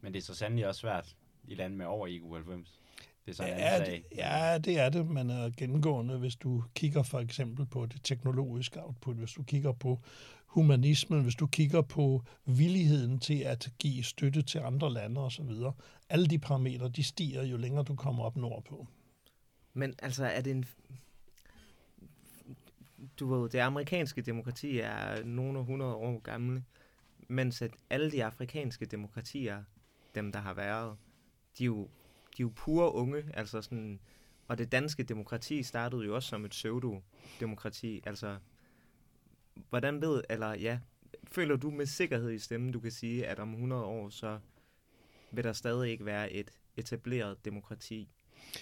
Men 0.00 0.12
det 0.12 0.18
er 0.18 0.24
så 0.24 0.34
sandelig 0.34 0.66
også 0.66 0.80
svært 0.80 1.16
i 1.44 1.54
lande 1.54 1.76
med 1.76 1.86
over 1.86 2.06
IQ 2.06 2.22
90. 2.32 2.80
Det 3.24 3.30
er 3.30 3.34
sådan 3.34 3.58
ja, 3.58 3.84
det, 3.84 4.02
ja, 4.16 4.58
det 4.58 4.78
er 4.78 4.88
det, 4.88 5.06
men 5.06 5.30
er 5.30 5.50
gennemgående, 5.56 6.18
hvis 6.18 6.36
du 6.36 6.64
kigger 6.74 7.02
for 7.02 7.20
eksempel 7.20 7.66
på 7.66 7.86
det 7.86 8.00
teknologiske 8.04 8.82
output, 8.82 9.16
hvis 9.16 9.32
du 9.32 9.42
kigger 9.42 9.72
på 9.72 10.00
humanismen, 10.46 11.22
hvis 11.22 11.34
du 11.34 11.46
kigger 11.46 11.82
på 11.82 12.22
villigheden 12.44 13.18
til 13.18 13.38
at 13.38 13.72
give 13.78 14.04
støtte 14.04 14.42
til 14.42 14.58
andre 14.58 14.92
lande 14.92 15.20
osv. 15.20 15.50
Alle 16.08 16.26
de 16.26 16.38
parametre, 16.38 16.88
de 16.88 17.02
stiger 17.02 17.42
jo 17.42 17.56
længere 17.56 17.84
du 17.84 17.94
kommer 17.94 18.24
op 18.24 18.36
nordpå. 18.36 18.86
Men 19.72 19.94
altså, 20.02 20.24
er 20.24 20.40
det 20.40 20.50
en... 20.50 20.64
Du 23.20 23.34
ved, 23.34 23.50
det 23.50 23.58
amerikanske 23.58 24.22
demokrati 24.22 24.78
er 24.78 25.24
nogle 25.24 25.64
hundrede 25.64 25.94
år 25.94 26.18
gamle, 26.18 26.64
mens 27.28 27.62
at 27.62 27.70
alle 27.90 28.10
de 28.10 28.24
afrikanske 28.24 28.86
demokratier, 28.86 29.62
dem 30.14 30.32
der 30.32 30.38
har 30.38 30.54
været, 30.54 30.96
de 31.58 31.64
er 31.64 31.66
jo 31.66 31.88
de 32.36 32.42
er 32.42 32.44
jo 32.44 32.52
pure 32.56 32.94
unge, 32.94 33.24
altså 33.34 33.62
sådan, 33.62 34.00
og 34.48 34.58
det 34.58 34.72
danske 34.72 35.02
demokrati 35.02 35.62
startede 35.62 36.04
jo 36.04 36.14
også 36.14 36.28
som 36.28 36.44
et 36.44 36.50
pseudo-demokrati, 36.50 38.02
altså, 38.06 38.36
hvordan 39.70 40.00
ved, 40.00 40.22
eller 40.30 40.54
ja, 40.54 40.78
føler 41.24 41.56
du 41.56 41.70
med 41.70 41.86
sikkerhed 41.86 42.30
i 42.30 42.38
stemmen, 42.38 42.72
du 42.72 42.80
kan 42.80 42.90
sige, 42.90 43.26
at 43.26 43.38
om 43.38 43.52
100 43.52 43.84
år, 43.84 44.08
så 44.08 44.38
vil 45.30 45.44
der 45.44 45.52
stadig 45.52 45.90
ikke 45.90 46.04
være 46.04 46.32
et 46.32 46.50
etableret 46.76 47.44
demokrati? 47.44 48.08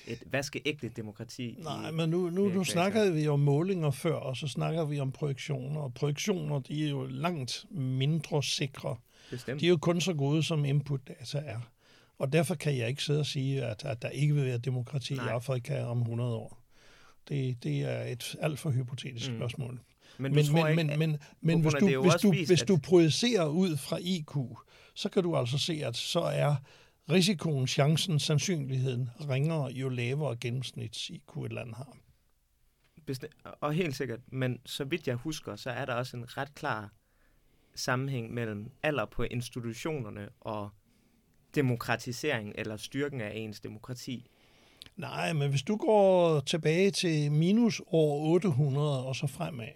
Et 0.06 0.22
vaskeægte 0.26 0.88
demokrati? 0.88 1.58
Nej, 1.62 1.90
men 1.90 2.10
nu, 2.10 2.30
nu, 2.30 2.48
nu 2.48 2.64
snakker 2.64 3.10
vi 3.10 3.28
om 3.28 3.40
målinger 3.40 3.90
før, 3.90 4.14
og 4.14 4.36
så 4.36 4.48
snakker 4.48 4.84
vi 4.84 5.00
om 5.00 5.12
projektioner, 5.12 5.80
og 5.80 5.94
projektioner, 5.94 6.58
de 6.58 6.86
er 6.86 6.90
jo 6.90 7.06
langt 7.06 7.66
mindre 7.70 8.42
sikre. 8.42 8.96
Bestemt. 9.30 9.60
De 9.60 9.66
er 9.66 9.70
jo 9.70 9.76
kun 9.76 10.00
så 10.00 10.14
gode, 10.14 10.42
som 10.42 10.64
input-data 10.64 11.38
er. 11.38 11.60
Og 12.22 12.32
derfor 12.32 12.54
kan 12.54 12.76
jeg 12.76 12.88
ikke 12.88 13.02
sidde 13.02 13.20
og 13.20 13.26
sige, 13.26 13.64
at, 13.64 13.84
at 13.84 14.02
der 14.02 14.08
ikke 14.08 14.34
vil 14.34 14.44
være 14.44 14.58
demokrati 14.58 15.14
Nej. 15.14 15.26
i 15.26 15.28
Afrika 15.28 15.84
om 15.84 16.00
100 16.00 16.34
år. 16.34 16.62
Det, 17.28 17.62
det 17.62 17.80
er 17.80 18.02
et 18.02 18.36
alt 18.40 18.58
for 18.58 18.70
hypotetisk 18.70 19.30
mm. 19.30 19.38
spørgsmål. 19.38 19.80
Men, 20.18 20.34
men, 20.34 20.44
men, 20.52 20.76
men, 20.76 20.98
men, 20.98 21.18
men 21.40 21.60
hvis, 21.60 21.74
du, 21.74 22.02
hvis, 22.02 22.14
du, 22.22 22.30
vist, 22.30 22.50
hvis 22.50 22.62
du 22.62 22.76
projicerer 22.76 23.46
ud 23.46 23.76
fra 23.76 23.98
IQ, 24.00 24.36
så 24.94 25.08
kan 25.08 25.22
du 25.22 25.36
altså 25.36 25.58
se, 25.58 25.80
at 25.84 25.96
så 25.96 26.20
er 26.20 26.56
risikoen, 27.10 27.66
chancen, 27.66 28.18
sandsynligheden 28.18 29.10
ringere, 29.28 29.72
jo 29.72 29.88
lavere 29.88 30.36
gennemsnits 30.36 31.10
IQ 31.10 31.36
et 31.36 31.52
land 31.52 31.74
har. 31.74 31.96
Og 33.60 33.72
helt 33.72 33.96
sikkert, 33.96 34.20
men 34.26 34.58
så 34.66 34.84
vidt 34.84 35.06
jeg 35.06 35.16
husker, 35.16 35.56
så 35.56 35.70
er 35.70 35.84
der 35.84 35.94
også 35.94 36.16
en 36.16 36.36
ret 36.36 36.54
klar 36.54 36.92
sammenhæng 37.74 38.34
mellem 38.34 38.70
alder 38.82 39.04
på 39.04 39.22
institutionerne 39.22 40.28
og 40.40 40.70
demokratisering 41.54 42.52
eller 42.54 42.76
styrken 42.76 43.20
af 43.20 43.32
ens 43.34 43.60
demokrati? 43.60 44.26
Nej, 44.96 45.32
men 45.32 45.50
hvis 45.50 45.62
du 45.62 45.76
går 45.76 46.40
tilbage 46.40 46.90
til 46.90 47.32
minus 47.32 47.80
år 47.86 48.32
800 48.32 49.04
og 49.04 49.16
så 49.16 49.26
fremad, 49.26 49.68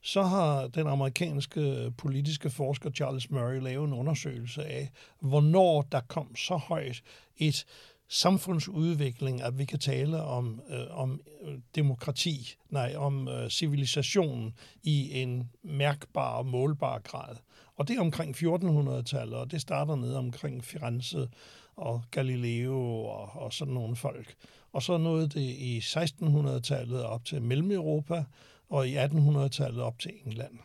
så 0.00 0.22
har 0.22 0.66
den 0.66 0.86
amerikanske 0.86 1.92
politiske 1.98 2.50
forsker 2.50 2.90
Charles 2.90 3.30
Murray 3.30 3.60
lavet 3.60 3.86
en 3.86 3.92
undersøgelse 3.92 4.64
af, 4.64 4.90
hvornår 5.20 5.82
der 5.82 6.00
kom 6.00 6.36
så 6.36 6.56
højt 6.56 7.02
et 7.36 7.66
samfundsudvikling, 8.12 9.42
at 9.42 9.58
vi 9.58 9.64
kan 9.64 9.78
tale 9.78 10.22
om, 10.22 10.60
øh, 10.68 10.98
om 10.98 11.20
øh, 11.42 11.58
demokrati, 11.74 12.54
nej, 12.70 12.94
om 12.96 13.28
øh, 13.28 13.50
civilisation 13.50 14.54
i 14.82 15.20
en 15.22 15.50
mærkbar 15.62 16.36
og 16.36 16.46
målbar 16.46 16.98
grad. 16.98 17.36
Og 17.76 17.88
det 17.88 17.96
er 17.96 18.00
omkring 18.00 18.36
1400-tallet, 18.36 19.34
og 19.34 19.50
det 19.50 19.60
starter 19.60 19.96
ned 19.96 20.14
omkring 20.14 20.64
Firenze 20.64 21.28
og 21.76 22.02
Galileo 22.10 23.04
og, 23.04 23.42
og 23.42 23.52
sådan 23.52 23.74
nogle 23.74 23.96
folk. 23.96 24.34
Og 24.72 24.82
så 24.82 24.98
nåede 24.98 25.28
det 25.28 25.40
i 25.40 25.78
1600-tallet 25.78 27.02
op 27.02 27.24
til 27.24 27.42
Mellem-Europa, 27.42 28.24
og 28.68 28.88
i 28.88 28.96
1800-tallet 28.96 29.82
op 29.82 29.98
til 29.98 30.12
England. 30.24 30.58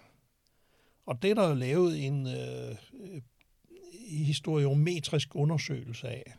Og 1.06 1.22
det 1.22 1.32
er 1.32 1.36
der 1.36 1.48
jo 1.48 1.54
lavet 1.54 2.06
en 2.06 2.28
øh, 2.28 2.70
øh 2.94 3.22
historiometrisk 4.10 5.36
undersøgelse 5.36 6.08
af. 6.08 6.38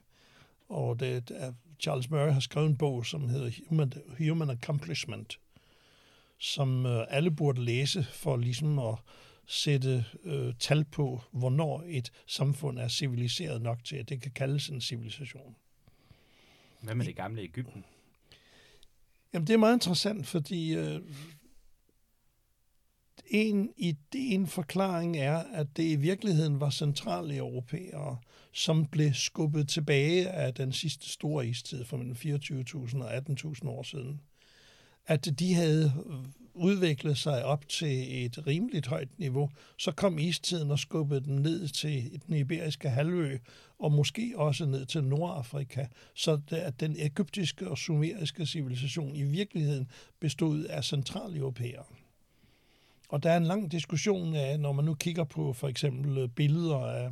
Og 0.68 1.00
det, 1.00 1.30
er, 1.30 1.52
Charles 1.80 2.10
Murray 2.10 2.32
har 2.32 2.40
skrevet 2.40 2.68
en 2.68 2.76
bog, 2.76 3.06
som 3.06 3.28
hedder 3.28 3.50
Human, 3.68 3.92
Human 4.18 4.50
Accomplishment, 4.50 5.38
som 6.38 6.86
øh, 6.86 7.06
alle 7.08 7.30
burde 7.30 7.64
læse 7.64 8.04
for 8.04 8.36
ligesom 8.36 8.78
at 8.78 8.94
sætte 9.46 10.04
øh, 10.24 10.54
tal 10.58 10.84
på, 10.84 11.20
hvornår 11.30 11.84
et 11.86 12.12
samfund 12.26 12.78
er 12.78 12.88
civiliseret 12.88 13.62
nok 13.62 13.84
til, 13.84 13.96
at 13.96 14.08
det 14.08 14.20
kan 14.20 14.30
kaldes 14.30 14.68
en 14.68 14.80
civilisation. 14.80 15.56
Hvad 16.82 16.94
med 16.94 17.06
det 17.06 17.16
gamle 17.16 17.42
Ægypten? 17.42 17.84
Jamen, 19.32 19.46
det 19.46 19.54
er 19.54 19.58
meget 19.58 19.76
interessant, 19.76 20.26
fordi 20.26 20.74
øh, 20.74 21.00
en 23.30 23.70
idé, 23.78 24.18
en 24.18 24.46
forklaring 24.46 25.16
er, 25.16 25.36
at 25.36 25.66
det 25.76 25.82
i 25.82 25.96
virkeligheden 25.96 26.60
var 26.60 26.70
centrale 26.70 27.36
europæere, 27.36 28.18
som 28.52 28.86
blev 28.86 29.12
skubbet 29.14 29.68
tilbage 29.68 30.28
af 30.28 30.54
den 30.54 30.72
sidste 30.72 31.08
store 31.08 31.46
istid 31.46 31.84
for 31.84 31.96
mellem 31.96 32.16
24.000 32.16 33.02
og 33.02 33.16
18.000 33.16 33.68
år 33.68 33.82
siden. 33.82 34.20
At 35.06 35.38
de 35.38 35.54
havde 35.54 35.92
udviklet 36.54 37.18
sig 37.18 37.44
op 37.44 37.68
til 37.68 38.24
et 38.24 38.46
rimeligt 38.46 38.86
højt 38.86 39.18
niveau, 39.18 39.50
så 39.78 39.92
kom 39.92 40.18
istiden 40.18 40.70
og 40.70 40.78
skubbede 40.78 41.24
dem 41.24 41.34
ned 41.34 41.68
til 41.68 42.20
den 42.26 42.34
iberiske 42.36 42.88
halvø, 42.88 43.38
og 43.78 43.92
måske 43.92 44.32
også 44.36 44.66
ned 44.66 44.86
til 44.86 45.04
Nordafrika, 45.04 45.86
så 46.14 46.40
at 46.50 46.80
den 46.80 46.96
egyptiske 46.98 47.68
og 47.68 47.78
sumeriske 47.78 48.46
civilisation 48.46 49.16
i 49.16 49.22
virkeligheden 49.22 49.90
bestod 50.20 50.64
af 50.64 50.84
centraleuropæere. 50.84 51.84
Og 53.08 53.22
der 53.22 53.30
er 53.30 53.36
en 53.36 53.44
lang 53.44 53.72
diskussion 53.72 54.34
af, 54.34 54.60
når 54.60 54.72
man 54.72 54.84
nu 54.84 54.94
kigger 54.94 55.24
på 55.24 55.52
for 55.52 55.68
eksempel 55.68 56.28
billeder 56.28 56.78
af, 56.78 57.10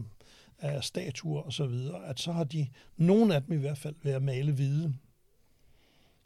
af 0.59 0.85
statuer 0.85 1.43
og 1.43 1.52
så 1.52 1.66
videre, 1.66 2.06
at 2.06 2.20
så 2.20 2.32
har 2.32 2.44
de, 2.44 2.68
nogle 2.97 3.35
af 3.35 3.43
dem 3.43 3.52
i 3.52 3.60
hvert 3.60 3.78
fald, 3.78 3.94
været 4.02 4.23
malet 4.23 4.55
hvide. 4.55 4.94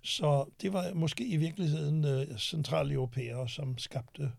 Så 0.03 0.45
det 0.63 0.73
var 0.73 0.95
måske 0.95 1.27
i 1.27 1.37
virkeligheden 1.37 2.05
uh, 2.05 2.37
centrale 2.37 2.95
europæere, 2.95 3.49
som 3.49 3.79
skabte 3.79 4.33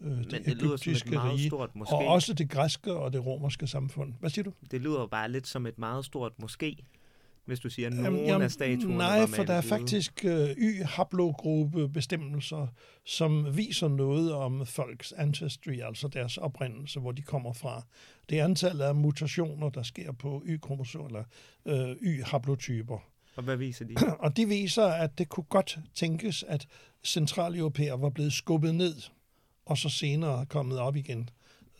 uh, 0.00 0.10
det, 0.10 0.30
det 0.30 0.48
egyptiske 0.48 1.22
rige, 1.22 1.48
stort 1.48 1.76
måske. 1.76 1.94
og 1.94 2.06
også 2.06 2.34
det 2.34 2.50
græske 2.50 2.92
og 2.92 3.12
det 3.12 3.26
romerske 3.26 3.66
samfund. 3.66 4.14
Hvad 4.20 4.30
siger 4.30 4.42
du? 4.42 4.52
Det 4.70 4.80
lyder 4.80 5.06
bare 5.06 5.30
lidt 5.30 5.46
som 5.46 5.66
et 5.66 5.78
meget 5.78 6.04
stort 6.04 6.32
måske 6.38 6.76
hvis 7.44 7.60
du 7.60 7.70
siger, 7.70 7.88
at 7.88 7.94
nogle 7.94 8.20
jamen, 8.20 8.42
af 8.42 8.50
statuerne 8.50 8.96
Nej, 8.96 9.26
for 9.26 9.44
der 9.44 9.54
er 9.54 9.60
faktisk 9.60 10.24
uh, 10.24 10.50
y-haplogruppe 10.50 11.88
bestemmelser, 11.88 12.66
som 13.04 13.56
viser 13.56 13.88
noget 13.88 14.32
om 14.32 14.66
folks 14.66 15.12
ancestry, 15.12 15.80
altså 15.80 16.08
deres 16.08 16.36
oprindelse, 16.36 17.00
hvor 17.00 17.12
de 17.12 17.22
kommer 17.22 17.52
fra. 17.52 17.82
det 18.28 18.40
er 18.40 18.44
antallet 18.44 18.84
af 18.84 18.94
mutationer, 18.94 19.68
der 19.68 19.82
sker 19.82 20.12
på 20.12 20.42
Y-kromosom, 20.46 21.06
eller 21.06 21.24
øh, 21.66 21.96
Y-haplotyper. 22.02 22.98
Og 23.36 23.42
hvad 23.42 23.56
viser 23.56 23.84
de? 23.84 23.94
Og 24.24 24.36
de 24.36 24.48
viser, 24.48 24.86
at 24.86 25.18
det 25.18 25.28
kunne 25.28 25.44
godt 25.44 25.78
tænkes, 25.94 26.42
at 26.48 26.66
centraleuropæer 27.04 27.94
var 27.94 28.10
blevet 28.10 28.32
skubbet 28.32 28.74
ned, 28.74 28.94
og 29.66 29.78
så 29.78 29.88
senere 29.88 30.46
kommet 30.46 30.78
op 30.78 30.96
igen. 30.96 31.30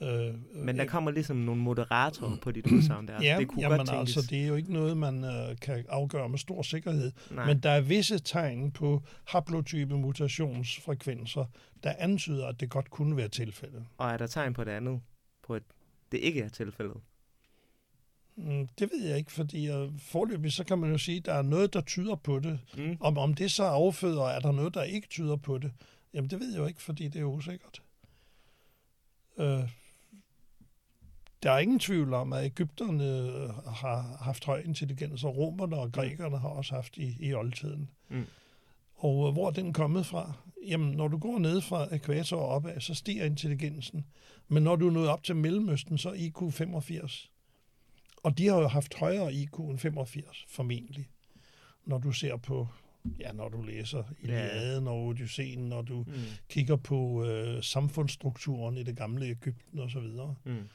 Øh, 0.02 0.34
Men 0.64 0.78
der 0.78 0.84
kommer 0.86 1.10
ligesom 1.10 1.36
nogle 1.36 1.62
moderatorer 1.62 2.36
på 2.36 2.50
dit 2.50 2.66
udsagn 2.66 3.08
der. 3.08 3.22
Ja, 3.22 3.36
det 3.38 3.48
kunne 3.48 3.62
jamen 3.62 3.78
godt 3.78 3.88
tænkes. 3.88 4.16
altså, 4.16 4.30
det 4.30 4.42
er 4.42 4.46
jo 4.46 4.54
ikke 4.54 4.72
noget, 4.72 4.96
man 4.96 5.24
øh, 5.24 5.56
kan 5.60 5.84
afgøre 5.88 6.28
med 6.28 6.38
stor 6.38 6.62
sikkerhed. 6.62 7.12
Nej. 7.30 7.46
Men 7.46 7.60
der 7.60 7.70
er 7.70 7.80
visse 7.80 8.18
tegn 8.18 8.70
på 8.72 9.02
haplotype 9.28 9.96
mutationsfrekvenser, 9.96 11.44
der 11.82 11.92
antyder, 11.98 12.46
at 12.46 12.60
det 12.60 12.70
godt 12.70 12.90
kunne 12.90 13.16
være 13.16 13.28
tilfældet. 13.28 13.84
Og 13.98 14.10
er 14.10 14.16
der 14.16 14.26
tegn 14.26 14.54
på 14.54 14.64
det 14.64 14.70
andet? 14.70 15.00
På 15.42 15.54
at 15.54 15.62
det 16.12 16.18
ikke 16.18 16.40
er 16.42 16.48
tilfældet? 16.48 16.96
Mm, 18.36 18.68
Det 18.78 18.90
ved 18.92 19.08
jeg 19.08 19.18
ikke, 19.18 19.32
fordi 19.32 19.70
uh, 19.70 19.98
forløbig 19.98 20.52
så 20.52 20.64
kan 20.64 20.78
man 20.78 20.90
jo 20.90 20.98
sige, 20.98 21.16
at 21.18 21.26
der 21.26 21.32
er 21.34 21.42
noget, 21.42 21.74
der 21.74 21.80
tyder 21.80 22.14
på 22.14 22.38
det. 22.38 22.58
Mm. 22.76 22.96
Om, 23.00 23.18
om 23.18 23.34
det 23.34 23.50
så 23.50 23.64
afføder, 23.64 24.24
er 24.24 24.40
der 24.40 24.52
noget, 24.52 24.74
der 24.74 24.82
ikke 24.82 25.08
tyder 25.08 25.36
på 25.36 25.58
det? 25.58 25.72
Jamen 26.14 26.30
det 26.30 26.40
ved 26.40 26.52
jeg 26.52 26.58
jo 26.60 26.66
ikke, 26.66 26.82
fordi 26.82 27.08
det 27.08 27.20
er 27.20 27.24
usikkert. 27.24 27.82
Øh, 29.38 29.60
der 31.42 31.50
er 31.50 31.58
ingen 31.58 31.78
tvivl 31.78 32.14
om, 32.14 32.32
at 32.32 32.44
Ægypterne 32.44 33.04
øh, 33.04 33.48
har 33.74 34.16
haft 34.20 34.44
høj 34.44 34.62
intelligens, 34.64 35.24
og 35.24 35.36
romerne 35.36 35.76
og 35.76 35.92
grækerne 35.92 36.38
har 36.38 36.48
også 36.48 36.74
haft 36.74 36.96
i, 36.96 37.16
i 37.20 37.34
oldtiden. 37.34 37.88
Mm. 38.08 38.26
Og 38.96 39.26
øh, 39.28 39.32
hvor 39.32 39.46
er 39.46 39.50
den 39.50 39.72
kommet 39.72 40.06
fra? 40.06 40.32
Jamen, 40.68 40.96
når 40.96 41.08
du 41.08 41.18
går 41.18 41.38
ned 41.38 41.60
fra 41.60 41.94
ekvator 41.94 42.36
og 42.36 42.48
opad, 42.48 42.80
så 42.80 42.94
stiger 42.94 43.24
intelligensen. 43.24 44.04
Men 44.48 44.62
når 44.62 44.76
du 44.76 44.86
er 44.86 44.92
nået 44.92 45.08
op 45.08 45.22
til 45.22 45.36
Mellemøsten, 45.36 45.98
så 45.98 46.08
er 46.10 46.14
IQ 46.14 46.52
85. 46.52 47.30
Og 48.22 48.38
de 48.38 48.46
har 48.48 48.58
jo 48.60 48.68
haft 48.68 48.94
højere 48.94 49.32
IQ 49.34 49.58
end 49.58 49.78
85, 49.78 50.44
formentlig. 50.48 51.08
Når 51.84 51.98
du 51.98 52.12
ser 52.12 52.36
på, 52.36 52.68
ja, 53.20 53.32
når 53.32 53.48
du 53.48 53.62
læser 53.62 54.02
Iliaden 54.20 54.88
og 54.88 55.04
Odysseen, 55.06 55.68
når 55.68 55.82
du 55.82 56.04
Mm. 56.06 56.12
kigger 56.48 56.76
på 56.76 57.24
øh, 57.24 57.62
samfundsstrukturen 57.62 58.76
i 58.78 58.82
det 58.82 58.96
gamle 58.96 59.26
Ægypten 59.26 59.78
og 59.78 59.90
så 59.90 60.00
videre. 60.00 60.34
Mm. 60.44 60.68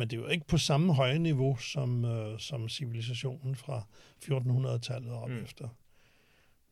Men 0.00 0.10
det 0.10 0.16
er 0.16 0.20
jo 0.20 0.26
ikke 0.28 0.46
på 0.46 0.58
samme 0.58 0.94
høje 0.94 1.18
niveau 1.18 1.56
som, 1.56 2.04
øh, 2.04 2.38
som 2.38 2.68
civilisationen 2.68 3.56
fra 3.56 3.86
1400-tallet 4.24 5.12
op 5.12 5.28
Mm. 5.30 5.36
efter. 5.42 5.68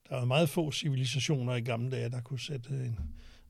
Der 0.09 0.17
er 0.17 0.21
jo 0.21 0.25
meget 0.25 0.49
få 0.49 0.73
civilisationer 0.73 1.55
i 1.55 1.61
gamle 1.61 1.91
dage, 1.91 2.11
der 2.11 2.21
kunne 2.21 2.41
sætte 2.41 2.71
en 2.71 2.99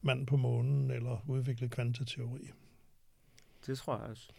mand 0.03 0.27
på 0.27 0.37
månen 0.37 0.91
eller 0.91 1.25
udvikle 1.29 1.69
kvanteteori. 1.69 2.51
Det 3.67 3.79
tror 3.79 3.99
jeg 3.99 4.07
også. 4.07 4.31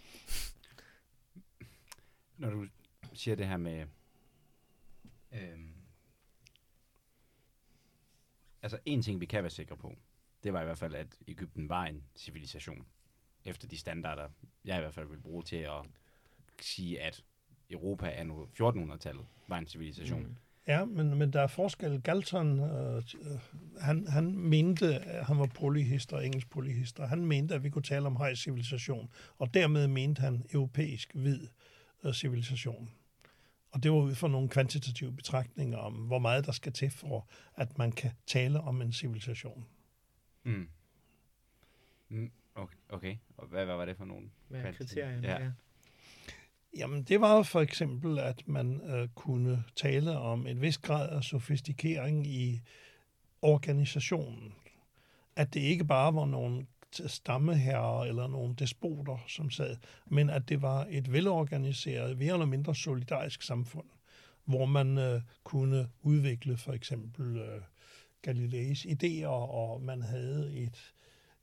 Når 2.37 2.49
du 2.49 2.67
siger 3.13 3.35
det 3.35 3.47
her 3.47 3.57
med... 3.57 3.85
Øhm, 5.31 5.73
altså, 8.61 8.79
en 8.85 9.01
ting, 9.01 9.21
vi 9.21 9.25
kan 9.25 9.43
være 9.43 9.49
sikre 9.49 9.77
på, 9.77 9.97
det 10.43 10.53
var 10.53 10.61
i 10.61 10.65
hvert 10.65 10.77
fald, 10.77 10.95
at 10.95 11.07
Ægypten 11.27 11.69
var 11.69 11.85
en 11.85 12.03
civilisation. 12.15 12.85
Efter 13.45 13.67
de 13.67 13.77
standarder, 13.77 14.29
jeg 14.65 14.77
i 14.77 14.81
hvert 14.81 14.93
fald 14.93 15.07
vil 15.07 15.19
bruge 15.19 15.43
til 15.43 15.55
at 15.55 15.85
sige, 16.61 17.01
at 17.01 17.23
Europa 17.69 18.07
er 18.09 18.23
nu 18.23 18.47
1400-tallet 18.61 19.25
var 19.47 19.57
en 19.57 19.67
civilisation. 19.67 20.23
Mm. 20.23 20.35
Ja, 20.67 20.85
men, 20.85 21.15
men 21.17 21.33
der 21.33 21.41
er 21.41 21.47
forskel. 21.47 22.01
Galton, 22.01 22.59
øh, 22.59 22.95
øh, 22.97 23.39
han, 23.81 24.07
han 24.07 24.37
mente, 24.37 24.95
at 24.95 25.25
han 25.25 25.39
var 25.39 25.45
polyhister, 25.45 26.19
engelsk 26.19 26.49
polyhister, 26.49 27.05
han 27.05 27.25
mente, 27.25 27.55
at 27.55 27.63
vi 27.63 27.69
kunne 27.69 27.83
tale 27.83 28.05
om 28.05 28.15
høj 28.15 28.35
civilisation, 28.35 29.09
og 29.37 29.53
dermed 29.53 29.87
mente 29.87 30.19
han 30.19 30.45
europæisk 30.53 31.13
hvid 31.13 31.47
øh, 32.03 32.13
civilisation. 32.13 32.91
Og 33.71 33.83
det 33.83 33.91
var 33.91 33.97
ud 33.97 34.15
fra 34.15 34.27
nogle 34.27 34.49
kvantitative 34.49 35.11
betragtninger 35.11 35.77
om, 35.77 35.93
hvor 35.93 36.19
meget 36.19 36.45
der 36.45 36.51
skal 36.51 36.73
til 36.73 36.89
for, 36.89 37.29
at 37.55 37.77
man 37.77 37.91
kan 37.91 38.11
tale 38.27 38.61
om 38.61 38.81
en 38.81 38.93
civilisation. 38.93 39.65
Mm. 40.43 40.69
Okay, 42.59 42.77
okay. 42.89 43.15
Og 43.37 43.47
hvad, 43.47 43.65
hvad 43.65 43.75
var 43.75 43.85
det 43.85 43.97
for 43.97 44.05
nogle? 44.05 44.29
Hvad 44.47 44.61
er 44.61 44.71
kriterierne? 44.71 45.27
Ja. 45.27 45.41
Ja. 45.43 45.51
Jamen, 46.77 47.03
det 47.03 47.21
var 47.21 47.43
for 47.43 47.61
eksempel, 47.61 48.19
at 48.19 48.47
man 48.47 48.81
øh, 48.81 49.07
kunne 49.15 49.63
tale 49.75 50.17
om 50.17 50.47
en 50.47 50.61
vis 50.61 50.77
grad 50.77 51.09
af 51.09 51.23
sofistikering 51.23 52.27
i 52.27 52.61
organisationen. 53.41 54.53
At 55.35 55.53
det 55.53 55.59
ikke 55.59 55.85
bare 55.85 56.15
var 56.15 56.25
nogle 56.25 56.65
stammeherrer 56.89 58.03
eller 58.03 58.27
nogle 58.27 58.55
despoter, 58.55 59.17
som 59.27 59.49
sad, 59.49 59.77
men 60.05 60.29
at 60.29 60.49
det 60.49 60.61
var 60.61 60.87
et 60.89 61.11
velorganiseret, 61.11 62.17
mere 62.17 62.33
eller 62.33 62.45
mindre 62.45 62.75
solidarisk 62.75 63.41
samfund, 63.41 63.87
hvor 64.45 64.65
man 64.65 64.97
øh, 64.97 65.21
kunne 65.43 65.89
udvikle 66.01 66.57
for 66.57 66.73
eksempel 66.73 67.37
øh, 67.37 67.61
Galileis 68.21 68.85
idéer, 68.85 69.27
og 69.27 69.81
man 69.81 70.01
havde 70.01 70.53
et, 70.53 70.93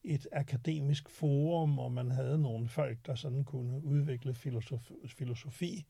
et 0.07 0.27
akademisk 0.33 1.11
forum, 1.11 1.79
og 1.79 1.93
man 1.93 2.11
havde 2.11 2.39
nogle 2.39 2.69
folk, 2.69 3.07
der 3.07 3.15
sådan 3.15 3.45
kunne 3.45 3.85
udvikle 3.85 4.35
filosofi, 4.35 4.95
filosofi 5.07 5.87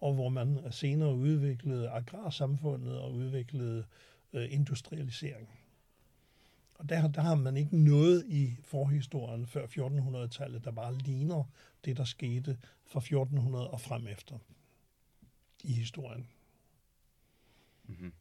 og 0.00 0.14
hvor 0.14 0.28
man 0.28 0.72
senere 0.72 1.14
udviklede 1.14 1.90
agrarsamfundet 1.90 2.98
og 2.98 3.12
udviklede 3.12 3.84
øh, 4.32 4.52
industrialisering. 4.52 5.50
Og 6.74 6.88
der, 6.88 7.08
der 7.08 7.20
har 7.20 7.34
man 7.34 7.56
ikke 7.56 7.76
noget 7.76 8.26
i 8.26 8.56
forhistorien 8.64 9.46
før 9.46 9.66
1400-tallet, 9.66 10.64
der 10.64 10.70
bare 10.70 10.98
ligner 10.98 11.44
det, 11.84 11.96
der 11.96 12.04
skete 12.04 12.58
fra 12.86 12.98
1400 12.98 13.70
og 13.70 13.80
frem 13.80 14.06
efter 14.06 14.38
i 15.64 15.72
historien. 15.72 16.28
Mm-hmm. 17.84 18.12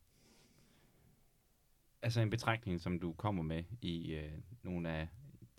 Altså 2.02 2.22
en 2.22 2.30
betragtning, 2.30 2.82
som 2.82 3.00
du 3.00 3.14
kommer 3.14 3.44
med 3.44 3.64
i 3.82 4.14
øh, 4.14 4.32
nogle 4.64 4.90
af 4.90 5.08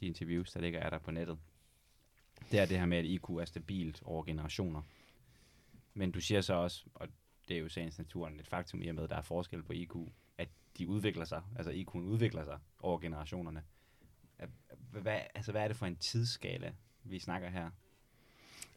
de 0.01 0.07
interviews, 0.07 0.53
der 0.53 0.61
ligger 0.61 0.81
er 0.81 0.91
der 0.91 0.99
på 0.99 1.11
nettet, 1.11 1.39
det 2.51 2.61
er 2.61 2.67
det 2.67 2.79
her 2.79 2.87
med, 2.87 2.99
at 2.99 3.05
IQ 3.05 3.31
er 3.31 3.45
stabilt 3.45 4.03
over 4.03 4.25
generationer. 4.25 4.83
Men 5.95 6.11
du 6.11 6.21
siger 6.21 6.41
så 6.41 6.55
også, 6.55 6.85
og 6.95 7.09
det 7.49 7.57
er 7.57 7.61
jo 7.61 7.69
sagens 7.69 7.99
naturen 7.99 8.41
et 8.41 8.47
faktum 8.47 8.83
i 8.83 8.89
og 8.89 8.95
med, 8.95 9.05
at 9.05 9.11
der 9.11 9.17
er 9.17 9.23
forskel 9.23 9.63
på 9.63 9.73
IQ, 9.73 9.95
at 10.39 10.49
de 10.79 10.89
udvikler 10.89 11.25
sig, 11.25 11.43
altså 11.57 11.73
IQ'en 11.73 11.99
udvikler 11.99 12.45
sig 12.45 12.59
over 12.81 12.99
generationerne. 12.99 13.63
Hvad, 14.91 15.21
altså, 15.35 15.53
hvad 15.53 15.63
er 15.63 15.69
det 15.69 15.77
for 15.77 15.87
en 15.87 15.97
tidsskala, 15.97 16.73
vi 17.05 17.19
snakker 17.19 17.49
her? 17.49 17.71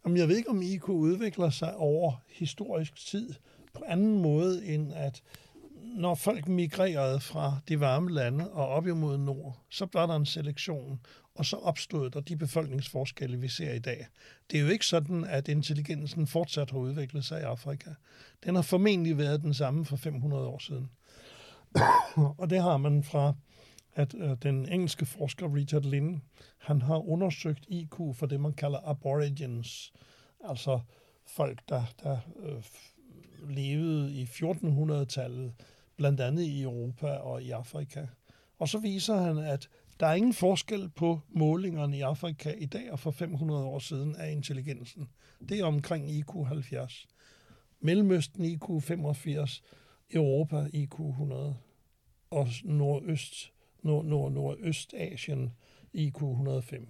Jamen, 0.05 0.17
jeg 0.17 0.27
ved 0.27 0.37
ikke, 0.37 0.49
om 0.49 0.61
IQ 0.61 0.89
udvikler 0.89 1.49
sig 1.49 1.75
over 1.75 2.23
historisk 2.27 2.95
tid 2.95 3.33
på 3.73 3.83
anden 3.87 4.21
måde, 4.21 4.65
end 4.65 4.93
at 4.93 5.23
når 5.93 6.15
folk 6.15 6.47
migrerede 6.47 7.19
fra 7.19 7.59
de 7.67 7.79
varme 7.79 8.11
lande 8.11 8.51
og 8.51 8.67
op 8.67 8.87
imod 8.87 9.17
nord, 9.17 9.57
så 9.69 9.87
var 9.93 10.05
der 10.05 10.15
en 10.15 10.25
selektion, 10.25 10.99
og 11.35 11.45
så 11.45 11.55
opstod 11.55 12.09
der 12.09 12.19
de 12.19 12.35
befolkningsforskelle, 12.35 13.39
vi 13.39 13.47
ser 13.47 13.73
i 13.73 13.79
dag. 13.79 14.07
Det 14.51 14.59
er 14.59 14.63
jo 14.63 14.69
ikke 14.69 14.85
sådan, 14.85 15.23
at 15.23 15.47
intelligensen 15.47 16.27
fortsat 16.27 16.71
har 16.71 16.77
udviklet 16.77 17.25
sig 17.25 17.41
i 17.41 17.43
Afrika. 17.43 17.89
Den 18.43 18.55
har 18.55 18.61
formentlig 18.61 19.17
været 19.17 19.41
den 19.41 19.53
samme 19.53 19.85
for 19.85 19.95
500 19.95 20.47
år 20.47 20.59
siden. 20.59 20.89
og 22.41 22.49
det 22.49 22.61
har 22.61 22.77
man 22.77 23.03
fra, 23.03 23.33
at 23.95 24.15
øh, 24.17 24.37
den 24.43 24.69
engelske 24.69 25.05
forsker 25.05 25.55
Richard 25.55 25.83
Lynn, 25.83 26.21
han 26.57 26.81
har 26.81 27.09
undersøgt 27.09 27.65
IQ 27.67 27.95
for 28.13 28.25
det, 28.25 28.39
man 28.39 28.53
kalder 28.53 28.79
aborigines, 28.89 29.93
altså 30.49 30.79
folk, 31.27 31.59
der, 31.69 31.83
der 32.03 32.17
øh, 32.39 32.63
levede 33.49 34.13
i 34.13 34.23
1400-tallet, 34.23 35.53
blandt 36.03 36.21
andet 36.21 36.43
i 36.43 36.61
Europa 36.61 37.07
og 37.07 37.43
i 37.43 37.51
Afrika. 37.51 38.05
Og 38.59 38.69
så 38.69 38.77
viser 38.77 39.15
han, 39.15 39.37
at 39.37 39.69
der 39.99 40.07
er 40.07 40.13
ingen 40.13 40.33
forskel 40.33 40.89
på 40.89 41.19
målingerne 41.29 41.97
i 41.97 42.01
Afrika 42.01 42.51
i 42.51 42.65
dag 42.65 42.91
og 42.91 42.99
for 42.99 43.11
500 43.11 43.63
år 43.63 43.79
siden 43.79 44.15
af 44.15 44.31
intelligensen. 44.31 45.09
Det 45.49 45.59
er 45.59 45.65
omkring 45.65 46.11
IQ 46.11 46.29
70. 46.47 47.07
Mellemøsten 47.79 48.45
IQ 48.45 48.63
85, 48.81 49.63
Europa 50.13 50.67
IQ 50.73 50.99
100 50.99 51.55
og 52.31 52.47
nordøst, 52.63 53.51
nord, 53.83 54.05
nord, 54.05 54.31
nordøstasien 54.31 55.53
IQ 55.93 56.21
105. 56.21 56.87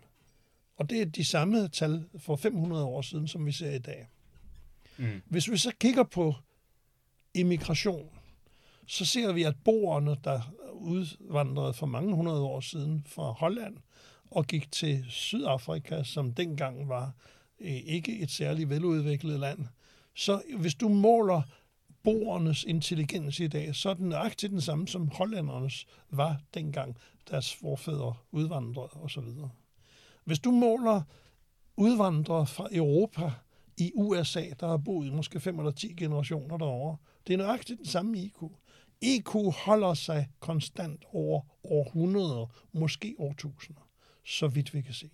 Og 0.76 0.90
det 0.90 1.02
er 1.02 1.06
de 1.06 1.26
samme 1.26 1.68
tal 1.68 2.06
for 2.18 2.36
500 2.36 2.86
år 2.86 3.02
siden, 3.02 3.28
som 3.28 3.46
vi 3.46 3.52
ser 3.52 3.72
i 3.72 3.80
dag. 3.80 4.08
Mm. 4.98 5.22
Hvis 5.26 5.52
vi 5.52 5.58
så 5.58 5.72
kigger 5.80 6.04
på 6.04 6.36
immigration, 7.34 8.10
så 8.88 9.06
ser 9.06 9.34
vi, 9.34 9.44
at 9.44 9.56
boerne, 9.64 10.18
der 10.24 10.42
udvandrede 10.74 11.74
for 11.74 11.86
mange 11.86 12.16
hundrede 12.16 12.42
år 12.42 12.60
siden 12.60 13.06
fra 13.08 13.32
Holland 13.32 13.78
og 14.32 14.48
gik 14.48 14.72
til 14.72 15.06
Sydafrika, 15.10 16.04
som 16.04 16.34
dengang 16.34 16.90
var 16.90 17.12
øh, 17.60 17.72
ikke 17.72 18.20
et 18.20 18.32
særligt 18.32 18.70
veludviklet 18.70 19.40
land, 19.40 19.60
så 20.16 20.42
hvis 20.58 20.76
du 20.76 20.90
måler 20.90 21.42
boernes 22.04 22.64
intelligens 22.64 23.40
i 23.40 23.48
dag, 23.48 23.76
så 23.76 23.90
er 23.90 23.94
den 23.94 24.10
nøjagtigt 24.10 24.52
den 24.52 24.62
samme, 24.62 24.88
som 24.88 25.08
hollændernes 25.08 25.86
var 26.10 26.42
dengang 26.54 26.98
deres 27.32 27.56
forfædre 27.56 28.14
udvandrede 28.32 28.90
osv. 28.94 29.24
Hvis 30.24 30.40
du 30.40 30.52
måler 30.52 31.02
udvandrere 31.78 32.46
fra 32.46 32.68
Europa 32.72 33.32
i 33.78 33.92
USA, 33.96 34.44
der 34.60 34.68
har 34.68 34.78
boet 34.78 35.14
måske 35.14 35.40
fem 35.40 35.60
eller 35.60 35.72
ti 35.72 35.94
generationer 35.94 36.58
derovre. 36.58 36.98
Det 37.28 37.34
er 37.34 37.38
nøjagtigt 37.38 37.78
den 37.78 37.88
samme 37.88 38.18
IQ. 38.18 38.42
IQ 39.04 39.54
holder 39.66 39.94
sig 39.94 40.30
konstant 40.40 41.06
over 41.14 41.42
århundreder, 41.64 42.46
måske 42.72 43.16
årtusinder, 43.18 43.82
så 44.26 44.48
vidt 44.48 44.74
vi 44.74 44.82
kan 44.82 44.94
se. 44.94 45.10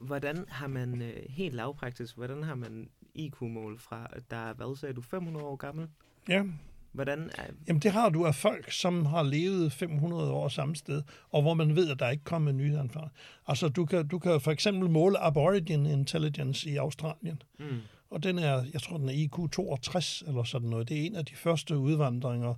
Hvordan 0.00 0.44
har 0.48 0.66
man, 0.66 1.02
øh, 1.02 1.22
helt 1.28 1.54
lavpraktisk, 1.54 2.16
hvordan 2.16 2.42
har 2.42 2.54
man 2.54 2.88
IQ-mål 3.14 3.78
fra, 3.78 4.10
der 4.30 4.36
er, 4.36 4.54
hvad 4.54 4.76
sagde 4.76 4.94
du, 4.94 5.00
500 5.00 5.46
år 5.46 5.56
gammel? 5.56 5.88
Ja. 6.28 6.44
Hvordan 6.92 7.30
er... 7.34 7.44
Jamen 7.68 7.82
det 7.82 7.90
har 7.90 8.08
du 8.08 8.26
af 8.26 8.34
folk, 8.34 8.72
som 8.72 9.06
har 9.06 9.22
levet 9.22 9.72
500 9.72 10.30
år 10.30 10.48
samme 10.48 10.76
sted, 10.76 11.02
og 11.30 11.42
hvor 11.42 11.54
man 11.54 11.76
ved, 11.76 11.90
at 11.90 11.98
der 11.98 12.10
ikke 12.10 12.24
kommer 12.24 12.52
nyheder 12.52 12.88
fra. 12.88 13.08
Altså 13.46 13.68
du 13.68 13.84
kan, 13.84 14.08
du 14.08 14.18
kan 14.18 14.40
for 14.40 14.50
eksempel 14.50 14.90
måle 14.90 15.18
Aborigin 15.18 15.86
Intelligence 15.86 16.70
i 16.70 16.76
Australien. 16.76 17.42
Mm. 17.58 17.78
Og 18.10 18.22
den 18.22 18.38
er, 18.38 18.64
jeg 18.72 18.82
tror, 18.82 18.96
den 18.96 19.08
er 19.08 19.12
IQ 19.12 19.50
62 19.52 20.22
eller 20.26 20.42
sådan 20.42 20.68
noget. 20.68 20.88
Det 20.88 21.00
er 21.00 21.06
en 21.06 21.16
af 21.16 21.24
de 21.24 21.34
første 21.34 21.78
udvandringer, 21.78 22.54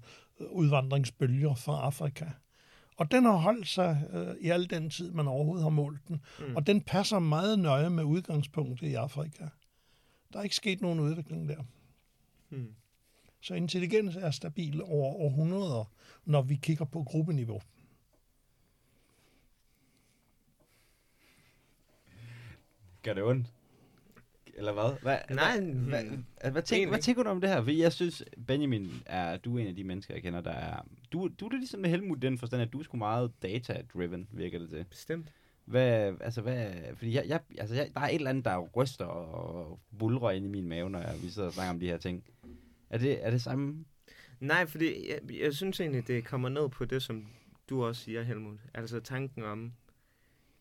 udvandringsbølger 0.48 1.54
fra 1.54 1.80
Afrika. 1.80 2.26
Og 2.96 3.10
den 3.10 3.24
har 3.24 3.36
holdt 3.36 3.68
sig 3.68 4.08
øh, 4.12 4.34
i 4.40 4.48
al 4.48 4.70
den 4.70 4.90
tid, 4.90 5.10
man 5.10 5.28
overhovedet 5.28 5.62
har 5.62 5.70
målt 5.70 6.08
den. 6.08 6.20
Mm. 6.38 6.56
Og 6.56 6.66
den 6.66 6.80
passer 6.80 7.18
meget 7.18 7.58
nøje 7.58 7.90
med 7.90 8.04
udgangspunktet 8.04 8.86
i 8.86 8.94
Afrika. 8.94 9.44
Der 10.32 10.38
er 10.38 10.42
ikke 10.42 10.56
sket 10.56 10.80
nogen 10.80 11.00
udvikling 11.00 11.48
der. 11.48 11.62
Mm. 12.50 12.74
Så 13.40 13.54
intelligens 13.54 14.16
er 14.16 14.30
stabil 14.30 14.82
over 14.82 15.14
århundreder, 15.14 15.84
når 16.24 16.42
vi 16.42 16.56
kigger 16.56 16.84
på 16.84 17.02
gruppeniveau. 17.02 17.60
Gør 23.02 23.14
det 23.14 23.22
ondt? 23.22 23.46
Eller 24.60 24.72
hvad? 24.72 25.00
hvad 25.02 25.18
Nej. 25.30 25.60
Hvad, 25.60 25.72
hvad, 25.72 26.04
hvad, 26.40 26.50
hvad, 26.50 26.62
tænker, 26.62 26.88
hvad 26.88 26.98
tænker 26.98 27.22
du 27.22 27.28
om 27.28 27.40
det 27.40 27.50
her? 27.50 27.62
For 27.62 27.70
jeg 27.70 27.92
synes, 27.92 28.24
Benjamin, 28.46 29.02
er 29.06 29.36
du 29.36 29.56
er 29.56 29.60
en 29.60 29.66
af 29.66 29.74
de 29.74 29.84
mennesker, 29.84 30.14
jeg 30.14 30.22
kender, 30.22 30.40
der 30.40 30.50
er... 30.50 30.86
Du, 31.12 31.28
du 31.40 31.46
er 31.46 31.56
ligesom 31.56 31.80
med 31.80 31.90
Helmut 31.90 32.22
den 32.22 32.38
forstand, 32.38 32.62
at 32.62 32.72
du 32.72 32.78
er 32.78 32.82
sgu 32.82 32.96
meget 32.96 33.32
data-driven, 33.42 34.28
virker 34.32 34.58
det 34.58 34.70
til. 34.70 34.84
Bestemt. 34.90 35.32
Hvad, 35.64 36.14
altså 36.20 36.40
hvad, 36.40 36.70
fordi 36.94 37.14
jeg, 37.14 37.24
jeg, 37.28 37.40
altså 37.58 37.74
jeg, 37.74 37.90
der 37.94 38.00
er 38.00 38.08
et 38.08 38.14
eller 38.14 38.30
andet, 38.30 38.44
der 38.44 38.58
ryster 38.58 39.04
og 39.04 39.80
bulrer 39.98 40.30
ind 40.30 40.44
i 40.44 40.48
min 40.48 40.68
mave, 40.68 40.90
når 40.90 40.98
jeg, 40.98 41.14
vi 41.22 41.28
sidder 41.28 41.48
og 41.48 41.54
snakker 41.54 41.70
om 41.70 41.80
de 41.80 41.86
her 41.86 41.96
ting. 41.96 42.24
Er 42.90 42.98
det, 42.98 43.26
er 43.26 43.30
det 43.30 43.42
samme? 43.42 43.84
Nej, 44.40 44.66
fordi 44.66 45.10
jeg, 45.10 45.40
jeg 45.40 45.54
synes 45.54 45.80
egentlig, 45.80 46.08
det 46.08 46.24
kommer 46.24 46.48
ned 46.48 46.68
på 46.68 46.84
det, 46.84 47.02
som 47.02 47.26
du 47.70 47.84
også 47.84 48.02
siger, 48.02 48.22
Helmut. 48.22 48.58
Altså 48.74 49.00
tanken 49.00 49.44
om, 49.44 49.72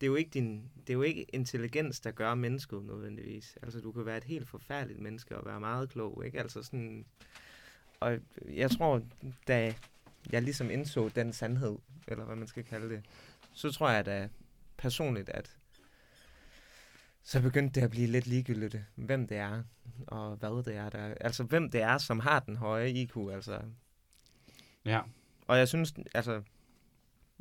det 0.01 0.05
er 0.05 0.09
jo 0.09 0.15
ikke, 0.15 0.29
din, 0.29 0.71
det 0.87 0.89
er 0.89 0.93
jo 0.93 1.01
ikke 1.01 1.23
intelligens, 1.23 1.99
der 1.99 2.11
gør 2.11 2.35
mennesket 2.35 2.83
nødvendigvis. 2.83 3.57
Altså, 3.61 3.79
du 3.79 3.91
kan 3.91 4.05
være 4.05 4.17
et 4.17 4.23
helt 4.23 4.47
forfærdeligt 4.47 4.99
menneske 4.99 5.37
og 5.37 5.45
være 5.45 5.59
meget 5.59 5.89
klog, 5.89 6.25
ikke? 6.25 6.39
Altså 6.39 6.63
sådan... 6.63 7.05
Og 7.99 8.19
jeg 8.49 8.71
tror, 8.71 9.01
da 9.47 9.73
jeg 10.31 10.41
ligesom 10.41 10.71
indså 10.71 11.09
den 11.09 11.33
sandhed, 11.33 11.77
eller 12.07 12.25
hvad 12.25 12.35
man 12.35 12.47
skal 12.47 12.63
kalde 12.63 12.89
det, 12.89 13.05
så 13.53 13.71
tror 13.71 13.89
jeg 13.89 14.05
da 14.05 14.29
personligt, 14.77 15.29
at 15.29 15.57
så 17.23 17.41
begyndte 17.41 17.79
det 17.79 17.85
at 17.85 17.91
blive 17.91 18.07
lidt 18.07 18.27
ligegyldigt, 18.27 18.77
hvem 18.95 19.27
det 19.27 19.37
er, 19.37 19.63
og 20.07 20.35
hvad 20.35 20.63
det 20.63 20.75
er, 20.75 20.89
der... 20.89 21.13
Altså, 21.21 21.43
hvem 21.43 21.71
det 21.71 21.81
er, 21.81 21.97
som 21.97 22.19
har 22.19 22.39
den 22.39 22.55
høje 22.55 22.91
IQ, 22.91 23.17
altså... 23.17 23.61
Ja. 24.85 25.01
Og 25.47 25.57
jeg 25.57 25.67
synes, 25.67 25.93
altså... 26.13 26.41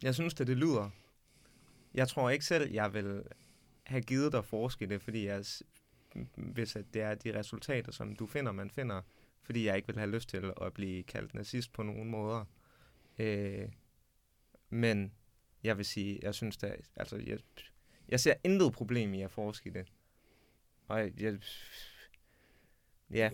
Jeg 0.02 0.14
synes, 0.14 0.34
det, 0.34 0.46
det 0.46 0.56
lyder 0.56 0.90
jeg 1.94 2.08
tror 2.08 2.30
ikke 2.30 2.44
selv, 2.44 2.72
jeg 2.72 2.94
vil 2.94 3.22
have 3.84 4.02
givet 4.02 4.32
dig 4.32 4.44
forske 4.44 4.86
det, 4.86 5.02
fordi 5.02 5.26
jeg, 5.26 5.44
hvis 6.36 6.76
at 6.76 6.84
det 6.94 7.02
er 7.02 7.14
de 7.14 7.38
resultater, 7.38 7.92
som 7.92 8.16
du 8.16 8.26
finder, 8.26 8.52
man 8.52 8.70
finder, 8.70 9.02
fordi 9.42 9.66
jeg 9.66 9.76
ikke 9.76 9.88
vil 9.88 9.98
have 9.98 10.10
lyst 10.10 10.28
til 10.28 10.52
at 10.62 10.72
blive 10.72 11.02
kaldt 11.02 11.34
nazist 11.34 11.72
på 11.72 11.82
nogen 11.82 12.10
måder. 12.10 12.44
Øh, 13.18 13.68
men 14.70 15.12
jeg 15.62 15.76
vil 15.76 15.84
sige, 15.84 16.18
jeg 16.22 16.34
synes 16.34 16.56
da, 16.56 16.76
altså, 16.96 17.16
jeg, 17.16 17.38
jeg 18.08 18.20
ser 18.20 18.34
intet 18.44 18.72
problem 18.72 19.14
i 19.14 19.22
at 19.22 19.30
forske 19.30 19.70
det. 19.70 19.92
Og 20.88 20.98
jeg, 20.98 21.12
jeg 21.20 21.38
ja, 23.10 23.30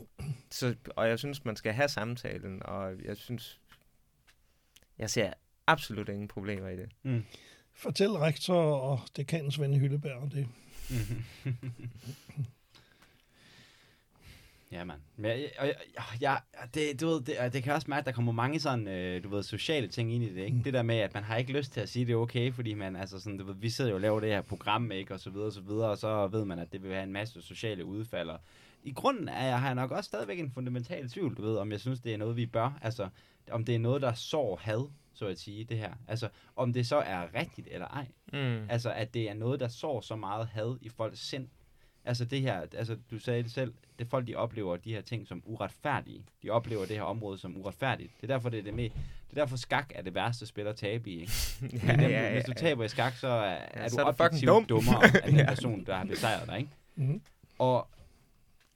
så, 0.51 0.77
og 0.87 1.09
jeg 1.09 1.19
synes, 1.19 1.45
man 1.45 1.57
skal 1.57 1.73
have 1.73 1.89
samtalen, 1.89 2.63
og 2.63 3.05
jeg 3.05 3.17
synes, 3.17 3.61
jeg 4.99 5.11
ser 5.11 5.33
absolut 5.67 6.09
ingen 6.09 6.29
problemer 6.29 6.69
i 6.69 6.77
det. 6.77 6.91
Mm. 7.03 7.25
Fortæl 7.75 8.11
rektor 8.11 8.77
og 8.77 9.01
dekan 9.17 9.51
Svend 9.51 9.75
Hylleberg 9.75 10.23
om 10.23 10.31
det. 10.31 10.49
Ja, 14.75 14.85
mand. 14.85 15.01
Men 15.17 15.31
jeg, 15.31 15.51
jeg, 15.61 15.75
jeg, 16.21 16.41
det, 16.75 17.01
du 17.01 17.07
ved, 17.07 17.21
det, 17.21 17.53
det 17.53 17.63
kan 17.63 17.73
også 17.73 17.87
mærke, 17.91 17.99
at 17.99 18.07
der 18.07 18.13
kommer 18.13 18.33
mange 18.33 18.61
sådan, 18.61 18.89
øh, 18.89 19.25
du 19.25 19.29
ved, 19.29 19.43
sociale 19.43 19.89
ting 19.89 20.13
ind 20.13 20.25
i 20.25 20.35
det, 20.35 20.45
ikke? 20.45 20.57
Mm. 20.57 20.63
Det 20.63 20.75
der 20.75 20.83
med, 20.83 20.97
at 20.97 21.15
man 21.15 21.23
har 21.23 21.37
ikke 21.37 21.53
lyst 21.53 21.73
til 21.73 21.81
at 21.81 21.89
sige, 21.89 22.03
at 22.03 22.07
det 22.07 22.13
er 22.13 22.19
okay, 22.19 22.53
fordi 22.53 22.75
man, 22.75 22.97
altså 22.97 23.21
sådan, 23.21 23.39
du 23.39 23.45
ved, 23.45 23.55
vi 23.55 23.71
sidder 23.71 23.91
jo 23.91 23.97
og 23.97 24.01
laver 24.01 24.21
det 24.21 24.29
her 24.29 24.43
program, 24.43 24.93
ikke? 24.93 25.15
Og 25.15 25.21
så 25.21 25.31
videre, 25.31 25.47
og 25.47 25.53
så 25.53 25.61
videre, 25.61 25.91
og 25.91 25.99
så 25.99 26.27
ved 26.27 26.45
man, 26.45 26.59
at 26.59 26.73
det 26.73 26.83
vil 26.83 26.93
have 26.93 27.03
en 27.03 27.13
masse 27.13 27.43
sociale 27.43 27.85
udfald. 27.85 28.29
Og 28.31 28.41
I 28.85 28.93
grunden 28.93 29.29
er 29.29 29.47
jeg, 29.47 29.61
har 29.61 29.67
jeg 29.67 29.75
nok 29.75 29.91
også 29.91 30.09
stadigvæk 30.09 30.39
en 30.39 30.51
fundamental 30.51 31.09
tvivl, 31.09 31.35
du 31.35 31.43
ved, 31.43 31.57
om 31.57 31.73
jeg 31.73 31.81
synes, 31.81 32.01
det 32.01 32.15
er 32.15 32.19
noget, 32.19 32.37
vi 32.37 32.47
bør, 32.47 32.79
altså, 32.83 33.09
om 33.51 33.65
det 33.65 33.75
er 33.75 33.79
noget, 33.79 34.03
der 34.03 34.15
sår 34.15 34.61
had, 34.63 34.91
så 35.15 35.27
at 35.27 35.39
sige, 35.39 35.65
det 35.65 35.79
her. 35.79 35.93
Altså, 36.09 36.29
om 36.57 36.73
det 36.73 36.87
så 36.87 36.97
er 36.97 37.35
rigtigt 37.35 37.69
eller 37.71 37.87
ej. 37.87 38.07
Mm. 38.33 38.71
Altså, 38.71 38.93
at 38.93 39.15
det 39.15 39.31
er 39.31 39.35
noget, 39.35 39.61
der 39.61 39.69
sår 39.69 40.01
så 40.01 40.17
meget 40.17 40.47
had 40.47 40.77
i 40.81 40.89
folks 40.89 41.29
sind. 41.29 41.49
Altså 42.07 42.25
det 42.25 42.41
her, 42.41 42.67
altså 42.73 42.97
du 43.11 43.19
sagde 43.19 43.43
det 43.43 43.51
selv, 43.51 43.75
det 43.99 44.07
folk, 44.07 44.27
de 44.27 44.35
oplever 44.35 44.77
de 44.77 44.95
her 44.95 45.01
ting 45.01 45.27
som 45.29 45.43
uretfærdige. 45.45 46.27
De 46.43 46.51
oplever 46.51 46.87
det 46.87 46.97
her 46.97 47.03
område 47.03 47.39
som 47.39 47.57
uretfærdigt. 47.57 48.13
Det 48.21 48.31
er 48.31 48.35
derfor, 48.35 48.49
det 48.49 48.59
er 48.59 48.63
det 48.63 48.75
med, 48.75 48.85
det 48.85 48.91
er 49.31 49.35
derfor 49.35 49.57
skak 49.57 49.93
er 49.95 50.03
det 50.03 50.15
værste 50.15 50.47
spil 50.47 50.67
at 50.67 50.77
tabe 50.77 51.11
i. 51.11 51.21
Ikke? 51.21 51.33
ja, 51.87 51.93
dem, 51.93 52.01
ja, 52.01 52.09
ja, 52.09 52.33
Hvis 52.33 52.45
du 52.45 52.53
taber 52.53 52.85
i 52.85 52.89
skak, 52.89 53.13
så 53.13 53.29
er, 53.29 53.51
ja, 53.51 53.59
er 53.75 53.89
du 53.89 54.03
objektivt 54.03 54.49
dum. 54.49 54.65
dummere 54.65 55.29
end 55.29 55.37
den 55.37 55.47
person, 55.55 55.87
der 55.87 55.95
har 55.95 56.05
besejret 56.05 56.49
dig. 56.49 56.59
Ikke? 56.59 56.71
Mm-hmm. 56.95 57.23
Og 57.59 57.89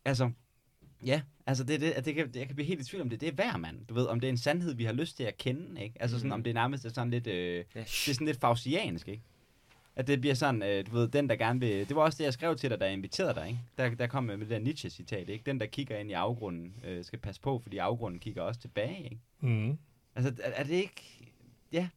altså, 0.04 0.30
ja, 1.04 1.20
Altså, 1.48 1.64
det, 1.64 1.80
det, 1.80 2.04
det 2.04 2.14
kan, 2.14 2.30
jeg 2.34 2.46
kan 2.46 2.54
blive 2.54 2.66
helt 2.66 2.80
i 2.80 2.84
tvivl 2.84 3.02
om 3.02 3.10
det. 3.10 3.20
Det 3.20 3.28
er 3.28 3.32
værd, 3.32 3.58
mand. 3.58 3.86
Du 3.86 3.94
ved, 3.94 4.06
om 4.06 4.20
det 4.20 4.28
er 4.28 4.32
en 4.32 4.38
sandhed, 4.38 4.74
vi 4.74 4.84
har 4.84 4.92
lyst 4.92 5.16
til 5.16 5.24
at 5.24 5.36
kende, 5.36 5.82
ikke? 5.82 6.02
Altså, 6.02 6.16
sådan, 6.16 6.28
mm. 6.28 6.32
om 6.32 6.42
det 6.42 6.50
er 6.50 6.54
nærmest 6.54 6.84
er 6.84 6.88
sådan 6.88 7.10
lidt... 7.10 7.26
Øh, 7.26 7.56
ja. 7.56 7.80
Det 7.80 8.08
er 8.08 8.12
sådan 8.12 8.26
lidt 8.26 8.40
fausiansk, 8.40 9.08
ikke? 9.08 9.22
At 9.96 10.06
det 10.06 10.20
bliver 10.20 10.34
sådan, 10.34 10.62
øh, 10.62 10.86
du 10.86 10.90
ved, 10.90 11.08
den 11.08 11.28
der 11.28 11.36
gerne 11.36 11.60
vil... 11.60 11.88
Det 11.88 11.96
var 11.96 12.02
også 12.02 12.18
det, 12.18 12.24
jeg 12.24 12.32
skrev 12.32 12.56
til 12.56 12.70
dig, 12.70 12.80
da 12.80 12.84
jeg 12.84 12.92
inviterede 12.92 13.34
dig, 13.34 13.48
ikke? 13.48 13.60
Der, 13.78 13.94
der 13.94 14.06
kom 14.06 14.24
med 14.24 14.38
det 14.38 14.50
der 14.50 14.58
Nietzsche-citat, 14.58 15.28
ikke? 15.28 15.42
Den, 15.46 15.60
der 15.60 15.66
kigger 15.66 15.98
ind 15.98 16.10
i 16.10 16.12
afgrunden, 16.12 16.74
øh, 16.84 17.04
skal 17.04 17.18
passe 17.18 17.40
på, 17.40 17.58
fordi 17.58 17.78
afgrunden 17.78 18.20
kigger 18.20 18.42
også 18.42 18.60
tilbage, 18.60 19.04
ikke? 19.04 19.18
Mm. 19.40 19.78
Altså, 20.14 20.34
er, 20.42 20.50
er 20.50 20.62
det 20.62 20.74
ikke... 20.74 21.02
Ja, 21.72 21.88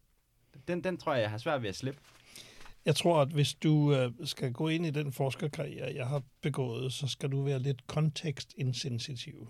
den, 0.67 0.83
den 0.83 0.97
tror 0.97 1.13
jeg, 1.13 1.21
jeg 1.21 1.29
har 1.29 1.37
svært 1.37 1.61
ved 1.61 1.69
at 1.69 1.75
slippe. 1.75 1.99
Jeg 2.85 2.95
tror, 2.95 3.21
at 3.21 3.27
hvis 3.27 3.53
du 3.53 3.93
øh, 3.93 4.11
skal 4.23 4.53
gå 4.53 4.67
ind 4.67 4.85
i 4.85 4.89
den 4.89 5.11
forskerkarriere, 5.11 5.95
jeg 5.95 6.07
har 6.07 6.23
begået, 6.41 6.93
så 6.93 7.07
skal 7.07 7.31
du 7.31 7.41
være 7.41 7.59
lidt 7.59 7.87
kontekstinsensitiv. 7.87 9.47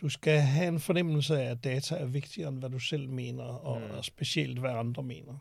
Du 0.00 0.08
skal 0.08 0.40
have 0.40 0.68
en 0.68 0.80
fornemmelse 0.80 1.40
af, 1.40 1.50
at 1.50 1.64
data 1.64 1.94
er 1.94 2.06
vigtigere 2.06 2.48
end 2.48 2.58
hvad 2.58 2.70
du 2.70 2.78
selv 2.78 3.08
mener, 3.08 3.44
og 3.44 3.80
mm. 3.80 4.02
specielt 4.02 4.58
hvad 4.58 4.70
andre 4.70 5.02
mener. 5.02 5.38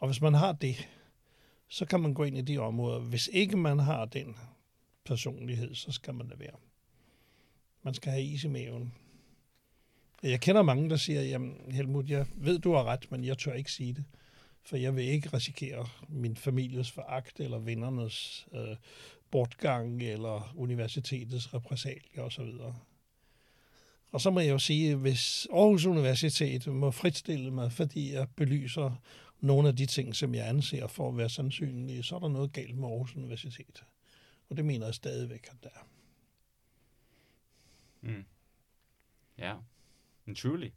Og 0.00 0.08
hvis 0.08 0.20
man 0.20 0.34
har 0.34 0.52
det, 0.52 0.88
så 1.68 1.86
kan 1.86 2.00
man 2.00 2.14
gå 2.14 2.24
ind 2.24 2.38
i 2.38 2.42
de 2.42 2.58
områder. 2.58 3.00
Hvis 3.00 3.30
ikke 3.32 3.56
man 3.56 3.78
har 3.78 4.04
den 4.04 4.36
personlighed, 5.04 5.74
så 5.74 5.92
skal 5.92 6.14
man 6.14 6.28
det 6.28 6.40
være. 6.40 6.56
Man 7.82 7.94
skal 7.94 8.12
have 8.12 8.24
is 8.24 8.44
i 8.44 8.48
maven. 8.48 8.94
Jeg 10.22 10.40
kender 10.40 10.62
mange, 10.62 10.90
der 10.90 10.96
siger, 10.96 11.22
jamen 11.22 11.72
Helmut, 11.72 12.08
jeg 12.08 12.26
ved, 12.34 12.58
du 12.58 12.72
har 12.72 12.84
ret, 12.84 13.10
men 13.10 13.24
jeg 13.24 13.38
tør 13.38 13.52
ikke 13.52 13.72
sige 13.72 13.92
det 13.92 14.04
for 14.64 14.76
jeg 14.76 14.96
vil 14.96 15.04
ikke 15.04 15.28
risikere 15.28 15.86
min 16.08 16.36
families 16.36 16.90
foragt 16.90 17.40
eller 17.40 17.58
vennernes 17.58 18.48
øh, 18.52 18.76
bortgang 19.30 20.02
eller 20.02 20.54
universitetets 20.56 21.54
repræsalier 21.54 22.22
osv. 22.22 22.52
Og 24.12 24.20
så 24.20 24.30
må 24.30 24.40
jeg 24.40 24.50
jo 24.50 24.58
sige, 24.58 24.96
hvis 24.96 25.46
Aarhus 25.52 25.86
Universitet 25.86 26.66
må 26.66 26.90
fritstille 26.90 27.50
mig, 27.50 27.72
fordi 27.72 28.12
jeg 28.12 28.28
belyser 28.36 29.02
nogle 29.40 29.68
af 29.68 29.76
de 29.76 29.86
ting, 29.86 30.16
som 30.16 30.34
jeg 30.34 30.48
anser 30.48 30.86
for 30.86 31.08
at 31.08 31.16
være 31.16 31.28
sandsynlige, 31.28 32.02
så 32.02 32.14
er 32.14 32.18
der 32.18 32.28
noget 32.28 32.52
galt 32.52 32.76
med 32.76 32.88
Aarhus 32.88 33.16
Universitet. 33.16 33.84
Og 34.50 34.56
det 34.56 34.64
mener 34.64 34.86
jeg 34.86 34.94
stadigvæk, 34.94 35.46
at 35.50 35.56
der 35.62 35.68
er. 35.74 35.86
Mm. 38.00 38.24
Ja, 39.38 39.54
yeah. 40.28 40.36
truly. 40.36 40.70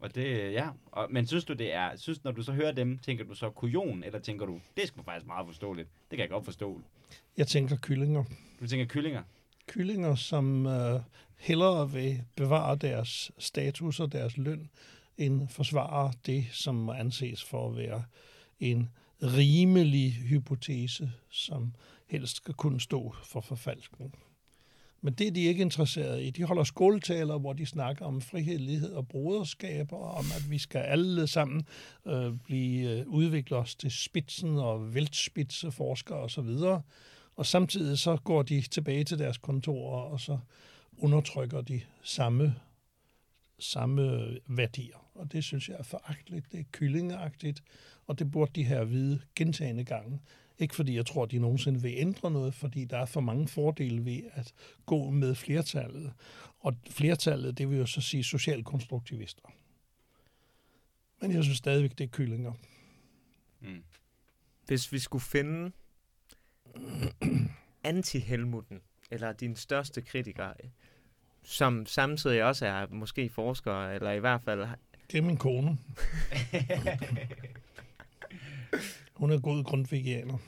Og 0.00 0.14
det, 0.14 0.52
ja. 0.52 0.68
Og, 0.86 1.06
men 1.10 1.26
synes 1.26 1.44
du, 1.44 1.52
det 1.52 1.74
er, 1.74 1.96
synes, 1.96 2.24
når 2.24 2.32
du 2.32 2.42
så 2.42 2.52
hører 2.52 2.72
dem, 2.72 2.98
tænker 2.98 3.24
du 3.24 3.34
så 3.34 3.50
kujon, 3.50 4.04
eller 4.04 4.18
tænker 4.18 4.46
du, 4.46 4.60
det 4.76 4.82
er 4.82 4.86
sgu 4.86 5.02
faktisk 5.02 5.26
meget 5.26 5.46
forståeligt. 5.46 5.88
Det 6.10 6.16
kan 6.16 6.20
jeg 6.20 6.28
godt 6.28 6.44
forstå. 6.44 6.80
Jeg 7.36 7.46
tænker 7.46 7.76
kyllinger. 7.76 8.24
Du 8.60 8.66
tænker 8.66 8.86
kyllinger? 8.86 9.22
Kyllinger, 9.66 10.14
som 10.14 10.66
øh, 10.66 11.00
hellere 11.36 11.90
vil 11.90 12.22
bevare 12.36 12.76
deres 12.76 13.32
status 13.38 14.00
og 14.00 14.12
deres 14.12 14.36
løn, 14.36 14.70
end 15.18 15.48
forsvare 15.48 16.12
det, 16.26 16.46
som 16.52 16.74
må 16.74 16.92
anses 16.92 17.44
for 17.44 17.68
at 17.70 17.76
være 17.76 18.04
en 18.60 18.90
rimelig 19.22 20.12
hypotese, 20.12 21.12
som 21.30 21.74
helst 22.06 22.36
skal 22.36 22.54
kunne 22.54 22.80
stå 22.80 23.14
for 23.24 23.40
forfalskning. 23.40 24.14
Men 25.02 25.14
det 25.14 25.26
er 25.26 25.30
de 25.30 25.44
ikke 25.44 25.62
interesseret 25.62 26.22
i. 26.22 26.30
De 26.30 26.44
holder 26.44 26.64
skoletaler, 26.64 27.38
hvor 27.38 27.52
de 27.52 27.66
snakker 27.66 28.04
om 28.04 28.20
frihed, 28.20 28.58
lighed 28.58 28.92
og 28.92 29.08
broderskab, 29.08 29.92
og 29.92 30.10
om 30.10 30.24
at 30.36 30.50
vi 30.50 30.58
skal 30.58 30.78
alle 30.78 31.26
sammen 31.26 31.66
øh, 32.06 32.32
blive 32.44 32.98
øh, 32.98 33.06
udvikle 33.06 33.56
os 33.56 33.74
til 33.74 33.90
spidsen 33.90 34.56
og 34.56 34.94
væltspidse 34.94 35.70
forskere 35.70 36.18
osv. 36.18 36.48
Og 37.36 37.46
samtidig 37.46 37.98
så 37.98 38.16
går 38.16 38.42
de 38.42 38.60
tilbage 38.60 39.04
til 39.04 39.18
deres 39.18 39.38
kontorer, 39.38 40.02
og 40.02 40.20
så 40.20 40.38
undertrykker 40.98 41.60
de 41.60 41.80
samme, 42.02 42.54
samme 43.58 44.26
værdier. 44.46 45.10
Og 45.14 45.32
det 45.32 45.44
synes 45.44 45.68
jeg 45.68 45.76
er 45.78 45.82
foragteligt, 45.82 46.52
det 46.52 46.60
er 46.60 46.64
kyllingeagtigt, 46.72 47.62
og 48.06 48.18
det 48.18 48.30
burde 48.30 48.52
de 48.54 48.64
her 48.64 48.84
vide 48.84 49.20
gentagende 49.36 49.84
gange. 49.84 50.20
Ikke 50.60 50.74
fordi 50.74 50.96
jeg 50.96 51.06
tror, 51.06 51.26
de 51.26 51.38
nogensinde 51.38 51.82
vil 51.82 51.94
ændre 51.96 52.30
noget, 52.30 52.54
fordi 52.54 52.84
der 52.84 52.98
er 52.98 53.06
for 53.06 53.20
mange 53.20 53.48
fordele 53.48 54.04
ved 54.04 54.22
at 54.32 54.52
gå 54.86 55.10
med 55.10 55.34
flertallet. 55.34 56.12
Og 56.60 56.76
flertallet, 56.90 57.58
det 57.58 57.70
vil 57.70 57.78
jo 57.78 57.86
så 57.86 58.00
sige 58.00 58.24
socialkonstruktivister. 58.24 59.42
Men 61.20 61.32
jeg 61.32 61.44
synes 61.44 61.58
stadigvæk, 61.58 61.98
det 61.98 62.04
er 62.04 62.08
kyllinger. 62.08 62.52
Mm. 63.60 63.82
Hvis 64.66 64.92
vi 64.92 64.98
skulle 64.98 65.22
finde 65.22 65.72
anti-Helmuten, 67.88 68.80
eller 69.10 69.32
din 69.32 69.56
største 69.56 70.02
kritiker, 70.02 70.52
som 71.42 71.86
samtidig 71.86 72.44
også 72.44 72.66
er 72.66 72.86
måske 72.90 73.28
forsker, 73.28 73.88
eller 73.88 74.10
i 74.10 74.18
hvert 74.18 74.42
fald... 74.42 74.68
Det 75.12 75.18
er 75.18 75.22
min 75.22 75.36
kone. 75.36 75.78
Hun 79.20 79.30
er 79.30 79.40
god 79.40 79.64
grundvigianer. 79.64 80.38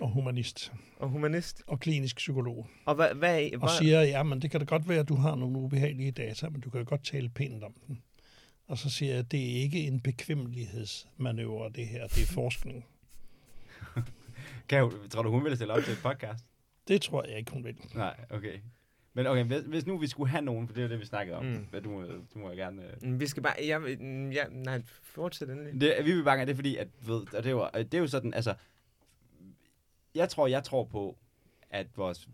Og 0.00 0.08
humanist. 0.08 0.72
Og 0.96 1.08
humanist. 1.08 1.62
Og 1.66 1.80
klinisk 1.80 2.16
psykolog. 2.16 2.66
Og, 2.84 2.94
hvad, 2.94 3.14
hvad, 3.14 3.50
og 3.60 3.70
siger, 3.70 4.02
ja, 4.02 4.22
men 4.22 4.42
det 4.42 4.50
kan 4.50 4.60
da 4.60 4.66
godt 4.66 4.88
være, 4.88 5.00
at 5.00 5.08
du 5.08 5.14
har 5.14 5.34
nogle 5.34 5.58
ubehagelige 5.58 6.12
data, 6.12 6.48
men 6.48 6.60
du 6.60 6.70
kan 6.70 6.84
godt 6.84 7.04
tale 7.04 7.28
pænt 7.28 7.64
om 7.64 7.74
den. 7.86 8.02
Og 8.66 8.78
så 8.78 8.90
siger 8.90 9.10
jeg, 9.10 9.18
at 9.18 9.30
det 9.30 9.40
er 9.40 9.62
ikke 9.62 9.86
en 9.86 10.00
bekvemmelighedsmanøvre, 10.00 11.70
det 11.74 11.86
her. 11.86 12.06
Det 12.06 12.22
er 12.22 12.26
forskning. 12.26 12.86
kan 14.68 14.78
jeg, 14.78 14.90
tror 15.10 15.22
du, 15.22 15.30
hun 15.30 15.44
ville 15.44 15.56
stille 15.56 15.72
op 15.72 15.82
til 15.82 15.92
et 15.92 15.98
podcast? 16.02 16.44
Det 16.88 17.02
tror 17.02 17.24
jeg 17.28 17.38
ikke, 17.38 17.52
hun 17.52 17.64
vil. 17.64 17.76
Nej, 17.94 18.16
okay. 18.30 18.58
Men 19.14 19.26
okay, 19.26 19.44
hvis, 19.44 19.60
hvis 19.60 19.86
nu 19.86 19.98
vi 19.98 20.06
skulle 20.06 20.30
have 20.30 20.42
nogen, 20.42 20.68
for 20.68 20.74
det 20.74 20.84
er 20.84 20.88
det, 20.88 21.00
vi 21.00 21.04
snakkede 21.04 21.36
om. 21.36 21.44
Mm. 21.44 21.66
Du, 21.84 21.90
må, 21.90 22.02
du 22.34 22.38
må 22.38 22.50
gerne... 22.50 22.82
Uh... 23.02 23.20
Vi 23.20 23.26
skal 23.26 23.42
bare... 23.42 23.54
Jeg, 23.66 23.98
ja, 24.32 24.44
nej, 24.50 24.82
fortsæt 25.02 25.48
endelig. 25.48 25.80
Det, 25.80 25.94
vi 26.04 26.12
vil 26.12 26.24
bare 26.24 26.36
gerne, 26.36 26.46
det 26.46 26.52
er 26.52 26.56
fordi, 26.56 26.76
at, 26.76 26.88
ved, 27.06 27.34
og 27.34 27.44
det, 27.44 27.46
er 27.46 27.50
jo, 27.50 27.68
det 27.74 27.94
er 27.94 27.98
jo 27.98 28.06
sådan, 28.06 28.34
altså... 28.34 28.54
Jeg 30.16 30.28
tror, 30.28 30.46
jeg 30.46 30.64
tror 30.64 30.84
på, 30.84 31.16
at 31.70 31.86
vores 31.96 32.28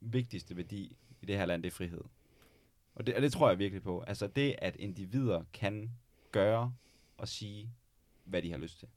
vigtigste 0.00 0.56
værdi 0.56 0.96
i 1.20 1.26
det 1.26 1.36
her 1.36 1.46
land, 1.46 1.62
det 1.62 1.70
er 1.70 1.74
frihed. 1.74 2.00
Og 2.94 3.06
det, 3.06 3.14
og 3.14 3.22
det 3.22 3.32
tror 3.32 3.48
jeg 3.48 3.58
virkelig 3.58 3.82
på. 3.82 4.00
Altså 4.00 4.26
det, 4.26 4.54
at 4.58 4.76
individer 4.76 5.42
kan 5.52 5.90
gøre 6.32 6.74
og 7.18 7.28
sige, 7.28 7.70
hvad 8.24 8.42
de 8.42 8.50
har 8.50 8.58
lyst 8.58 8.78
til. 8.78 8.88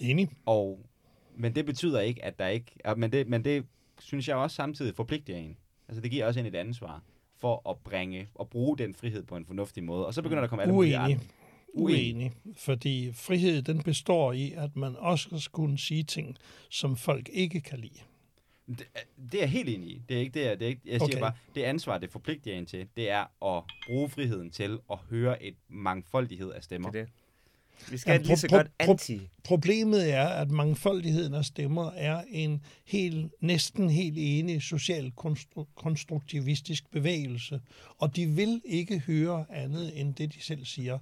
Enig. 0.00 0.30
Og, 0.46 0.86
men 1.34 1.54
det 1.54 1.66
betyder 1.66 2.00
ikke, 2.00 2.24
at 2.24 2.38
der 2.38 2.46
ikke... 2.46 2.72
Men 2.96 3.12
det, 3.12 3.28
men 3.28 3.44
det 3.44 3.66
synes 3.98 4.28
jeg 4.28 4.36
også 4.36 4.54
samtidig 4.54 4.94
forpligter 4.94 5.36
en. 5.36 5.56
Altså 5.88 6.00
det 6.00 6.10
giver 6.10 6.26
også 6.26 6.40
en 6.40 6.46
et 6.46 6.54
ansvar 6.54 7.02
for 7.36 7.70
at 7.70 7.78
bringe 7.78 8.28
og 8.34 8.50
bruge 8.50 8.78
den 8.78 8.94
frihed 8.94 9.22
på 9.22 9.36
en 9.36 9.46
fornuftig 9.46 9.84
måde. 9.84 10.06
Og 10.06 10.14
så 10.14 10.22
begynder 10.22 10.40
der 10.40 10.44
at 10.44 10.50
komme 10.50 10.62
alle 10.62 10.74
mulige 10.74 10.98
andre. 10.98 11.20
Uenig. 11.82 12.32
Fordi 12.56 13.12
frihed, 13.12 13.62
den 13.62 13.82
består 13.82 14.32
i, 14.32 14.52
at 14.52 14.76
man 14.76 14.96
også 14.96 15.28
skal 15.38 15.52
kunne 15.52 15.78
sige 15.78 16.02
ting, 16.02 16.36
som 16.70 16.96
folk 16.96 17.28
ikke 17.32 17.60
kan 17.60 17.78
lide. 17.78 18.00
Det, 18.68 18.86
det 19.32 19.34
er 19.34 19.38
jeg 19.38 19.50
helt 19.50 19.68
enig 19.68 19.90
i. 19.90 20.02
Det 20.08 20.16
er 20.16 20.20
ikke 20.20 20.40
det, 20.40 20.46
jeg, 20.46 20.58
det 20.58 20.64
er 20.64 20.68
ikke, 20.68 20.82
jeg 20.86 21.02
okay. 21.02 21.12
siger 21.12 21.20
bare, 21.20 21.32
det 21.54 21.62
ansvar, 21.62 21.98
det 21.98 22.10
forpligter 22.10 22.58
en 22.58 22.66
til, 22.66 22.86
det 22.96 23.10
er 23.10 23.46
at 23.56 23.64
bruge 23.86 24.08
friheden 24.08 24.50
til 24.50 24.78
at 24.90 24.98
høre 25.10 25.42
et 25.42 25.54
mangfoldighed 25.68 26.52
af 26.52 26.62
stemmer. 26.62 26.90
Det 26.90 27.00
er 27.00 27.04
det. 27.04 27.12
Vi 27.90 27.98
skal 27.98 28.12
ja, 28.12 28.18
lige 28.18 28.36
så 28.36 28.48
godt 28.48 28.66
anti. 28.78 29.28
Problemet 29.44 30.12
er, 30.12 30.28
at 30.28 30.50
mangfoldigheden 30.50 31.34
af 31.34 31.44
stemmer 31.44 31.90
er 31.90 32.24
en 32.28 32.62
helt, 32.84 33.32
næsten 33.40 33.90
helt 33.90 34.16
enig 34.18 34.62
social 34.62 35.12
konstruktivistisk 35.76 36.90
bevægelse, 36.90 37.60
og 37.98 38.16
de 38.16 38.26
vil 38.26 38.62
ikke 38.64 38.98
høre 38.98 39.46
andet 39.50 40.00
end 40.00 40.14
det, 40.14 40.34
de 40.34 40.42
selv 40.42 40.64
siger. 40.64 40.98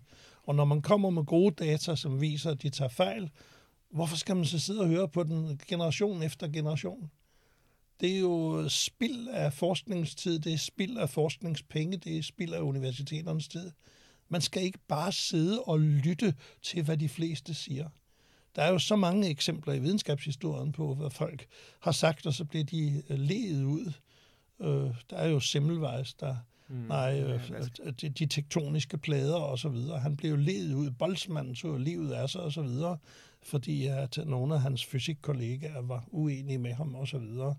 Og 0.47 0.55
når 0.55 0.65
man 0.65 0.83
kommer 0.83 1.11
med 1.11 1.25
gode 1.25 1.65
data, 1.65 1.97
som 1.97 2.21
viser, 2.21 2.51
at 2.51 2.63
de 2.63 2.71
tager 2.71 2.89
fejl, 2.89 3.31
hvorfor 3.91 4.17
skal 4.17 4.37
man 4.37 4.45
så 4.45 4.59
sidde 4.59 4.81
og 4.81 4.89
høre 4.89 5.09
på 5.09 5.23
den 5.23 5.61
generation 5.69 6.23
efter 6.23 6.49
generation? 6.49 7.11
Det 8.01 8.17
er 8.17 8.21
jo 8.21 8.69
spild 8.69 9.29
af 9.29 9.53
forskningstid, 9.53 10.39
det 10.39 10.53
er 10.53 10.59
spild 10.59 10.99
af 10.99 11.11
forskningspenge, 11.11 11.97
det 11.97 12.19
er 12.19 12.23
spild 12.23 12.53
af 12.53 12.61
universiteternes 12.61 13.49
tid. 13.49 13.71
Man 14.29 14.41
skal 14.41 14.63
ikke 14.63 14.79
bare 14.89 15.13
sidde 15.13 15.63
og 15.63 15.81
lytte 15.81 16.35
til, 16.63 16.83
hvad 16.83 16.97
de 16.97 17.09
fleste 17.09 17.55
siger. 17.55 17.89
Der 18.57 18.63
er 18.63 18.73
jo 18.73 18.79
så 18.79 18.97
mange 18.97 19.29
eksempler 19.29 19.75
i 19.75 19.79
videnskabshistorien 19.79 20.73
på, 20.73 20.95
hvad 20.95 21.11
folk 21.11 21.47
har 21.81 21.93
sagt, 21.93 22.27
og 22.27 22.35
så 22.35 22.45
bliver 22.45 22.65
de 22.65 23.03
ledet 23.09 23.65
ud. 23.65 23.93
Øh, 24.61 24.95
der 25.11 25.17
er 25.17 25.29
jo 25.29 25.41
Semmelweis, 25.41 26.15
der 26.15 26.37
Mm, 26.69 26.77
nej, 26.77 27.23
øh, 27.23 27.51
ja, 27.85 27.91
de, 27.91 28.09
de 28.09 28.27
tektoniske 28.27 28.99
plader 28.99 29.37
og 29.37 29.59
så 29.59 29.69
videre. 29.69 29.99
Han 29.99 30.17
blev 30.17 30.37
ledet 30.37 30.75
ud. 30.75 30.91
Boltzmann 30.91 31.55
tog 31.55 31.79
livet 31.79 32.13
af 32.13 32.31
sig 32.31 32.41
og 32.41 32.53
så 32.53 32.63
videre, 32.63 32.99
fordi 33.43 33.87
at 33.87 34.19
nogle 34.27 34.55
af 34.55 34.61
hans 34.61 34.85
fysikkollegaer 34.85 35.81
var 35.81 36.09
uenige 36.11 36.59
med 36.59 36.73
ham 36.73 36.95
og 36.95 37.09
så 37.09 37.19
videre. 37.19 37.57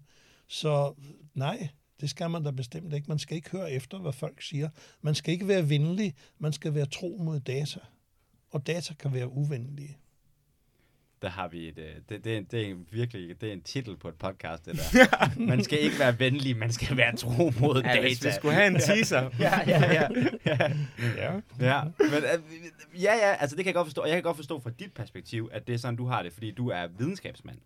Så 0.48 0.94
nej, 1.34 1.70
det 2.02 2.10
skal 2.10 2.30
man 2.30 2.44
da 2.44 2.52
bestemt 2.52 2.94
ikke. 2.94 3.08
Man 3.08 3.20
skal 3.20 3.36
ikke 3.36 3.50
høre 3.50 3.72
efter, 3.72 4.00
hvad 4.00 4.14
folk 4.14 4.42
siger. 4.42 4.70
Man 5.02 5.16
skal 5.16 5.34
ikke 5.34 5.48
være 5.48 5.70
venlig. 5.70 6.14
Man 6.40 6.54
skal 6.54 6.74
være 6.74 6.86
tro 6.86 7.18
mod 7.24 7.40
data. 7.40 7.80
Og 8.50 8.68
data 8.68 8.94
kan 8.94 9.14
være 9.14 9.30
uvenlige. 9.30 9.98
Der 11.22 11.30
har 11.30 11.48
vi 11.48 11.68
et, 11.68 11.78
øh, 11.78 11.86
det, 12.10 12.24
det, 12.24 12.52
det 12.52 12.70
er 12.70 12.76
virkelig 12.92 13.42
det 13.42 13.50
er 13.50 13.54
en 13.54 13.62
titel 13.62 13.98
på 13.98 14.08
et 14.08 14.16
podcast, 14.16 14.66
det 14.66 14.76
der. 14.76 15.40
man 15.52 15.64
skal 15.64 15.80
ikke 15.80 16.00
være 16.00 16.20
venlig, 16.20 16.58
man 16.58 16.72
skal 16.72 16.98
være 16.98 17.16
tro 17.16 17.52
mod 17.60 17.82
ja, 17.82 17.90
data. 17.90 18.02
Hvis 18.02 18.26
vi 18.26 18.32
skulle 18.32 18.56
have 18.56 18.68
en 18.68 18.80
teaser. 18.80 19.30
ja, 19.40 19.62
ja, 19.68 19.94
ja. 19.94 20.08
Ja, 20.46 20.72
ja. 21.18 21.42
ja. 21.60 21.84
Men, 21.98 22.14
øh, 22.14 23.04
ja, 23.04 23.14
ja, 23.14 23.36
altså 23.40 23.56
det 23.56 23.66
kan 23.66 23.70
jeg 23.70 23.76
godt 23.76 23.88
forstå. 23.88 24.02
Og 24.02 24.08
jeg 24.08 24.16
kan 24.16 24.24
godt 24.24 24.38
forstå 24.38 24.60
fra 24.60 24.70
dit 24.70 24.94
perspektiv, 24.94 25.50
at 25.54 25.68
det 25.68 25.74
er 25.74 25.78
sådan, 25.78 25.96
du 25.96 26.06
har 26.06 26.24
det, 26.24 26.34
fordi 26.34 26.52
du 26.52 26.70
er 26.70 26.88
videnskabsmand. 26.88 27.58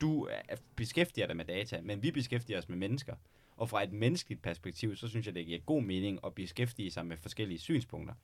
Du 0.00 0.28
beskæftiger 0.76 1.26
dig 1.26 1.36
med 1.36 1.44
data, 1.44 1.80
men 1.82 2.02
vi 2.02 2.10
beskæftiger 2.10 2.58
os 2.58 2.68
med 2.68 2.76
mennesker. 2.76 3.14
Og 3.56 3.68
fra 3.68 3.82
et 3.82 3.92
menneskeligt 3.92 4.42
perspektiv, 4.42 4.96
så 4.96 5.08
synes 5.08 5.26
jeg, 5.26 5.34
det 5.34 5.46
giver 5.46 5.58
god 5.58 5.82
mening 5.82 6.18
at 6.26 6.34
beskæftige 6.34 6.90
sig 6.90 7.06
med 7.06 7.16
forskellige 7.16 7.58
synspunkter. 7.58 8.14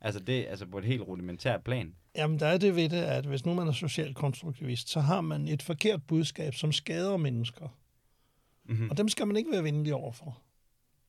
Altså 0.00 0.20
det 0.20 0.46
altså 0.48 0.66
på 0.66 0.78
et 0.78 0.84
helt 0.84 1.02
rudimentært 1.02 1.64
plan. 1.64 1.94
Jamen, 2.16 2.40
der 2.40 2.46
er 2.46 2.58
det 2.58 2.76
ved 2.76 2.88
det, 2.88 3.02
at 3.02 3.26
hvis 3.26 3.46
nu 3.46 3.54
man 3.54 3.68
er 3.68 3.72
socialkonstruktivist, 3.72 4.88
så 4.88 5.00
har 5.00 5.20
man 5.20 5.48
et 5.48 5.62
forkert 5.62 6.02
budskab, 6.02 6.54
som 6.54 6.72
skader 6.72 7.16
mennesker. 7.16 7.68
Mm-hmm. 8.64 8.90
Og 8.90 8.96
dem 8.96 9.08
skal 9.08 9.26
man 9.26 9.36
ikke 9.36 9.50
være 9.50 9.64
venlig 9.64 9.94
overfor. 9.94 10.38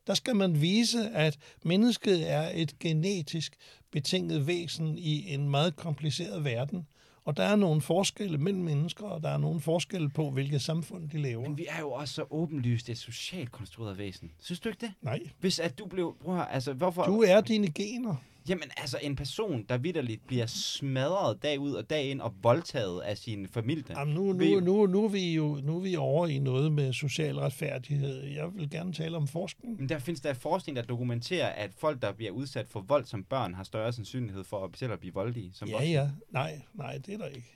Der 0.08 0.14
skal 0.14 0.36
man 0.36 0.62
vise, 0.62 1.10
at 1.10 1.38
mennesket 1.64 2.32
er 2.32 2.52
et 2.54 2.80
genetisk 2.80 3.56
betinget 3.92 4.48
væsen 4.48 4.98
i 4.98 5.34
en 5.34 5.50
meget 5.50 5.76
kompliceret 5.76 6.44
verden, 6.44 6.88
og 7.26 7.38
der 7.38 7.44
er 7.44 7.56
nogle 7.56 7.82
forskelle 7.82 8.38
mellem 8.38 8.62
mennesker, 8.64 9.06
og 9.06 9.24
der 9.24 9.30
er 9.30 9.38
nogle 9.38 9.60
forskelle 9.60 10.10
på, 10.10 10.30
hvilket 10.32 10.62
samfund 10.62 11.10
de 11.10 11.18
lever. 11.18 11.42
Men 11.42 11.58
vi 11.58 11.66
er 11.70 11.80
jo 11.80 11.92
også 11.92 12.14
så 12.14 12.26
åbenlyst 12.30 12.90
et 12.90 12.98
socialt 12.98 13.52
konstrueret 13.52 13.98
væsen. 13.98 14.32
Synes 14.40 14.60
du 14.60 14.70
ikke 14.70 14.82
det? 14.82 14.94
Nej. 15.02 15.20
Hvis 15.40 15.60
at 15.60 15.80
du 15.80 15.86
blev... 15.86 16.16
Prøv 16.22 16.40
at, 16.40 16.48
altså, 16.52 16.74
hvorfor... 16.74 17.04
Du 17.04 17.22
er 17.22 17.42
dine 17.42 17.72
gener. 17.72 18.16
Jamen 18.50 18.72
altså 18.78 18.98
en 19.02 19.16
person, 19.16 19.64
der 19.70 19.78
vidderligt 19.78 20.28
bliver 20.28 20.46
smadret 20.46 21.44
dag 21.44 21.60
ud 21.60 21.74
og 21.74 21.90
dag 21.90 22.06
ind 22.06 22.22
og 22.22 22.34
voldtaget 22.42 23.02
af 23.02 23.18
sin 23.18 23.48
familie. 23.48 23.84
Jamen 24.00 24.14
nu, 24.14 24.34
nu, 24.34 24.60
nu, 24.60 24.86
nu, 24.86 25.04
er 25.06 25.10
vi 25.10 25.34
jo 25.34 25.60
nu 25.64 25.76
er 25.78 25.82
vi 25.82 25.96
over 25.96 26.28
i 26.28 26.40
noget 26.40 26.72
med 26.72 26.94
social 26.94 27.36
retfærdighed. 27.40 28.24
Jeg 28.24 28.56
vil 28.56 28.70
gerne 28.70 28.94
tale 28.94 29.18
om 29.18 29.28
forskning. 29.28 29.80
Men 29.80 29.90
der 29.90 30.00
findes 30.00 30.22
der 30.22 30.34
forskning, 30.34 30.76
der 30.76 30.82
dokumenterer, 30.84 31.48
at 31.50 31.72
folk, 31.78 32.02
der 32.02 32.12
bliver 32.12 32.32
udsat 32.32 32.68
for 32.70 32.82
vold 32.82 33.06
som 33.06 33.24
børn, 33.24 33.54
har 33.54 33.64
større 33.64 33.94
sandsynlighed 33.94 34.44
for 34.44 34.66
at 34.66 34.70
selv 34.78 34.92
at 34.92 35.00
blive 35.00 35.14
voldelige 35.14 35.52
som 35.54 35.68
Ja, 35.68 35.74
voksne. 35.74 35.90
ja. 35.92 36.10
Nej, 36.32 36.62
nej, 36.74 36.98
det 37.06 37.14
er 37.14 37.18
der 37.18 37.28
ikke. 37.28 37.56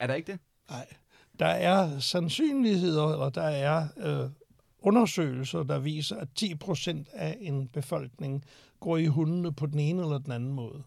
Er 0.00 0.06
der 0.06 0.14
ikke 0.14 0.32
det? 0.32 0.40
Nej. 0.70 0.86
Der 1.38 1.46
er 1.46 1.98
sandsynligheder, 1.98 3.02
og 3.02 3.34
der 3.34 3.42
er 3.42 3.88
øh, 3.96 4.30
undersøgelser, 4.78 5.62
der 5.62 5.78
viser, 5.78 6.16
at 6.16 6.28
10 6.34 6.54
procent 6.54 7.08
af 7.12 7.36
en 7.40 7.68
befolkning 7.68 8.44
går 8.80 8.96
i 8.96 9.06
hundene 9.06 9.52
på 9.52 9.66
den 9.66 9.80
ene 9.80 10.02
eller 10.02 10.18
den 10.18 10.32
anden 10.32 10.52
måde, 10.52 10.82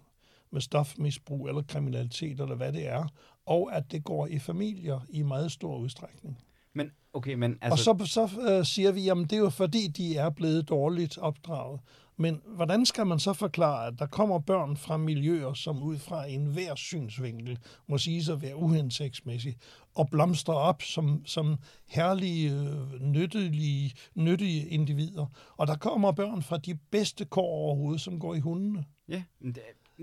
med 0.51 0.61
stofmisbrug 0.61 1.47
eller 1.47 1.61
kriminalitet 1.61 2.39
eller 2.39 2.55
hvad 2.55 2.73
det 2.73 2.87
er, 2.87 3.07
og 3.45 3.75
at 3.75 3.91
det 3.91 4.03
går 4.03 4.27
i 4.27 4.39
familier 4.39 4.99
i 5.09 5.21
meget 5.21 5.51
stor 5.51 5.77
udstrækning. 5.77 6.37
Men, 6.73 6.91
okay, 7.13 7.33
men 7.33 7.57
altså... 7.61 7.91
Og 7.91 7.99
så, 7.99 8.05
så 8.05 8.57
uh, 8.57 8.65
siger 8.65 8.91
vi, 8.91 9.09
at 9.09 9.17
det 9.17 9.33
er 9.33 9.37
jo 9.37 9.49
fordi, 9.49 9.87
de 9.87 10.15
er 10.15 10.29
blevet 10.29 10.69
dårligt 10.69 11.17
opdraget. 11.17 11.79
Men 12.19 12.41
hvordan 12.45 12.85
skal 12.85 13.07
man 13.07 13.19
så 13.19 13.33
forklare, 13.33 13.87
at 13.87 13.99
der 13.99 14.05
kommer 14.05 14.39
børn 14.39 14.77
fra 14.77 14.97
miljøer, 14.97 15.53
som 15.53 15.83
ud 15.83 15.97
fra 15.97 16.25
enhver 16.25 16.75
synsvinkel 16.75 17.59
må 17.87 17.97
sige 17.97 18.31
at 18.31 18.41
være 18.41 18.55
uhensigtsmæssig, 18.55 19.57
og 19.95 20.09
blomstrer 20.09 20.55
op 20.55 20.81
som, 20.81 21.25
som 21.25 21.57
herlige, 21.87 22.51
øh, 22.51 23.01
nyttige, 23.01 23.93
nyttige 24.15 24.67
individer. 24.67 25.25
Og 25.57 25.67
der 25.67 25.75
kommer 25.75 26.11
børn 26.11 26.43
fra 26.43 26.57
de 26.57 26.75
bedste 26.91 27.25
kår 27.25 27.41
overhovedet, 27.41 28.01
som 28.01 28.19
går 28.19 28.35
i 28.35 28.39
hundene. 28.39 28.85
Ja, 29.09 29.23
men 29.39 29.53
det, 29.53 29.61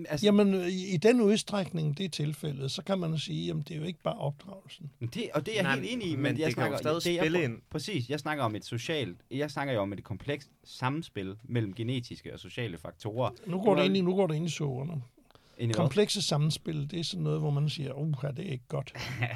altså, 0.09 0.27
Jamen, 0.27 0.55
i, 0.55 0.95
i 0.95 0.97
den 0.97 1.21
udstrækning, 1.21 1.99
det 1.99 2.05
er 2.05 2.09
tilfældet, 2.09 2.71
så 2.71 2.83
kan 2.83 2.99
man 2.99 3.19
sige, 3.19 3.51
at 3.51 3.57
det 3.57 3.71
er 3.71 3.79
jo 3.79 3.85
ikke 3.85 4.03
bare 4.03 4.15
opdragelsen. 4.19 4.91
Men 4.99 5.09
Det, 5.15 5.29
og 5.35 5.47
det 5.47 5.53
er 5.53 5.57
jeg 5.57 5.63
Nej, 5.63 5.75
helt 5.81 5.93
enig 5.93 6.09
i, 6.09 6.15
men, 6.15 6.23
men 6.23 6.39
jeg 6.39 6.47
det 6.47 6.55
kan 6.55 6.65
jo 6.65 6.79
snakker, 6.79 6.79
stadig 6.79 7.05
det, 7.05 7.15
jeg 7.15 7.23
spille 7.23 7.45
ind. 7.45 7.59
Præcis, 7.71 8.11
jeg 8.11 8.21
snakker 8.21 8.45
om 8.45 8.57
et 8.57 8.65
socialt, 8.65 9.19
jeg 9.31 9.51
snakker 9.51 9.75
jo 9.75 9.81
om 9.81 9.93
et 9.93 10.05
komplekst 10.05 10.51
samspil 10.65 11.37
mellem 11.45 11.75
genetiske 11.75 12.33
og 12.33 12.39
sociale 12.41 12.79
faktorer. 12.79 13.31
Nu 13.47 13.63
går, 13.63 13.75
det 13.75 13.85
ind 13.85 13.97
i, 13.97 14.01
nu 14.01 14.15
går 14.17 14.27
det 14.27 14.35
ind 14.35 14.47
i 14.47 14.51
sårene. 14.51 15.03
Ind 15.59 15.71
i? 15.71 15.75
Komplekse 15.75 16.23
samspil, 16.23 16.91
det 16.91 17.01
er 17.01 17.05
sådan 17.05 17.23
noget, 17.25 17.41
hvor 17.41 17.51
man 17.51 17.69
siger, 17.69 17.93
uh, 17.93 18.23
det 18.23 18.39
er 18.39 18.53
ikke 18.53 18.69
godt. 18.69 18.93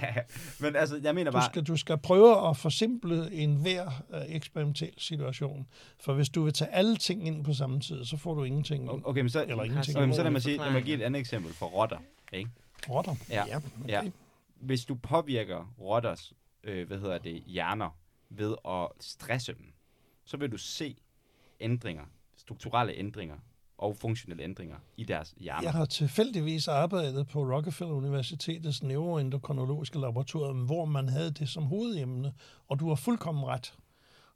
men 0.62 0.76
altså, 0.76 1.01
jeg 1.02 1.14
mener 1.14 1.30
Du 1.30 1.34
bare, 1.36 1.51
skal, 1.51 1.62
du 1.62 1.76
skal 1.76 1.98
prøve 1.98 2.48
at 2.48 2.56
forsimple 2.56 3.32
en 3.32 3.55
hver 3.56 3.86
uh, 3.86 4.18
eksperimentel 4.28 4.92
situation. 4.98 5.66
For 6.01 6.14
hvis 6.14 6.28
du 6.28 6.42
vil 6.42 6.52
tage 6.52 6.70
alle 6.70 6.97
ting 6.97 7.26
ind 7.26 7.44
på 7.44 7.52
samme 7.52 7.80
tid, 7.80 8.05
så 8.05 8.16
får 8.16 8.34
du 8.34 8.44
ingenting 8.44 8.92
ind. 8.92 9.02
okay, 9.05 9.20
men 9.20 9.30
så, 9.30 9.42
Eller 9.42 9.64
ingenting. 9.64 9.97
okay, 9.97 10.06
men 10.06 10.14
så 10.14 10.22
lad 10.22 10.30
mig, 10.30 10.42
sige, 10.42 10.56
lad 10.56 10.72
mig 10.72 10.82
give 10.82 10.98
et 10.98 11.02
andet 11.02 11.20
eksempel 11.20 11.52
for 11.52 11.66
rotter. 11.66 11.98
Ikke? 12.32 12.51
Rotter. 12.90 13.14
Ja. 13.30 13.44
ja, 13.47 13.56
okay. 13.56 13.68
Ja. 13.88 14.02
Hvis 14.60 14.84
du 14.84 14.94
påvirker 14.94 15.74
rotters, 15.80 16.32
øh, 16.64 16.86
hvad 16.86 16.98
hedder 16.98 17.18
det, 17.18 17.42
hjerner 17.47 17.98
ved 18.30 18.55
at 18.68 18.88
stresse 19.01 19.52
dem, 19.52 19.72
så 20.24 20.36
vil 20.36 20.52
du 20.52 20.59
se 20.59 20.97
ændringer, 21.60 22.05
strukturelle 22.36 22.94
ændringer 22.98 23.36
og 23.81 23.97
funktionelle 23.97 24.43
ændringer 24.43 24.77
i 24.97 25.05
deres 25.05 25.35
hjerner. 25.36 25.62
Jeg 25.62 25.73
har 25.73 25.85
tilfældigvis 25.85 26.69
arbejdet 26.69 27.28
på 27.28 27.55
Rockefeller 27.55 27.94
Universitetets 27.94 28.82
neuroendokrinologiske 28.82 30.01
laboratorium, 30.01 30.65
hvor 30.65 30.85
man 30.85 31.09
havde 31.09 31.31
det 31.31 31.48
som 31.48 31.62
hovedemne, 31.62 32.32
og 32.69 32.81
du 32.81 32.89
har 32.89 32.94
fuldkommen 32.94 33.44
ret. 33.44 33.74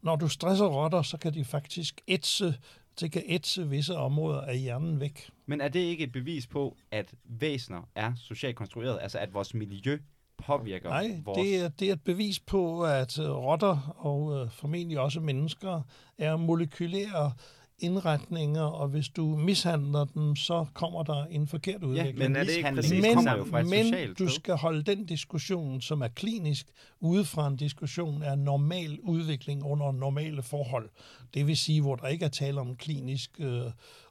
Når 0.03 0.17
du 0.17 0.29
stresser 0.29 0.67
rotter, 0.67 1.03
så 1.03 1.19
kan 1.19 1.35
de 1.35 1.45
faktisk 1.45 2.01
ætse, 2.09 2.55
det 3.01 3.13
kan 3.13 3.23
ætse 3.27 3.69
visse 3.69 3.97
områder 3.97 4.41
af 4.41 4.59
hjernen 4.59 5.01
væk. 5.01 5.31
Men 5.47 5.61
er 5.61 5.69
det 5.69 5.81
ikke 5.81 6.05
et 6.05 6.13
bevis 6.13 6.47
på, 6.47 6.77
at 6.91 7.15
væsener 7.25 7.89
er 7.95 8.13
socialt 8.17 8.57
konstrueret? 8.57 8.99
Altså 9.03 9.19
at 9.19 9.35
vores 9.35 9.55
miljø 9.55 9.99
påvirker 10.39 10.89
Nej, 10.89 11.21
vores... 11.25 11.39
det 11.39 11.57
er, 11.57 11.69
det 11.69 11.89
er 11.89 11.93
et 11.93 12.03
bevis 12.03 12.41
på, 12.41 12.85
at 12.85 13.19
øh, 13.19 13.31
rotter 13.31 13.95
og 13.97 14.41
øh, 14.41 14.51
formentlig 14.51 15.01
også 15.01 15.21
mennesker 15.21 15.83
er 16.19 16.37
molekylære 16.37 17.33
indretninger, 17.79 18.63
og 18.63 18.89
hvis 18.89 19.09
du 19.09 19.37
mishandler 19.37 20.05
dem, 20.05 20.37
så 20.37 20.67
kommer 20.75 21.03
der 21.03 21.25
en 21.25 21.49
forkert 21.49 21.81
Ja, 21.83 21.87
udvikling. 21.87 22.19
men 22.19 22.33
Men 22.33 22.37
er 22.37 22.45
det 22.45 22.57
ikke 22.57 22.71
præcis 22.75 23.05
kommer 23.15 23.31
det 23.33 23.39
jo 23.39 23.45
fra 23.45 23.61
et 23.61 23.67
men 23.67 23.85
socialt 23.85 24.19
du 24.19 24.29
skal 24.29 24.55
holde 24.57 24.83
den 24.83 25.07
diskussion, 25.07 25.81
som 25.81 26.01
er 26.03 26.09
klinisk, 26.09 26.67
ude 27.01 27.25
fra 27.25 27.47
en 27.49 27.57
diskussion 27.57 28.23
af 28.23 28.39
normal 28.39 28.99
udvikling 29.01 29.65
under 29.65 29.93
normale 29.93 30.43
forhold. 30.43 30.89
Det 31.35 31.47
vil 31.47 31.57
sige, 31.57 31.81
hvor 31.83 31.97
der 31.97 32.07
ikke 32.09 32.25
er 32.25 32.29
tale 32.29 32.61
om 32.61 32.77
klinisk 32.77 33.31
øh, 33.39 33.63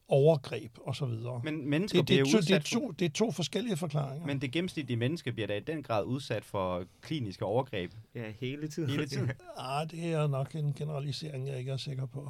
overgreb 0.07 0.71
osv. 0.85 1.05
Men 1.43 1.69
mennesker 1.69 1.99
Det, 2.01 2.07
det, 2.07 2.13
bliver 2.15 2.27
er 2.27 2.31
to, 2.31 2.37
udsat 2.37 2.47
det, 2.47 2.55
er 2.55 2.79
to, 2.79 2.91
det 2.91 3.05
er 3.05 3.09
to 3.09 3.31
forskellige 3.31 3.77
forklaringer. 3.77 4.27
Men 4.27 4.41
det 4.41 4.51
gennemsnitlige 4.51 4.97
menneske 4.97 5.31
bliver 5.31 5.47
da 5.47 5.57
i 5.57 5.59
den 5.59 5.83
grad 5.83 6.03
udsat 6.05 6.45
for 6.45 6.83
kliniske 7.01 7.45
overgreb 7.45 7.91
Ja, 8.15 8.31
hele 8.39 8.67
tiden. 8.67 8.89
hele 8.89 9.05
tiden. 9.07 9.31
ah, 9.57 9.91
det 9.91 10.03
er 10.13 10.27
nok 10.27 10.55
en 10.55 10.73
generalisering, 10.73 11.47
jeg 11.47 11.59
ikke 11.59 11.71
er 11.71 11.77
sikker 11.77 12.05
på. 12.05 12.29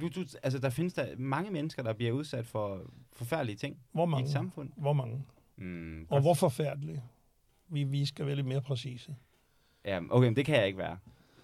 Du, 0.00 0.08
du, 0.08 0.24
altså, 0.42 0.58
der 0.58 0.70
findes 0.70 0.94
der 0.94 1.06
mange 1.18 1.50
mennesker, 1.50 1.82
der 1.82 1.92
bliver 1.92 2.12
udsat 2.12 2.46
for 2.46 2.80
forfærdelige 3.12 3.56
ting 3.56 3.76
Hvor 3.92 4.02
i 4.02 4.04
et 4.04 4.10
mange? 4.10 4.30
samfund. 4.30 4.70
Hvor 4.76 4.92
mange? 4.92 5.22
Mm, 5.56 6.06
Og 6.08 6.20
hvor 6.20 6.34
forfærdelige? 6.34 7.02
Vi, 7.68 7.84
vi 7.84 8.06
skal 8.06 8.26
være 8.26 8.34
lidt 8.36 8.46
mere 8.46 8.60
præcise. 8.60 9.14
Ja, 9.84 10.00
okay, 10.10 10.26
men 10.26 10.36
det 10.36 10.46
kan 10.46 10.56
jeg 10.56 10.66
ikke 10.66 10.78
være. 10.78 10.96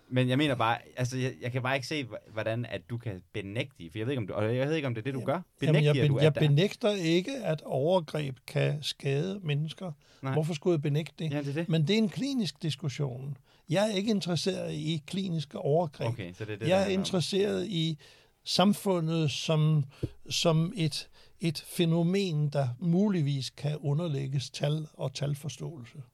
Men 0.09 0.29
jeg 0.29 0.39
mener 0.39 0.55
bare, 0.55 0.79
altså, 0.97 1.19
jeg, 1.19 1.35
jeg 1.41 1.53
kan 1.53 1.63
bare 1.63 1.75
ikke 1.75 1.87
se, 1.87 2.05
hv- 2.05 2.33
hvordan 2.33 2.67
at 2.67 2.91
du 2.91 2.99
kan 2.99 3.23
benægte, 3.33 3.91
for 3.91 3.99
jeg 3.99 4.07
ved 4.07 4.13
ikke, 4.13 4.21
om, 4.21 4.27
du, 4.27 4.33
og 4.35 4.57
jeg 4.57 4.69
ved 4.69 4.75
ikke, 4.77 4.89
om 4.89 4.95
det 4.95 5.01
er 5.01 5.05
det, 5.05 5.15
du 5.15 5.21
gør. 5.25 5.33
Jamen, 5.33 5.45
Benægter 5.75 5.81
jeg, 5.95 5.95
ben, 5.95 6.11
du, 6.11 6.19
jeg 6.19 6.27
at 6.27 6.35
der... 6.35 6.41
benægter 6.41 6.91
ikke, 6.91 7.37
at 7.45 7.63
overgreb 7.63 8.37
kan 8.47 8.83
skade 8.83 9.41
mennesker. 9.43 9.93
Nej. 10.23 10.33
Hvorfor 10.33 10.55
skulle 10.55 10.75
jeg 10.75 10.83
benægte 10.83 11.13
det? 11.19 11.31
Ja, 11.33 11.39
det 11.41 11.49
er 11.49 11.53
det. 11.53 11.69
Men 11.69 11.83
det 11.87 11.95
er 11.95 11.99
en 11.99 12.09
klinisk 12.09 12.63
diskussion. 12.63 13.37
Jeg 13.69 13.91
er 13.91 13.95
ikke 13.95 14.11
interesseret 14.11 14.73
i 14.73 15.03
kliniske 15.07 15.59
overgreb. 15.59 16.09
Okay, 16.09 16.33
så 16.33 16.45
det 16.45 16.53
er 16.53 16.57
det, 16.59 16.69
jeg 16.69 16.81
er 16.83 16.87
om. 16.87 16.91
interesseret 16.93 17.67
i 17.67 17.99
samfundet 18.47 19.31
som, 19.31 19.85
som 20.31 20.73
et, 20.77 21.09
et 21.41 21.65
fænomen, 21.69 22.49
der 22.49 22.69
muligvis 22.81 23.51
kan 23.51 23.77
underlægges 23.79 24.51
tal 24.51 24.89
og 24.93 25.15
talforståelse. 25.15 25.99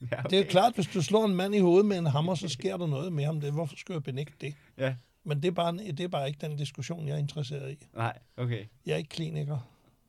Ja, 0.00 0.06
Okay. 0.18 0.30
Det 0.30 0.46
er 0.46 0.50
klart, 0.50 0.74
hvis 0.74 0.86
du 0.86 1.02
slår 1.02 1.24
en 1.24 1.34
mand 1.34 1.54
i 1.54 1.58
hovedet 1.58 1.86
med 1.86 1.98
en 1.98 2.06
hammer, 2.06 2.34
så 2.34 2.48
sker 2.58 2.76
der 2.76 2.86
noget 2.86 3.12
med 3.12 3.24
ham. 3.24 3.40
Det, 3.40 3.52
hvorfor 3.52 3.76
skulle 3.76 3.94
jeg 3.94 4.02
benægte 4.02 4.34
det? 4.40 4.54
Ja, 4.78 4.96
Men 5.24 5.42
det 5.42 5.48
er, 5.48 5.52
bare, 5.52 5.72
det 5.76 6.00
er 6.00 6.08
bare 6.08 6.28
ikke 6.28 6.40
den 6.40 6.56
diskussion, 6.56 7.06
jeg 7.08 7.14
er 7.14 7.18
interesseret 7.18 7.72
i. 7.72 7.86
nej, 7.94 8.18
okay. 8.36 8.64
Jeg 8.86 8.92
er 8.92 8.96
ikke 8.96 9.08
kliniker. 9.10 9.58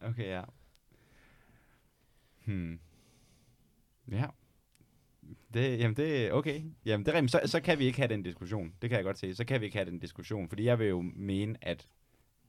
Okay, 0.02 0.28
ja. 0.28 0.42
Hmm. 2.46 2.80
Ja. 4.12 4.26
Det, 5.54 5.80
jamen 5.80 5.96
det, 5.98 6.34
okay. 6.34 6.62
Jamen 6.86 7.06
det 7.06 7.12
er 7.12 7.16
rigtigt. 7.16 7.32
så, 7.32 7.42
så 7.46 7.62
kan 7.62 7.80
vi 7.80 7.86
ikke 7.86 7.98
have 7.98 8.08
den 8.08 8.24
diskussion. 8.24 8.74
Det 8.82 8.90
kan 8.90 8.98
jeg 8.98 9.04
godt 9.04 9.18
se. 9.18 9.36
Så 9.36 9.46
kan 9.46 9.62
vi 9.62 9.66
ikke 9.66 9.78
have 9.78 9.92
den 9.92 10.00
diskussion. 10.00 10.50
Fordi 10.50 10.64
jeg 10.64 10.80
vil 10.80 10.88
jo 10.88 11.02
mene, 11.16 11.56
at, 11.62 11.88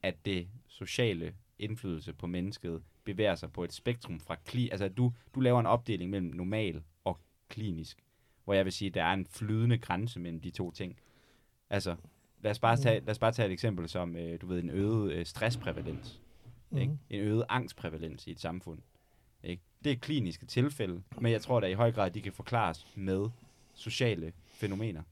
at 0.02 0.14
det 0.24 0.48
sociale 0.66 1.34
indflydelse 1.58 2.12
på 2.12 2.26
mennesket 2.26 2.82
bevæger 3.04 3.34
sig 3.34 3.52
på 3.52 3.64
et 3.64 3.72
spektrum 3.72 4.20
fra 4.20 4.36
kli... 4.46 4.68
Altså 4.70 4.88
du, 4.88 5.12
du 5.34 5.40
laver 5.40 5.60
en 5.60 5.66
opdeling 5.66 6.10
mellem 6.10 6.30
normal 6.30 6.82
og 7.04 7.18
klinisk. 7.48 7.98
Hvor 8.44 8.54
jeg 8.54 8.64
vil 8.64 8.72
sige, 8.72 8.88
at 8.88 8.94
der 8.94 9.04
er 9.04 9.12
en 9.12 9.26
flydende 9.26 9.78
grænse 9.78 10.20
mellem 10.20 10.40
de 10.40 10.50
to 10.50 10.70
ting. 10.70 10.96
Altså, 11.70 11.96
lad 12.42 12.50
os 12.50 12.58
bare 12.58 12.76
tage, 12.76 13.00
lad 13.00 13.10
os 13.10 13.18
bare 13.18 13.32
tage 13.32 13.46
et 13.46 13.52
eksempel 13.52 13.88
som, 13.88 14.16
øh, 14.16 14.40
du 14.40 14.46
ved, 14.46 14.62
en 14.62 14.70
øget 14.70 15.12
øh, 15.12 15.26
stressprævalens. 15.26 16.20
Mhm. 16.70 16.80
Ikke? 16.80 16.98
En 17.10 17.20
øget 17.20 17.44
angstprævalens 17.48 18.26
i 18.26 18.30
et 18.30 18.40
samfund. 18.40 18.78
Det 19.84 19.92
er 19.92 19.96
kliniske 19.96 20.46
tilfælde, 20.46 21.02
men 21.20 21.32
jeg 21.32 21.42
tror 21.42 21.60
da 21.60 21.66
i 21.66 21.72
høj 21.72 21.92
grad, 21.92 22.10
de 22.10 22.20
kan 22.20 22.32
forklares 22.32 22.86
med 22.94 23.28
sociale 23.74 24.32
fænomener. 24.46 25.02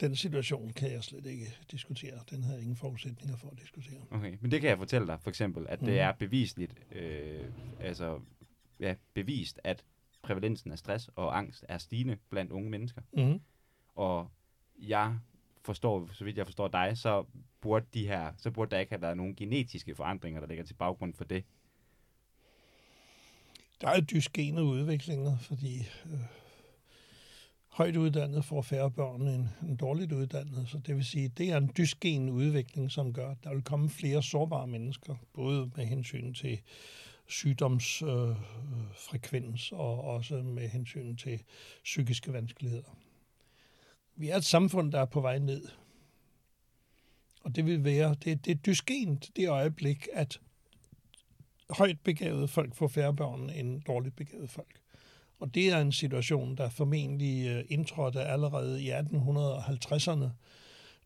Den 0.00 0.16
situation 0.16 0.70
kan 0.72 0.92
jeg 0.92 1.04
slet 1.04 1.26
ikke 1.26 1.46
diskutere. 1.70 2.18
Den 2.30 2.42
har 2.42 2.52
jeg 2.52 2.60
ingen 2.62 2.76
forudsætninger 2.76 3.36
for 3.36 3.48
at 3.50 3.58
diskutere. 3.58 4.00
Okay. 4.10 4.36
Men 4.40 4.50
det 4.50 4.60
kan 4.60 4.70
jeg 4.70 4.78
fortælle 4.78 5.06
dig, 5.06 5.20
for 5.20 5.30
eksempel, 5.30 5.66
at 5.68 5.80
det 5.80 5.88
Mhm. 5.88 5.96
er 5.96 6.12
bevisligt, 6.12 6.74
øh, 6.92 7.44
altså, 7.80 8.20
ja, 8.80 8.94
bevist, 9.14 9.60
at 9.64 9.84
prævalensen 10.22 10.72
af 10.72 10.78
stress 10.78 11.10
og 11.16 11.38
angst 11.38 11.64
er 11.68 11.78
stigende 11.78 12.16
blandt 12.30 12.52
unge 12.52 12.70
mennesker. 12.70 13.02
Mm-hmm. 13.12 13.40
Og 13.94 14.30
jeg 14.78 15.18
forstår, 15.64 16.08
så 16.12 16.24
vidt 16.24 16.36
jeg 16.36 16.46
forstår 16.46 16.68
dig, 16.68 16.98
så 16.98 17.24
burde, 17.60 17.86
de 17.94 18.06
her, 18.06 18.32
så 18.36 18.50
burde 18.50 18.70
der 18.70 18.78
ikke 18.78 18.92
have 18.92 19.02
været 19.02 19.16
nogen 19.16 19.34
genetiske 19.34 19.94
forandringer, 19.94 20.40
der 20.40 20.48
ligger 20.48 20.64
til 20.64 20.74
baggrund 20.74 21.14
for 21.14 21.24
det. 21.24 21.44
Der 23.82 23.88
er 23.88 23.96
jo 23.96 24.00
dysgene 24.00 24.62
udviklinger, 24.62 25.38
fordi 25.38 25.78
øh, 26.06 26.18
højt 27.68 27.96
uddannet 27.96 28.44
får 28.44 28.62
færre 28.62 28.90
børn 28.90 29.28
end, 29.28 29.48
end 29.62 29.78
dårligt 29.78 30.12
uddannet. 30.12 30.68
Så 30.68 30.78
det 30.78 30.96
vil 30.96 31.04
sige, 31.04 31.28
det 31.28 31.50
er 31.50 31.56
en 31.56 31.70
dysgen 31.76 32.28
udvikling, 32.28 32.90
som 32.90 33.12
gør, 33.12 33.30
at 33.30 33.44
der 33.44 33.54
vil 33.54 33.62
komme 33.62 33.90
flere 33.90 34.22
sårbare 34.22 34.66
mennesker, 34.66 35.14
både 35.32 35.70
med 35.76 35.86
hensyn 35.86 36.34
til 36.34 36.60
sygdomsfrekvens 37.26 38.02
øh, 38.02 38.96
frekvens 38.96 39.72
og 39.72 40.04
også 40.04 40.34
med 40.34 40.68
hensyn 40.68 41.16
til 41.16 41.42
psykiske 41.84 42.32
vanskeligheder. 42.32 42.96
Vi 44.16 44.28
er 44.28 44.36
et 44.36 44.44
samfund, 44.44 44.92
der 44.92 45.00
er 45.00 45.04
på 45.04 45.20
vej 45.20 45.38
ned. 45.38 45.68
Og 47.40 47.56
det 47.56 47.66
vil 47.66 47.84
være, 47.84 48.14
det, 48.24 48.44
det 48.44 48.50
er 48.50 48.54
dysgent 48.66 49.30
det 49.36 49.48
øjeblik, 49.48 50.08
at 50.12 50.40
højt 51.78 52.00
begavede 52.04 52.48
folk 52.48 52.74
får 52.74 52.88
færre 52.88 53.14
børn 53.14 53.50
end 53.50 53.82
dårligt 53.82 54.16
begavede 54.16 54.48
folk. 54.48 54.80
Og 55.40 55.54
det 55.54 55.72
er 55.72 55.78
en 55.78 55.92
situation, 55.92 56.56
der 56.56 56.68
formentlig 56.68 57.46
øh, 57.48 57.64
indtrådte 57.68 58.20
allerede 58.20 58.82
i 58.82 58.90
1850'erne, 58.90 60.28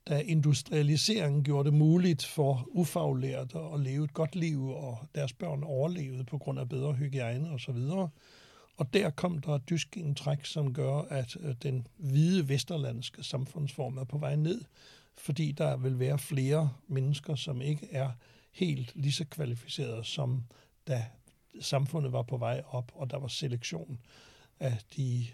da 0.08 0.20
industrialiseringen 0.20 1.44
gjorde 1.44 1.70
det 1.70 1.78
muligt 1.78 2.24
for 2.24 2.68
ufaglærte 2.68 3.58
at 3.74 3.80
leve 3.80 4.04
et 4.04 4.14
godt 4.14 4.36
liv, 4.36 4.68
og 4.68 4.98
deres 5.14 5.32
børn 5.32 5.62
overlevede 5.62 6.24
på 6.24 6.38
grund 6.38 6.58
af 6.58 6.68
bedre 6.68 6.92
hygiejne 6.92 7.50
osv. 7.50 7.78
Og 8.76 8.94
der 8.94 9.10
kom 9.10 9.38
der 9.38 9.52
et 9.52 9.68
dyskentræk, 9.70 10.44
som 10.44 10.74
gør, 10.74 10.94
at 10.94 11.36
øh, 11.40 11.54
den 11.62 11.86
hvide 11.96 12.48
vesterlandske 12.48 13.22
samfundsform 13.24 13.98
er 13.98 14.04
på 14.04 14.18
vej 14.18 14.36
ned, 14.36 14.60
fordi 15.18 15.52
der 15.52 15.76
vil 15.76 15.98
være 15.98 16.18
flere 16.18 16.70
mennesker, 16.88 17.34
som 17.34 17.60
ikke 17.60 17.88
er 17.90 18.10
helt 18.56 18.92
lige 18.94 19.12
så 19.12 19.24
kvalificerede, 19.24 20.04
som 20.04 20.44
da 20.86 21.06
samfundet 21.60 22.12
var 22.12 22.22
på 22.22 22.36
vej 22.36 22.62
op, 22.66 22.92
og 22.94 23.10
der 23.10 23.16
var 23.16 23.28
selektion 23.28 23.98
af 24.60 24.82
de 24.96 25.26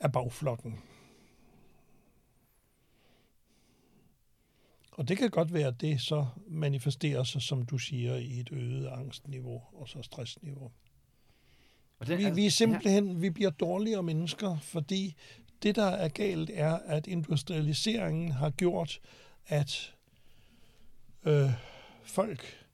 af 0.00 0.12
bagflokken. 0.12 0.78
Og 4.90 5.08
det 5.08 5.18
kan 5.18 5.30
godt 5.30 5.52
være, 5.52 5.66
at 5.66 5.80
det 5.80 6.00
så 6.00 6.26
manifesterer 6.46 7.22
sig, 7.22 7.42
som 7.42 7.66
du 7.66 7.78
siger, 7.78 8.16
i 8.16 8.40
et 8.40 8.48
øget 8.52 8.86
angstniveau 8.86 9.62
og 9.72 9.88
så 9.88 10.02
stressniveau. 10.02 10.70
Og 11.98 12.08
Vi, 12.08 12.30
vi 12.30 12.46
er 12.46 12.50
simpelthen, 12.50 13.22
vi 13.22 13.30
bliver 13.30 13.50
dårligere 13.50 14.02
mennesker, 14.02 14.58
fordi 14.58 15.14
det, 15.62 15.76
der 15.76 15.86
er 15.86 16.08
galt, 16.08 16.50
er, 16.54 16.74
at 16.74 17.06
industrialiseringen 17.06 18.32
har 18.32 18.50
gjort, 18.50 19.00
at 19.46 19.94
øh, 21.24 21.50
folk 22.10 22.66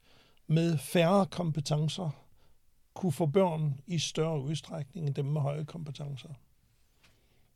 med 0.46 0.78
færre 0.78 1.26
kompetencer 1.26 2.24
kunne 2.94 3.12
få 3.12 3.26
børn 3.26 3.80
i 3.86 3.98
større 3.98 4.40
udstrækning 4.40 5.06
end 5.06 5.14
dem 5.14 5.24
med 5.24 5.40
høje 5.40 5.64
kompetencer. 5.64 6.28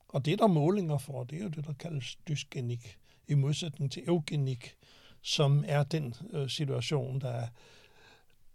Og 0.09 0.24
det 0.24 0.32
er 0.32 0.36
der 0.36 0.46
målinger 0.46 0.98
for, 0.98 1.24
det 1.24 1.38
er 1.38 1.42
jo 1.42 1.48
det, 1.48 1.66
der 1.66 1.72
kaldes 1.72 2.16
dysgenik, 2.28 2.98
i 3.28 3.34
modsætning 3.34 3.92
til 3.92 4.02
eugenik, 4.06 4.74
som 5.22 5.64
er 5.66 5.82
den 5.82 6.14
øh, 6.30 6.48
situation, 6.48 7.20
der, 7.20 7.46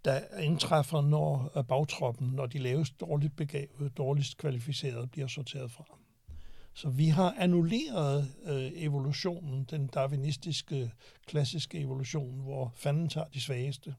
der 0.04 0.38
indtræffer, 0.38 1.00
når 1.00 1.52
øh, 1.56 1.64
bagtroppen, 1.64 2.28
når 2.28 2.46
de 2.46 2.58
lavest 2.58 3.00
dårligt 3.00 3.36
begavede, 3.36 3.90
dårligst 3.90 4.36
kvalificerede, 4.36 5.06
bliver 5.06 5.28
sorteret 5.28 5.70
fra. 5.70 5.98
Så 6.74 6.88
vi 6.88 7.08
har 7.08 7.34
annulleret 7.38 8.34
øh, 8.44 8.72
evolutionen, 8.74 9.64
den 9.64 9.86
darwinistiske, 9.86 10.92
klassiske 11.26 11.78
evolution, 11.78 12.40
hvor 12.40 12.72
fanden 12.74 13.08
tager 13.08 13.26
de 13.26 13.40
svageste, 13.40 13.94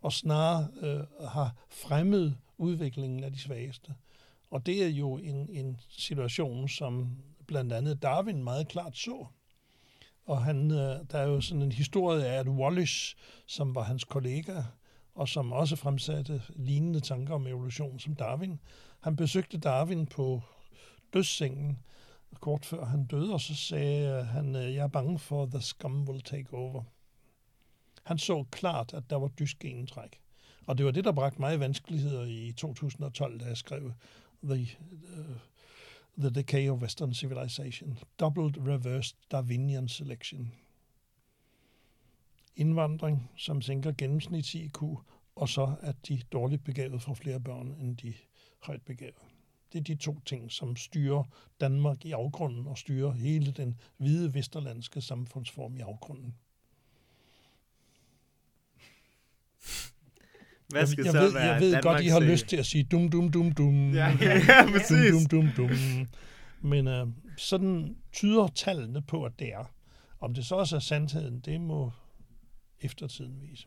og 0.00 0.12
snarere 0.12 0.68
øh, 0.82 1.28
har 1.28 1.54
fremmet 1.70 2.36
udviklingen 2.58 3.24
af 3.24 3.32
de 3.32 3.38
svageste. 3.38 3.94
Og 4.50 4.66
det 4.66 4.84
er 4.84 4.88
jo 4.88 5.16
en, 5.16 5.48
en 5.50 5.80
situation, 5.88 6.68
som 6.68 7.16
blandt 7.46 7.72
andet 7.72 8.02
Darwin 8.02 8.44
meget 8.44 8.68
klart 8.68 8.96
så. 8.96 9.26
Og 10.26 10.42
han, 10.44 10.70
øh, 10.70 11.00
der 11.10 11.18
er 11.18 11.26
jo 11.26 11.40
sådan 11.40 11.62
en 11.62 11.72
historie 11.72 12.26
af, 12.26 12.38
at 12.38 12.48
Wallace, 12.48 13.16
som 13.46 13.74
var 13.74 13.82
hans 13.82 14.04
kollega, 14.04 14.62
og 15.14 15.28
som 15.28 15.52
også 15.52 15.76
fremsatte 15.76 16.42
lignende 16.56 17.00
tanker 17.00 17.34
om 17.34 17.46
evolution 17.46 17.98
som 17.98 18.14
Darwin, 18.14 18.60
han 19.00 19.16
besøgte 19.16 19.58
Darwin 19.58 20.06
på 20.06 20.42
dødssengen, 21.14 21.78
kort 22.40 22.64
før 22.64 22.84
han 22.84 23.06
døde, 23.06 23.32
og 23.32 23.40
så 23.40 23.54
sagde 23.54 24.08
øh, 24.08 24.26
han, 24.26 24.56
øh, 24.56 24.74
jeg 24.74 24.82
er 24.84 24.88
bange 24.88 25.18
for, 25.18 25.46
the 25.46 25.60
scum 25.60 26.08
will 26.08 26.22
take 26.22 26.54
over. 26.54 26.82
Han 28.04 28.18
så 28.18 28.44
klart, 28.50 28.94
at 28.94 29.10
der 29.10 29.16
var 29.16 29.28
dysgenetræk. 29.28 30.20
Og 30.66 30.78
det 30.78 30.86
var 30.86 30.92
det, 30.92 31.04
der 31.04 31.12
bragte 31.12 31.40
mig 31.40 31.60
vanskeligheder 31.60 32.24
i 32.24 32.52
2012, 32.56 33.40
da 33.40 33.44
jeg 33.44 33.56
skrev 33.56 33.92
The, 34.44 34.68
uh, 35.18 35.36
the 36.18 36.30
Decay 36.30 36.68
of 36.68 36.82
Western 36.82 37.14
Civilization. 37.14 37.98
Doubled 38.20 38.58
Reversed 38.58 39.16
Darwinian 39.30 39.88
Selection. 39.88 40.52
Indvandring, 42.56 43.30
som 43.36 43.62
sænker 43.62 43.92
gennemsnits 43.92 44.54
IQ, 44.54 44.82
og 45.34 45.48
så 45.48 45.74
at 45.80 45.96
de 46.08 46.22
dårligt 46.32 46.64
begavede 46.64 47.00
får 47.00 47.14
flere 47.14 47.40
børn 47.40 47.76
end 47.80 47.96
de 47.96 48.14
højt 48.58 48.82
begavede. 48.82 49.33
Det 49.74 49.80
er 49.80 49.84
de 49.84 49.94
to 49.94 50.20
ting, 50.26 50.52
som 50.52 50.76
styrer 50.76 51.24
Danmark 51.60 52.04
i 52.04 52.12
afgrunden 52.12 52.66
og 52.66 52.78
styrer 52.78 53.12
hele 53.12 53.52
den 53.52 53.80
hvide 53.96 54.34
vesterlandske 54.34 55.00
samfundsform 55.00 55.76
i 55.76 55.80
afgrunden. 55.80 56.34
Hvad 60.68 60.86
skal 60.86 61.04
jeg, 61.04 61.12
så 61.12 61.18
jeg 61.18 61.26
ved, 61.26 61.32
være 61.32 61.52
jeg 61.52 61.60
ved 61.60 61.72
Danmarks, 61.72 61.84
godt, 61.84 62.02
I 62.02 62.06
har 62.06 62.20
lyst 62.20 62.46
til 62.46 62.56
at 62.56 62.66
sige 62.66 62.84
dum, 62.84 63.10
dum, 63.10 63.32
dum, 63.32 63.52
dum. 63.52 63.94
Ja, 63.94 64.06
ja, 64.20 64.66
præcis. 64.70 65.10
Dum, 65.10 65.26
dum, 65.26 65.52
dum, 65.56 65.68
dum. 65.68 66.08
Men 66.60 66.88
øh, 66.88 67.06
sådan 67.36 67.96
tyder 68.12 68.48
tallene 68.48 69.02
på, 69.02 69.24
at 69.24 69.32
det 69.38 69.52
er. 69.52 69.74
Om 70.20 70.34
det 70.34 70.46
så 70.46 70.54
også 70.54 70.76
er 70.76 70.80
sandheden, 70.80 71.40
det 71.40 71.60
må 71.60 71.92
eftertiden 72.80 73.42
vise. 73.42 73.66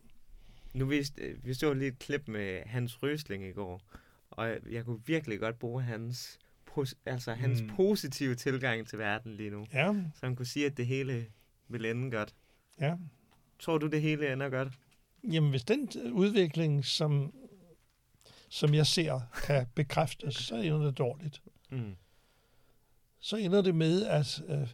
Nu 0.73 0.85
viste, 0.85 1.21
vi 1.43 1.53
så 1.53 1.73
lige 1.73 1.87
et 1.87 1.99
klip 1.99 2.27
med 2.27 2.61
Hans 2.65 3.03
Røsling 3.03 3.43
i 3.43 3.51
går, 3.51 3.81
og 4.37 4.47
jeg, 4.47 4.57
jeg 4.71 4.85
kunne 4.85 4.99
virkelig 5.05 5.39
godt 5.39 5.59
bruge 5.59 5.81
hans, 5.83 6.39
pos, 6.65 6.95
altså 7.05 7.33
hans 7.33 7.61
Mm. 7.61 7.69
positive 7.75 8.35
tilgang 8.35 8.87
til 8.87 8.99
verden 8.99 9.33
lige 9.35 9.49
nu. 9.49 9.65
Ja, 9.73 9.93
Så 10.13 10.25
han 10.25 10.35
kunne 10.35 10.45
sige, 10.45 10.65
at 10.65 10.77
det 10.77 10.87
hele 10.87 11.25
vil 11.67 11.85
ende 11.85 12.11
godt. 12.11 12.35
ja. 12.79 12.95
Tror 13.59 13.77
du, 13.77 13.87
det 13.87 14.01
hele 14.01 14.33
ender 14.33 14.49
godt? 14.49 14.73
Jamen, 15.31 15.49
hvis 15.49 15.63
den 15.63 15.89
udvikling, 16.11 16.85
som, 16.85 17.33
som 18.49 18.73
jeg 18.73 18.87
ser, 18.87 19.19
kan 19.43 19.67
bekræftes, 19.75 20.35
så 20.35 20.55
ender 20.55 20.85
det 20.85 20.97
dårligt. 20.97 21.41
Mm. 21.71 21.95
Så 23.19 23.35
ender 23.37 23.61
det 23.61 23.75
med, 23.75 24.05
at, 24.05 24.41
øh, 24.47 24.67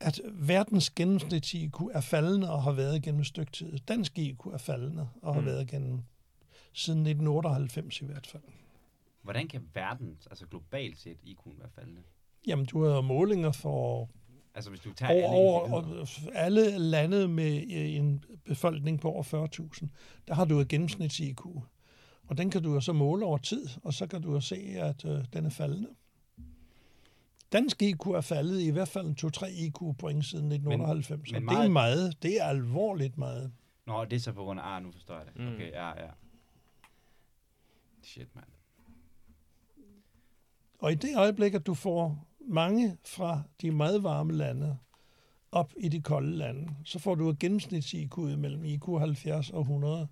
at 0.00 0.20
verdens 0.24 0.90
gennemsnit 0.90 1.54
IQ 1.54 1.74
er 1.92 2.00
faldende 2.00 2.50
og 2.50 2.62
har 2.62 2.72
været 2.72 3.02
gennem 3.02 3.20
et 3.20 3.26
stykke 3.26 3.52
tid. 3.52 3.78
Dansk 3.78 4.18
IQ 4.18 4.46
er 4.46 4.58
faldende 4.58 5.08
og 5.22 5.34
har 5.34 5.40
Mm. 5.40 5.46
været 5.46 5.68
gennem 5.68 6.00
siden 6.78 7.00
1998 7.00 8.00
i 8.00 8.04
hvert 8.04 8.26
fald. 8.26 8.42
Hvordan 9.22 9.48
kan 9.48 9.62
verden, 9.74 10.16
altså 10.30 10.46
globalt 10.46 10.98
set, 10.98 11.16
IQ'en 11.26 11.58
være 11.60 11.68
faldende? 11.74 12.00
Jamen, 12.46 12.66
du 12.66 12.84
har 12.84 13.00
målinger 13.00 13.52
for 13.52 14.08
Altså 14.54 14.70
hvis 14.70 14.80
du 14.80 14.92
tager 14.94 15.12
over, 15.12 15.60
alle 15.62 15.74
over 15.74 15.82
og 15.82 16.08
alle 16.32 16.78
lande 16.78 17.28
med 17.28 17.56
øh, 17.56 17.94
en 17.94 18.24
befolkning 18.44 19.00
på 19.00 19.08
over 19.10 19.22
40.000, 19.82 19.86
der 20.28 20.34
har 20.34 20.44
du 20.44 20.58
et 20.58 20.68
gennemsnits 20.68 21.20
IQ. 21.20 21.40
Og 22.26 22.38
den 22.38 22.50
kan 22.50 22.62
du 22.62 22.74
jo 22.74 22.80
så 22.80 22.92
måle 22.92 23.26
over 23.26 23.38
tid, 23.38 23.68
og 23.82 23.94
så 23.94 24.06
kan 24.06 24.22
du 24.22 24.32
jo 24.32 24.40
se, 24.40 24.56
at 24.76 25.04
øh, 25.04 25.24
den 25.32 25.46
er 25.46 25.50
faldende. 25.50 25.88
Dansk 27.52 27.82
IQ 27.82 28.06
er 28.06 28.20
faldet 28.20 28.60
i 28.60 28.70
hvert 28.70 28.88
fald 28.88 29.06
en 29.06 29.16
2-3 29.26 29.46
IQ-point 29.46 30.24
siden 30.24 30.52
1998. 30.52 31.32
men 31.32 31.42
Men, 31.42 31.48
og 31.48 31.52
det 31.54 31.64
er 31.64 31.70
meget- 31.70 31.98
meget. 31.98 32.22
Det 32.22 32.40
er 32.40 32.44
alvorligt 32.44 33.18
meget. 33.18 33.52
Nå, 33.86 34.04
det 34.04 34.12
er 34.12 34.20
så 34.20 34.32
på 34.32 34.44
grund 34.44 34.60
af, 34.60 34.64
ah, 34.76 34.82
nu 34.82 34.92
forstår 34.92 35.16
jeg 35.16 35.26
det. 35.26 35.42
Mm. 35.42 35.54
Okay, 35.54 35.70
ja, 35.72 35.88
ja. 35.88 36.10
Shit, 38.08 38.34
mand. 38.34 38.46
Og 40.78 40.92
i 40.92 40.94
det 40.94 41.16
øjeblik, 41.16 41.54
at 41.54 41.66
du 41.66 41.74
får 41.74 42.26
mange 42.40 42.96
fra 43.04 43.42
de 43.62 43.70
meget 43.70 44.02
varme 44.02 44.32
lande 44.32 44.78
op 45.52 45.72
i 45.76 45.88
de 45.88 46.02
kolde 46.02 46.36
lande, 46.36 46.74
så 46.84 46.98
får 46.98 47.14
du 47.14 47.28
et 47.28 47.38
gennemsnits 47.38 47.94
IQ 47.94 48.18
mellem 48.18 48.64
IQ 48.64 48.84
70 48.98 49.50
og 49.50 49.60
100. 49.60 50.08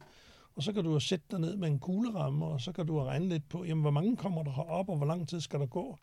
Og 0.56 0.62
så 0.62 0.72
kan 0.72 0.84
du 0.84 1.00
sætte 1.00 1.24
dig 1.30 1.40
ned 1.40 1.56
med 1.56 1.68
en 1.68 1.78
kugleramme, 1.78 2.46
og 2.46 2.60
så 2.60 2.72
kan 2.72 2.86
du 2.86 3.02
regne 3.02 3.28
lidt 3.28 3.48
på, 3.48 3.64
jamen, 3.64 3.82
hvor 3.82 3.90
mange 3.90 4.16
kommer 4.16 4.42
der 4.42 4.52
herop, 4.52 4.88
og 4.88 4.96
hvor 4.96 5.06
lang 5.06 5.28
tid 5.28 5.40
skal 5.40 5.60
der 5.60 5.66
gå. 5.66 5.98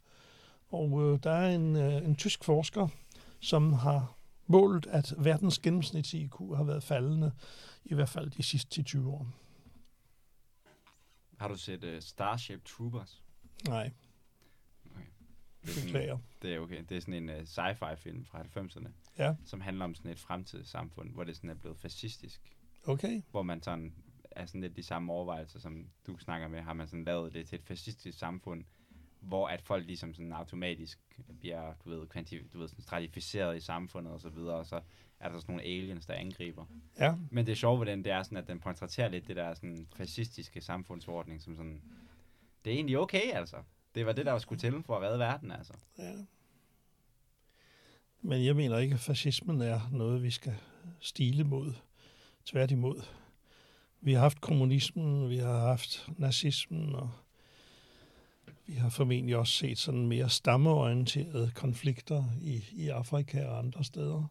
Og 0.70 1.02
øh, 1.04 1.20
der 1.24 1.32
er 1.32 1.56
en, 1.56 1.76
øh, 1.76 2.06
en 2.06 2.16
tysk 2.16 2.44
forsker, 2.44 2.88
som 3.40 3.74
har 3.74 4.16
målt, 4.48 4.86
at 4.86 5.14
verdens 5.18 5.60
gennemsnits 5.60 6.14
IQ 6.14 6.36
har 6.56 6.64
været 6.64 6.84
faldende, 6.84 7.32
i 7.86 7.94
hvert 7.94 8.10
fald 8.10 8.30
de 8.30 8.44
sidste 8.44 8.82
10-20 8.82 9.08
år. 9.08 9.43
Har 11.44 11.48
du 11.50 11.56
set 11.58 11.84
uh, 11.84 12.00
Starship 12.00 12.66
Troopers? 12.66 13.24
Nej, 13.68 13.92
Det 15.62 15.70
er, 15.70 15.74
sådan, 15.74 16.20
det 16.42 16.56
er 16.56 16.60
okay. 16.60 16.84
Det 16.90 16.98
er 16.98 17.02
sådan 17.02 17.14
en 17.14 17.30
uh, 17.30 17.36
sci-fi 17.36 17.96
film 17.96 18.26
fra 18.26 18.42
90'erne, 18.42 18.90
Ja, 19.18 19.36
som 19.46 19.62
handler 19.62 19.86
om 19.86 19.96
sådan 19.96 20.12
et 20.12 20.20
fremtidssamfund, 20.20 21.12
hvor 21.12 21.24
det 21.24 21.36
sådan 21.36 21.50
er 21.50 21.54
blevet 21.54 21.78
fascistisk. 21.78 22.56
okay. 22.84 23.22
Hvor 23.32 23.42
man 23.42 23.62
sådan 23.64 23.94
er 24.32 24.46
sådan 24.46 24.62
lidt 24.62 24.76
de 24.76 24.84
samme 24.84 25.14
overvejelser, 25.14 25.60
som 25.60 25.90
du 26.08 26.18
snakker 26.18 26.48
med, 26.48 26.62
har 26.62 26.74
man 26.74 26.88
sådan 26.88 27.04
lavet 27.04 27.34
det 27.34 27.48
til 27.48 27.60
et 27.60 27.66
fascistisk 27.66 28.18
samfund, 28.20 28.64
hvor 29.24 29.48
at 29.48 29.62
folk 29.62 29.86
ligesom 29.86 30.14
sådan 30.14 30.32
automatisk 30.32 31.00
bliver, 31.40 31.74
du 31.86 31.90
ved, 31.90 32.08
kvanti- 32.16 32.50
du 32.54 32.60
ved 32.60 32.68
sådan 32.68 32.82
stratificeret 32.84 33.58
i 33.58 33.60
samfundet 33.60 34.14
og 34.14 34.22
så 34.22 34.30
videre, 34.30 34.56
og 34.56 34.66
så 34.66 34.82
er 35.20 35.30
der 35.30 35.40
sådan 35.40 35.54
nogle 35.54 35.64
aliens, 35.64 36.06
der 36.06 36.14
angriber. 36.14 36.66
Ja, 37.00 37.16
Men 37.32 37.48
det 37.48 37.58
sjove 37.58 37.80
ved 37.80 37.88
den, 37.88 38.04
det 38.04 38.12
er 38.12 38.24
sådan, 38.24 38.38
at 38.38 38.48
den 38.48 38.60
portrætterer 38.60 39.10
lidt 39.10 39.28
det 39.28 39.36
der 39.36 39.54
sådan 39.54 39.88
fascistiske 39.96 40.62
samfundsordning, 40.62 41.42
som 41.42 41.56
sådan, 41.56 41.82
det 42.66 42.72
er 42.72 42.76
egentlig 42.76 43.00
okay, 43.00 43.32
altså. 43.34 43.58
Det 43.96 44.06
var 44.06 44.12
det, 44.14 44.26
der 44.26 44.32
var 44.32 44.40
skulle 44.40 44.60
til 44.60 44.84
for 44.84 44.96
at 44.96 45.02
redde 45.04 45.20
verden, 45.20 45.52
altså. 45.52 45.74
Ja. 45.98 46.14
Men 48.22 48.46
jeg 48.46 48.56
mener 48.56 48.78
ikke, 48.78 48.94
at 48.94 49.00
fascismen 49.00 49.62
er 49.62 49.90
noget, 49.92 50.24
vi 50.24 50.30
skal 50.30 50.56
stile 51.00 51.44
mod. 51.44 51.74
Tværtimod. 52.46 53.02
Vi 54.02 54.14
har 54.14 54.20
haft 54.20 54.42
kommunismen, 54.42 55.30
vi 55.30 55.38
har 55.38 55.60
haft 55.60 56.10
nazismen, 56.18 56.96
og 56.96 57.12
vi 58.68 58.74
har 58.74 58.90
formentlig 58.90 59.36
også 59.36 59.54
set 59.54 59.78
sådan 59.78 60.08
mere 60.08 60.30
stammeorienterede 60.30 61.52
konflikter 61.56 62.24
i, 62.42 62.64
i 62.72 62.88
Afrika 62.88 63.46
og 63.46 63.60
andre 63.60 63.84
steder. 63.84 64.28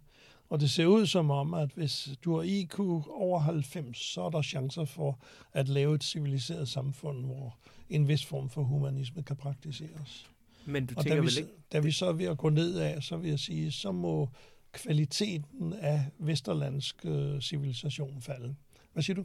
Og 0.49 0.61
det 0.61 0.71
ser 0.71 0.87
ud 0.87 1.07
som 1.07 1.31
om, 1.31 1.55
at 1.55 1.71
hvis 1.75 2.09
du 2.25 2.37
har 2.37 2.43
IQ 2.43 2.79
over 3.09 3.39
90, 3.39 3.99
så 3.99 4.23
er 4.23 4.31
der 4.31 4.43
chancer 4.43 4.85
for 4.85 5.19
at 5.53 5.69
lave 5.69 5.95
et 5.95 6.05
civiliseret 6.05 6.69
samfund, 6.69 7.25
hvor 7.25 7.59
en 7.91 8.09
vis 8.09 8.25
form 8.25 8.51
for 8.51 8.63
humanisme 8.63 9.23
kan 9.23 9.37
praktiseres. 9.37 10.31
Men 10.67 10.87
du 10.87 10.95
Og 10.97 11.05
da 11.05 11.09
tænker 11.09 11.23
vi, 11.23 11.27
vel 11.27 11.39
ikke... 11.39 11.51
da 11.73 11.79
vi 11.79 11.91
så 11.91 12.07
er 12.07 12.13
ved 12.13 12.27
at 12.27 12.39
gå 12.39 12.49
ned 12.49 12.79
af, 12.79 13.03
så 13.03 13.17
vil 13.17 13.31
jeg 13.31 13.39
sige, 13.39 13.73
så 13.73 13.93
må 13.93 14.29
kvaliteten 14.73 15.73
af 15.73 16.07
vesterlandsk 16.19 16.97
øh, 17.05 17.41
civilisation 17.41 18.23
falde. 18.23 18.55
Hvad 18.93 19.03
siger 19.03 19.15
du? 19.15 19.25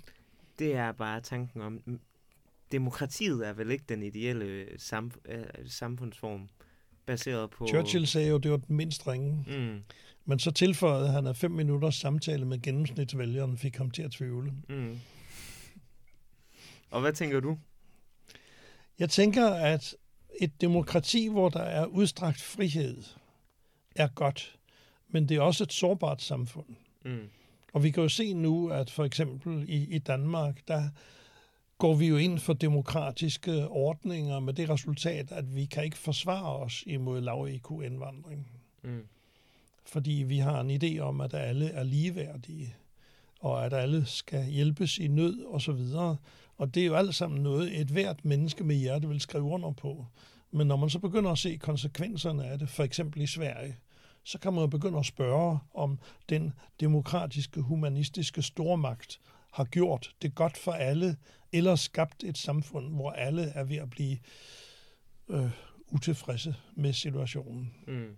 Det 0.60 0.76
er 0.76 0.92
bare 0.92 1.22
tanken 1.22 1.62
om... 1.62 2.00
Demokratiet 2.72 3.48
er 3.48 3.54
vel 3.54 3.72
ikke 3.72 3.86
den 3.90 4.04
ideelle 4.04 4.66
sam, 4.78 5.12
øh, 5.26 5.44
samfundsform. 5.68 6.50
baseret 7.06 7.50
på... 7.50 7.68
Churchill 7.68 8.08
sagde 8.08 8.30
jo, 8.30 8.38
det 8.38 8.52
var 8.52 8.58
den 8.58 8.76
mindst 8.76 9.08
ringe. 9.08 9.46
Mm, 9.48 9.82
Men 10.26 10.40
så 10.40 10.52
tilføjede 10.52 11.08
han, 11.12 11.28
at 11.28 11.38
fem 11.38 11.52
minutters 11.52 11.96
samtale 11.96 12.46
med 12.46 12.62
gennemsnitsvælgeren 12.62 13.58
fik 13.58 13.76
ham 13.76 13.92
til 13.92 14.02
at 14.04 14.12
tvivle. 14.12 14.54
mm. 14.70 15.00
Og 16.92 17.02
hvad 17.02 17.14
tænker 17.14 17.40
du? 17.40 17.58
Jeg 19.00 19.10
tænker, 19.10 19.48
at 19.50 19.96
et 20.42 20.62
demokrati, 20.62 21.28
hvor 21.28 21.50
der 21.50 21.60
er 21.64 21.86
udstrakt 21.86 22.42
frihed, 22.42 23.04
er 23.96 24.08
godt. 24.08 24.58
Men 25.10 25.30
det 25.30 25.38
er 25.38 25.42
også 25.42 25.64
et 25.64 25.74
sårbart 25.74 26.22
samfund. 26.22 26.66
Mm, 27.06 27.30
Og 27.74 27.84
vi 27.84 27.92
kan 27.92 28.04
jo 28.04 28.10
se 28.10 28.34
nu, 28.34 28.70
at 28.70 28.90
for 28.90 29.06
eksempel 29.06 29.66
i, 29.70 29.96
i 29.96 30.00
Danmark, 30.00 30.68
der 30.68 30.90
går 31.78 31.96
vi 31.96 32.08
jo 32.08 32.18
ind 32.18 32.40
for 32.40 32.54
demokratiske 32.54 33.68
ordninger 33.68 34.40
med 34.40 34.54
det 34.54 34.70
resultat, 34.70 35.32
at 35.32 35.56
vi 35.56 35.66
kan 35.66 35.84
ikke 35.84 35.98
forsvare 35.98 36.56
os 36.56 36.84
imod 36.88 37.22
lav 37.22 37.48
IQ-indvandring. 37.50 38.48
mm, 38.84 39.08
Fordi 39.86 40.12
vi 40.12 40.38
har 40.38 40.62
en 40.62 40.84
idé 40.84 41.00
om, 41.00 41.22
at 41.22 41.34
alle 41.34 41.70
er 41.70 41.84
ligeværdige, 41.84 42.76
og 43.40 43.66
at 43.66 43.74
alle 43.74 44.06
skal 44.06 44.46
hjælpes 44.46 44.98
i 44.98 45.08
nød 45.08 45.44
og 45.44 45.62
så 45.62 45.72
videre. 45.72 46.18
Og 46.58 46.76
det 46.76 46.82
er 46.82 46.88
jo 46.88 46.96
alt 46.96 47.16
sammen 47.16 47.44
noget, 47.44 47.82
et 47.82 47.88
hvert 47.88 48.26
menneske 48.26 48.64
med 48.64 48.76
hjerte 48.76 49.08
vil 49.08 49.22
skrive 49.22 49.44
under 49.44 49.72
på. 49.72 50.06
Men 50.52 50.68
når 50.68 50.76
man 50.76 50.90
så 50.90 51.00
begynder 51.00 51.32
at 51.32 51.38
se 51.38 51.58
konsekvenserne 51.58 52.46
af 52.46 52.60
det, 52.60 52.70
for 52.70 52.84
eksempel 52.84 53.22
i 53.22 53.28
Sverige, 53.28 53.76
så 54.24 54.40
kan 54.40 54.54
man 54.54 54.62
jo 54.62 54.68
begynde 54.68 55.00
at 55.00 55.06
spørge, 55.06 55.60
om 55.74 56.00
den 56.30 56.54
demokratiske, 56.80 57.62
humanistiske 57.62 58.42
stormagt 58.42 59.20
har 59.52 59.64
gjort 59.66 60.16
det 60.22 60.36
godt 60.36 60.58
for 60.58 60.72
alle, 60.72 61.18
eller 61.52 61.76
skabt 61.76 62.24
et 62.24 62.38
samfund, 62.38 62.96
hvor 62.96 63.12
alle 63.12 63.44
er 63.44 63.64
ved 63.64 63.78
at 63.78 63.90
blive 63.90 64.18
øh, 65.30 65.52
utilfredse 65.92 66.56
med 66.76 66.94
situationen. 66.94 67.74
Mm, 67.88 68.18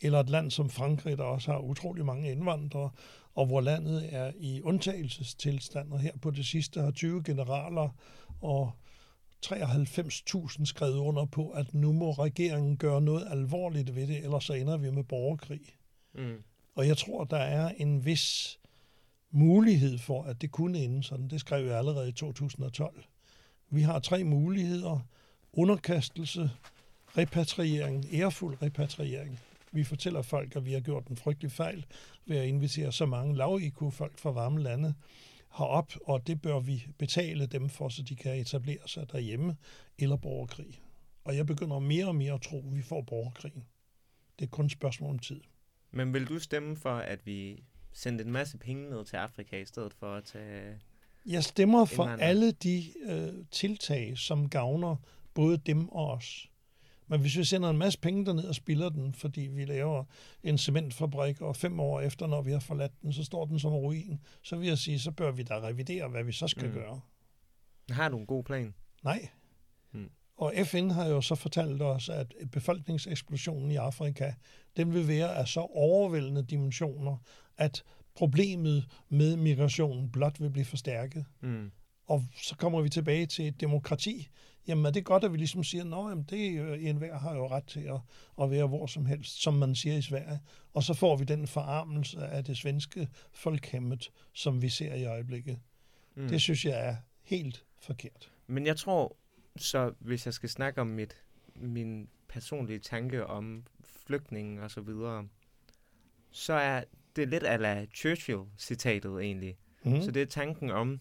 eller 0.00 0.20
et 0.20 0.30
land 0.30 0.50
som 0.50 0.70
Frankrig, 0.70 1.18
der 1.18 1.24
også 1.24 1.52
har 1.52 1.58
utrolig 1.58 2.04
mange 2.04 2.30
indvandrere, 2.30 2.90
og 3.34 3.46
hvor 3.46 3.60
landet 3.60 4.14
er 4.14 4.32
i 4.36 4.62
undtagelsestilstand, 4.62 5.92
og 5.92 6.00
her 6.00 6.16
på 6.22 6.30
det 6.30 6.46
sidste 6.46 6.80
har 6.80 6.90
20 6.90 7.22
generaler 7.24 7.88
og 8.40 8.72
93.000 9.46 10.64
skrevet 10.64 10.98
under 10.98 11.24
på, 11.24 11.50
at 11.50 11.74
nu 11.74 11.92
må 11.92 12.12
regeringen 12.12 12.76
gøre 12.76 13.00
noget 13.00 13.26
alvorligt 13.30 13.94
ved 13.94 14.06
det, 14.06 14.24
ellers 14.24 14.44
så 14.44 14.52
ender 14.52 14.76
vi 14.76 14.90
med 14.90 15.04
borgerkrig. 15.04 15.60
mm, 16.14 16.42
Og 16.74 16.86
jeg 16.86 16.96
tror, 16.96 17.24
der 17.24 17.36
er 17.36 17.68
en 17.68 18.04
vis 18.04 18.58
mulighed 19.30 19.98
for, 19.98 20.22
at 20.22 20.40
det 20.40 20.50
kunne 20.50 20.78
ende 20.78 21.02
sådan. 21.02 21.28
Det 21.28 21.40
skrev 21.40 21.66
jeg 21.66 21.78
allerede 21.78 22.08
i 22.08 22.12
2012. 22.12 23.04
Vi 23.70 23.82
har 23.82 23.98
tre 23.98 24.24
muligheder. 24.24 25.06
Underkastelse, 25.52 26.50
repatriering, 27.18 28.06
ærefuld 28.12 28.62
repatriering. 28.62 29.38
Vi 29.72 29.84
fortæller 29.84 30.22
folk, 30.22 30.56
at 30.56 30.66
vi 30.66 30.72
har 30.72 30.80
gjort 30.80 31.06
en 31.06 31.16
frygtelig 31.16 31.52
fejl 31.52 31.84
ved 32.26 32.36
at 32.36 32.48
invitere 32.48 32.92
så 32.92 33.06
mange 33.06 33.36
lav 33.36 33.60
folk 33.90 34.18
fra 34.18 34.30
varme 34.30 34.62
lande 34.62 34.94
herop, 35.58 35.92
og 36.04 36.26
det 36.26 36.42
bør 36.42 36.60
vi 36.60 36.86
betale 36.98 37.46
dem 37.46 37.68
for, 37.68 37.88
så 37.88 38.02
de 38.02 38.16
kan 38.16 38.40
etablere 38.40 38.88
sig 38.88 39.12
derhjemme, 39.12 39.56
eller 39.98 40.16
borgerkrig. 40.16 40.82
Og 41.24 41.36
jeg 41.36 41.46
begynder 41.46 41.78
mere 41.78 42.06
og 42.06 42.16
mere 42.16 42.32
at 42.32 42.42
tro, 42.42 42.58
at 42.58 42.76
vi 42.76 42.82
får 42.82 43.02
borgerkrigen. 43.02 43.64
Det 44.38 44.44
er 44.44 44.50
kun 44.50 44.64
et 44.64 44.72
spørgsmål 44.72 45.10
om 45.10 45.18
tid. 45.18 45.40
Men 45.90 46.14
vil 46.14 46.28
du 46.28 46.38
stemme 46.38 46.76
for, 46.76 46.96
at 46.96 47.26
vi 47.26 47.64
sendte 47.92 48.24
en 48.24 48.32
masse 48.32 48.58
penge 48.58 48.90
ned 48.90 49.04
til 49.04 49.16
Afrika, 49.16 49.60
i 49.60 49.64
stedet 49.64 49.94
for 49.94 50.14
at 50.14 50.24
tage... 50.24 50.80
Jeg 51.26 51.44
stemmer 51.44 51.84
for 51.84 52.04
alle 52.04 52.52
de 52.52 52.84
øh, 53.08 53.44
tiltag, 53.50 54.18
som 54.18 54.48
gavner 54.48 54.96
både 55.34 55.58
dem 55.58 55.88
og 55.88 56.10
os. 56.10 56.48
Men 57.08 57.20
hvis 57.20 57.38
vi 57.38 57.44
sender 57.44 57.70
en 57.70 57.78
masse 57.78 57.98
penge 57.98 58.26
derned 58.26 58.44
og 58.44 58.54
spilder 58.54 58.88
den, 58.88 59.14
fordi 59.14 59.40
vi 59.40 59.64
laver 59.64 60.04
en 60.42 60.58
cementfabrik, 60.58 61.40
og 61.40 61.56
fem 61.56 61.80
år 61.80 62.00
efter, 62.00 62.26
når 62.26 62.42
vi 62.42 62.52
har 62.52 62.60
forladt 62.60 63.02
den, 63.02 63.12
så 63.12 63.24
står 63.24 63.44
den 63.44 63.58
som 63.58 63.72
ruin, 63.72 64.20
så 64.42 64.56
vil 64.56 64.68
jeg 64.68 64.78
sige, 64.78 64.98
så 64.98 65.10
bør 65.10 65.30
vi 65.30 65.42
da 65.42 65.60
revidere, 65.60 66.08
hvad 66.08 66.24
vi 66.24 66.32
så 66.32 66.48
skal 66.48 66.68
mm. 66.68 66.74
gøre. 66.74 67.00
Har 67.90 68.08
du 68.08 68.18
en 68.18 68.26
god 68.26 68.44
plan? 68.44 68.74
Nej. 69.04 69.28
Mm. 69.92 70.10
Og 70.36 70.54
FN 70.64 70.90
har 70.90 71.06
jo 71.06 71.20
så 71.20 71.34
fortalt 71.34 71.82
os, 71.82 72.08
at 72.08 72.34
befolkningseksplosionen 72.52 73.70
i 73.70 73.76
Afrika, 73.76 74.32
den 74.76 74.94
vil 74.94 75.08
være 75.08 75.36
af 75.36 75.48
så 75.48 75.60
overvældende 75.60 76.42
dimensioner, 76.42 77.16
at 77.58 77.84
problemet 78.14 78.86
med 79.08 79.36
migrationen 79.36 80.10
blot 80.10 80.40
vil 80.40 80.50
blive 80.50 80.64
forstærket. 80.64 81.24
Mm. 81.40 81.70
Og 82.06 82.24
så 82.42 82.56
kommer 82.56 82.82
vi 82.82 82.88
tilbage 82.88 83.26
til 83.26 83.48
et 83.48 83.60
demokrati. 83.60 84.28
Jamen 84.68 84.86
er 84.86 84.90
det 84.90 85.04
godt, 85.04 85.24
at 85.24 85.32
vi 85.32 85.36
ligesom 85.36 85.64
siger, 85.64 86.06
at 86.06 86.30
det 86.30 86.58
jo, 86.58 86.72
enhver 86.72 87.18
har 87.18 87.34
jo 87.34 87.48
ret 87.48 87.64
til 87.64 87.80
at, 87.80 88.00
at 88.42 88.50
være 88.50 88.66
hvor 88.66 88.86
som 88.86 89.06
helst, 89.06 89.42
som 89.42 89.54
man 89.54 89.74
siger 89.74 89.96
i 89.96 90.02
Sverige. 90.02 90.40
Og 90.74 90.82
så 90.82 90.94
får 90.94 91.16
vi 91.16 91.24
den 91.24 91.46
forarmelse 91.46 92.18
af 92.18 92.44
det 92.44 92.56
svenske 92.56 93.08
folkhemmet, 93.32 94.10
som 94.32 94.62
vi 94.62 94.68
ser 94.68 94.94
i 94.94 95.04
øjeblikket. 95.04 95.58
Mm. 96.14 96.28
Det 96.28 96.40
synes 96.40 96.64
jeg 96.64 96.88
er 96.88 96.96
helt 97.22 97.64
forkert. 97.78 98.32
Men 98.46 98.66
jeg 98.66 98.76
tror, 98.76 99.16
så 99.56 99.92
hvis 99.98 100.26
jeg 100.26 100.34
skal 100.34 100.48
snakke 100.48 100.80
om 100.80 100.86
mit, 100.86 101.16
min 101.54 102.08
personlige 102.28 102.78
tanke 102.78 103.26
om 103.26 103.66
flygtningen 103.84 104.58
og 104.58 104.70
så 104.70 104.80
videre, 104.80 105.28
så 106.30 106.52
er 106.52 106.84
det 107.16 107.28
lidt 107.28 107.44
ala 107.46 107.86
Churchill-citatet 107.94 109.20
egentlig. 109.20 109.58
Mm. 109.84 110.02
Så 110.02 110.10
det 110.10 110.22
er 110.22 110.26
tanken 110.26 110.70
om, 110.70 111.00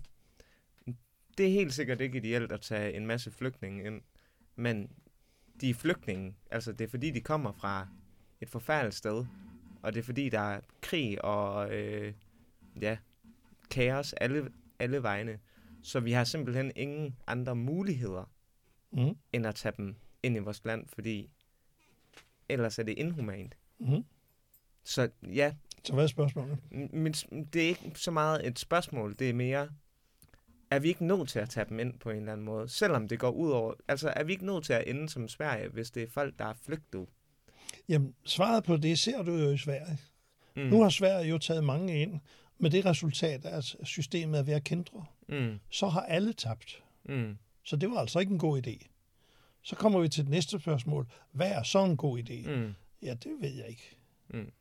det 1.38 1.46
er 1.48 1.52
helt 1.52 1.74
sikkert 1.74 2.02
ikke 2.02 2.18
ideelt 2.18 2.52
at 2.52 2.62
tage 2.62 2.94
en 2.94 3.06
masse 3.06 3.32
flygtninge 3.32 3.84
ind, 3.86 4.02
men 4.56 4.92
de 5.62 5.70
er 5.70 5.74
flygtninge, 5.74 6.36
altså 6.52 6.72
det 6.72 6.86
er 6.86 6.90
fordi, 6.90 7.12
de 7.12 7.22
kommer 7.22 7.52
fra 7.52 7.88
et 8.42 8.50
forfærdeligt 8.50 8.96
sted, 8.96 9.26
og 9.82 9.94
det 9.94 10.00
er 10.00 10.04
fordi, 10.04 10.30
der 10.30 10.40
er 10.40 10.62
krig 10.82 11.26
og 11.26 11.74
øh, 11.76 12.14
ja, 12.82 12.98
kaos 13.72 14.14
alle, 14.14 14.52
alle 14.80 15.04
vegne. 15.04 15.40
Så 15.84 16.00
vi 16.00 16.12
har 16.12 16.24
simpelthen 16.24 16.72
ingen 16.76 17.16
andre 17.28 17.56
muligheder, 17.56 18.32
Mm. 18.92 19.18
end 19.34 19.48
at 19.48 19.56
tage 19.56 19.74
dem 19.78 19.96
ind 20.24 20.36
i 20.36 20.40
vores 20.40 20.66
land, 20.66 20.88
fordi 20.88 21.30
ellers 22.50 22.80
er 22.80 22.84
det 22.84 22.98
inhumant. 22.98 23.58
Mm. 23.80 24.04
Så 24.84 25.10
ja, 25.24 25.56
Så 25.84 25.94
hvad 25.94 26.04
er 26.04 26.08
spørgsmålet? 26.08 26.58
men 26.94 27.14
det 27.54 27.64
er 27.64 27.68
ikke 27.68 27.92
så 27.96 28.12
meget 28.12 28.48
et 28.48 28.60
spørgsmål, 28.60 29.16
det 29.20 29.30
er 29.30 29.34
mere, 29.34 29.70
er 30.72 30.80
vi 30.80 30.88
ikke 30.88 31.06
nødt 31.06 31.30
til 31.30 31.40
at 31.40 31.50
tage 31.50 31.66
dem 31.70 31.80
ind 31.80 32.00
på 32.00 32.10
en 32.10 32.18
eller 32.18 32.32
anden 32.32 32.46
måde, 32.46 32.70
selvom 32.70 33.08
det 33.08 33.20
går 33.20 33.30
ud 33.30 33.52
over, 33.52 33.74
altså 33.88 34.14
er 34.16 34.24
vi 34.24 34.32
ikke 34.32 34.46
nødt 34.46 34.66
til 34.66 34.74
at 34.74 34.84
ende 34.88 35.10
som 35.10 35.28
Sverige, 35.28 35.70
hvis 35.70 35.92
det 35.92 36.04
er 36.04 36.08
folk, 36.10 36.40
der 36.40 36.46
er 36.46 36.54
flygtet? 36.66 37.06
Jamen, 37.90 38.16
svaret 38.26 38.64
på 38.64 38.78
det 38.78 39.00
ser 39.00 39.22
du 39.24 39.32
jo 39.32 39.52
i 39.52 39.58
Sverige. 39.58 39.98
Mm. 40.56 40.62
Nu 40.62 40.82
har 40.82 40.90
Sverige 40.90 41.30
jo 41.30 41.38
taget 41.38 41.64
mange 41.64 42.02
ind, 42.02 42.20
med 42.60 42.70
det 42.70 42.86
resultat, 42.86 43.46
at 43.46 43.76
systemet 43.84 44.40
er 44.40 44.44
ved 44.44 44.54
at 44.54 44.64
kendre. 44.64 45.06
Mm. 45.30 45.60
Så 45.70 45.88
har 45.88 46.02
alle 46.02 46.34
tabt. 46.34 46.84
Mm. 47.06 47.38
Så 47.64 47.76
det 47.76 47.90
var 47.90 47.98
altså 47.98 48.20
ikke 48.20 48.32
en 48.32 48.40
god 48.40 48.68
idé. 48.68 48.88
Så 49.62 49.76
kommer 49.76 50.00
vi 50.00 50.10
til 50.10 50.24
det 50.24 50.32
næste 50.32 50.60
spørgsmål. 50.60 51.08
Hvad 51.32 51.52
er 51.52 51.64
så 51.64 51.84
en 51.84 51.98
god 51.98 52.20
idé? 52.20 52.50
Mm. 52.50 52.74
Ja, 53.02 53.14
det 53.14 53.32
ved 53.42 53.54
jeg 53.54 53.68
ikke. 53.68 53.98
Mm. 54.30 54.52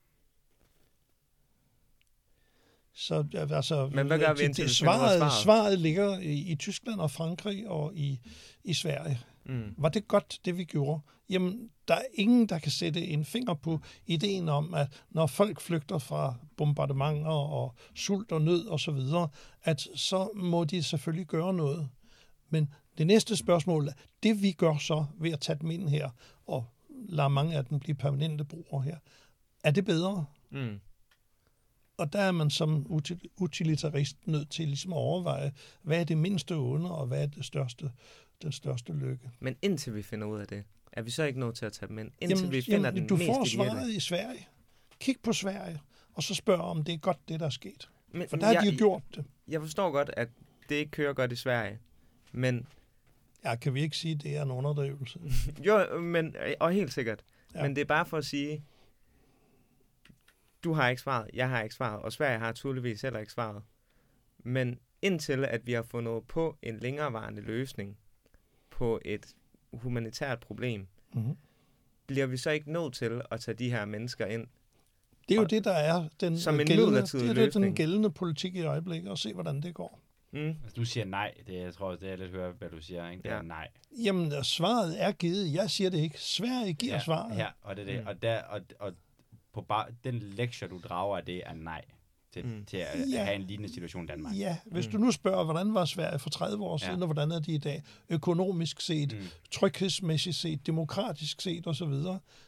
Så 2.96 3.24
altså, 3.50 3.90
Men 3.94 4.06
hvad 4.06 4.18
gør 4.18 4.34
vi 4.34 4.44
indtil 4.44 4.64
det, 4.64 4.76
svaret, 4.76 5.18
svaret? 5.18 5.32
svaret 5.42 5.78
ligger 5.78 6.18
i, 6.18 6.32
i 6.32 6.54
Tyskland 6.54 7.00
og 7.00 7.10
Frankrig 7.10 7.68
og 7.68 7.94
i, 7.94 8.20
i 8.64 8.74
Sverige. 8.74 9.20
Mm. 9.44 9.74
Var 9.78 9.88
det 9.88 10.08
godt, 10.08 10.38
det 10.44 10.58
vi 10.58 10.64
gjorde? 10.64 11.00
Jamen, 11.30 11.70
der 11.88 11.94
er 11.94 12.04
ingen, 12.14 12.46
der 12.46 12.58
kan 12.58 12.72
sætte 12.72 13.06
en 13.06 13.24
finger 13.24 13.54
på 13.54 13.80
ideen 14.06 14.48
om, 14.48 14.74
at 14.74 15.02
når 15.10 15.26
folk 15.26 15.60
flygter 15.60 15.98
fra 15.98 16.34
bombardementer 16.56 17.30
og 17.30 17.74
sult 17.94 18.32
og 18.32 18.42
nød 18.42 18.66
og 18.66 18.80
så 18.80 18.90
videre, 18.90 19.28
at 19.62 19.88
så 19.94 20.30
må 20.34 20.64
de 20.64 20.82
selvfølgelig 20.82 21.26
gøre 21.26 21.54
noget. 21.54 21.88
Men 22.50 22.74
det 22.98 23.06
næste 23.06 23.36
spørgsmål 23.36 23.88
er, 23.88 23.92
det 24.22 24.42
vi 24.42 24.52
gør 24.52 24.76
så 24.76 25.04
ved 25.18 25.30
at 25.30 25.40
tage 25.40 25.58
dem 25.60 25.70
ind 25.70 25.88
her 25.88 26.10
og 26.46 26.64
lade 27.08 27.30
mange 27.30 27.56
af 27.56 27.64
dem 27.64 27.80
blive 27.80 27.94
permanente 27.94 28.44
brugere 28.44 28.82
her, 28.82 28.96
er 29.64 29.70
det 29.70 29.84
bedre? 29.84 30.24
Mm. 30.50 30.80
Og 31.98 32.12
der 32.12 32.18
er 32.18 32.32
man 32.32 32.50
som 32.50 32.86
util- 32.88 33.26
utilitarist 33.40 34.16
nødt 34.26 34.50
til 34.50 34.66
ligesom 34.68 34.92
at 34.92 34.96
overveje, 34.96 35.52
hvad 35.82 36.00
er 36.00 36.04
det 36.04 36.18
mindste 36.18 36.52
onde, 36.54 36.90
og 36.90 37.06
hvad 37.06 37.22
er 37.22 37.26
det 37.26 37.44
største, 37.44 37.90
den 38.42 38.52
største 38.52 38.92
lykke. 38.92 39.30
Men 39.40 39.56
indtil 39.62 39.94
vi 39.94 40.02
finder 40.02 40.26
ud 40.26 40.40
af 40.40 40.46
det, 40.46 40.64
er 40.92 41.02
vi 41.02 41.10
så 41.10 41.24
ikke 41.24 41.40
nødt 41.40 41.56
til 41.56 41.66
at 41.66 41.72
tage 41.72 41.88
dem 41.88 41.98
ind? 41.98 42.10
Indtil 42.20 42.36
Jamen, 42.38 42.52
vi 42.52 42.60
finder 42.62 42.78
jamen, 42.88 43.00
den 43.00 43.08
du 43.08 43.16
mest 43.16 43.26
får 43.26 43.44
ideelle? 43.46 43.70
svaret 43.70 43.90
i 43.90 44.00
Sverige. 44.00 44.48
Kig 45.00 45.16
på 45.22 45.32
Sverige, 45.32 45.80
og 46.14 46.22
så 46.22 46.34
spørg 46.34 46.60
om 46.60 46.84
det 46.84 46.94
er 46.94 46.98
godt, 46.98 47.18
det 47.28 47.40
der 47.40 47.46
er 47.46 47.50
sket. 47.50 47.88
Men, 48.12 48.28
For 48.28 48.36
der 48.36 48.46
har 48.46 48.60
de 48.60 48.70
jo 48.70 48.78
gjort 48.78 49.02
det. 49.14 49.24
Jeg 49.48 49.60
forstår 49.60 49.90
godt, 49.90 50.10
at 50.16 50.28
det 50.68 50.74
ikke 50.74 50.90
kører 50.90 51.12
godt 51.12 51.32
i 51.32 51.36
Sverige. 51.36 51.78
Men 52.32 52.66
Ja, 53.44 53.56
kan 53.56 53.74
vi 53.74 53.80
ikke 53.80 53.96
sige, 53.96 54.14
at 54.14 54.22
det 54.22 54.36
er 54.36 54.42
en 54.42 54.50
underdrivelse? 54.50 55.18
Jo, 55.66 56.00
men, 56.00 56.34
og 56.60 56.72
helt 56.72 56.92
sikkert. 56.92 57.22
Ja. 57.54 57.62
Men 57.62 57.74
det 57.76 57.80
er 57.80 57.84
bare 57.84 58.06
for 58.06 58.16
at 58.16 58.24
sige, 58.24 58.62
du 60.66 60.72
har 60.72 60.88
ikke 60.88 61.02
svaret, 61.02 61.30
jeg 61.34 61.48
har 61.48 61.62
ikke 61.62 61.74
svaret, 61.74 62.02
og 62.02 62.12
Sverige 62.12 62.38
har 62.38 62.52
tydeligvis 62.52 63.02
heller 63.02 63.20
ikke 63.20 63.32
svaret. 63.32 63.62
Men 64.38 64.78
indtil 65.02 65.44
at 65.44 65.66
vi 65.66 65.72
har 65.72 65.82
fundet 65.82 66.24
på 66.28 66.56
en 66.62 66.78
længerevarende 66.78 67.42
løsning 67.42 67.96
på 68.70 69.00
et 69.04 69.26
humanitært 69.72 70.40
problem, 70.40 70.86
Mm-hmm. 71.14 71.36
bliver 72.06 72.26
vi 72.26 72.36
så 72.36 72.50
ikke 72.50 72.72
nødt 72.72 72.94
til 72.94 73.20
at 73.30 73.40
tage 73.40 73.54
de 73.54 73.70
her 73.70 73.84
mennesker 73.84 74.26
ind? 74.26 74.46
Det 75.28 75.34
er 75.34 75.36
jo 75.36 75.42
Og- 75.42 75.50
det, 75.50 75.64
der 75.64 75.72
er 75.72 76.08
den, 76.20 76.38
Som 76.38 76.60
en 76.60 76.66
gældende, 76.66 77.02
det 77.02 77.28
er 77.30 77.34
det, 77.34 77.54
den 77.54 77.74
gældende 77.74 78.10
politik 78.10 78.54
i 78.56 78.62
øjeblikket, 78.62 79.10
og 79.10 79.18
se, 79.18 79.32
hvordan 79.34 79.62
det 79.62 79.74
går. 79.74 80.00
Mm. 80.32 80.38
Altså, 80.48 80.74
du 80.76 80.84
siger 80.84 81.04
nej. 81.04 81.34
Det, 81.46 81.54
jeg 81.54 81.74
tror, 81.74 81.96
det 81.96 82.10
er 82.12 82.16
lidt 82.16 82.30
høre, 82.30 82.52
hvad 82.52 82.70
du 82.70 82.80
siger. 82.80 83.10
Ikke? 83.10 83.22
Det 83.22 83.28
Ja. 83.28 83.34
er 83.34 83.42
nej. 83.42 83.68
Jamen, 84.04 84.44
svaret 84.44 85.02
er 85.02 85.12
givet. 85.12 85.52
Jeg 85.54 85.70
siger 85.70 85.90
det 85.90 85.98
ikke. 85.98 86.20
Sverige 86.20 86.72
giver 86.74 86.94
ja, 86.94 87.00
svaret. 87.00 87.38
Ja, 87.38 87.46
og, 87.60 87.76
det 87.76 87.82
er 87.82 87.92
det. 87.92 88.00
Mm. 88.02 88.06
Og, 88.06 88.22
der, 88.22 88.42
og, 88.42 88.60
og 88.80 88.92
på 89.56 89.62
bar, 89.62 89.90
den 90.04 90.14
lektie, 90.18 90.68
du 90.68 90.80
drager 90.84 91.16
af 91.16 91.24
det, 91.24 91.42
er 91.46 91.54
nej. 91.54 91.84
Til, 92.32 92.44
Mm. 92.46 92.52
mm. 92.52 92.64
til 92.64 92.76
at, 92.76 92.86
Ja. 93.12 93.18
at 93.18 93.24
have 93.26 93.36
en 93.36 93.42
lignende 93.42 93.72
situation 93.74 94.04
i 94.04 94.06
Danmark. 94.06 94.34
Ja, 94.38 94.58
hvis 94.66 94.86
Mm. 94.86 94.92
du 94.92 94.98
nu 94.98 95.10
spørger, 95.10 95.44
hvordan 95.44 95.74
var 95.74 95.84
Sverige 95.84 96.18
for 96.18 96.30
30 96.30 96.64
år 96.64 96.76
siden, 96.76 96.94
Ja. 96.96 97.00
og 97.00 97.06
hvordan 97.06 97.30
er 97.30 97.40
de 97.40 97.52
i 97.54 97.58
dag, 97.58 97.82
økonomisk 98.08 98.80
set, 98.80 99.12
Mm. 99.12 99.26
tryghedsmæssigt 99.50 100.36
set, 100.36 100.66
demokratisk 100.66 101.40
set 101.40 101.66
osv. 101.66 101.92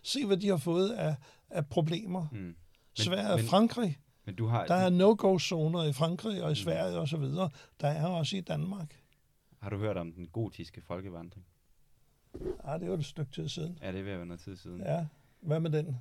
Se, 0.02 0.26
hvad 0.26 0.36
de 0.36 0.48
har 0.48 0.56
fået 0.56 0.90
af, 0.90 1.14
af 1.50 1.66
problemer. 1.66 2.26
Mm. 2.32 2.38
Men, 2.38 2.56
Sverige 2.94 3.32
og 3.32 3.40
Frankrig, 3.40 3.98
men 4.26 4.34
du 4.34 4.46
har, 4.46 4.66
der 4.66 4.74
er 4.74 4.90
no-go-zoner 4.90 5.82
i 5.84 5.92
Frankrig 5.92 6.38
Mm. 6.38 6.44
og 6.44 6.52
i 6.52 6.54
Sverige 6.54 6.98
osv. 6.98 7.22
Der 7.80 7.88
er 7.88 8.06
også 8.06 8.36
i 8.36 8.40
Danmark. 8.40 9.00
har 9.60 9.70
du 9.70 9.78
hørt 9.78 9.96
om 9.96 10.12
den 10.12 10.26
gotiske 10.26 10.80
folkevandring? 10.80 11.46
Ah, 12.64 12.80
det 12.80 12.90
var 12.90 12.96
et 12.96 13.04
stykke 13.04 13.32
tid 13.32 13.48
siden. 13.48 13.78
Ja, 13.82 13.92
det 13.92 13.98
er 13.98 14.02
ved 14.04 14.12
at 14.12 14.18
være 14.18 14.26
noget 14.26 14.40
tid 14.40 14.56
siden. 14.56 14.80
Ja, 14.80 15.06
hvad 15.40 15.60
med 15.60 15.70
den? 15.70 15.96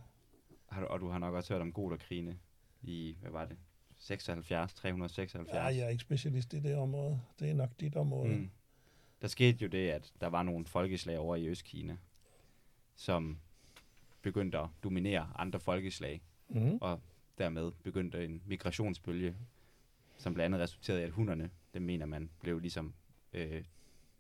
Har 0.70 0.82
du, 0.82 0.88
og 0.88 1.00
du 1.00 1.10
har 1.10 1.20
nok 1.20 1.34
også 1.34 1.54
hørt 1.54 1.62
om 1.62 1.72
goterkrigene 1.72 2.38
i, 2.84 3.18
hvad 3.22 3.32
var 3.32 3.46
det? 3.46 3.58
76, 4.00 4.74
376. 4.74 5.54
Ja, 5.54 5.64
jeg 5.64 5.80
er 5.80 5.90
ikke 5.90 6.02
specialist 6.02 6.54
i 6.54 6.60
det 6.60 6.76
område. 6.76 7.20
Det 7.40 7.50
er 7.50 7.54
nok 7.54 7.70
dit 7.80 7.96
område. 7.96 8.36
Mm. 8.36 8.50
Der 9.22 9.28
skete 9.28 9.58
jo 9.62 9.68
det, 9.68 9.90
at 9.90 10.14
der 10.22 10.28
var 10.28 10.44
nogle 10.44 10.66
folkeslag 10.66 11.20
over 11.20 11.36
i 11.36 11.48
Østkina, 11.48 11.98
som 12.96 13.38
begyndte 14.22 14.60
at 14.60 14.68
dominere 14.84 15.28
andre 15.36 15.60
folkeslag, 15.60 16.22
Mm. 16.50 16.78
og 16.82 17.00
dermed 17.38 17.72
begyndte 17.84 18.26
en 18.26 18.42
migrationsbølge, 18.46 19.36
som 20.18 20.34
blandt 20.34 20.46
andet 20.56 20.62
resulterede 20.64 21.02
i, 21.02 21.04
at 21.04 21.10
hunderne, 21.12 21.50
det 21.74 21.82
mener 21.82 22.06
man, 22.06 22.30
blev 22.42 22.60
ligesom 22.60 22.94
øh, 23.34 23.64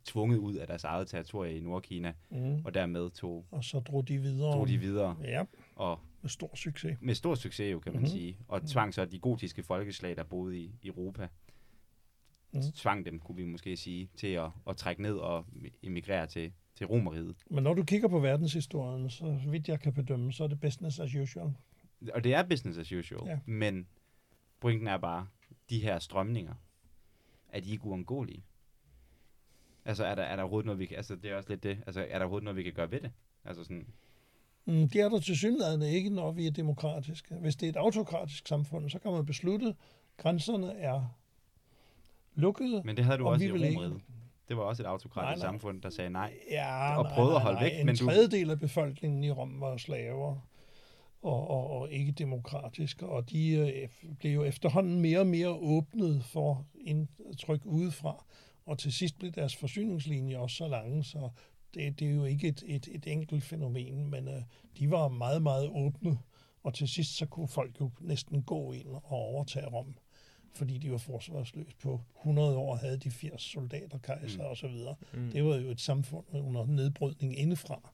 tvunget 0.06 0.38
ud 0.38 0.56
af 0.56 0.68
deres 0.68 0.84
eget 0.84 1.07
territorie 1.07 1.57
i 1.57 1.60
Nordkina, 1.60 2.14
Mm. 2.30 2.65
og 2.65 2.74
dermed 2.74 3.10
tog, 3.10 3.45
Og 3.52 3.64
så 3.64 3.80
drog 3.80 4.07
de 4.07 4.18
videre. 4.18 4.52
tog 4.53 4.68
de 4.68 4.78
videre, 4.78 5.18
Ja, 5.24 5.45
og 5.76 5.99
med 6.22 6.30
stor 6.30 6.56
succes. 6.56 6.98
med 7.02 7.15
stor 7.15 7.35
succes 7.35 7.72
jo, 7.72 7.80
kan 7.80 7.94
man 7.94 7.99
Mhm. 7.99 8.03
mm-hmm. 8.06 8.18
sige, 8.18 8.38
og 8.48 8.68
tvang 8.68 8.94
så 8.94 9.06
de 9.06 9.19
gotiske 9.19 9.64
folkeslag, 9.64 10.15
der 10.15 10.23
boede 10.23 10.57
i 10.60 10.72
Europa, 10.84 11.27
Mhm. 12.53 12.64
mm. 12.65 12.72
tvang 12.72 13.06
dem, 13.06 13.19
kunne 13.19 13.35
vi 13.35 13.45
måske 13.45 13.77
sige, 13.77 14.10
til 14.18 14.27
at, 14.27 14.49
at 14.69 14.77
trække 14.77 15.02
ned 15.02 15.15
og 15.15 15.45
emigrere 15.84 16.27
til, 16.27 16.53
til 16.76 16.85
Romeriet. 16.88 17.35
Men 17.49 17.64
når 17.64 17.73
du 17.73 17.84
kigger 17.84 18.07
på 18.07 18.19
verdenshistorien, 18.19 19.10
så 19.10 19.41
vidt 19.48 19.68
jeg 19.69 19.80
kan 19.80 19.94
bedømme, 19.94 20.34
så 20.34 20.44
er 20.44 20.48
det 20.48 20.60
business 20.60 20.99
as 20.99 21.15
usual. 21.15 21.53
Og 22.14 22.23
det 22.23 22.34
er 22.34 22.44
business 22.44 22.80
as 22.80 22.91
usual, 22.91 23.27
ja. 23.30 23.39
men 23.45 23.88
pointen 24.60 24.88
er 24.88 24.98
bare, 24.98 25.27
de 25.69 25.80
her 25.80 25.99
strømninger, 25.99 26.53
er 27.49 27.60
de 27.60 27.72
ikke 27.72 27.85
uundgåelige? 27.85 28.44
Altså, 29.85 30.06
er 30.06 30.15
der, 30.15 30.23
er 30.23 30.35
der 30.35 30.44
overhovedet 30.44 30.65
noget, 30.65 30.80
vi 30.80 30.85
kan, 30.85 30.98
altså, 30.98 31.15
det 31.15 31.31
er 31.31 31.35
også 31.35 31.49
lidt 31.49 31.64
det, 31.64 31.84
altså, 31.85 32.02
er 32.02 32.07
der 32.07 32.19
overhovedet 32.19 32.44
noget, 32.44 32.57
vi 32.57 32.64
kan 32.64 32.73
gøre 32.73 32.91
ved 32.91 33.02
det? 33.02 33.11
Altså 33.45 33.64
sådan, 33.64 33.88
Mm, 34.68 34.89
det 34.89 35.02
er 35.02 35.10
der 35.10 35.19
til 35.19 35.38
synligheden 35.38 35.81
ikke, 35.81 36.10
når 36.10 36.31
vi 36.31 36.48
er 36.48 36.52
demokratiske. 36.52 37.35
Hvis 37.35 37.56
det 37.56 37.65
er 37.65 37.69
et 37.69 37.76
autokratisk 37.76 38.48
samfund, 38.48 38.89
så 38.89 38.99
kan 38.99 39.11
man 39.11 39.26
beslutte, 39.26 39.68
at 39.68 39.76
grænserne 40.18 40.73
er 40.73 41.15
lukkede. 42.35 42.81
men 42.85 42.98
det 42.98 43.06
havde 43.06 43.18
du 43.18 43.26
Og 43.26 43.31
også 43.31 43.45
i 43.45 43.48
ikke- 43.48 43.68
Romeriet. 43.68 44.02
Det 44.48 44.57
var 44.57 44.64
også 44.64 44.84
et 44.84 44.88
autokratisk 44.88 45.23
Nej, 45.27 45.35
nej. 45.35 45.53
samfund, 45.53 45.81
der 45.81 45.89
sagde 45.89 46.10
nej. 46.10 46.34
Ja, 46.52 46.98
og 46.98 47.03
nej, 47.03 47.14
prøvede 47.14 47.35
at 47.35 47.38
nej, 47.38 47.44
holde 47.44 47.60
nej. 47.60 47.64
væk, 47.69 47.80
En 47.80 47.85
men 47.85 47.95
du- 47.95 48.06
tredjedel 48.06 48.49
af 48.52 48.60
befolkningen 48.60 49.23
i 49.23 49.31
Rom 49.31 49.61
var 49.61 49.77
slaver 49.77 50.48
og, 51.22 51.48
og, 51.49 51.69
og 51.69 51.91
ikke 51.91 52.11
demokratiske, 52.11 53.06
og 53.07 53.30
de 53.30 53.52
øh, 53.52 53.89
blev 54.19 54.31
jo 54.31 54.44
efterhånden 54.44 55.02
mere 55.02 55.19
og 55.19 55.27
mere 55.27 55.49
åbnet 55.49 56.23
for 56.23 56.65
indtryk 56.76 57.61
udefra, 57.65 58.26
og 58.65 58.77
til 58.77 58.94
sidst 58.94 59.19
blev 59.19 59.31
deres 59.31 59.56
forsyningslinjer 59.56 60.39
også 60.39 60.56
så 60.56 60.68
lange, 60.68 61.03
så 61.03 61.30
det, 61.77 61.99
det 61.99 62.07
er 62.07 62.11
jo 62.11 62.25
ikke 62.25 62.47
et, 62.47 62.63
et, 62.67 62.87
et 62.91 63.07
enkelt 63.07 63.43
fænomen, 63.43 64.09
men 64.11 64.27
øh, 64.27 64.41
de 64.79 64.91
var 64.91 65.07
meget, 65.07 65.41
meget 65.41 65.69
åbne, 65.69 66.17
og 66.63 66.73
til 66.73 66.87
sidst 66.87 67.17
så 67.17 67.25
kunne 67.25 67.47
folk 67.47 67.79
jo 67.81 67.91
næsten 67.99 68.43
gå 68.43 68.71
ind 68.71 68.87
og 68.87 69.03
overtage 69.11 69.65
Rom, 69.67 69.95
fordi 70.55 70.77
de 70.77 70.91
var 70.91 70.97
forsvarsløse 70.97 71.75
på 71.83 72.01
100 72.21 72.57
år, 72.57 72.75
havde 72.75 72.97
de 72.97 73.11
80 73.11 73.41
soldater, 73.41 73.97
kejser 73.97 74.43
Mm. 74.43 74.49
og 74.49 74.57
så 74.57 74.67
videre. 74.67 74.95
Mm. 75.13 75.29
Det 75.31 75.43
var 75.45 75.55
jo 75.55 75.69
et 75.69 75.81
samfund 75.81 76.25
under 76.33 76.65
nedbrydning 76.65 77.37
indefra. 77.37 77.91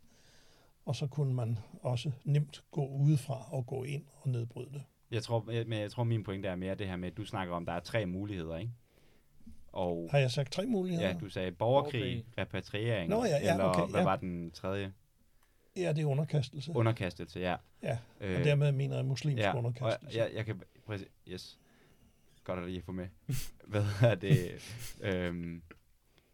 Og 0.85 0.95
så 0.95 1.07
kunne 1.07 1.33
man 1.33 1.59
også 1.81 2.11
nemt 2.23 2.63
gå 2.71 2.87
udefra 2.87 3.53
og 3.53 3.65
gå 3.65 3.83
ind 3.83 4.03
og 4.21 4.29
nedbryde 4.29 4.69
det. 4.73 4.83
Jeg 5.11 5.23
tror, 5.23 5.43
men 5.67 5.79
jeg 5.79 5.91
tror, 5.91 6.03
min 6.03 6.23
pointe 6.23 6.47
er 6.47 6.55
mere 6.55 6.75
det 6.75 6.87
her 6.87 6.95
med, 6.95 7.11
at 7.11 7.17
du 7.17 7.25
snakker 7.25 7.53
om, 7.53 7.63
at 7.63 7.67
der 7.67 7.73
er 7.73 7.79
tre 7.79 8.05
muligheder, 8.05 8.57
ikke? 8.57 8.71
Og 9.73 10.07
Har 10.11 10.19
jeg 10.19 10.31
sagt 10.31 10.51
tre 10.51 10.65
muligheder? 10.65 11.07
ja, 11.07 11.15
du 11.19 11.29
sagde 11.29 11.51
borgerkrig, 11.51 11.91
Borgerkrig. 12.01 12.25
repatriering, 12.37 13.09
Nå, 13.09 13.25
ja, 13.25 13.29
ja, 13.29 13.51
eller 13.51 13.63
okay, 13.65 13.87
hvad 13.91 13.99
ja. 13.99 14.03
var 14.05 14.15
den 14.15 14.51
tredje? 14.51 14.93
ja 15.75 15.93
det 15.93 16.01
er 16.01 16.05
underkastelse. 16.05 16.71
Underkastelse, 16.75 17.39
ja. 17.39 17.55
Ja, 17.83 17.97
Øh, 18.21 18.39
og 18.39 18.45
dermed 18.45 18.71
mener 18.71 18.95
jeg 18.95 19.05
muslimsk 19.05 19.43
ja, 19.43 19.57
underkastelse. 19.57 20.07
Og 20.07 20.15
jeg, 20.15 20.35
jeg 20.35 20.45
kan... 20.45 20.61
Præcis, 20.85 21.07
yes. 21.27 21.59
Godt 22.43 22.59
at 22.59 22.65
lige 22.69 22.81
få 22.81 22.91
med. 22.91 23.07
Hvad 23.67 23.85
er 24.01 24.15
det? 24.15 24.51
øhm, 25.01 25.61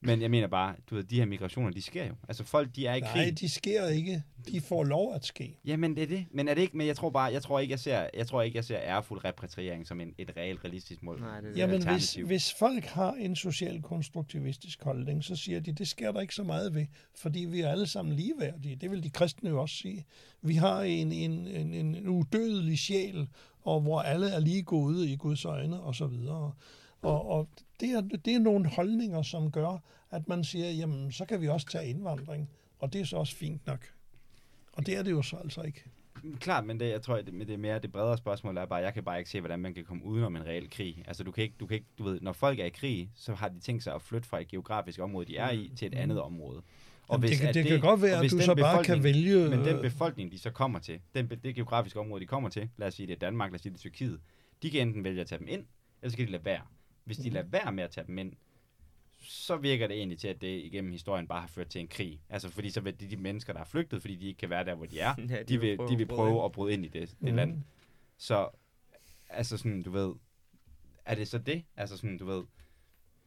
men 0.01 0.21
jeg 0.21 0.31
mener 0.31 0.47
bare, 0.47 0.76
du 0.89 0.95
ved, 0.95 1.03
de 1.03 1.15
her 1.15 1.26
migrationer, 1.26 1.71
de 1.71 1.81
sker 1.81 2.05
jo. 2.05 2.13
Altså 2.27 2.43
folk, 2.43 2.76
de 2.76 2.88
er 2.88 2.95
i 2.95 2.99
Nej, 2.99 3.11
krig. 3.13 3.39
de 3.39 3.49
sker 3.49 3.88
ikke. 3.88 4.23
De 4.47 4.61
får 4.61 4.84
lov 4.84 5.13
at 5.13 5.26
ske. 5.26 5.59
Jamen 5.65 5.95
det 5.95 6.03
er 6.03 6.07
det. 6.07 6.26
Men 6.31 6.47
er 6.47 6.53
det 6.53 6.61
ikke, 6.61 6.77
men 6.77 6.88
jeg 6.88 6.95
tror 6.95 7.09
bare, 7.09 7.34
jeg 7.34 7.41
tror 7.41 7.59
ikke, 7.59 7.71
jeg 7.71 7.80
ser, 7.80 8.07
jeg 8.13 8.27
tror 8.27 8.41
ikke, 8.41 8.55
jeg 8.55 8.65
ser 8.65 8.77
ærefuld 8.80 9.26
repatriering 9.26 9.88
som 9.88 10.01
en, 10.01 10.13
et 10.17 10.31
reelt 10.38 10.63
realistisk 10.65 11.03
mål. 11.03 11.19
Nej, 11.19 11.39
det 11.41 11.47
er 11.47 11.51
det. 11.51 11.57
Jamen, 11.57 11.88
hvis, 11.88 12.13
hvis 12.13 12.53
folk 12.53 12.84
har 12.85 13.13
en 13.13 13.35
social 13.35 13.81
konstruktivistisk 13.81 14.84
holdning, 14.84 15.23
så 15.23 15.35
siger 15.35 15.59
de, 15.59 15.71
det 15.71 15.88
sker 15.88 16.11
der 16.11 16.21
ikke 16.21 16.35
så 16.35 16.43
meget 16.43 16.73
ved, 16.73 16.85
fordi 17.15 17.39
vi 17.39 17.61
er 17.61 17.69
alle 17.71 17.88
sammen 17.88 18.15
ligeværdige. 18.15 18.76
Det 18.76 18.91
vil 18.91 19.03
de 19.03 19.09
kristne 19.09 19.49
jo 19.49 19.61
også 19.61 19.76
sige. 19.76 20.05
Vi 20.41 20.55
har 20.55 20.81
en, 20.81 21.11
en, 21.11 21.47
en, 21.47 21.73
en 21.73 22.07
udødelig 22.07 22.80
sjæl, 22.80 23.27
og 23.61 23.81
hvor 23.81 24.01
alle 24.01 24.30
er 24.30 24.39
lige 24.39 24.63
gode 24.63 25.09
i 25.09 25.15
Guds 25.15 25.45
øjne, 25.45 25.80
og 25.81 25.95
så 25.95 26.07
videre. 26.07 26.53
Og, 27.01 27.30
og 27.30 27.49
det, 27.80 27.89
er, 27.89 28.01
det 28.01 28.35
er 28.35 28.39
nogle 28.39 28.69
holdninger, 28.69 29.22
som 29.22 29.51
gør, 29.51 29.84
at 30.11 30.27
man 30.27 30.43
siger, 30.43 30.72
jamen, 30.72 31.11
så 31.11 31.26
kan 31.26 31.41
vi 31.41 31.47
også 31.47 31.68
tage 31.68 31.89
indvandring, 31.89 32.49
og 32.80 32.93
det 32.93 33.01
er 33.01 33.06
så 33.06 33.18
også 33.18 33.35
fint 33.35 33.68
nok. 33.68 33.85
Og 34.73 34.85
det 34.85 34.97
er 34.97 35.03
det 35.03 35.11
jo 35.11 35.22
så 35.22 35.35
altså 35.35 35.61
ikke. 35.61 35.84
Klart, 36.39 36.65
men 36.65 36.80
det, 36.80 36.89
jeg 36.89 37.01
tror, 37.01 37.15
det, 37.15 37.34
det 37.34 37.49
er 37.49 37.57
mere 37.57 37.80
det 37.80 37.91
bredere 37.91 38.18
spørgsmål 38.18 38.57
er 38.57 38.65
bare, 38.65 38.80
jeg 38.80 38.93
kan 38.93 39.03
bare 39.03 39.18
ikke 39.18 39.30
se, 39.30 39.39
hvordan 39.39 39.60
man 39.60 39.73
kan 39.73 39.85
komme 39.85 40.06
udenom 40.06 40.35
en 40.35 40.45
reel 40.45 40.69
krig. 40.69 41.03
Altså, 41.07 41.23
du 41.23 41.31
kan 41.31 41.43
ikke, 41.43 41.56
du 41.60 41.65
kan 41.65 41.76
ikke, 41.76 41.88
du 41.97 42.03
ved, 42.03 42.19
når 42.22 42.34
folk 42.34 42.60
er 42.60 42.65
i 42.65 42.69
krig, 42.69 43.11
så 43.15 43.34
har 43.34 43.49
de 43.49 43.60
tænkt 43.60 43.84
sig 43.84 43.95
at 43.95 44.01
flytte 44.01 44.27
fra 44.27 44.41
et 44.41 44.47
geografisk 44.47 44.99
område, 44.99 45.26
de 45.26 45.38
er 45.38 45.51
i, 45.51 45.72
til 45.76 45.88
et 45.88 45.95
andet 45.95 46.22
område. 46.22 46.61
Og 47.07 47.15
Jamen, 47.15 47.30
det, 47.30 47.38
kan, 47.38 47.47
at 47.49 47.53
det, 47.56 47.65
kan 47.65 47.80
godt 47.80 48.01
være, 48.01 48.14
at 48.14 48.19
hvis 48.19 48.31
du 48.31 48.41
så 48.41 48.56
bare 48.56 48.84
kan 48.84 49.03
vælge... 49.03 49.49
Men 49.49 49.60
den 49.60 49.81
befolkning, 49.81 50.31
de 50.31 50.39
så 50.39 50.51
kommer 50.51 50.80
til, 50.80 50.99
den, 51.15 51.31
det 51.43 51.56
geografiske 51.56 51.99
område, 51.99 52.22
de 52.22 52.27
kommer 52.27 52.49
til, 52.49 52.69
lad 52.77 52.88
os 52.88 52.93
sige, 52.93 53.07
det 53.07 53.14
er 53.14 53.19
Danmark, 53.19 53.51
lad 53.51 53.56
os 53.56 53.61
sige, 53.61 53.72
det 53.72 53.77
er 53.77 53.81
Tyrkiet, 53.81 54.19
de 54.64 54.72
kan 54.72 54.88
enten 54.88 55.03
vælge 55.03 55.22
at 55.22 55.27
tage 55.27 55.39
dem 55.39 55.47
ind, 55.47 55.65
eller 56.01 56.11
så 56.11 56.18
kan 56.18 56.26
de 56.26 56.31
lade 56.31 56.45
være. 56.45 56.61
Hvis 57.03 57.17
de 57.17 57.30
Mhm. 57.30 57.34
lader 57.34 57.47
være 57.47 57.71
med 57.71 57.84
at 57.84 57.91
tage 57.91 58.07
dem 58.07 58.17
ind, 58.17 58.34
så 59.21 59.57
virker 59.57 59.88
det 59.88 59.97
egentlig 59.97 60.19
til, 60.19 60.27
at 60.27 60.41
det 60.41 60.63
igennem 60.63 60.91
historien 60.91 61.27
bare 61.27 61.41
har 61.41 61.47
ført 61.47 61.67
til 61.67 61.81
en 61.81 61.88
krig. 61.88 62.21
Altså 62.30 62.49
fordi 62.49 62.69
så 62.69 62.81
vil 62.81 62.99
de, 62.99 63.07
de 63.09 63.17
mennesker, 63.17 63.53
der 63.53 63.57
har 63.59 63.65
flygtet, 63.65 64.01
fordi 64.01 64.15
de 64.15 64.27
ikke 64.27 64.38
kan 64.38 64.49
være 64.49 64.65
der, 64.65 64.76
hvor 64.76 64.85
de 64.85 64.99
er, 64.99 65.15
Ja, 65.30 65.43
de 65.43 65.59
vil, 65.59 65.77
de 65.89 65.97
vil 65.97 66.05
prøve 66.05 66.45
at 66.45 66.51
bryde 66.51 66.73
ind 66.73 66.85
i 66.85 66.88
det, 66.88 67.09
det 67.09 67.17
Mhm. 67.21 67.35
land. 67.35 67.63
Så, 68.17 68.49
altså 69.30 69.57
sådan, 69.57 69.84
du 69.84 69.91
ved, 69.91 70.13
er 71.05 71.15
det 71.15 71.27
så 71.27 71.38
det? 71.38 71.63
Altså 71.77 71.97
sådan, 71.97 72.17
du 72.17 72.26
ved, 72.26 72.43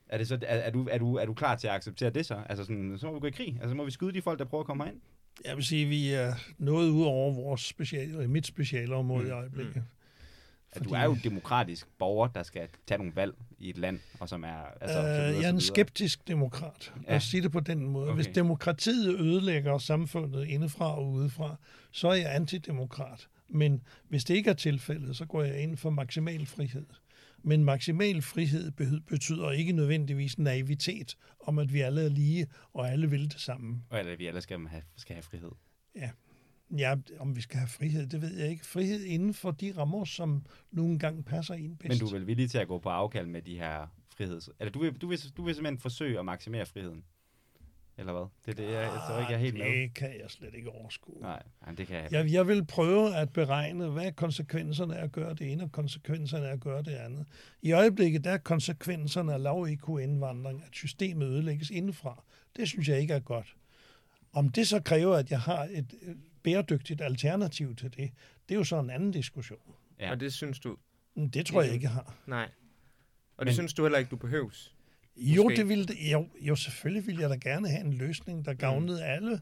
er, 0.09 0.19
det 0.19 0.29
så, 0.29 0.35
er, 0.43 0.57
er, 0.57 0.71
du, 0.71 0.89
er, 0.91 0.99
du, 0.99 1.15
er 1.17 1.25
du 1.25 1.35
klar 1.35 1.57
til 1.57 1.69
at 1.69 1.75
acceptere 1.75 2.11
det 2.11 2.27
så? 2.27 2.43
Altså 2.49 2.65
sådan, 2.65 2.99
så 2.99 3.07
må 3.07 3.13
vi 3.15 3.21
gå 3.21 3.27
i 3.27 3.31
krig. 3.31 3.59
Altså 3.61 3.75
må 3.77 3.85
vi 3.85 3.91
skyde 3.91 4.13
de 4.13 4.23
folk, 4.23 4.39
der 4.39 4.45
prøver 4.45 4.61
at 4.63 4.67
komme 4.67 4.85
herind? 4.85 5.01
Jeg 5.45 5.57
vil 5.57 5.65
sige, 5.65 5.83
at 5.85 5.91
vi 5.91 6.13
er 6.13 6.35
noget 6.59 6.91
ud 6.91 7.03
over 7.05 7.35
vores 7.35 7.61
speciale, 7.61 8.29
mit 8.29 8.47
specialområde 8.47 9.19
mm. 9.23 9.25
Mm. 9.25 9.31
i 9.31 9.33
øjeblikket. 9.33 9.85
At 10.73 10.85
du 10.85 10.91
er 10.91 11.05
jo 11.05 11.17
demokratisk 11.25 11.89
borger, 11.99 12.27
der 12.29 12.43
skal 12.43 12.69
tage 12.87 12.99
nogle 12.99 13.17
valg 13.17 13.35
i 13.59 13.71
et 13.71 13.79
land, 13.79 14.01
og 14.21 14.29
som 14.29 14.45
er... 14.45 14.63
Altså, 14.81 14.97
så 14.97 14.99
øh, 14.99 15.05
videre, 15.05 15.41
jeg 15.41 15.45
er 15.45 15.53
en 15.53 15.61
skeptisk 15.61 16.29
demokrat. 16.29 16.95
Ja. 17.09 17.17
os 17.17 17.23
sige 17.23 17.43
det 17.43 17.53
på 17.53 17.61
den 17.61 17.87
måde. 17.89 18.07
Okay. 18.07 18.15
Hvis 18.15 18.35
demokratiet 18.35 19.21
ødelægger 19.21 19.79
samfundet 19.79 20.47
indefra 20.47 20.97
og 20.99 21.11
udefra, 21.11 21.57
så 21.91 22.09
er 22.09 22.15
jeg 22.15 22.35
antidemokrat. 22.35 23.29
Men 23.49 23.83
hvis 24.09 24.25
det 24.25 24.35
ikke 24.35 24.51
er 24.51 24.55
tilfældet, 24.55 25.17
så 25.17 25.25
går 25.27 25.43
jeg 25.43 25.63
ind 25.63 25.77
for 25.77 25.91
maksimal 25.91 26.47
frihed. 26.47 26.87
Men 27.45 27.65
maksimal 27.65 28.23
frihed 28.23 28.71
be- 28.71 29.01
betyder 29.09 29.51
ikke 29.51 29.73
nødvendigvis 29.73 30.39
naivitet 30.39 31.17
om, 31.41 31.59
at 31.59 31.73
vi 31.73 31.81
alle 31.81 32.05
er 32.05 32.09
lige, 32.09 32.47
og 32.73 32.91
alle 32.91 33.11
vil 33.11 33.25
det 33.31 33.41
samme. 33.41 33.83
Og 33.91 33.99
eller 33.99 34.17
vi 34.17 34.27
alle 34.27 34.41
skal 34.41 34.67
have, 34.67 34.83
skal 34.97 35.15
have 35.15 35.23
frihed. 35.23 35.51
Ja, 35.97 36.11
om 37.19 37.37
vi 37.37 37.41
skal 37.41 37.59
have 37.59 37.69
frihed, 37.69 38.07
det 38.07 38.23
ved 38.23 38.37
jeg 38.37 38.51
ikke. 38.51 38.67
Frihed 38.67 39.05
inden 39.05 39.35
for 39.35 39.51
de 39.51 39.73
rammer, 39.77 40.05
som 40.05 40.47
nogle 40.71 40.99
gange 40.99 41.23
passer 41.23 41.55
ind 41.55 41.77
bedst. 41.77 41.89
Men 41.89 42.09
du 42.09 42.15
er 42.15 42.19
vel 42.19 42.27
villig 42.27 42.51
til 42.51 42.59
at 42.59 42.69
gå 42.69 42.79
på 42.79 42.89
afkald 42.89 43.27
med 43.27 43.43
de 43.43 43.57
her 43.57 43.87
friheds... 44.17 44.51
Eller 44.61 44.73
du 44.73 44.79
vil, 44.79 44.93
du 44.93 45.09
vil, 45.09 45.19
du 45.37 45.45
vil 45.45 45.55
simpelthen 45.55 45.79
forsøge 45.79 46.19
at 46.19 46.25
maksimere 46.25 46.67
friheden? 46.67 47.05
Eller 47.99 48.13
hvad? 48.13 48.27
Det 48.47 48.61
er 48.61 48.67
det, 48.67 48.73
jeg, 48.73 48.83
jeg 48.83 49.01
tror 49.07 49.19
ikke, 49.19 49.33
jeg 49.33 49.39
er 49.39 49.43
helt 49.43 49.59
med. 49.59 49.83
Det 49.83 49.95
kan 49.95 50.09
jeg 50.09 50.31
slet 50.31 50.55
ikke 50.55 50.71
overskue. 50.71 51.21
Nej, 51.21 51.43
nej, 51.67 51.75
det 51.75 51.87
kan 51.87 51.97
jeg 51.97 52.13
Jeg, 52.13 52.33
jeg 52.33 52.47
vil 52.47 52.67
prøve 52.67 53.17
at 53.17 53.33
beregne, 53.33 53.89
hvad 53.89 54.05
er 54.05 54.11
konsekvenserne 54.11 54.97
af 54.97 55.05
at 55.05 55.13
gøre 55.13 55.35
det 55.35 55.53
ene, 55.53 55.63
og 55.63 55.73
konsekvenserne 55.73 56.49
af 56.49 56.53
at 56.53 56.61
gøre 56.61 56.83
det 56.83 56.91
andet. 56.91 57.27
I 57.63 57.73
øjeblikket 57.73 58.25
der 58.25 58.31
er 58.31 58.39
konsekvenserne 58.39 59.35
af 59.35 59.43
lav 59.43 59.67
IQ-indvandring, 59.69 60.63
at 60.67 60.69
systemet 60.73 61.27
ødelægges 61.27 61.71
indefra. 61.71 62.25
Det 62.57 62.69
synes 62.69 62.89
jeg 62.89 63.01
ikke 63.01 63.15
er 63.15 63.21
godt. 63.21 63.57
Om 64.33 64.49
det 64.49 64.69
så 64.69 64.81
kræver, 64.81 65.17
at 65.17 65.31
jeg 65.31 65.41
har 65.41 65.69
et 65.71 66.17
bæredygtigt 66.43 67.01
alternativ 67.01 67.77
til 67.77 67.91
det, 67.97 68.11
det 68.49 68.55
er 68.55 68.59
jo 68.59 68.65
så 68.65 68.79
en 68.81 68.91
anden 68.91 69.11
diskussion. 69.11 69.75
Ja. 70.01 70.11
Og 70.11 70.21
det 70.21 70.33
synes 70.33 70.61
du, 70.61 70.77
Det 71.35 71.47
tror 71.47 71.63
jeg 71.63 71.73
ikke, 71.73 71.85
jeg 71.85 71.93
har. 71.93 72.17
nej. 72.27 72.51
Og 73.37 73.47
det 73.47 73.51
Men- 73.51 73.55
synes 73.55 73.75
du 73.75 73.83
heller 73.83 73.99
ikke, 73.99 74.09
du 74.11 74.17
behøves. 74.17 74.75
Jo, 75.17 75.43
Måske. 75.45 75.57
det 75.57 75.69
ville, 75.69 75.87
det- 75.87 76.13
jo, 76.13 76.29
jo, 76.41 76.57
selvfølgelig 76.57 77.07
ville 77.07 77.21
jeg 77.21 77.31
da 77.31 77.35
gerne 77.51 77.69
have 77.69 77.85
en 77.85 77.93
løsning, 77.93 78.45
der 78.45 78.55
gavnede 78.55 78.99
mm. 78.99 79.05
alle, 79.05 79.41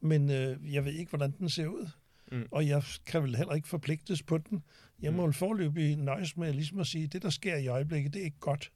men 0.00 0.30
øh, 0.30 0.74
jeg 0.74 0.84
ved 0.84 0.92
ikke, 0.92 1.08
hvordan 1.08 1.30
den 1.38 1.48
ser 1.48 1.66
ud. 1.66 1.88
Mm. 2.32 2.46
Og 2.50 2.66
jeg 2.68 2.82
kan 3.06 3.22
vel 3.22 3.36
heller 3.36 3.54
ikke 3.54 3.68
forpligtes 3.68 4.22
på 4.22 4.38
den. 4.38 4.62
Jeg 5.02 5.14
må 5.14 5.26
Mm. 5.26 5.32
forløbig 5.32 5.96
nøjes 5.96 6.36
med 6.36 6.52
ligesom 6.52 6.78
at 6.78 6.86
sige, 6.86 7.04
at 7.04 7.12
det, 7.12 7.22
der 7.22 7.30
sker 7.30 7.56
i 7.56 7.66
øjeblikket, 7.66 8.14
det 8.14 8.20
er 8.20 8.24
ikke 8.24 8.40
godt. 8.40 8.72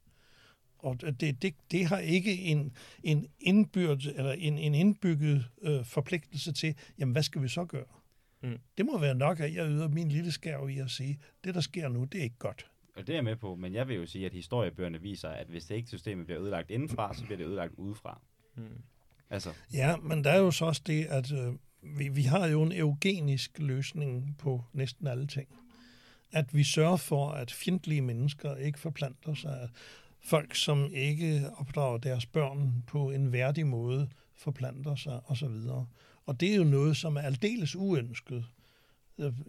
Og 0.79 1.01
det, 1.01 1.41
det, 1.41 1.55
det 1.71 1.85
har 1.85 1.97
ikke 1.97 2.37
en, 2.37 2.73
en, 3.03 3.27
indbyrd, 3.39 4.05
eller 4.05 4.31
en, 4.31 4.57
en 4.57 4.75
indbygget 4.75 5.45
øh, 5.61 5.85
forpligtelse 5.85 6.51
til, 6.53 6.75
jamen 6.99 7.11
hvad 7.11 7.23
skal 7.23 7.41
vi 7.41 7.47
så 7.47 7.65
gøre? 7.65 7.85
Mm. 8.41 8.59
Det 8.77 8.85
må 8.85 8.97
være 8.97 9.15
nok, 9.15 9.39
at 9.39 9.55
jeg 9.55 9.69
yder 9.69 9.87
min 9.87 10.09
lille 10.09 10.31
skærv 10.31 10.69
i 10.69 10.77
at 10.77 10.91
sige, 10.91 11.19
det 11.43 11.55
der 11.55 11.61
sker 11.61 11.87
nu, 11.87 12.03
det 12.03 12.19
er 12.19 12.23
ikke 12.23 12.37
godt. 12.39 12.67
Og 12.95 13.07
det 13.07 13.13
er 13.13 13.17
jeg 13.17 13.23
med 13.23 13.35
på, 13.35 13.55
men 13.55 13.73
jeg 13.73 13.87
vil 13.87 13.95
jo 13.95 14.05
sige, 14.05 14.25
at 14.25 14.33
historiebøgerne 14.33 15.01
viser, 15.01 15.29
at 15.29 15.47
hvis 15.47 15.65
det 15.65 15.75
ikke 15.75 15.87
systemet 15.87 16.25
bliver 16.25 16.41
ødelagt 16.41 16.71
indenfra, 16.71 17.13
så 17.13 17.25
bliver 17.25 17.37
det 17.37 17.45
ødelagt 17.45 17.73
udefra. 17.77 18.21
Mm. 18.55 18.63
Altså, 19.29 19.53
Ja, 19.73 19.97
men 19.97 20.23
der 20.23 20.31
er 20.31 20.37
jo 20.37 20.51
så 20.51 20.65
også 20.65 20.81
det, 20.85 21.05
at 21.05 21.31
øh, 21.31 21.53
vi, 21.81 22.07
vi 22.07 22.21
har 22.21 22.47
jo 22.47 22.63
en 22.63 22.71
eugenisk 22.71 23.59
løsning 23.59 24.35
på 24.37 24.63
næsten 24.73 25.07
alle 25.07 25.27
ting. 25.27 25.47
At 26.31 26.53
vi 26.53 26.63
sørger 26.63 26.97
for, 26.97 27.29
at 27.29 27.51
fjendtlige 27.51 28.01
mennesker 28.01 28.55
ikke 28.55 28.79
forplanter 28.79 29.33
sig, 29.33 29.69
folk, 30.23 30.55
som 30.55 30.93
ikke 30.93 31.49
opdrager 31.57 31.97
deres 31.97 32.25
børn 32.25 32.83
på 32.87 33.11
en 33.11 33.31
værdig 33.31 33.67
måde, 33.67 34.09
forplanter 34.35 34.95
sig 34.95 35.19
osv. 35.25 35.55
Og 36.25 36.39
det 36.39 36.51
er 36.51 36.55
jo 36.55 36.63
noget, 36.63 36.97
som 36.97 37.15
er 37.15 37.21
aldeles 37.21 37.75
uønsket. 37.75 38.45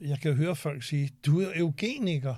Jeg 0.01 0.21
kan 0.21 0.35
høre 0.35 0.57
folk 0.57 0.83
sige, 0.83 1.11
du 1.27 1.41
er 1.41 1.53
eugeniker. 1.55 2.35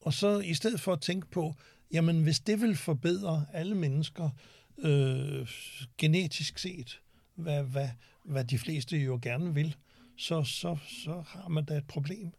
Og 0.00 0.14
så 0.14 0.38
i 0.38 0.54
stedet 0.54 0.80
for 0.80 0.92
at 0.92 1.00
tænke 1.00 1.26
på, 1.30 1.54
jamen 1.92 2.22
hvis 2.22 2.40
det 2.40 2.60
vil 2.60 2.76
forbedre 2.76 3.46
alle 3.52 3.74
mennesker 3.74 4.30
øh, 4.78 5.48
genetisk 5.98 6.58
set, 6.58 7.00
hvad, 7.34 7.62
hvad, 7.62 7.88
hvad 8.24 8.44
de 8.44 8.58
fleste 8.58 8.96
jo 8.96 9.18
gerne 9.22 9.54
vil, 9.54 9.76
så, 10.16 10.44
så, 10.44 10.76
så 11.04 11.22
har 11.26 11.48
man 11.48 11.64
da 11.64 11.74
et 11.76 11.86
problem. 11.86 12.32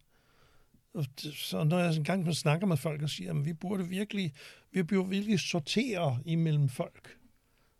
Og 0.94 1.04
Så 1.34 1.64
når 1.64 1.78
jeg 1.78 1.96
engang 1.96 2.34
snakker 2.34 2.66
med 2.66 2.76
folk 2.76 3.02
og 3.02 3.10
siger, 3.10 3.30
at 3.30 3.44
vi 3.44 3.52
burde 3.52 3.88
virkelig, 3.88 4.32
vi 4.72 4.82
burde 4.82 5.08
virkelig 5.08 5.40
sortere 5.40 6.18
imellem 6.24 6.68
folk 6.68 7.16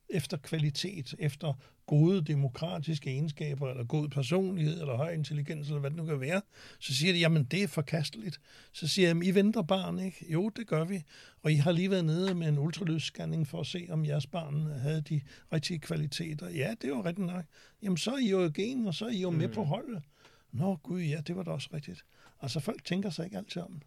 efter 0.09 0.37
kvalitet, 0.37 1.15
efter 1.19 1.55
gode 1.87 2.23
demokratiske 2.25 3.11
egenskaber, 3.11 3.71
eller 3.71 3.85
god 3.85 4.09
personlighed, 4.09 4.81
eller 4.81 4.97
høj 4.97 5.13
intelligens, 5.13 5.69
eller 5.69 5.81
hvad 5.81 5.91
det 5.91 5.97
nu 5.97 6.05
kan 6.05 6.21
være, 6.21 6.43
så 6.79 6.95
siger 6.95 7.13
de, 7.13 7.19
jamen 7.19 7.45
det 7.45 7.63
er 7.63 7.69
forkasteligt. 7.69 8.41
Så 8.73 8.89
siger 8.89 9.09
jeg, 9.09 9.17
"Men 9.17 9.29
I 9.29 9.35
venter 9.35 9.63
barn, 9.63 9.99
ikke? 9.99 10.33
Jo, 10.33 10.49
det 10.49 10.67
gør 10.67 10.85
vi. 10.85 11.03
Og 11.43 11.53
I 11.53 11.55
har 11.55 11.73
lige 11.73 11.91
været 11.91 12.05
nede 12.05 12.35
med 12.35 12.49
en 12.49 12.59
ultralydsscanning 12.59 13.49
for 13.49 13.61
at 13.61 13.67
se, 13.67 13.87
om 13.91 14.05
jeres 14.07 14.27
barn 14.27 14.67
havde 14.67 15.01
de 15.03 15.21
rigtige 15.53 15.79
kvaliteter. 15.79 16.49
Ja, 16.51 16.75
det 16.83 16.91
var 16.93 17.05
rigtigt 17.05 17.27
nok. 17.27 17.45
Jamen, 17.83 17.97
så 17.97 18.11
er 18.11 18.19
I 18.19 18.29
jo 18.31 18.51
gen, 18.55 18.87
og 18.87 18.95
så 18.95 19.05
er 19.07 19.11
I 19.11 19.21
jo 19.21 19.31
med 19.31 19.49
Mm. 19.49 19.55
på 19.55 19.65
holdet. 19.65 20.03
Nå, 20.53 20.77
gud, 20.77 21.01
ja, 21.01 21.21
det 21.27 21.37
var 21.37 21.43
da 21.43 21.51
også 21.51 21.69
rigtigt. 21.75 22.05
Altså, 22.43 22.61
folk 22.61 22.85
tænker 22.85 23.11
sig 23.11 23.25
ikke 23.25 23.39
altid 23.39 23.63
om. 23.63 23.83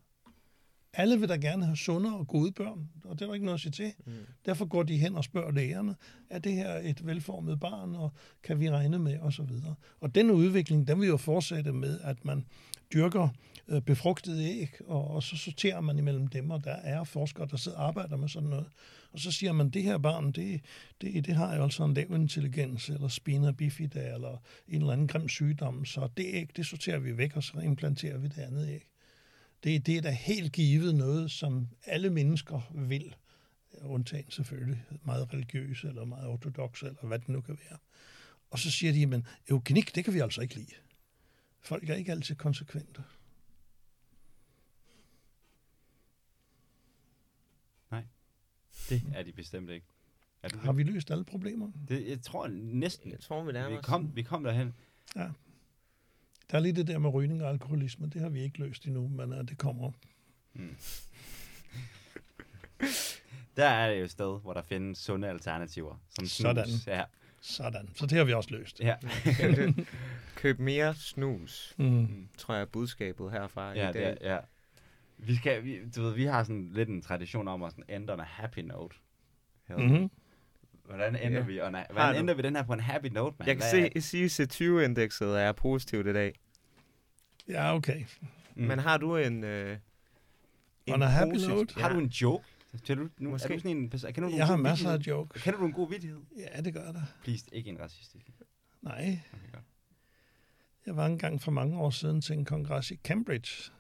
Alle 0.98 1.20
vil 1.20 1.30
da 1.30 1.36
gerne 1.36 1.66
have 1.66 1.78
sunde 1.78 2.18
og 2.18 2.28
gode 2.28 2.52
børn, 2.52 2.90
og 3.04 3.16
det 3.16 3.22
er 3.22 3.26
der 3.26 3.34
ikke 3.34 3.46
noget 3.46 3.58
at 3.58 3.62
sige 3.62 3.72
til. 3.72 3.94
Mm. 4.06 4.14
Derfor 4.46 4.66
går 4.66 4.84
de 4.84 4.98
hen 4.98 5.16
og 5.16 5.24
spørger 5.24 5.52
lægerne, 5.52 5.96
er 6.30 6.40
det 6.40 6.54
her 6.54 6.80
et 6.84 7.06
velformet 7.06 7.60
barn, 7.60 7.96
og 7.96 8.14
kan 8.44 8.60
vi 8.60 8.70
regne 8.70 9.00
med, 9.00 9.20
og 9.20 9.34
så 9.34 9.44
videre. 9.44 9.76
Og 10.00 10.16
den 10.16 10.32
udvikling, 10.32 10.88
den 10.88 11.02
vil 11.02 11.08
jo 11.08 11.18
fortsætte 11.18 11.74
med, 11.74 12.00
at 12.00 12.26
man 12.26 12.46
dyrker 12.94 13.30
øh, 13.68 13.82
befrugtede 13.82 14.44
æg, 14.44 14.70
og, 14.86 15.08
og 15.08 15.24
så 15.24 15.38
sorterer 15.38 15.82
man 15.82 15.98
imellem 15.98 16.28
dem, 16.28 16.52
og 16.52 16.64
der 16.64 16.76
er 16.76 17.04
forskere, 17.04 17.48
der 17.52 17.58
sidder 17.58 17.78
og 17.78 17.88
arbejder 17.88 18.18
med 18.18 18.28
sådan 18.28 18.50
noget. 18.50 18.66
Og 19.12 19.20
så 19.20 19.32
siger 19.32 19.52
man, 19.52 19.70
det 19.70 19.84
her 19.84 19.98
barn, 19.98 20.32
det, 20.32 20.62
det, 21.02 21.26
det 21.26 21.36
har 21.36 21.56
jo 21.56 21.64
altså 21.64 21.84
en 21.84 21.94
lav 21.94 22.12
intelligens, 22.12 22.90
eller 22.90 23.08
spina 23.08 23.52
bifida, 23.52 24.14
eller 24.14 24.42
en 24.68 24.82
eller 24.82 24.94
anden 24.94 25.08
grim 25.08 25.30
sygdom, 25.30 25.86
så 25.86 26.10
det 26.18 26.26
æg, 26.26 26.50
det 26.56 26.66
sorterer 26.66 27.00
vi 27.00 27.18
væk, 27.18 27.36
og 27.36 27.44
så 27.44 27.60
implanterer 27.60 28.18
vi 28.18 28.28
det 28.28 28.40
andet 28.42 28.70
æg. 28.70 28.95
Det, 29.64 29.86
det 29.86 29.98
er 29.98 30.02
da 30.02 30.12
helt 30.12 30.52
givet 30.52 30.96
noget, 30.96 31.32
som 31.32 31.68
alle 31.86 32.10
mennesker 32.10 32.72
vil 32.74 33.16
undtagen 33.82 34.32
selvfølgelig 34.32 34.84
meget 35.04 35.34
religiøse 35.34 35.88
eller 35.88 36.06
meget 36.06 36.28
ortodoxe, 36.28 36.86
eller 36.86 37.08
hvad 37.08 37.20
det 37.20 37.30
nu 37.30 37.42
kan 37.42 37.58
være. 37.70 37.78
Og 38.50 38.60
så 38.60 38.72
siger 38.72 38.94
de, 38.94 39.06
men 39.06 39.28
eugenik, 39.50 39.96
det 39.96 40.06
kan 40.06 40.14
vi 40.14 40.20
altså 40.20 40.42
ikke 40.42 40.56
lide. 40.56 40.74
Folk 41.62 41.90
er 41.90 41.96
ikke 41.96 42.12
altid 42.12 42.36
konsekvente. 42.36 43.04
det 48.90 49.04
er 49.14 49.24
de 49.24 49.32
bestemt 49.32 49.70
ikke. 49.70 49.86
Er 50.44 50.50
du 50.50 50.58
Har 50.58 50.74
vi 50.74 50.84
løst 50.84 51.12
alle 51.12 51.24
problemer? 51.24 51.72
det? 51.88 52.08
Jeg 52.08 52.22
tror 52.22 52.48
næsten. 52.48 53.12
Jeg 53.12 53.20
tror, 53.20 53.44
vi 53.44 53.76
Vi 53.76 53.82
kom, 53.82 54.16
vi 54.16 54.24
kom 54.24 54.44
derhen. 54.44 54.74
Der 56.52 56.58
er 56.58 56.62
lige 56.62 56.74
det 56.74 56.88
der 56.88 56.98
med 56.98 57.10
rygning 57.14 57.44
og 57.44 57.50
alkoholisme, 57.50 58.08
det 58.08 58.22
har 58.22 58.30
vi 58.30 58.42
ikke 58.42 58.60
løst 58.60 58.86
endnu, 58.86 59.08
men 59.08 59.34
uh, 59.34 59.40
det 59.46 59.58
kommer. 59.58 59.92
Mm. 60.54 60.76
Der 63.58 63.66
er 63.68 63.90
det 63.92 64.00
jo 64.00 64.04
et 64.04 64.12
sted, 64.12 64.42
hvor 64.42 64.54
der 64.54 64.62
findes 64.62 64.98
sunde 64.98 65.30
alternativer. 65.30 65.96
Som 66.10 66.26
Sådan. 66.26 66.66
Snus. 66.68 66.88
Ja. 66.88 67.04
Sådan, 67.42 67.90
så 67.96 68.06
det 68.06 68.18
har 68.18 68.26
vi 68.26 68.34
også 68.34 68.50
løst. 68.52 68.80
ja. 68.80 68.96
Køb 70.36 70.60
mere 70.60 70.96
snus, 70.96 71.74
Mm. 71.78 72.28
tror 72.38 72.54
jeg 72.54 72.62
er 72.62 72.66
budskabet 72.66 73.32
herfra 73.32 73.74
ja, 73.74 73.84
i 73.84 73.88
det 73.88 73.94
dag. 73.96 74.18
er, 74.22 74.34
ja. 74.34 74.40
Vi, 75.18 75.36
skal, 75.36 75.64
vi, 75.64 75.80
du 75.96 76.02
ved, 76.02 76.14
vi 76.14 76.26
har 76.26 76.44
sådan 76.44 76.70
lidt 76.74 76.90
en 76.90 77.02
tradition 77.02 77.48
om 77.48 77.64
at 77.64 77.72
sådan 77.72 78.02
ende 78.02 78.14
on 78.14 78.20
a 78.20 78.24
happy 78.24 78.60
note. 78.60 78.96
Her. 79.68 79.78
Mm-hmm. 79.78 80.10
Hvordan 80.86 81.16
ender 81.16 81.40
Ja. 81.40 81.46
vi, 81.46 81.58
a, 81.58 81.64
Har 81.64 81.86
hvordan 81.92 82.16
ender 82.22 82.34
vi 82.34 82.42
den 82.42 82.56
her 82.56 82.64
på 82.64 82.74
en 82.74 82.80
happy 82.80 83.08
note, 83.08 83.36
mand? 83.40 83.48
Jeg 83.48 83.56
kan 83.58 83.64
Hvad 83.72 83.86
er- 83.86 84.00
se, 84.02 84.28
sige, 84.28 84.44
at 84.44 84.56
C20-indekset 84.62 85.42
er 85.42 85.52
positivt 85.52 86.08
i 86.08 86.14
dag. 86.14 86.34
Ja, 87.48 87.76
okay. 87.76 88.06
Mm. 88.56 88.64
Men 88.68 88.80
har 88.80 88.98
du 88.98 89.18
en... 89.18 89.44
Øh, 89.44 89.78
On 90.92 91.02
a 91.02 91.06
happy 91.06 91.32
positiv- 91.34 91.50
note? 91.56 91.80
Har 91.82 91.90
du 91.94 92.00
en 92.00 92.08
joke? 92.08 92.44
Kan 92.86 92.98
du, 92.98 93.10
nu, 93.18 93.30
er 93.30 93.32
Måske. 93.32 93.54
du 93.54 93.60
sådan 93.60 93.78
en, 93.78 93.90
kender 93.90 94.30
du 94.30 94.36
Jeg 94.36 94.48
har 94.48 94.56
masser 94.58 94.92
af 94.92 94.98
jokes. 94.98 95.44
Kender 95.44 95.60
du 95.60 95.66
en 95.66 95.72
god 95.74 95.90
vittighed? 95.90 96.20
Ja, 96.38 96.62
det 96.62 96.74
gør 96.74 96.92
der. 96.92 97.02
Please, 97.24 97.46
ikke 97.52 97.70
en 97.70 97.80
racistisk. 97.80 98.26
Nej, 98.82 99.20
Okay, 99.34 99.52
godt. 99.54 99.64
Jeg 100.86 100.96
var 100.96 101.06
engang 101.06 101.42
for 101.42 101.52
mange 101.52 101.78
år 101.80 101.90
siden 101.90 102.22
til 102.22 102.34
en 102.38 102.46
kongres 102.46 102.92
i 102.92 102.96
Cambridge, 102.96 103.72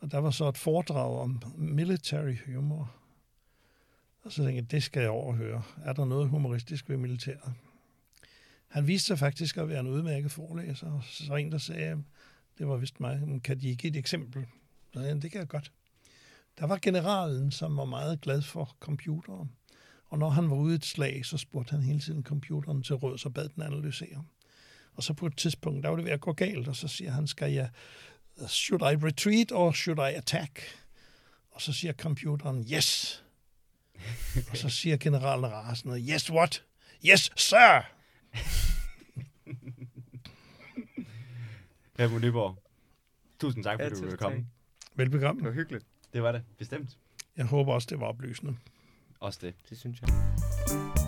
og 0.00 0.10
der 0.10 0.18
var 0.18 0.30
så 0.30 0.48
et 0.48 0.58
foredrag 0.58 1.18
om 1.20 1.42
military 1.56 2.34
humor. 2.46 2.94
Og 4.24 4.32
så 4.32 4.36
tænkte 4.36 4.54
jeg, 4.54 4.70
det 4.70 4.82
skal 4.82 5.00
jeg 5.00 5.10
overhøre. 5.10 5.62
Er 5.84 5.92
der 5.92 6.04
noget 6.04 6.28
humoristisk 6.28 6.88
ved 6.88 6.96
militæret? 6.96 7.52
Han 8.68 8.86
viste 8.86 9.06
sig 9.06 9.18
faktisk 9.18 9.56
at 9.56 9.68
være 9.68 9.80
en 9.80 9.86
udmærket 9.86 10.30
forelæser, 10.30 10.90
og 10.90 11.04
så 11.04 11.34
en, 11.34 11.52
der 11.52 11.58
sagde, 11.58 12.04
det 12.58 12.68
var 12.68 12.76
vist 12.76 13.00
mig, 13.00 13.40
kan 13.44 13.60
de 13.60 13.76
give 13.76 13.90
et 13.90 13.96
eksempel? 13.96 14.46
Så 14.92 14.98
sagde 14.98 15.08
han, 15.08 15.22
det 15.22 15.30
kan 15.30 15.40
jeg 15.40 15.48
godt. 15.48 15.72
Der 16.58 16.66
var 16.66 16.78
generalen, 16.82 17.50
som 17.50 17.76
var 17.76 17.84
meget 17.84 18.20
glad 18.20 18.42
for 18.42 18.76
computeren. 18.80 19.50
Og 20.06 20.18
når 20.18 20.30
han 20.30 20.50
var 20.50 20.56
ude 20.56 20.72
i 20.72 20.76
et 20.76 20.84
slag, 20.84 21.26
så 21.26 21.38
spurgte 21.38 21.70
han 21.70 21.82
hele 21.82 22.00
tiden 22.00 22.22
computeren 22.22 22.82
til 22.82 22.94
råd, 22.94 23.18
så 23.18 23.30
bad 23.30 23.48
den 23.48 23.62
analysere. 23.62 24.24
Og 24.94 25.02
så 25.02 25.12
på 25.12 25.26
et 25.26 25.36
tidspunkt, 25.36 25.82
der 25.82 25.88
var 25.88 25.96
det 25.96 26.04
ved 26.04 26.12
at 26.12 26.20
gå 26.20 26.32
galt, 26.32 26.68
og 26.68 26.76
så 26.76 26.88
siger 26.88 27.10
han, 27.10 27.26
skal 27.26 27.52
jeg, 27.52 27.70
should 28.48 28.82
I 28.82 29.06
retreat 29.06 29.52
or 29.52 29.72
should 29.72 29.98
I 29.98 30.14
attack? 30.14 30.60
Og 31.50 31.62
så 31.62 31.72
siger 31.72 31.92
computeren, 31.92 32.66
yes. 32.72 33.23
og 34.50 34.56
så 34.56 34.68
siger 34.68 34.96
generalen 34.96 35.46
rasende, 35.52 35.98
yes 36.12 36.30
what? 36.30 36.64
Yes, 37.08 37.30
sir! 37.36 37.80
Herre 41.98 42.20
Nyborg, 42.20 42.56
tusind 43.40 43.64
tak, 43.64 43.78
Ja, 43.78 43.84
fordi 43.84 43.96
du 43.96 44.00
ville 44.04 44.16
komme. 44.16 44.46
Velbekomme. 44.94 45.40
Det 45.40 45.48
var 45.48 45.54
hyggeligt. 45.54 45.86
Det 46.12 46.22
var 46.22 46.32
det, 46.32 46.42
bestemt. 46.58 46.98
Jeg 47.36 47.46
håber 47.46 47.74
også, 47.74 47.86
det 47.90 48.00
var 48.00 48.06
oplysende. 48.06 48.56
Også 49.20 49.38
det. 49.42 49.54
Det 49.70 49.78
synes 49.78 50.00
jeg. 50.00 51.03